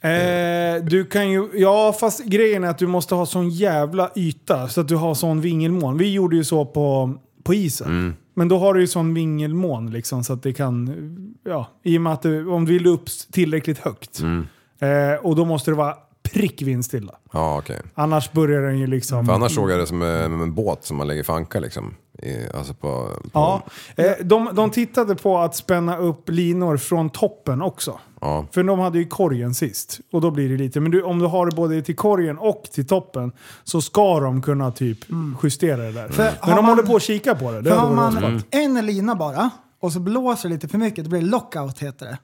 Eh, 0.00 0.84
du 0.84 1.04
kan 1.04 1.30
ju, 1.30 1.48
ja 1.54 1.92
fast 2.00 2.24
grejen 2.24 2.64
är 2.64 2.68
att 2.68 2.78
du 2.78 2.86
måste 2.86 3.14
ha 3.14 3.26
sån 3.26 3.50
jävla 3.50 4.10
yta 4.16 4.68
så 4.68 4.80
att 4.80 4.88
du 4.88 4.96
har 4.96 5.14
sån 5.14 5.40
vingelmån. 5.40 5.98
Vi 5.98 6.12
gjorde 6.12 6.36
ju 6.36 6.44
så 6.44 6.64
på, 6.66 7.14
på 7.44 7.54
isen. 7.54 7.86
Mm. 7.86 8.14
Men 8.34 8.48
då 8.48 8.58
har 8.58 8.74
du 8.74 8.80
ju 8.80 8.86
sån 8.86 9.14
vingelmån 9.14 9.90
liksom 9.90 10.24
så 10.24 10.32
att 10.32 10.42
det 10.42 10.52
kan, 10.52 11.36
ja, 11.44 11.68
i 11.82 11.98
och 11.98 12.02
med 12.02 12.12
att 12.12 12.22
du, 12.22 12.46
om 12.46 12.64
du 12.64 12.72
vill 12.72 12.86
upp 12.86 13.04
tillräckligt 13.32 13.78
högt. 13.78 14.20
Mm. 14.20 14.46
Eh, 14.78 15.18
och 15.22 15.36
då 15.36 15.44
måste 15.44 15.70
det 15.70 15.74
vara 15.74 15.94
prick 16.22 16.62
vindstilla. 16.62 17.12
Ja, 17.32 17.58
okej. 17.58 17.80
Annars 17.94 18.32
börjar 18.32 18.62
den 18.62 18.78
ju 18.78 18.86
liksom... 18.86 19.26
För 19.26 19.32
annars 19.32 19.54
såg 19.54 19.70
jag 19.70 19.78
det 19.78 19.86
som 19.86 20.02
en, 20.02 20.40
en 20.40 20.54
båt 20.54 20.84
som 20.84 20.96
man 20.96 21.06
lägger 21.06 21.22
för 21.22 21.32
anka 21.32 21.60
liksom. 21.60 21.94
I, 22.22 22.36
alltså 22.54 22.74
på, 22.74 23.08
på, 23.22 23.30
Ja, 23.32 23.62
eh, 23.96 24.12
de, 24.20 24.50
de 24.52 24.70
tittade 24.70 25.14
på 25.14 25.38
att 25.38 25.56
spänna 25.56 25.98
upp 25.98 26.28
linor 26.28 26.76
från 26.76 27.10
toppen 27.10 27.62
också. 27.62 28.00
Ja. 28.24 28.46
För 28.52 28.62
de 28.62 28.78
hade 28.78 28.98
ju 28.98 29.06
korgen 29.06 29.54
sist. 29.54 30.00
Och 30.12 30.20
då 30.20 30.30
blir 30.30 30.48
det 30.48 30.56
lite. 30.56 30.80
Men 30.80 30.90
du, 30.90 31.02
om 31.02 31.18
du 31.18 31.26
har 31.26 31.46
det 31.46 31.56
både 31.56 31.82
till 31.82 31.96
korgen 31.96 32.38
och 32.38 32.62
till 32.72 32.86
toppen 32.86 33.32
så 33.64 33.80
ska 33.82 34.20
de 34.20 34.42
kunna 34.42 34.70
typ 34.70 34.98
justera 35.42 35.76
det 35.76 35.92
där. 35.92 36.08
För 36.08 36.22
Men 36.22 36.32
har 36.40 36.48
de 36.56 36.62
man- 36.62 36.64
håller 36.64 36.82
på 36.82 36.96
att 36.96 37.02
kika 37.02 37.34
på 37.34 37.50
det. 37.52 37.60
det 37.60 37.70
För 37.70 37.76
har 37.76 37.94
man 37.94 38.20
rått. 38.20 38.44
en 38.50 38.86
lina 38.86 39.14
bara 39.14 39.50
och 39.80 39.92
så 39.92 40.00
blåser 40.00 40.48
det 40.48 40.54
lite 40.54 40.68
för 40.68 40.78
mycket, 40.78 41.04
då 41.04 41.10
blir 41.10 41.20
det 41.20 41.26
lockout 41.26 41.78
heter 41.78 42.06
det. 42.06 42.18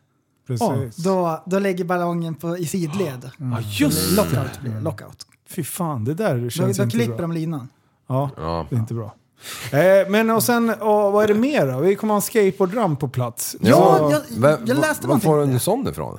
Precis. 0.46 0.96
Då, 0.96 1.42
då 1.46 1.58
lägger 1.58 1.84
ballongen 1.84 2.34
på, 2.34 2.56
i 2.58 2.66
sidled. 2.66 3.30
Ja, 3.38 3.60
just 3.60 4.10
det. 4.10 4.16
Lockout 4.16 4.60
blir 4.60 4.72
det. 4.72 4.80
Lockout. 4.80 5.26
Fy 5.48 5.64
fan, 5.64 6.04
det 6.04 6.14
där 6.14 6.38
Då, 6.38 6.50
känns 6.50 6.76
då 6.76 6.82
inte 6.82 6.96
klipper 6.96 7.12
bra. 7.16 7.20
de 7.22 7.32
linan. 7.32 7.68
Ja, 8.08 8.30
Ja. 8.36 8.66
det 8.70 8.76
är 8.76 8.80
inte 8.80 8.94
bra. 8.94 9.14
Eh, 9.72 10.08
men 10.08 10.30
och 10.30 10.42
sen, 10.42 10.70
och, 10.70 11.12
vad 11.12 11.24
är 11.24 11.28
det 11.28 11.34
mer 11.34 11.66
då? 11.66 11.78
Vi 11.78 11.94
kommer 11.94 12.14
ha 12.14 12.18
en 12.18 12.22
skateboardramp 12.22 13.00
på 13.00 13.08
plats. 13.08 13.56
Ja, 13.60 13.76
Så- 13.76 14.12
jag, 14.12 14.12
jag 14.12 14.40
va- 14.76 14.80
läste 14.80 15.06
Var 15.06 15.08
någonting. 15.08 15.20
får 15.30 15.36
du 15.36 15.42
en 15.42 15.60
sån 15.60 15.88
ifrån? 15.88 16.18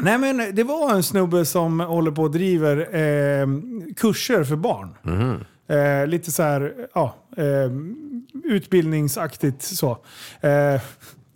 Nej 0.00 0.18
men 0.18 0.54
det 0.54 0.62
var 0.64 0.94
en 0.94 1.02
snubbe 1.02 1.44
som 1.44 1.80
håller 1.80 2.10
på 2.10 2.22
och 2.22 2.30
driver 2.30 2.76
eh, 2.94 3.46
kurser 3.96 4.44
för 4.44 4.56
barn. 4.56 4.94
Eh, 5.68 6.06
lite 6.06 6.32
så 6.32 6.42
här, 6.42 6.72
ja, 6.94 7.14
eh, 7.36 7.70
utbildningsaktigt 8.44 9.62
så. 9.62 9.90
Eh, 10.40 10.80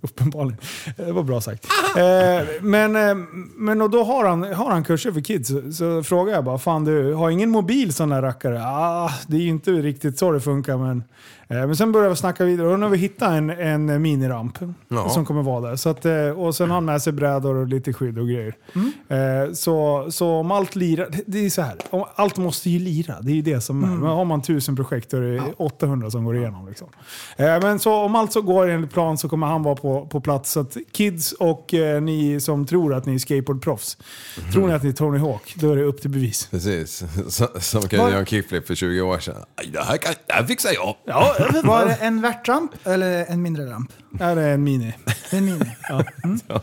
uppenbarligen. 0.01 0.61
Eh, 0.97 1.07
det 1.07 1.13
var 1.13 1.23
bra 1.23 1.41
sagt. 1.41 1.67
Eh, 1.97 2.49
men 2.61 2.97
eh, 2.97 3.15
men 3.57 3.83
och 3.83 3.91
då 3.91 4.05
har 4.05 4.25
han, 4.25 4.43
har 4.43 4.71
han 4.71 4.85
kurser 4.85 5.13
för 5.13 5.21
kids. 5.21 5.49
Så, 5.49 5.73
så 5.73 6.03
frågar 6.03 6.35
jag 6.35 6.45
bara, 6.45 6.59
fan 6.59 6.85
du 6.85 7.15
har 7.15 7.31
ingen 7.31 7.51
mobil 7.51 7.93
sån 7.95 8.09
där 8.09 8.23
rackare? 8.23 8.63
Ah, 8.63 9.11
det 9.27 9.37
är 9.37 9.41
ju 9.41 9.49
inte 9.49 9.71
riktigt 9.71 10.19
så 10.19 10.33
det 10.33 10.41
funkar 10.41 10.77
men... 10.77 11.05
Eh, 11.51 11.57
men 11.67 11.77
sen 11.77 11.93
började 11.93 12.11
vi 12.11 12.17
snacka 12.17 12.45
vidare 12.45 12.69
och 12.69 12.79
nu 12.79 12.85
har 12.87 12.91
vi 12.91 12.99
hittat 12.99 13.31
en, 13.33 13.51
en 13.51 14.03
miniramp 14.03 14.59
Ja. 14.89 15.09
som 15.09 15.27
kommer 15.27 15.43
vara 15.43 15.61
där. 15.71 15.77
Så 15.77 15.89
att, 15.89 16.05
eh, 16.05 16.29
och 16.29 16.55
sen 16.55 16.69
har 16.69 16.75
han 16.75 16.85
med 16.85 17.03
sig 17.03 17.13
brädor 17.13 17.55
och 17.55 17.67
lite 17.67 17.93
skydd 17.93 18.19
och 18.19 18.27
grejer. 18.29 18.55
Eh, 19.09 19.53
så, 19.53 20.07
så 20.11 20.29
om 20.31 20.51
allt 20.51 20.75
lirar, 20.77 21.09
det 21.27 21.47
är 21.47 21.51
så 21.51 21.63
här, 21.63 21.75
allt 22.15 22.37
måste 22.37 22.71
ju 22.71 22.79
lira. 22.79 23.15
Det 23.21 23.31
är 23.31 23.35
ju 23.35 23.43
det 23.43 23.61
som 23.61 23.85
är. 23.85 23.89
Men 23.89 24.03
har 24.11 24.25
man 24.25 24.43
tusen 24.43 24.77
projekt 24.77 25.13
är 25.13 25.21
det 25.21 25.43
800 25.57 26.11
som 26.11 26.25
går 26.25 26.37
igenom. 26.37 26.69
Liksom. 26.69 26.89
Men 27.39 27.79
så 27.79 27.95
om 27.95 28.17
allt 28.17 28.33
så 28.33 28.43
går 28.43 28.69
enligt 28.69 28.93
plan 28.93 29.19
så 29.19 29.29
kommer 29.29 29.47
han 29.47 29.63
vara 29.63 29.77
på, 29.77 30.07
på 30.07 30.21
plats. 30.21 30.51
Så 30.53 30.61
att 30.61 30.77
kids 30.93 31.33
och 31.33 31.75
ni 32.03 32.41
som 32.41 32.67
tror 32.67 32.95
att 32.95 33.07
ni 33.07 33.15
är 33.15 33.19
skateboardproffs, 33.19 33.97
tror 34.53 34.67
ni 34.69 34.73
att 34.75 34.83
ni 34.83 34.89
är 34.89 34.93
Tony 34.93 35.19
Hawk, 35.19 35.55
då 35.57 35.73
är 35.73 35.77
det 35.77 35.83
upp 35.83 36.01
till 36.01 36.11
bevis. 36.11 36.49
Precis. 36.51 37.05
Som 37.61 37.81
Var- 37.81 37.99
göra 37.99 38.19
en 38.19 38.27
kickflip 38.27 38.67
för 38.67 38.75
20 38.75 39.01
år 39.01 39.19
sedan. 39.19 39.35
Det 39.73 39.83
här, 39.83 39.97
kan, 39.97 40.15
det 40.27 40.33
här 40.33 40.45
fixar 40.45 40.71
jag. 40.75 40.95
Ja, 41.05 41.35
Var 41.65 41.85
det 41.87 41.95
en 41.95 42.21
värtramp 42.21 42.71
eller 42.85 43.25
en 43.29 43.43
mindre 43.43 43.71
ramp? 43.71 43.93
Är 44.21 44.37
en 44.37 44.65
mini. 44.65 44.95
En 45.31 45.45
mini. 45.45 45.77
Ja. 45.89 46.05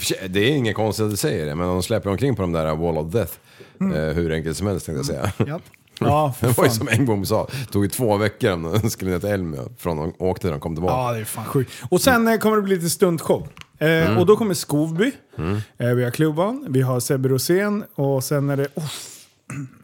Sig, 0.00 0.28
Det 0.28 0.40
är 0.40 0.50
inget 0.56 0.76
konstigt 0.76 1.04
att 1.04 1.10
du 1.10 1.16
säger 1.16 1.46
det, 1.46 1.54
men 1.54 1.66
de 1.66 1.82
släpper 1.82 2.10
omkring 2.10 2.36
på 2.36 2.42
de 2.42 2.52
där 2.52 2.76
Wall 2.76 2.98
of 2.98 3.12
Death. 3.12 3.32
Eh, 3.80 3.86
hur 4.14 4.32
enkelt 4.32 4.56
som 4.56 4.66
helst 4.66 4.86
tänkte 4.86 4.98
jag 4.98 5.06
säga. 5.06 5.32
Ja. 5.52 5.60
Ja, 6.00 6.34
för 6.40 6.46
Det 6.46 6.58
var 6.58 6.64
ju 6.64 6.70
som 6.70 6.88
en 6.88 7.06
gång 7.06 7.26
sa, 7.26 7.46
det 7.66 7.72
tog 7.72 7.84
ju 7.84 7.88
två 7.90 8.16
veckor 8.16 8.52
om 8.52 8.78
de 8.82 8.90
skulle 8.90 9.10
ner 9.10 9.18
till 9.18 9.28
Elmia 9.28 9.62
från 9.78 9.96
de 9.96 10.14
åkte 10.18 10.48
de 10.50 10.60
kom 10.60 10.74
tillbaka. 10.76 10.94
Ja, 10.94 11.12
det 11.12 11.18
är 11.20 11.24
fan 11.24 11.44
sjukt. 11.44 11.72
Och 11.90 12.00
sen 12.00 12.28
eh, 12.28 12.38
kommer 12.38 12.56
det 12.56 12.62
bli 12.62 12.74
lite 12.76 12.90
stuntshow. 12.90 13.48
Eh, 13.78 14.18
Och 14.18 14.26
då 14.26 14.36
kommer 14.36 14.54
Skovby, 14.54 15.12
eh, 15.78 15.86
vi 15.86 16.04
har 16.04 16.10
klubban, 16.10 16.66
vi 16.68 16.82
har 16.82 17.00
Sebbe 17.00 17.28
Rosén 17.28 17.84
och 17.94 18.24
sen 18.24 18.50
är 18.50 18.56
det... 18.56 18.66
Oh, 18.74 18.84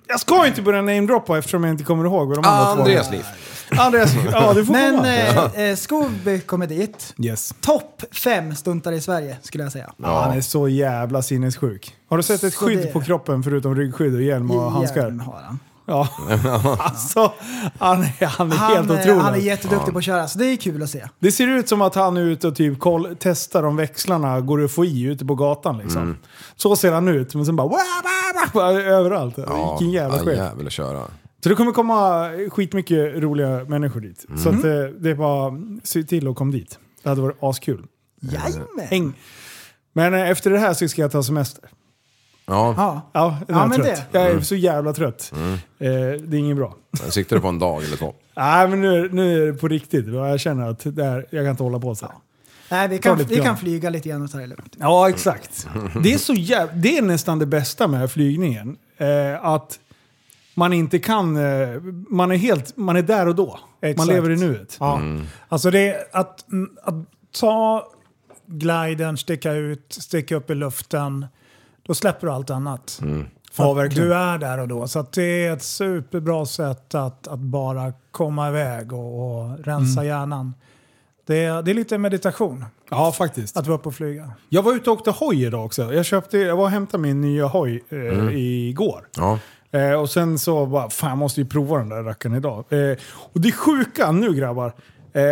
jag 0.08 0.20
ska 0.20 0.46
inte 0.46 0.62
börja 0.62 0.82
namedroppa 0.82 1.38
eftersom 1.38 1.64
jag 1.64 1.70
inte 1.74 1.84
kommer 1.84 2.04
ihåg 2.04 2.28
vad 2.28 2.36
de 2.38 2.48
andra 2.48 2.74
två 2.74 2.80
Andreas 2.80 3.10
liv. 3.10 3.24
Andreas 3.78 4.14
Ja, 4.32 4.52
du 4.54 4.64
får 4.66 4.72
Men 4.72 5.04
eh, 5.04 5.60
eh, 5.70 5.76
Skogby 5.76 6.40
kommer 6.40 6.66
dit. 6.66 7.14
Yes. 7.18 7.54
Topp 7.60 8.02
fem 8.12 8.54
stuntare 8.54 8.94
i 8.96 9.00
Sverige 9.00 9.36
skulle 9.42 9.64
jag 9.64 9.72
säga. 9.72 9.92
Ja. 9.96 10.22
Han 10.22 10.36
är 10.36 10.40
så 10.40 10.68
jävla 10.68 11.22
sinnessjuk. 11.22 11.94
Har 12.08 12.16
du 12.16 12.22
sett 12.22 12.44
ett 12.44 12.54
Så 12.54 12.64
skydd 12.66 12.78
det- 12.78 12.86
på 12.92 13.00
kroppen 13.00 13.42
förutom 13.42 13.74
ryggskydd 13.76 14.14
och 14.14 14.22
hjälm 14.22 14.50
och 14.50 14.72
handskar? 14.72 15.02
Hjälm 15.02 15.20
har 15.20 15.40
han. 15.46 15.58
Ja. 15.86 16.08
alltså, 16.78 17.32
han 17.78 18.02
är, 18.02 18.26
han 18.26 18.52
är 18.52 18.56
helt 18.56 18.88
Han, 18.88 18.90
eh, 18.90 19.00
otrolig. 19.02 19.20
han 19.20 19.34
är 19.34 19.38
jätteduktig 19.38 19.92
på 19.92 19.98
att 19.98 20.04
köra, 20.04 20.28
så 20.28 20.38
det 20.38 20.46
är 20.46 20.56
kul 20.56 20.82
att 20.82 20.90
se. 20.90 21.04
Det 21.18 21.32
ser 21.32 21.46
ut 21.46 21.68
som 21.68 21.82
att 21.82 21.94
han 21.94 22.16
är 22.16 22.20
ute 22.20 22.48
och 22.48 22.56
typ 22.56 22.78
koll, 22.78 23.16
testar 23.20 23.62
om 23.62 23.76
växlarna 23.76 24.40
går 24.40 24.64
att 24.64 24.70
få 24.72 24.84
i 24.84 25.02
ute 25.02 25.24
på 25.24 25.34
gatan. 25.34 25.78
Liksom. 25.78 26.02
Mm. 26.02 26.16
Så 26.56 26.76
ser 26.76 26.92
han 26.92 27.08
ut, 27.08 27.34
men 27.34 27.46
sen 27.46 27.56
bara, 27.56 27.68
wah, 27.68 27.78
wah, 28.54 28.54
wah, 28.72 28.76
överallt. 28.86 29.38
Vilken 29.38 29.90
jävla 29.90 30.18
skit. 30.18 30.36
jävel 30.38 30.66
att 30.66 30.72
köra. 30.72 31.02
Så 31.42 31.48
det 31.48 31.54
kommer 31.54 31.72
komma 31.72 32.28
skitmycket 32.50 33.14
roliga 33.22 33.64
människor 33.64 34.00
dit. 34.00 34.26
Så 34.36 34.48
Mm. 34.48 34.58
att, 34.58 34.64
eh, 34.64 35.00
det 35.00 35.10
är 35.10 35.14
bara, 35.14 35.52
se 35.84 36.02
till 36.02 36.28
och 36.28 36.36
kom 36.36 36.50
dit. 36.50 36.78
Det 37.02 37.08
hade 37.08 37.20
varit 37.20 37.36
askul. 37.40 37.86
Jajamän! 38.20 39.14
Men 39.92 40.14
eh, 40.14 40.30
efter 40.30 40.50
det 40.50 40.58
här 40.58 40.74
så 40.74 40.88
ska 40.88 41.02
jag 41.02 41.12
ta 41.12 41.22
semester. 41.22 41.64
Ja, 42.46 42.74
Ja. 42.76 43.10
Ja, 43.12 43.38
jag 43.48 43.56
Ja, 43.56 43.62
är 43.64 43.68
men 43.68 43.80
trött. 43.80 43.86
det. 44.12 44.18
Jag 44.18 44.26
är 44.26 44.30
Mm. 44.30 44.44
så 44.44 44.54
jävla 44.54 44.92
trött. 44.92 45.32
Eh, 45.34 45.48
det 45.78 45.86
är 45.88 46.34
inget 46.34 46.56
bra. 46.56 46.74
siktar 47.08 47.36
du 47.36 47.42
på 47.42 47.48
en 47.48 47.58
dag 47.58 47.84
eller 47.84 47.96
två? 47.96 48.14
Nej, 48.36 48.68
men 48.68 48.80
nu, 48.80 49.08
nu 49.12 49.42
är 49.42 49.46
det 49.46 49.52
på 49.54 49.68
riktigt. 49.68 50.06
Jag 50.06 50.40
känner 50.40 50.68
att 50.70 50.96
det 50.96 51.04
här, 51.04 51.26
jag 51.30 51.44
kan 51.44 51.50
inte 51.50 51.62
hålla 51.62 51.78
på 51.78 51.94
så 51.94 52.06
här. 52.06 52.14
Nej, 52.70 52.88
vi 52.88 52.98
kan, 52.98 53.18
vi 53.18 53.36
kan 53.36 53.56
flyga 53.56 53.90
lite 53.90 54.08
grann 54.08 54.22
och 54.22 54.30
ta 54.30 54.38
det 54.38 54.46
lugnt. 54.46 54.76
Ja, 54.78 55.08
exakt. 55.08 55.66
Det 56.02 56.12
är, 56.14 56.18
så 56.18 56.32
jäv... 56.34 56.68
det 56.74 56.98
är 56.98 57.02
nästan 57.02 57.38
det 57.38 57.46
bästa 57.46 57.86
med 57.88 58.10
flygningen. 58.10 58.76
Eh, 58.96 59.44
att 59.44 59.78
man 60.60 60.72
inte 60.72 60.98
kan... 60.98 61.36
Eh, 61.36 61.80
man, 62.08 62.30
är 62.30 62.36
helt, 62.36 62.76
man 62.76 62.96
är 62.96 63.02
där 63.02 63.28
och 63.28 63.34
då. 63.34 63.58
Man 63.82 63.90
Exakt. 63.90 64.08
lever 64.08 64.30
i 64.30 64.36
nuet. 64.36 64.76
Ja. 64.80 65.00
Alltså 65.48 65.70
det 65.70 66.08
att, 66.12 66.44
att 66.82 66.94
ta 67.40 67.88
gliden, 68.46 69.16
sticka 69.16 69.52
ut, 69.52 69.86
sticka 70.00 70.36
upp 70.36 70.50
i 70.50 70.54
luften. 70.54 71.26
Då 71.82 71.94
släpper 71.94 72.26
du 72.26 72.32
allt 72.32 72.50
annat. 72.50 73.00
För 73.52 73.82
Ja, 73.82 73.88
du 73.88 74.14
är 74.14 74.38
där 74.38 74.58
och 74.58 74.68
då. 74.68 74.88
Så 74.88 74.98
att 74.98 75.12
det 75.12 75.46
är 75.46 75.52
ett 75.52 75.62
superbra 75.62 76.46
sätt 76.46 76.94
att, 76.94 77.28
att 77.28 77.38
bara 77.38 77.92
komma 78.10 78.48
iväg 78.48 78.92
och, 78.92 79.40
och 79.40 79.58
rensa 79.64 80.04
hjärnan. 80.04 80.54
Det 81.26 81.44
är, 81.44 81.62
det 81.62 81.70
är 81.70 81.74
lite 81.74 81.98
meditation 81.98 82.64
Ja, 82.90 83.12
faktiskt. 83.12 83.56
att 83.56 83.66
vara 83.66 83.78
uppe 83.78 83.88
och 83.88 83.94
flyga. 83.94 84.30
Jag 84.48 84.62
var 84.62 84.74
ute 84.74 84.90
och 84.90 84.96
åkte 84.96 85.10
hoj 85.10 85.44
idag 85.44 85.64
också. 85.64 85.94
Jag, 85.94 86.04
köpte, 86.04 86.38
jag 86.38 86.56
var 86.56 86.64
och 86.64 86.70
hämtade 86.70 87.02
min 87.02 87.20
nya 87.20 87.46
hoj 87.46 87.84
eh, 87.88 88.36
igår. 88.36 89.08
Ja. 89.16 89.38
Eh, 89.72 89.92
och 89.92 90.10
sen 90.10 90.38
så 90.38 90.66
bara, 90.66 90.90
fan 90.90 91.08
jag 91.08 91.18
måste 91.18 91.40
ju 91.40 91.46
prova 91.46 91.78
den 91.78 91.88
där 91.88 92.02
rackaren 92.02 92.34
idag. 92.36 92.64
Eh, 92.72 92.96
och 93.12 93.40
det 93.40 93.52
sjuka 93.52 94.12
nu 94.12 94.34
grabbar, 94.34 94.66
eh, 95.12 95.22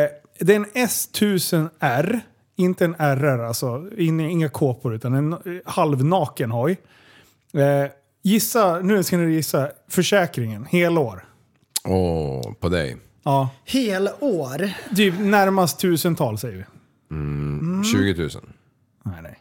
det 0.40 0.52
är 0.52 0.56
en 0.56 0.66
S1000R, 0.66 2.20
inte 2.56 2.84
en 2.84 2.94
RR 2.98 3.38
alltså, 3.44 3.84
in, 3.96 4.20
inga 4.20 4.48
kåpor 4.48 4.94
utan 4.94 5.14
en 5.14 5.32
eh, 5.32 5.38
halvnaken 5.64 6.50
hoj. 6.50 6.80
Eh, 7.52 7.90
gissa, 8.22 8.80
nu 8.80 9.02
ska 9.02 9.16
ni 9.16 9.32
gissa, 9.34 9.70
försäkringen, 9.88 10.64
helår. 10.64 11.24
Åh, 11.84 12.52
på 12.60 12.68
dig. 12.68 12.96
Ja, 13.24 13.48
Helår. 13.64 14.70
typ 14.96 15.14
närmast 15.18 15.78
tusental 15.80 16.38
säger 16.38 16.56
vi. 16.56 16.64
20 17.84 18.14
000. 18.22 18.30
Nej, 19.04 19.22
nej. 19.22 19.38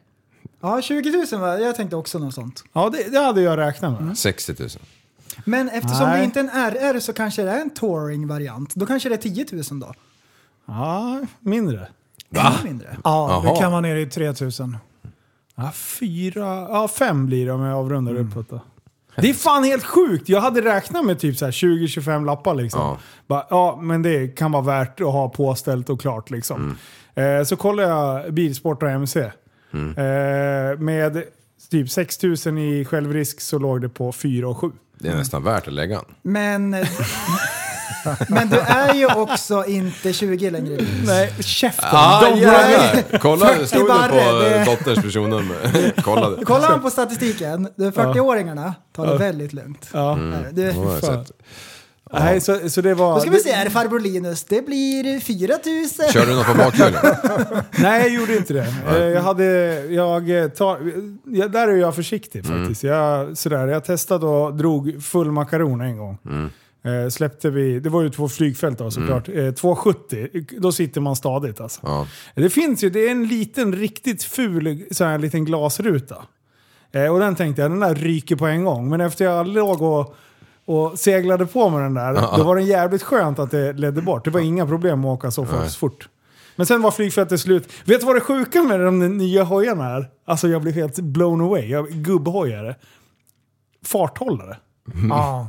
Ja, 0.61 0.81
20 0.81 1.25
000 1.31 1.41
va? 1.41 1.59
Jag 1.59 1.75
tänkte 1.75 1.95
också 1.95 2.19
något 2.19 2.33
sånt. 2.33 2.63
Ja, 2.73 2.89
det, 2.89 3.11
det 3.11 3.19
hade 3.19 3.41
jag 3.41 3.57
räknat 3.57 4.01
med. 4.01 4.17
60 4.17 4.55
000. 4.59 4.69
Men 5.45 5.69
eftersom 5.69 6.09
Nej. 6.09 6.19
det 6.19 6.25
inte 6.25 6.39
är 6.39 6.43
en 6.43 6.49
RR 6.95 6.99
så 6.99 7.13
kanske 7.13 7.43
det 7.43 7.51
är 7.51 7.61
en 7.61 7.69
touring-variant. 7.69 8.75
Då 8.75 8.85
kanske 8.85 9.09
det 9.09 9.15
är 9.15 9.45
10 9.45 9.45
000 9.51 9.79
då. 9.79 9.93
Ja, 10.65 11.21
mindre. 11.39 11.87
Ännu 12.35 12.49
mindre. 12.63 12.97
Ja, 13.03 13.29
Jaha. 13.29 13.53
det 13.53 13.59
kan 13.59 13.71
vara 13.71 13.81
nere 13.81 14.01
i 14.01 14.05
3000. 14.05 14.77
Ja, 15.55 15.71
fyra, 15.71 16.67
ja 16.69 16.87
fem 16.87 17.25
blir 17.25 17.45
det 17.45 17.51
om 17.51 17.61
jag 17.61 17.77
avrundar 17.77 18.15
uppåt 18.15 18.49
då. 18.49 18.59
Det 19.15 19.29
är 19.29 19.33
fan 19.33 19.63
helt 19.63 19.83
sjukt! 19.83 20.29
Jag 20.29 20.41
hade 20.41 20.61
räknat 20.61 21.05
med 21.05 21.19
typ 21.19 21.37
så 21.37 21.45
här 21.45 21.51
20-25 21.51 22.25
lappar 22.25 22.55
liksom. 22.55 22.81
Ja. 22.81 22.97
Bara, 23.27 23.45
ja, 23.49 23.79
men 23.81 24.01
det 24.01 24.27
kan 24.27 24.51
vara 24.51 24.63
värt 24.63 25.01
att 25.01 25.07
ha 25.07 25.29
påställt 25.29 25.89
och 25.89 26.01
klart 26.01 26.29
liksom. 26.29 26.77
Eh, 27.15 27.43
så 27.43 27.55
kollade 27.55 27.89
jag 27.89 28.33
Bilsport 28.33 28.83
och 28.83 28.89
MC. 28.89 29.31
Eh, 29.73 30.79
med 30.79 31.23
typ 31.71 31.89
6000 31.91 32.57
i 32.57 32.85
självrisk 32.85 33.41
så 33.41 33.59
låg 33.59 33.81
det 33.81 33.89
på 33.89 34.11
4 34.11 34.47
och 34.49 34.57
7. 34.57 34.71
Det 34.99 35.07
är 35.09 35.15
nästan 35.15 35.43
värt 35.43 35.67
att 35.67 35.73
lägga. 35.73 36.01
Men, 36.21 36.69
men 38.29 38.49
du 38.49 38.57
är 38.59 38.93
ju 38.93 39.05
också 39.05 39.65
inte 39.65 40.13
20 40.13 40.49
längre. 40.49 40.77
Nej, 41.05 41.33
käften! 41.39 41.89
Ah, 41.91 42.21
De- 42.29 42.39
jävlar! 42.39 43.19
Kolla, 43.19 43.47
40 43.47 43.67
stod 43.67 43.87
det 43.87 44.09
på 44.09 44.15
det- 44.15 44.65
dotterns 44.65 45.01
personnummer? 45.03 45.93
Kolla. 46.03 46.43
Kollar 46.45 46.69
man 46.69 46.81
på 46.81 46.89
statistiken, 46.89 47.67
de 47.75 47.91
40-åringarna 47.91 48.73
tar 48.95 49.07
det 49.07 49.17
väldigt 49.17 49.53
lugnt. 49.53 49.89
Ja. 49.93 50.15
Nej, 50.15 50.39
Det, 50.51 50.73
Nej, 52.13 52.41
så, 52.41 52.69
så 52.69 52.81
det 52.81 52.93
var... 52.93 53.13
Då 53.15 53.19
ska 53.21 53.29
vi 53.31 53.39
se 53.39 53.51
här 53.51 53.69
farbror 53.69 53.99
Linus, 53.99 54.43
det 54.43 54.65
blir 54.65 55.19
4000. 55.19 56.05
Körde 56.13 56.31
du 56.31 56.35
något 56.35 56.45
på 56.47 56.53
bakhjulet? 56.57 57.03
Nej, 57.79 58.01
jag 58.01 58.09
gjorde 58.13 58.37
inte 58.37 58.53
det. 58.53 58.67
Eh, 58.89 58.97
Jag 58.97 59.21
hade, 59.21 59.45
jag 59.89 60.55
tar, 60.55 60.91
jag, 61.25 61.51
där 61.51 61.67
är 61.67 61.75
jag 61.75 61.95
försiktig 61.95 62.45
Mm. 62.45 62.59
faktiskt. 62.59 62.83
Jag, 62.83 63.37
sådär, 63.37 63.67
jag 63.67 63.85
testade 63.85 64.25
och 64.25 64.55
drog 64.55 65.03
full 65.03 65.31
makaron 65.31 65.81
en 65.81 65.97
gång. 65.97 66.17
Mm. 66.25 66.49
Eh, 67.03 67.09
släppte 67.09 67.49
vi, 67.49 67.79
det 67.79 67.89
var 67.89 68.01
ju 68.01 68.09
två 68.09 68.29
flygfält 68.29 68.77
då 68.77 68.91
såklart. 68.91 69.29
Eh, 69.29 69.51
270, 69.51 70.27
då 70.59 70.71
sitter 70.71 71.01
man 71.01 71.15
stadigt 71.15 71.61
alltså. 71.61 71.79
Ja. 71.83 72.07
Det 72.35 72.49
finns 72.49 72.83
ju, 72.83 72.89
det 72.89 73.07
är 73.07 73.11
en 73.11 73.27
liten 73.27 73.75
riktigt 73.75 74.23
ful 74.23 74.85
sån 74.91 75.07
här 75.07 75.17
liten 75.17 75.45
glasruta. 75.45 76.15
Eh, 76.91 77.13
och 77.13 77.19
den 77.19 77.35
tänkte 77.35 77.61
jag, 77.61 77.71
den 77.71 77.79
där 77.79 77.95
ryker 77.95 78.35
på 78.35 78.47
en 78.47 78.63
gång. 78.63 78.89
Men 78.89 79.01
efter 79.01 79.25
jag 79.25 79.47
låg 79.47 79.81
och, 79.81 80.15
och 80.67 80.99
seglade 80.99 81.45
på 81.45 81.69
med 81.69 81.81
den 81.81 81.93
där, 81.93 82.37
då 82.37 82.43
var 82.43 82.55
det 82.55 82.61
jävligt 82.61 83.03
skönt 83.03 83.39
att 83.39 83.51
det 83.51 83.73
ledde 83.73 84.01
bort. 84.01 84.25
Det 84.25 84.31
var 84.31 84.39
inga 84.39 84.67
problem 84.67 85.05
att 85.05 85.17
åka 85.19 85.31
så 85.31 85.43
Nej. 85.43 85.69
fort. 85.69 86.09
Men 86.55 86.65
sen 86.65 86.81
var 86.81 86.91
flygfältet 86.91 87.39
slut. 87.39 87.69
Vet 87.85 87.99
du 87.99 88.05
vad 88.05 88.15
det 88.15 88.19
sjuka 88.21 88.63
med 88.63 88.79
de 88.79 89.17
nya 89.17 89.43
hojarna 89.43 89.85
är? 89.85 90.09
Alltså 90.25 90.47
jag 90.47 90.61
blev 90.61 90.73
helt 90.73 90.99
blown 90.99 91.41
away. 91.41 91.69
Jag, 91.69 91.87
gubbhojare. 91.89 92.75
Farthållare. 93.85 94.57
Ja. 95.09 95.47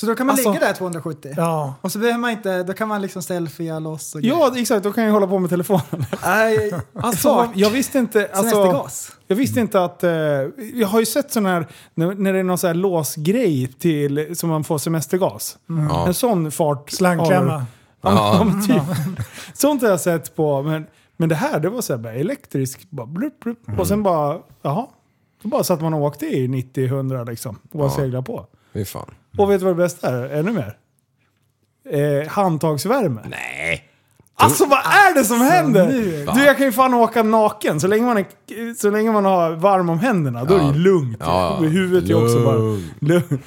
Så 0.00 0.06
då 0.06 0.14
kan 0.14 0.26
man 0.26 0.32
Alltså- 0.34 0.52
ligga 0.52 0.66
där 0.66 0.72
270. 0.74 1.34
ja. 1.36 1.74
Och 1.80 1.92
så 1.92 1.98
behöver 1.98 2.18
man 2.18 2.30
inte, 2.30 2.62
då 2.62 2.72
kan 2.72 2.88
man 2.88 3.02
liksom 3.02 3.22
selfia 3.22 3.78
loss 3.78 4.14
och 4.14 4.20
Ja, 4.20 4.52
exakt. 4.56 4.82
Då 4.84 4.92
kan 4.92 5.04
jag 5.04 5.12
hålla 5.12 5.26
på 5.26 5.38
med 5.38 5.50
telefonen. 5.50 6.04
Nej, 6.24 6.72
Alltså, 6.94 7.48
jag 7.54 7.70
visste 7.70 7.98
inte... 7.98 8.28
Alltså, 8.32 8.50
Semestergas. 8.56 9.12
jag 9.26 9.36
visste 9.36 9.60
inte 9.60 9.84
att... 9.84 10.04
Eh, 10.04 10.10
jag 10.74 10.86
har 10.88 11.00
ju 11.00 11.06
sett 11.06 11.32
sån 11.32 11.46
här, 11.46 11.66
när, 11.94 12.14
när 12.14 12.32
det 12.32 12.38
är 12.38 12.42
någon 12.42 12.58
sån 12.58 12.68
här 12.68 12.74
låsgrej 12.74 13.66
till, 13.78 14.36
som 14.38 14.48
man 14.50 14.64
får 14.64 14.78
semestergas. 14.78 15.58
Ja. 15.90 16.06
En 16.06 16.14
sån 16.14 16.50
fart... 16.50 16.90
Slangklämma. 16.90 17.52
Ja, 17.52 17.64
Ja. 18.38 18.44
men 18.44 18.66
typ. 18.66 18.82
Sånt 19.54 19.82
har 19.82 19.88
jag 19.88 20.00
sett 20.00 20.36
på, 20.36 20.62
men, 20.62 20.86
men 21.16 21.28
det 21.28 21.34
här 21.34 21.60
det 21.60 21.68
var 21.70 21.80
så 21.82 21.92
här 21.92 22.00
bara 22.00 22.12
elektriskt. 22.14 22.90
Bara 22.90 23.06
blup, 23.06 23.40
blup. 23.40 23.58
Och 23.78 23.86
sen 23.86 24.02
bara, 24.02 24.38
jaha. 24.62 24.86
Då 25.42 25.48
bara 25.48 25.64
satt 25.64 25.80
man 25.80 25.94
och 25.94 26.02
åkte 26.02 26.26
i 26.26 26.46
90-100 26.48 27.26
liksom. 27.30 27.58
Och 27.72 27.78
bara 27.78 27.88
Ja. 27.88 27.96
seglade 27.96 28.24
på. 28.24 28.46
Fy 28.72 28.84
fan. 28.84 29.10
Och 29.38 29.50
vet 29.50 29.60
du 29.60 29.64
vad 29.66 29.76
det 29.76 29.82
bästa 29.82 30.08
är? 30.08 30.28
Ännu 30.38 30.52
mer? 30.52 30.76
Eh, 31.90 32.28
handtagsvärme. 32.28 33.20
Nej. 33.28 33.84
Alltså 34.34 34.64
vad 34.64 34.78
är 34.78 35.14
det 35.14 35.24
som 35.24 35.40
händer? 35.40 35.86
nu- 35.88 36.26
Du 36.34 36.44
jag 36.44 36.56
kan 36.56 36.66
ju 36.66 36.72
fan 36.72 36.94
åka 36.94 37.22
naken. 37.22 37.80
Så 37.80 37.86
länge 37.86 38.06
man, 38.06 38.18
är, 38.18 38.74
så 38.74 38.90
länge 38.90 39.12
man 39.12 39.24
har 39.24 39.50
varm 39.52 39.88
om 39.90 39.98
händerna, 39.98 40.44
då 40.44 40.54
är 40.54 40.58
det 40.58 40.64
Ja. 40.64 40.72
lugnt. 40.72 41.16
Ja. 41.20 41.56
Och 41.56 41.64
huvudet 41.64 42.10
är 42.10 42.24
också 42.24 42.44
bara 42.44 42.54
Lugn. 42.56 42.90
lugnt. 43.00 43.42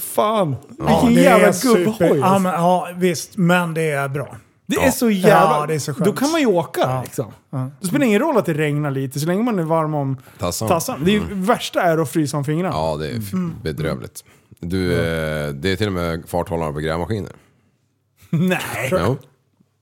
Fan. 0.00 0.56
Ja, 0.78 0.84
Vilken 1.00 1.14
det 1.14 1.20
jävla 1.30 1.52
gubbhoj. 1.74 2.18
Ja, 2.18 2.24
alltså. 2.26 2.38
men, 2.38 2.52
ja, 2.52 2.88
visst. 2.96 3.36
Men 3.36 3.74
det 3.74 3.90
är 3.90 4.08
bra. 4.08 4.36
Det 4.70 4.76
är 4.76 4.90
så 4.90 5.10
jävla... 5.10 5.60
Ja, 5.60 5.66
det 5.66 5.74
är 5.74 5.78
så 5.78 5.94
skönt. 5.94 6.04
Då 6.04 6.12
kan 6.12 6.30
man 6.30 6.40
ju 6.40 6.46
åka 6.46 6.80
Ja. 6.80 7.02
liksom. 7.04 7.32
Ja. 7.50 7.70
Det 7.80 7.86
spelar 7.86 8.06
ingen 8.06 8.20
roll 8.20 8.36
att 8.36 8.46
det 8.46 8.54
regnar 8.54 8.90
lite, 8.90 9.20
så 9.20 9.26
länge 9.26 9.42
man 9.42 9.58
är 9.58 9.62
varm 9.62 9.94
om 9.94 10.16
Tassarna. 10.38 10.68
tassan. 10.68 11.04
Det 11.04 11.10
är 11.10 11.12
ju, 11.12 11.22
värsta 11.30 11.82
är 11.82 11.98
att 11.98 12.10
frysa 12.10 12.36
om 12.36 12.44
fingrarna. 12.44 12.74
Ja, 12.74 12.96
det 12.96 13.08
är 13.10 13.18
f- 13.18 13.32
bedrövligt. 13.62 14.24
Du, 14.60 14.92
eh, 14.92 15.48
det 15.52 15.72
är 15.72 15.76
till 15.76 15.86
och 15.86 15.92
med 15.92 16.22
farthållare 16.28 16.72
på 16.72 16.78
grävmaskiner. 16.80 17.32
Nej. 18.30 18.88
Jo. 18.92 19.16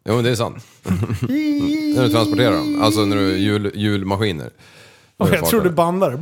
Jo, 0.09 0.15
men 0.15 0.25
det 0.25 0.31
är 0.31 0.35
sant. 0.35 0.67
när 0.83 2.03
du 2.03 2.09
transporterar 2.09 2.53
dem. 2.53 2.83
Alltså 2.83 3.01
när 3.05 3.17
du 3.17 3.37
hjul, 3.37 3.71
hjulmaskiner. 3.75 4.51
Det 5.19 5.35
jag 5.37 5.47
tror 5.47 5.61
du 5.61 5.71
bandar 5.71 6.11
Nej, 6.11 6.19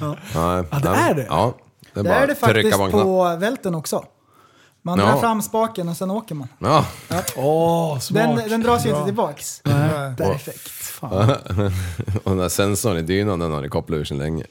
Ja, 0.34 0.64
det 0.82 0.88
är 0.88 1.14
det? 1.14 1.26
Ja. 1.28 1.54
Det 1.94 2.00
är 2.00 2.04
Det 2.04 2.10
är 2.10 2.26
det 2.26 2.34
faktiskt 2.34 2.78
på 2.78 3.36
välten 3.40 3.74
också. 3.74 4.04
Man 4.84 4.98
Ja. 4.98 5.04
drar 5.06 5.20
fram 5.20 5.42
spaken 5.42 5.88
och 5.88 5.96
sen 5.96 6.10
åker 6.10 6.34
man. 6.34 6.48
Ja. 6.58 6.84
Åh, 7.36 7.98
smart. 7.98 8.36
Den, 8.36 8.48
den 8.48 8.62
dras 8.62 8.86
ju 8.86 8.90
inte 8.90 9.04
tillbaks. 9.04 9.62
Perfekt. 10.16 10.72
Och 12.24 12.30
den 12.30 12.38
där 12.38 12.48
sensorn 12.48 12.96
i 12.96 13.02
dynan, 13.02 13.38
den 13.38 13.52
har 13.52 13.60
ni 13.62 13.68
kopplat 13.68 13.96
ur 13.98 14.04
sedan 14.04 14.18
länge. 14.18 14.44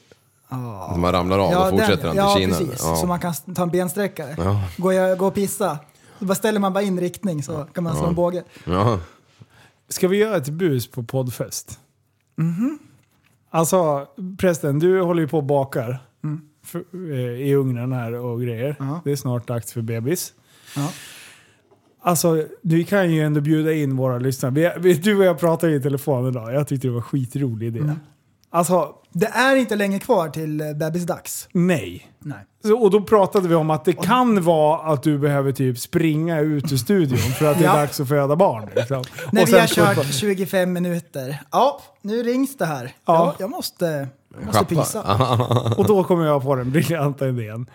Så 0.92 0.96
man 0.98 1.12
ramlar 1.12 1.38
av, 1.38 1.52
då 1.52 1.70
fortsätter 1.78 2.06
den, 2.08 2.16
ja, 2.16 2.34
till 2.34 2.42
Kina. 2.54 2.58
precis. 2.58 2.84
Ja. 2.84 2.96
Så 2.96 3.06
man 3.06 3.20
kan 3.20 3.34
ta 3.54 3.62
en 3.62 3.70
bensträckare. 3.70 4.34
Ja. 4.38 4.60
Går 4.76 4.92
jag 4.92 5.18
går 5.18 5.26
och 5.26 5.34
pissa, 5.34 5.78
då 6.18 6.26
bara 6.26 6.34
ställer 6.34 6.60
man 6.60 6.72
bara 6.72 6.82
in 6.84 7.00
riktning 7.00 7.42
så 7.42 7.64
kan 7.74 7.84
man 7.84 7.96
slå 7.96 8.06
en 8.06 8.14
båge. 8.14 8.42
Ja. 8.64 8.98
Ska 9.88 10.08
vi 10.08 10.16
göra 10.16 10.36
ett 10.36 10.48
bus 10.48 10.90
på 10.90 11.02
poddfest? 11.02 11.78
Alltså, 13.50 14.06
prästen, 14.38 14.78
du 14.78 15.00
håller 15.02 15.22
ju 15.22 15.28
på 15.28 15.36
och 15.36 15.44
bakar 15.44 16.02
för, 16.64 16.84
eh, 17.12 17.18
i 17.48 17.54
ugnen 17.54 17.92
här 17.92 18.12
och 18.12 18.42
grejer. 18.42 18.76
Ja. 18.78 19.00
Det 19.04 19.12
är 19.12 19.16
snart 19.16 19.46
dags 19.46 19.72
för 19.72 19.80
bebis. 19.82 20.32
Ja. 20.76 20.92
Alltså, 22.04 22.44
vi 22.62 22.84
kan 22.84 23.10
ju 23.12 23.20
ändå 23.22 23.40
bjuda 23.40 23.72
in 23.72 23.96
våra 23.96 24.18
lyssnare. 24.18 24.52
Vi, 24.52 24.70
vi, 24.78 24.94
du 24.94 25.18
och 25.18 25.24
jag 25.24 25.38
pratade 25.38 25.72
i 25.74 25.80
telefon 25.80 26.28
idag. 26.28 26.54
Jag 26.54 26.68
tyckte 26.68 26.86
det 26.86 26.90
var 26.90 26.98
en 26.98 27.02
skitrolig 27.02 27.66
idé. 27.66 27.94
Alltså, 28.50 28.94
Det 29.12 29.26
är 29.26 29.56
inte 29.56 29.76
länge 29.76 29.98
kvar 29.98 30.28
till 30.28 30.60
eh, 30.60 30.72
bebisdags. 30.72 31.48
nej. 31.52 32.08
Nej. 32.18 32.38
Så, 32.64 32.78
och 32.78 32.90
då 32.90 33.00
pratade 33.02 33.48
vi 33.48 33.54
om 33.54 33.70
att 33.70 33.84
det 33.84 33.92
kan 33.92 34.42
vara 34.42 34.92
att 34.92 35.02
du 35.02 35.18
behöver 35.18 35.52
typ 35.52 35.78
springa 35.78 36.40
ut 36.40 36.72
ur 36.72 36.76
studion 36.76 37.18
för 37.18 37.50
att 37.50 37.58
det 37.58 37.64
är 37.64 37.68
Ja. 37.74 37.76
dags 37.76 38.00
att 38.00 38.08
föda 38.08 38.36
barn. 38.36 38.68
Liksom. 38.76 39.04
När 39.32 39.46
vi 39.46 39.52
har 39.58 39.66
kört 39.66 40.14
25 40.14 40.72
minuter. 40.72 41.42
Ja, 41.52 41.80
nu 42.02 42.22
rings 42.22 42.56
det 42.56 42.66
här. 42.66 42.84
Ja. 42.84 42.92
Ja. 43.06 43.34
Jag 43.38 43.50
måste, 43.50 44.08
jag 44.38 44.46
måste 44.46 44.64
pissa. 44.64 45.02
Och 45.76 45.86
då 45.86 46.04
kommer 46.04 46.26
jag 46.26 46.42
på 46.42 46.54
den 46.54 46.70
briljanta 46.70 47.28
idén. 47.28 47.66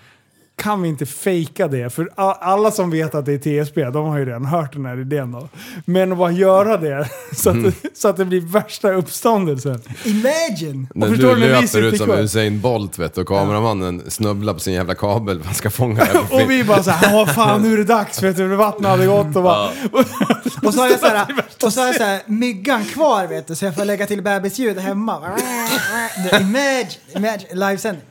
Kan 0.62 0.82
vi 0.82 0.90
inte 0.90 1.06
fejka 1.06 1.68
det? 1.68 1.90
För 1.94 2.10
alla 2.16 2.72
som 2.72 2.92
vet 2.92 3.16
att 3.16 3.26
det 3.26 3.48
är 3.48 3.64
TSB, 3.66 3.84
de 3.84 4.06
har 4.06 4.18
ju 4.18 4.26
redan 4.26 4.46
hört 4.46 4.74
den 4.74 4.86
här 4.86 5.00
idén 5.02 5.32
då. 5.32 5.50
Men 5.86 6.12
att 6.12 6.18
bara 6.18 6.32
göra 6.32 6.78
det 6.78 7.10
så 7.36 7.50
att, 7.50 7.64
det, 7.64 7.74
så 7.94 8.08
att 8.08 8.18
det 8.18 8.26
blir 8.26 8.42
värsta 8.42 8.94
uppståndelsen. 8.94 9.82
Imagine! 10.04 10.88
När 10.96 11.10
du 11.10 11.36
löper 11.36 11.82
ut 11.82 11.98
som? 11.98 12.12
Usain 12.12 12.62
Bolt 12.62 13.00
vet 13.00 13.18
och 13.18 13.28
kameramannen 13.28 14.12
snubblar 14.12 14.54
på 14.54 14.60
sin 14.60 14.74
jävla 14.74 14.96
kabel. 14.96 15.42
Man 15.46 15.54
ska 15.54 15.70
fånga 15.70 16.06
det 16.14 16.44
Och 16.44 16.52
vi 16.52 16.64
bara 16.64 16.84
såhär, 16.84 17.14
ja 17.14 17.26
fan 17.26 17.62
nu 17.62 17.74
är 17.74 17.78
det 17.78 17.84
dags, 17.84 18.24
vet 18.24 18.38
du, 18.38 18.48
vattnet 18.48 18.92
hade 18.92 19.06
gått 19.06 19.36
och 19.36 19.44
bara... 19.44 19.70
Och 20.64 20.74
så 20.74 20.80
har 20.80 20.90
jag 20.90 21.00
såhär, 21.00 21.26
och 21.64 21.74
så 21.74 21.80
har 21.80 21.88
jag 21.88 21.96
såhär 21.96 22.22
myggan 22.26 22.86
kvar 22.86 23.28
vet 23.28 23.48
du, 23.48 23.56
så 23.56 23.66
jag 23.66 23.76
får 23.76 23.86
lägga 23.86 24.08
till 24.08 24.22
bebisljud 24.22 24.78
hemma. 24.78 25.38
Imagine, 26.40 26.88
imagine, 27.16 27.60
livesändning. 27.60 28.06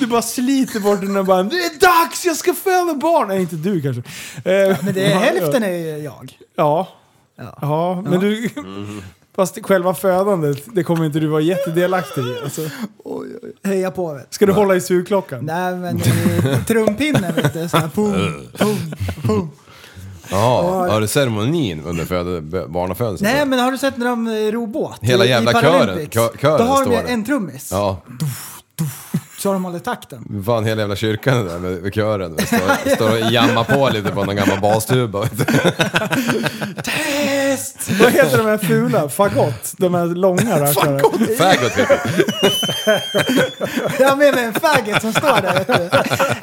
Du 0.00 0.06
bara 0.06 0.22
sliter 0.22 0.80
bort 0.80 1.00
den 1.00 1.16
och 1.16 1.24
bara 1.24 1.47
Det 1.50 1.56
är 1.56 1.80
dags, 1.80 2.24
jag 2.24 2.36
ska 2.36 2.54
föda 2.54 2.94
barn! 2.94 3.28
Nej, 3.28 3.40
inte 3.40 3.56
du 3.56 3.82
kanske. 3.82 4.02
Eh, 4.52 4.76
Men 4.84 4.94
det 4.94 5.12
är, 5.12 5.14
hälften 5.18 5.62
är 5.62 5.96
jag. 6.04 6.38
Ja. 6.56 6.88
Ja, 7.60 8.02
men 8.06 8.20
du... 8.20 8.50
Fast 9.36 9.58
själva 9.62 9.94
födandet, 9.94 10.58
det 10.66 10.82
kommer 10.84 11.04
inte 11.04 11.20
du 11.20 11.26
vara 11.26 11.40
jättedelaktig 11.40 12.20
i. 12.24 12.36
Alltså. 12.44 12.60
Heja 13.64 13.90
på 13.90 14.14
vet. 14.14 14.34
Ska 14.34 14.46
du 14.46 14.52
hålla 14.52 14.74
i 14.76 14.80
sugklockan? 14.80 15.44
Nej 15.44 15.74
men 15.76 15.98
i 15.98 16.02
trumpinnen 16.66 17.34
vet 17.34 17.52
du, 17.52 17.68
såhär 17.68 17.88
pum, 17.88 18.12
pum, 18.58 18.76
pum. 19.26 19.50
Ja, 20.30 20.86
har 20.90 21.00
du 21.00 21.06
ceremonin 21.06 21.84
under 21.84 22.04
föd- 22.04 22.68
barnafödelsen? 22.70 23.28
Nej 23.32 23.46
men 23.46 23.58
har 23.58 23.72
du 23.72 23.78
sett 23.78 23.96
när 23.96 24.06
de 24.06 24.26
eh, 24.26 24.32
ror 24.32 24.66
båt? 24.66 24.98
Hela 25.02 25.24
i- 25.24 25.26
i 25.26 25.30
jävla 25.30 25.52
Paralympics? 25.52 26.14
kören- 26.14 26.28
kö- 26.30 26.38
kören 26.38 26.58
Då 26.58 26.64
har 26.64 26.84
de 26.84 26.96
står 27.00 27.08
en 27.12 27.24
trummis. 27.24 27.68
Ja, 27.72 28.02
Så 29.38 29.52
de 29.52 29.64
hållit 29.64 29.84
takten. 29.84 30.42
fan 30.46 30.64
hela 30.64 30.80
jävla 30.80 30.96
kyrkan 30.96 31.46
där 31.46 31.58
med, 31.58 31.82
med 31.82 31.94
kören. 31.94 32.38
Står, 32.46 32.94
står 32.94 33.10
och 33.10 33.32
jammar 33.32 33.64
på 33.64 33.88
lite 33.92 34.10
på 34.10 34.24
någon 34.24 34.36
gammal 34.36 34.60
bastuba. 34.60 35.28
Test! 36.84 37.90
Vad 38.00 38.12
heter 38.12 38.38
de 38.38 38.46
här 38.46 38.58
fula? 38.58 39.08
Fagott? 39.08 39.72
De 39.76 39.94
här 39.94 40.06
långa 40.06 40.60
rackarna? 40.60 40.98
Faggot 41.38 41.72
heter 41.72 42.00
det. 42.86 43.02
Jag 43.98 44.08
har 44.08 44.16
med 44.16 44.34
mig 44.34 44.44
en 44.44 44.54
faggot 44.54 45.02
som 45.02 45.12
står 45.12 45.42
där. 45.42 45.64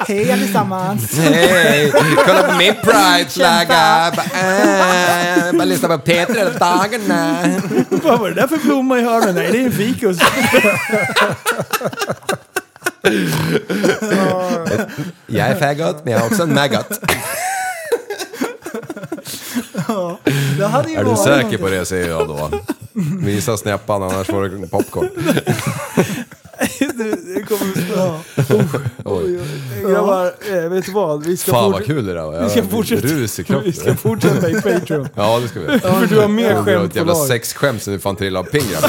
Hej 0.08 0.32
allesammans. 0.32 1.18
Hej, 1.18 1.92
kolla 2.26 2.42
på 2.42 2.56
min 2.58 2.74
pride-flagga. 2.74 4.12
Bara, 4.16 5.46
äh, 5.48 5.52
bara 5.52 5.64
lyssna 5.64 5.88
på 5.88 5.98
Peter 5.98 6.34
hela 6.34 6.50
dagarna. 6.50 7.36
Vad 7.90 8.20
var 8.20 8.28
det 8.28 8.34
där 8.34 8.46
för 8.46 8.56
blomma 8.58 8.98
i 8.98 9.02
hörnet? 9.02 9.34
Nej, 9.34 9.52
det 9.52 9.58
är 9.58 9.64
en 9.64 9.72
fikus. 9.72 10.18
Jag 15.26 15.48
är 15.48 15.54
faggot, 15.54 16.04
men 16.04 16.12
jag 16.12 16.22
är 16.22 16.26
också 16.26 16.42
en 16.42 16.54
maggot. 16.54 17.00
Det 20.58 20.66
hade 20.66 20.90
ju 20.90 20.96
Är 20.96 21.04
du 21.04 21.10
varit 21.10 21.18
säker 21.18 21.36
någonting. 21.36 21.58
på 21.58 21.68
det 21.68 21.84
säger 21.84 22.08
jag 22.08 22.28
då. 22.28 22.50
Visa 23.20 23.56
snäppan 23.56 24.02
annars 24.02 24.26
får 24.26 24.42
du 24.48 24.66
popcorn. 24.68 25.08
Det, 26.78 27.34
det 27.34 27.42
kommer... 27.42 27.74
Ja. 27.96 28.20
Oj. 29.04 29.40
Grabbar, 29.82 30.32
eh, 30.52 30.68
vet 30.68 30.86
du 30.86 30.92
vad? 30.92 31.26
Vi 31.26 31.36
ska, 31.36 31.52
Fan 31.52 31.64
fort- 31.64 31.72
vad 31.72 31.84
kul 31.86 32.06
det 32.06 32.14
där 32.14 32.22
var. 32.22 32.32
vi 32.32 32.38
Jag 32.38 32.50
ska 32.50 32.62
har 32.62 32.68
fortsätta, 32.68 33.06
rus 33.06 33.38
i 33.38 33.44
vi 33.64 33.72
ska 33.72 33.94
fortsätta 33.94 34.50
i 34.50 34.54
Patreon. 34.62 35.08
Ja 35.14 35.38
det 35.42 35.48
ska 35.48 35.60
vi. 35.60 35.78
För 35.78 36.06
du 36.06 36.18
har 36.20 36.28
mer 36.28 36.44
Jag 36.44 36.54
drar 36.54 36.64
skämt 36.64 36.84
ett 36.84 36.92
på 36.92 36.98
jävla 36.98 37.12
lag. 37.12 37.26
sexskämt 37.26 37.82
så 37.82 37.90
du 37.90 37.98
fan 37.98 38.16
trillar 38.16 38.40
av 38.40 38.44
pingran. 38.44 38.82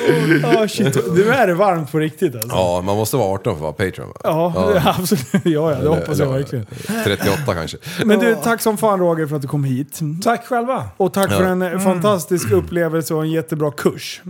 Ja, 0.42 0.68
shit. 0.68 1.14
Nu 1.14 1.28
är 1.30 1.46
det 1.46 1.54
varmt 1.54 1.92
på 1.92 1.98
riktigt 1.98 2.34
alltså. 2.34 2.48
Ja, 2.56 2.80
man 2.84 2.96
måste 2.96 3.16
vara 3.16 3.28
18 3.34 3.42
för 3.44 3.52
att 3.68 3.78
vara 3.78 3.88
Patreon 3.90 4.08
va? 4.08 4.14
Ja, 4.24 4.52
absolut. 4.98 5.26
Ja, 5.32 5.72
ja, 5.72 5.74
det 5.80 5.88
hoppas 5.88 6.18
jag 6.18 6.32
verkligen. 6.32 6.66
38 7.04 7.54
kanske. 7.54 7.76
Men 8.04 8.18
du, 8.18 8.36
tack 8.42 8.60
som 8.62 8.76
fan 8.78 8.98
Roger 9.00 9.26
för 9.26 9.36
att 9.36 9.42
du 9.42 9.48
kom 9.48 9.64
hit. 9.64 10.00
Tack 10.22 10.46
själva. 10.46 10.88
Och 10.96 11.12
tack 11.12 11.32
för 11.32 11.44
en 11.44 11.62
Mm. 11.62 11.80
fantastisk 11.80 12.50
upplevelse 12.50 13.14
och 13.14 13.22
en 13.22 13.30
jättebra 13.30 13.70
kurs. 13.70 14.22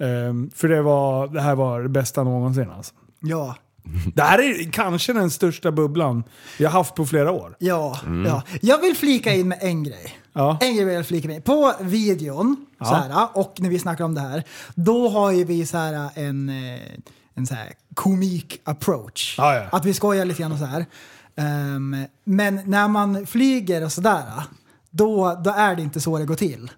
Ehm, 0.00 0.50
för 0.54 0.68
det, 0.68 0.82
var, 0.82 1.26
det 1.28 1.40
här 1.40 1.54
var 1.54 1.82
det 1.82 1.88
bästa 1.88 2.22
någonsin 2.24 2.66
alltså. 2.76 2.94
Ja. 3.20 3.56
Det 4.14 4.22
här 4.22 4.38
är 4.38 4.72
kanske 4.72 5.12
den 5.12 5.30
största 5.30 5.72
bubblan 5.72 6.24
jag 6.58 6.70
haft 6.70 6.94
på 6.94 7.06
flera 7.06 7.30
år. 7.32 7.56
Ja, 7.58 7.98
ja. 8.26 8.42
Jag 8.60 8.78
vill 8.82 8.96
flika 8.96 9.32
in 9.34 9.48
med 9.48 9.58
en 9.60 9.84
grej. 9.84 10.18
Ja. 10.38 10.58
En 10.60 10.74
grej 10.74 10.84
vill 10.84 10.94
jag 10.94 11.06
flika 11.06 11.28
med. 11.28 11.44
På 11.44 11.74
videon, 11.80 12.66
så 12.78 12.94
här, 12.94 13.28
och 13.32 13.54
när 13.58 13.68
vi 13.68 13.78
snackar 13.78 14.04
om 14.04 14.14
det 14.14 14.20
här, 14.20 14.44
då 14.74 15.08
har 15.08 15.30
ju 15.30 15.44
vi 15.44 15.66
så 15.66 15.76
här 15.76 16.10
en, 16.14 16.48
eh, 16.48 16.80
en 17.34 17.46
så 17.46 17.54
här 17.54 17.72
komik 17.94 18.60
approach. 18.64 19.34
Ja, 19.38 19.54
ja. 19.54 19.66
Att 19.72 19.84
vi 19.84 19.94
skojar 19.94 20.24
lite 20.24 20.42
grann 20.42 20.52
och 20.52 20.58
så 20.58 20.64
här. 20.64 20.86
Ehm, 21.36 21.96
men 22.24 22.60
när 22.64 22.88
man 22.88 23.26
flyger 23.26 23.84
och 23.84 23.92
sådär, 23.92 24.24
då, 24.90 25.40
då 25.44 25.50
är 25.50 25.76
det 25.76 25.82
inte 25.82 26.00
så 26.00 26.18
det 26.18 26.24
går 26.24 26.34
till. 26.34 26.70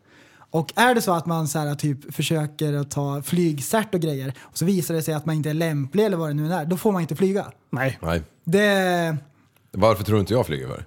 Och 0.50 0.72
är 0.76 0.94
det 0.94 1.02
så 1.02 1.12
att 1.12 1.26
man 1.26 1.48
så 1.48 1.58
här, 1.58 1.74
typ 1.74 2.14
försöker 2.14 2.72
att 2.72 2.90
ta 2.90 3.22
flygcert 3.22 3.94
och 3.94 4.00
grejer 4.00 4.34
och 4.40 4.58
så 4.58 4.64
visar 4.64 4.94
det 4.94 5.02
sig 5.02 5.14
att 5.14 5.26
man 5.26 5.34
inte 5.34 5.50
är 5.50 5.54
lämplig 5.54 6.04
eller 6.04 6.16
vad 6.16 6.30
det 6.30 6.34
nu 6.34 6.52
är, 6.52 6.64
då 6.64 6.76
får 6.76 6.92
man 6.92 7.02
inte 7.02 7.16
flyga. 7.16 7.46
Nej. 7.70 7.98
Nej. 8.02 8.22
Det... 8.44 9.16
Varför 9.72 10.04
tror 10.04 10.20
inte 10.20 10.32
jag 10.34 10.46
flyger 10.46 10.66
för? 10.66 10.84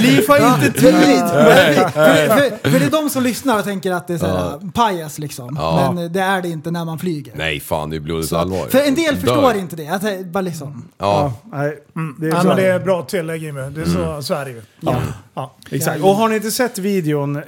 Liv 0.00 0.24
har 0.28 0.54
inte 0.54 0.80
tid! 0.80 0.94
för, 0.94 2.28
för, 2.28 2.70
för 2.70 2.78
det 2.80 2.86
är 2.86 2.90
de 2.90 3.10
som 3.10 3.22
lyssnar 3.22 3.58
och 3.58 3.64
tänker 3.64 3.92
att 3.92 4.06
det 4.08 4.14
är 4.14 4.18
såhär 4.18 4.70
pajas 4.72 5.18
liksom. 5.18 5.56
Ja. 5.58 5.92
Men 5.94 6.12
det 6.12 6.20
är 6.20 6.42
det 6.42 6.48
inte 6.48 6.70
när 6.70 6.84
man 6.84 6.98
flyger. 6.98 7.32
Nej 7.36 7.60
fan, 7.60 7.90
det 7.90 7.96
är 7.96 8.00
blodigt 8.00 8.28
Så- 8.28 8.36
allvar. 8.36 8.66
För 8.68 8.78
en 8.78 8.94
del 8.94 9.14
Dör. 9.14 9.20
förstår 9.20 9.54
inte 9.56 9.76
det. 9.76 9.88
Att 9.88 10.02
det 10.02 10.26
bara 10.26 10.40
liksom, 10.40 10.88
Ja, 10.98 11.32
Nej, 11.52 11.78
det 12.18 12.26
är 12.26 12.30
Ja, 12.30 12.40
så. 12.42 12.48
men 12.48 12.56
det 12.56 12.66
är 12.66 12.78
bra 12.80 13.02
tillägg 13.02 13.42
Jimmy. 13.42 13.60
Det 13.60 13.80
är 13.80 13.84
så, 13.84 14.22
så 14.22 14.34
är 14.34 14.44
det 14.44 14.50
ju. 14.50 14.62
Ja. 14.80 14.96
Ja. 15.34 15.54
Exakt. 15.70 16.02
Och 16.02 16.14
har 16.14 16.28
ni 16.28 16.36
inte 16.36 16.50
sett 16.50 16.78
videon 16.78 17.36
eh, 17.36 17.42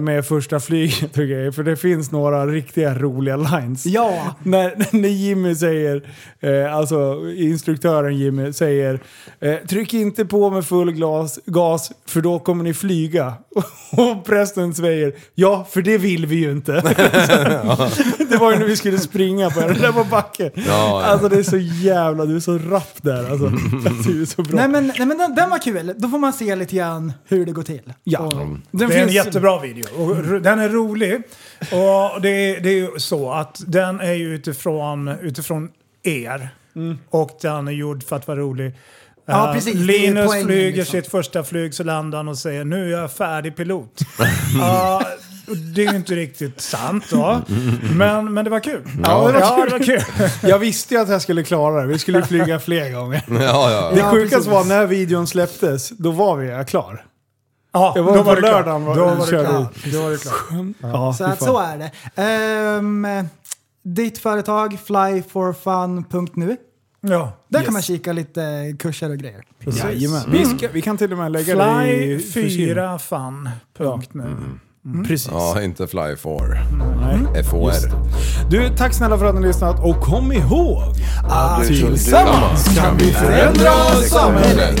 med 0.00 0.26
första 0.26 0.60
flyget 0.60 1.10
och 1.18 1.24
grejer, 1.24 1.50
för 1.52 1.62
det 1.62 1.76
finns 1.76 2.10
några 2.12 2.46
riktiga 2.46 2.94
roliga 2.94 3.36
lines. 3.36 3.86
ja. 3.86 4.34
När, 4.42 4.96
när 4.96 5.08
Jimmy 5.08 5.54
säger, 5.54 6.02
eh, 6.40 6.74
alltså 6.76 7.16
instruktören 7.36 8.09
Jimmy 8.14 8.52
säger 8.52 9.00
eh, 9.40 9.54
tryck 9.68 9.94
inte 9.94 10.24
på 10.24 10.50
med 10.50 10.66
full 10.66 10.92
glas, 10.92 11.38
gas 11.46 11.92
för 12.06 12.20
då 12.20 12.38
kommer 12.38 12.64
ni 12.64 12.74
flyga. 12.74 13.34
Och 13.92 14.24
prästen 14.24 14.74
säger 14.74 15.12
ja, 15.34 15.66
för 15.70 15.82
det 15.82 15.98
vill 15.98 16.26
vi 16.26 16.36
ju 16.36 16.50
inte. 16.52 16.72
det 18.30 18.36
var 18.36 18.52
ju 18.52 18.58
när 18.58 18.66
vi 18.66 18.76
skulle 18.76 18.98
springa 18.98 19.50
på 19.50 19.60
den 19.60 19.78
där 19.80 19.92
på 19.92 20.04
backen. 20.04 20.50
ja. 20.66 21.02
Alltså 21.04 21.28
det 21.28 21.36
är 21.38 21.42
så 21.42 21.56
jävla, 21.56 22.24
du 22.24 22.36
är 22.36 22.40
så 22.40 22.58
rapp 22.58 23.02
där 23.02 23.30
alltså. 23.30 23.48
Du 24.08 24.22
är 24.22 24.26
så 24.26 24.42
bra. 24.42 24.56
Nej 24.56 24.68
men, 24.68 24.86
nej, 24.98 25.06
men 25.06 25.18
den, 25.18 25.34
den 25.34 25.50
var 25.50 25.58
kul. 25.58 25.94
Då 25.96 26.08
får 26.08 26.18
man 26.18 26.32
se 26.32 26.56
lite 26.56 26.76
grann 26.76 27.12
hur 27.28 27.46
det 27.46 27.52
går 27.52 27.62
till. 27.62 27.92
Ja. 28.04 28.18
Och, 28.20 28.32
Den 28.32 28.60
Det 28.70 28.84
är 28.84 28.88
en 28.88 28.92
finns- 29.08 29.12
jättebra 29.12 29.60
video. 29.60 29.84
Och 30.02 30.40
den 30.40 30.58
är 30.58 30.68
rolig. 30.68 31.14
Och 31.60 32.22
det 32.22 32.28
är, 32.30 32.60
det 32.60 32.68
är 32.70 32.74
ju 32.74 32.88
så 32.96 33.32
att 33.32 33.62
den 33.66 34.00
är 34.00 34.12
ju 34.12 34.34
utifrån, 34.34 35.08
utifrån 35.08 35.68
er. 36.02 36.48
Och 37.10 37.30
den 37.42 37.68
är 37.68 37.72
gjord 37.72 38.02
för 38.04 38.16
att 38.16 38.28
vara 38.28 38.38
rolig. 38.38 38.74
Ja, 39.26 39.48
Eh, 39.48 39.54
precis. 39.54 39.74
Linus 39.74 40.26
poängen, 40.26 40.46
flyger 40.46 40.76
liksom. 40.76 40.92
sitt 41.02 41.10
första 41.10 41.44
flyg 41.44 41.74
så 41.74 41.84
landar 41.84 42.18
han 42.18 42.28
och 42.28 42.38
säger 42.38 42.64
nu 42.64 42.94
är 42.94 42.98
jag 43.00 43.12
färdig 43.12 43.56
pilot. 43.56 44.00
Och 45.50 45.56
det 45.56 45.86
är 45.86 45.90
ju 45.90 45.96
inte 45.96 46.14
riktigt 46.14 46.60
sant 46.60 47.04
då. 47.10 47.40
Men, 47.96 48.34
men 48.34 48.44
det 48.44 48.50
var 48.50 48.60
kul. 48.60 48.82
Ja, 49.04 49.26
det 49.26 49.32
var 49.32 49.40
ja, 49.40 49.56
kul. 49.56 49.70
det 49.70 49.78
var 49.78 49.84
kul. 49.84 50.28
Jag 50.50 50.58
visste 50.58 50.94
ju 50.94 51.00
att 51.00 51.08
jag 51.08 51.22
skulle 51.22 51.42
klara 51.42 51.80
det. 51.80 51.86
Vi 51.86 51.98
skulle 51.98 52.22
flyga 52.24 52.60
fler 52.60 52.90
gånger. 52.90 53.22
ja, 53.40 53.70
ja. 53.70 53.90
Det 53.94 54.02
sjukaste 54.02 54.50
var 54.50 54.64
när 54.64 54.86
videon 54.86 55.26
släpptes, 55.26 55.88
då 55.88 56.10
var 56.10 56.36
vi 56.36 56.64
klar. 56.64 57.04
Ja, 57.72 57.94
var 57.96 58.16
då 58.16 58.24
på 58.24 58.34
det 58.34 58.40
klart. 58.40 58.52
lördagen 58.52 58.84
var- 58.84 58.96
Då 58.96 59.04
var 59.04 59.16
det 59.16 59.26
klart. 59.44 59.74
Då 59.92 60.02
var 60.02 60.10
det 60.10 60.18
klart. 60.22 60.34
Ja, 60.82 61.14
så 61.18 61.24
att 61.24 61.42
så 61.42 61.58
är 61.58 61.78
det. 61.78 61.90
Ehm, 62.22 63.06
ditt 63.82 64.18
företag, 64.18 64.78
flyforfun.nu. 64.84 66.56
Ja. 67.00 67.32
Där 67.48 67.62
kan 67.62 67.72
man 67.72 67.82
kika 67.82 68.12
lite 68.12 68.74
kurser 68.78 69.10
och 69.10 69.18
grejer. 69.18 69.44
Jajamän. 69.58 70.22
Vi, 70.32 70.44
ska, 70.44 70.68
vi 70.72 70.82
kan 70.82 70.96
till 70.96 71.12
och 71.12 71.18
med 71.18 71.32
lägga 71.32 71.56
det 71.56 71.92
i... 71.92 72.18
Fly4fan.nu. 72.18 74.36
Precis. 75.06 75.28
ja, 75.32 75.62
inte 75.62 75.86
fly 75.86 76.16
for. 76.16 76.58
Nej. 77.00 77.44
FOR. 77.44 77.72
Du, 78.50 78.68
tack 78.76 78.94
snälla 78.94 79.18
för 79.18 79.26
att 79.26 79.34
ni 79.34 79.40
har 79.40 79.46
lyssnat 79.46 79.84
och 79.84 80.00
kom 80.00 80.32
ihåg 80.32 80.82
att 81.30 81.66
tillsammans 81.66 82.78
kan 82.78 82.96
vi 82.96 83.12
förändra 83.12 83.72
samhället. 84.08 84.80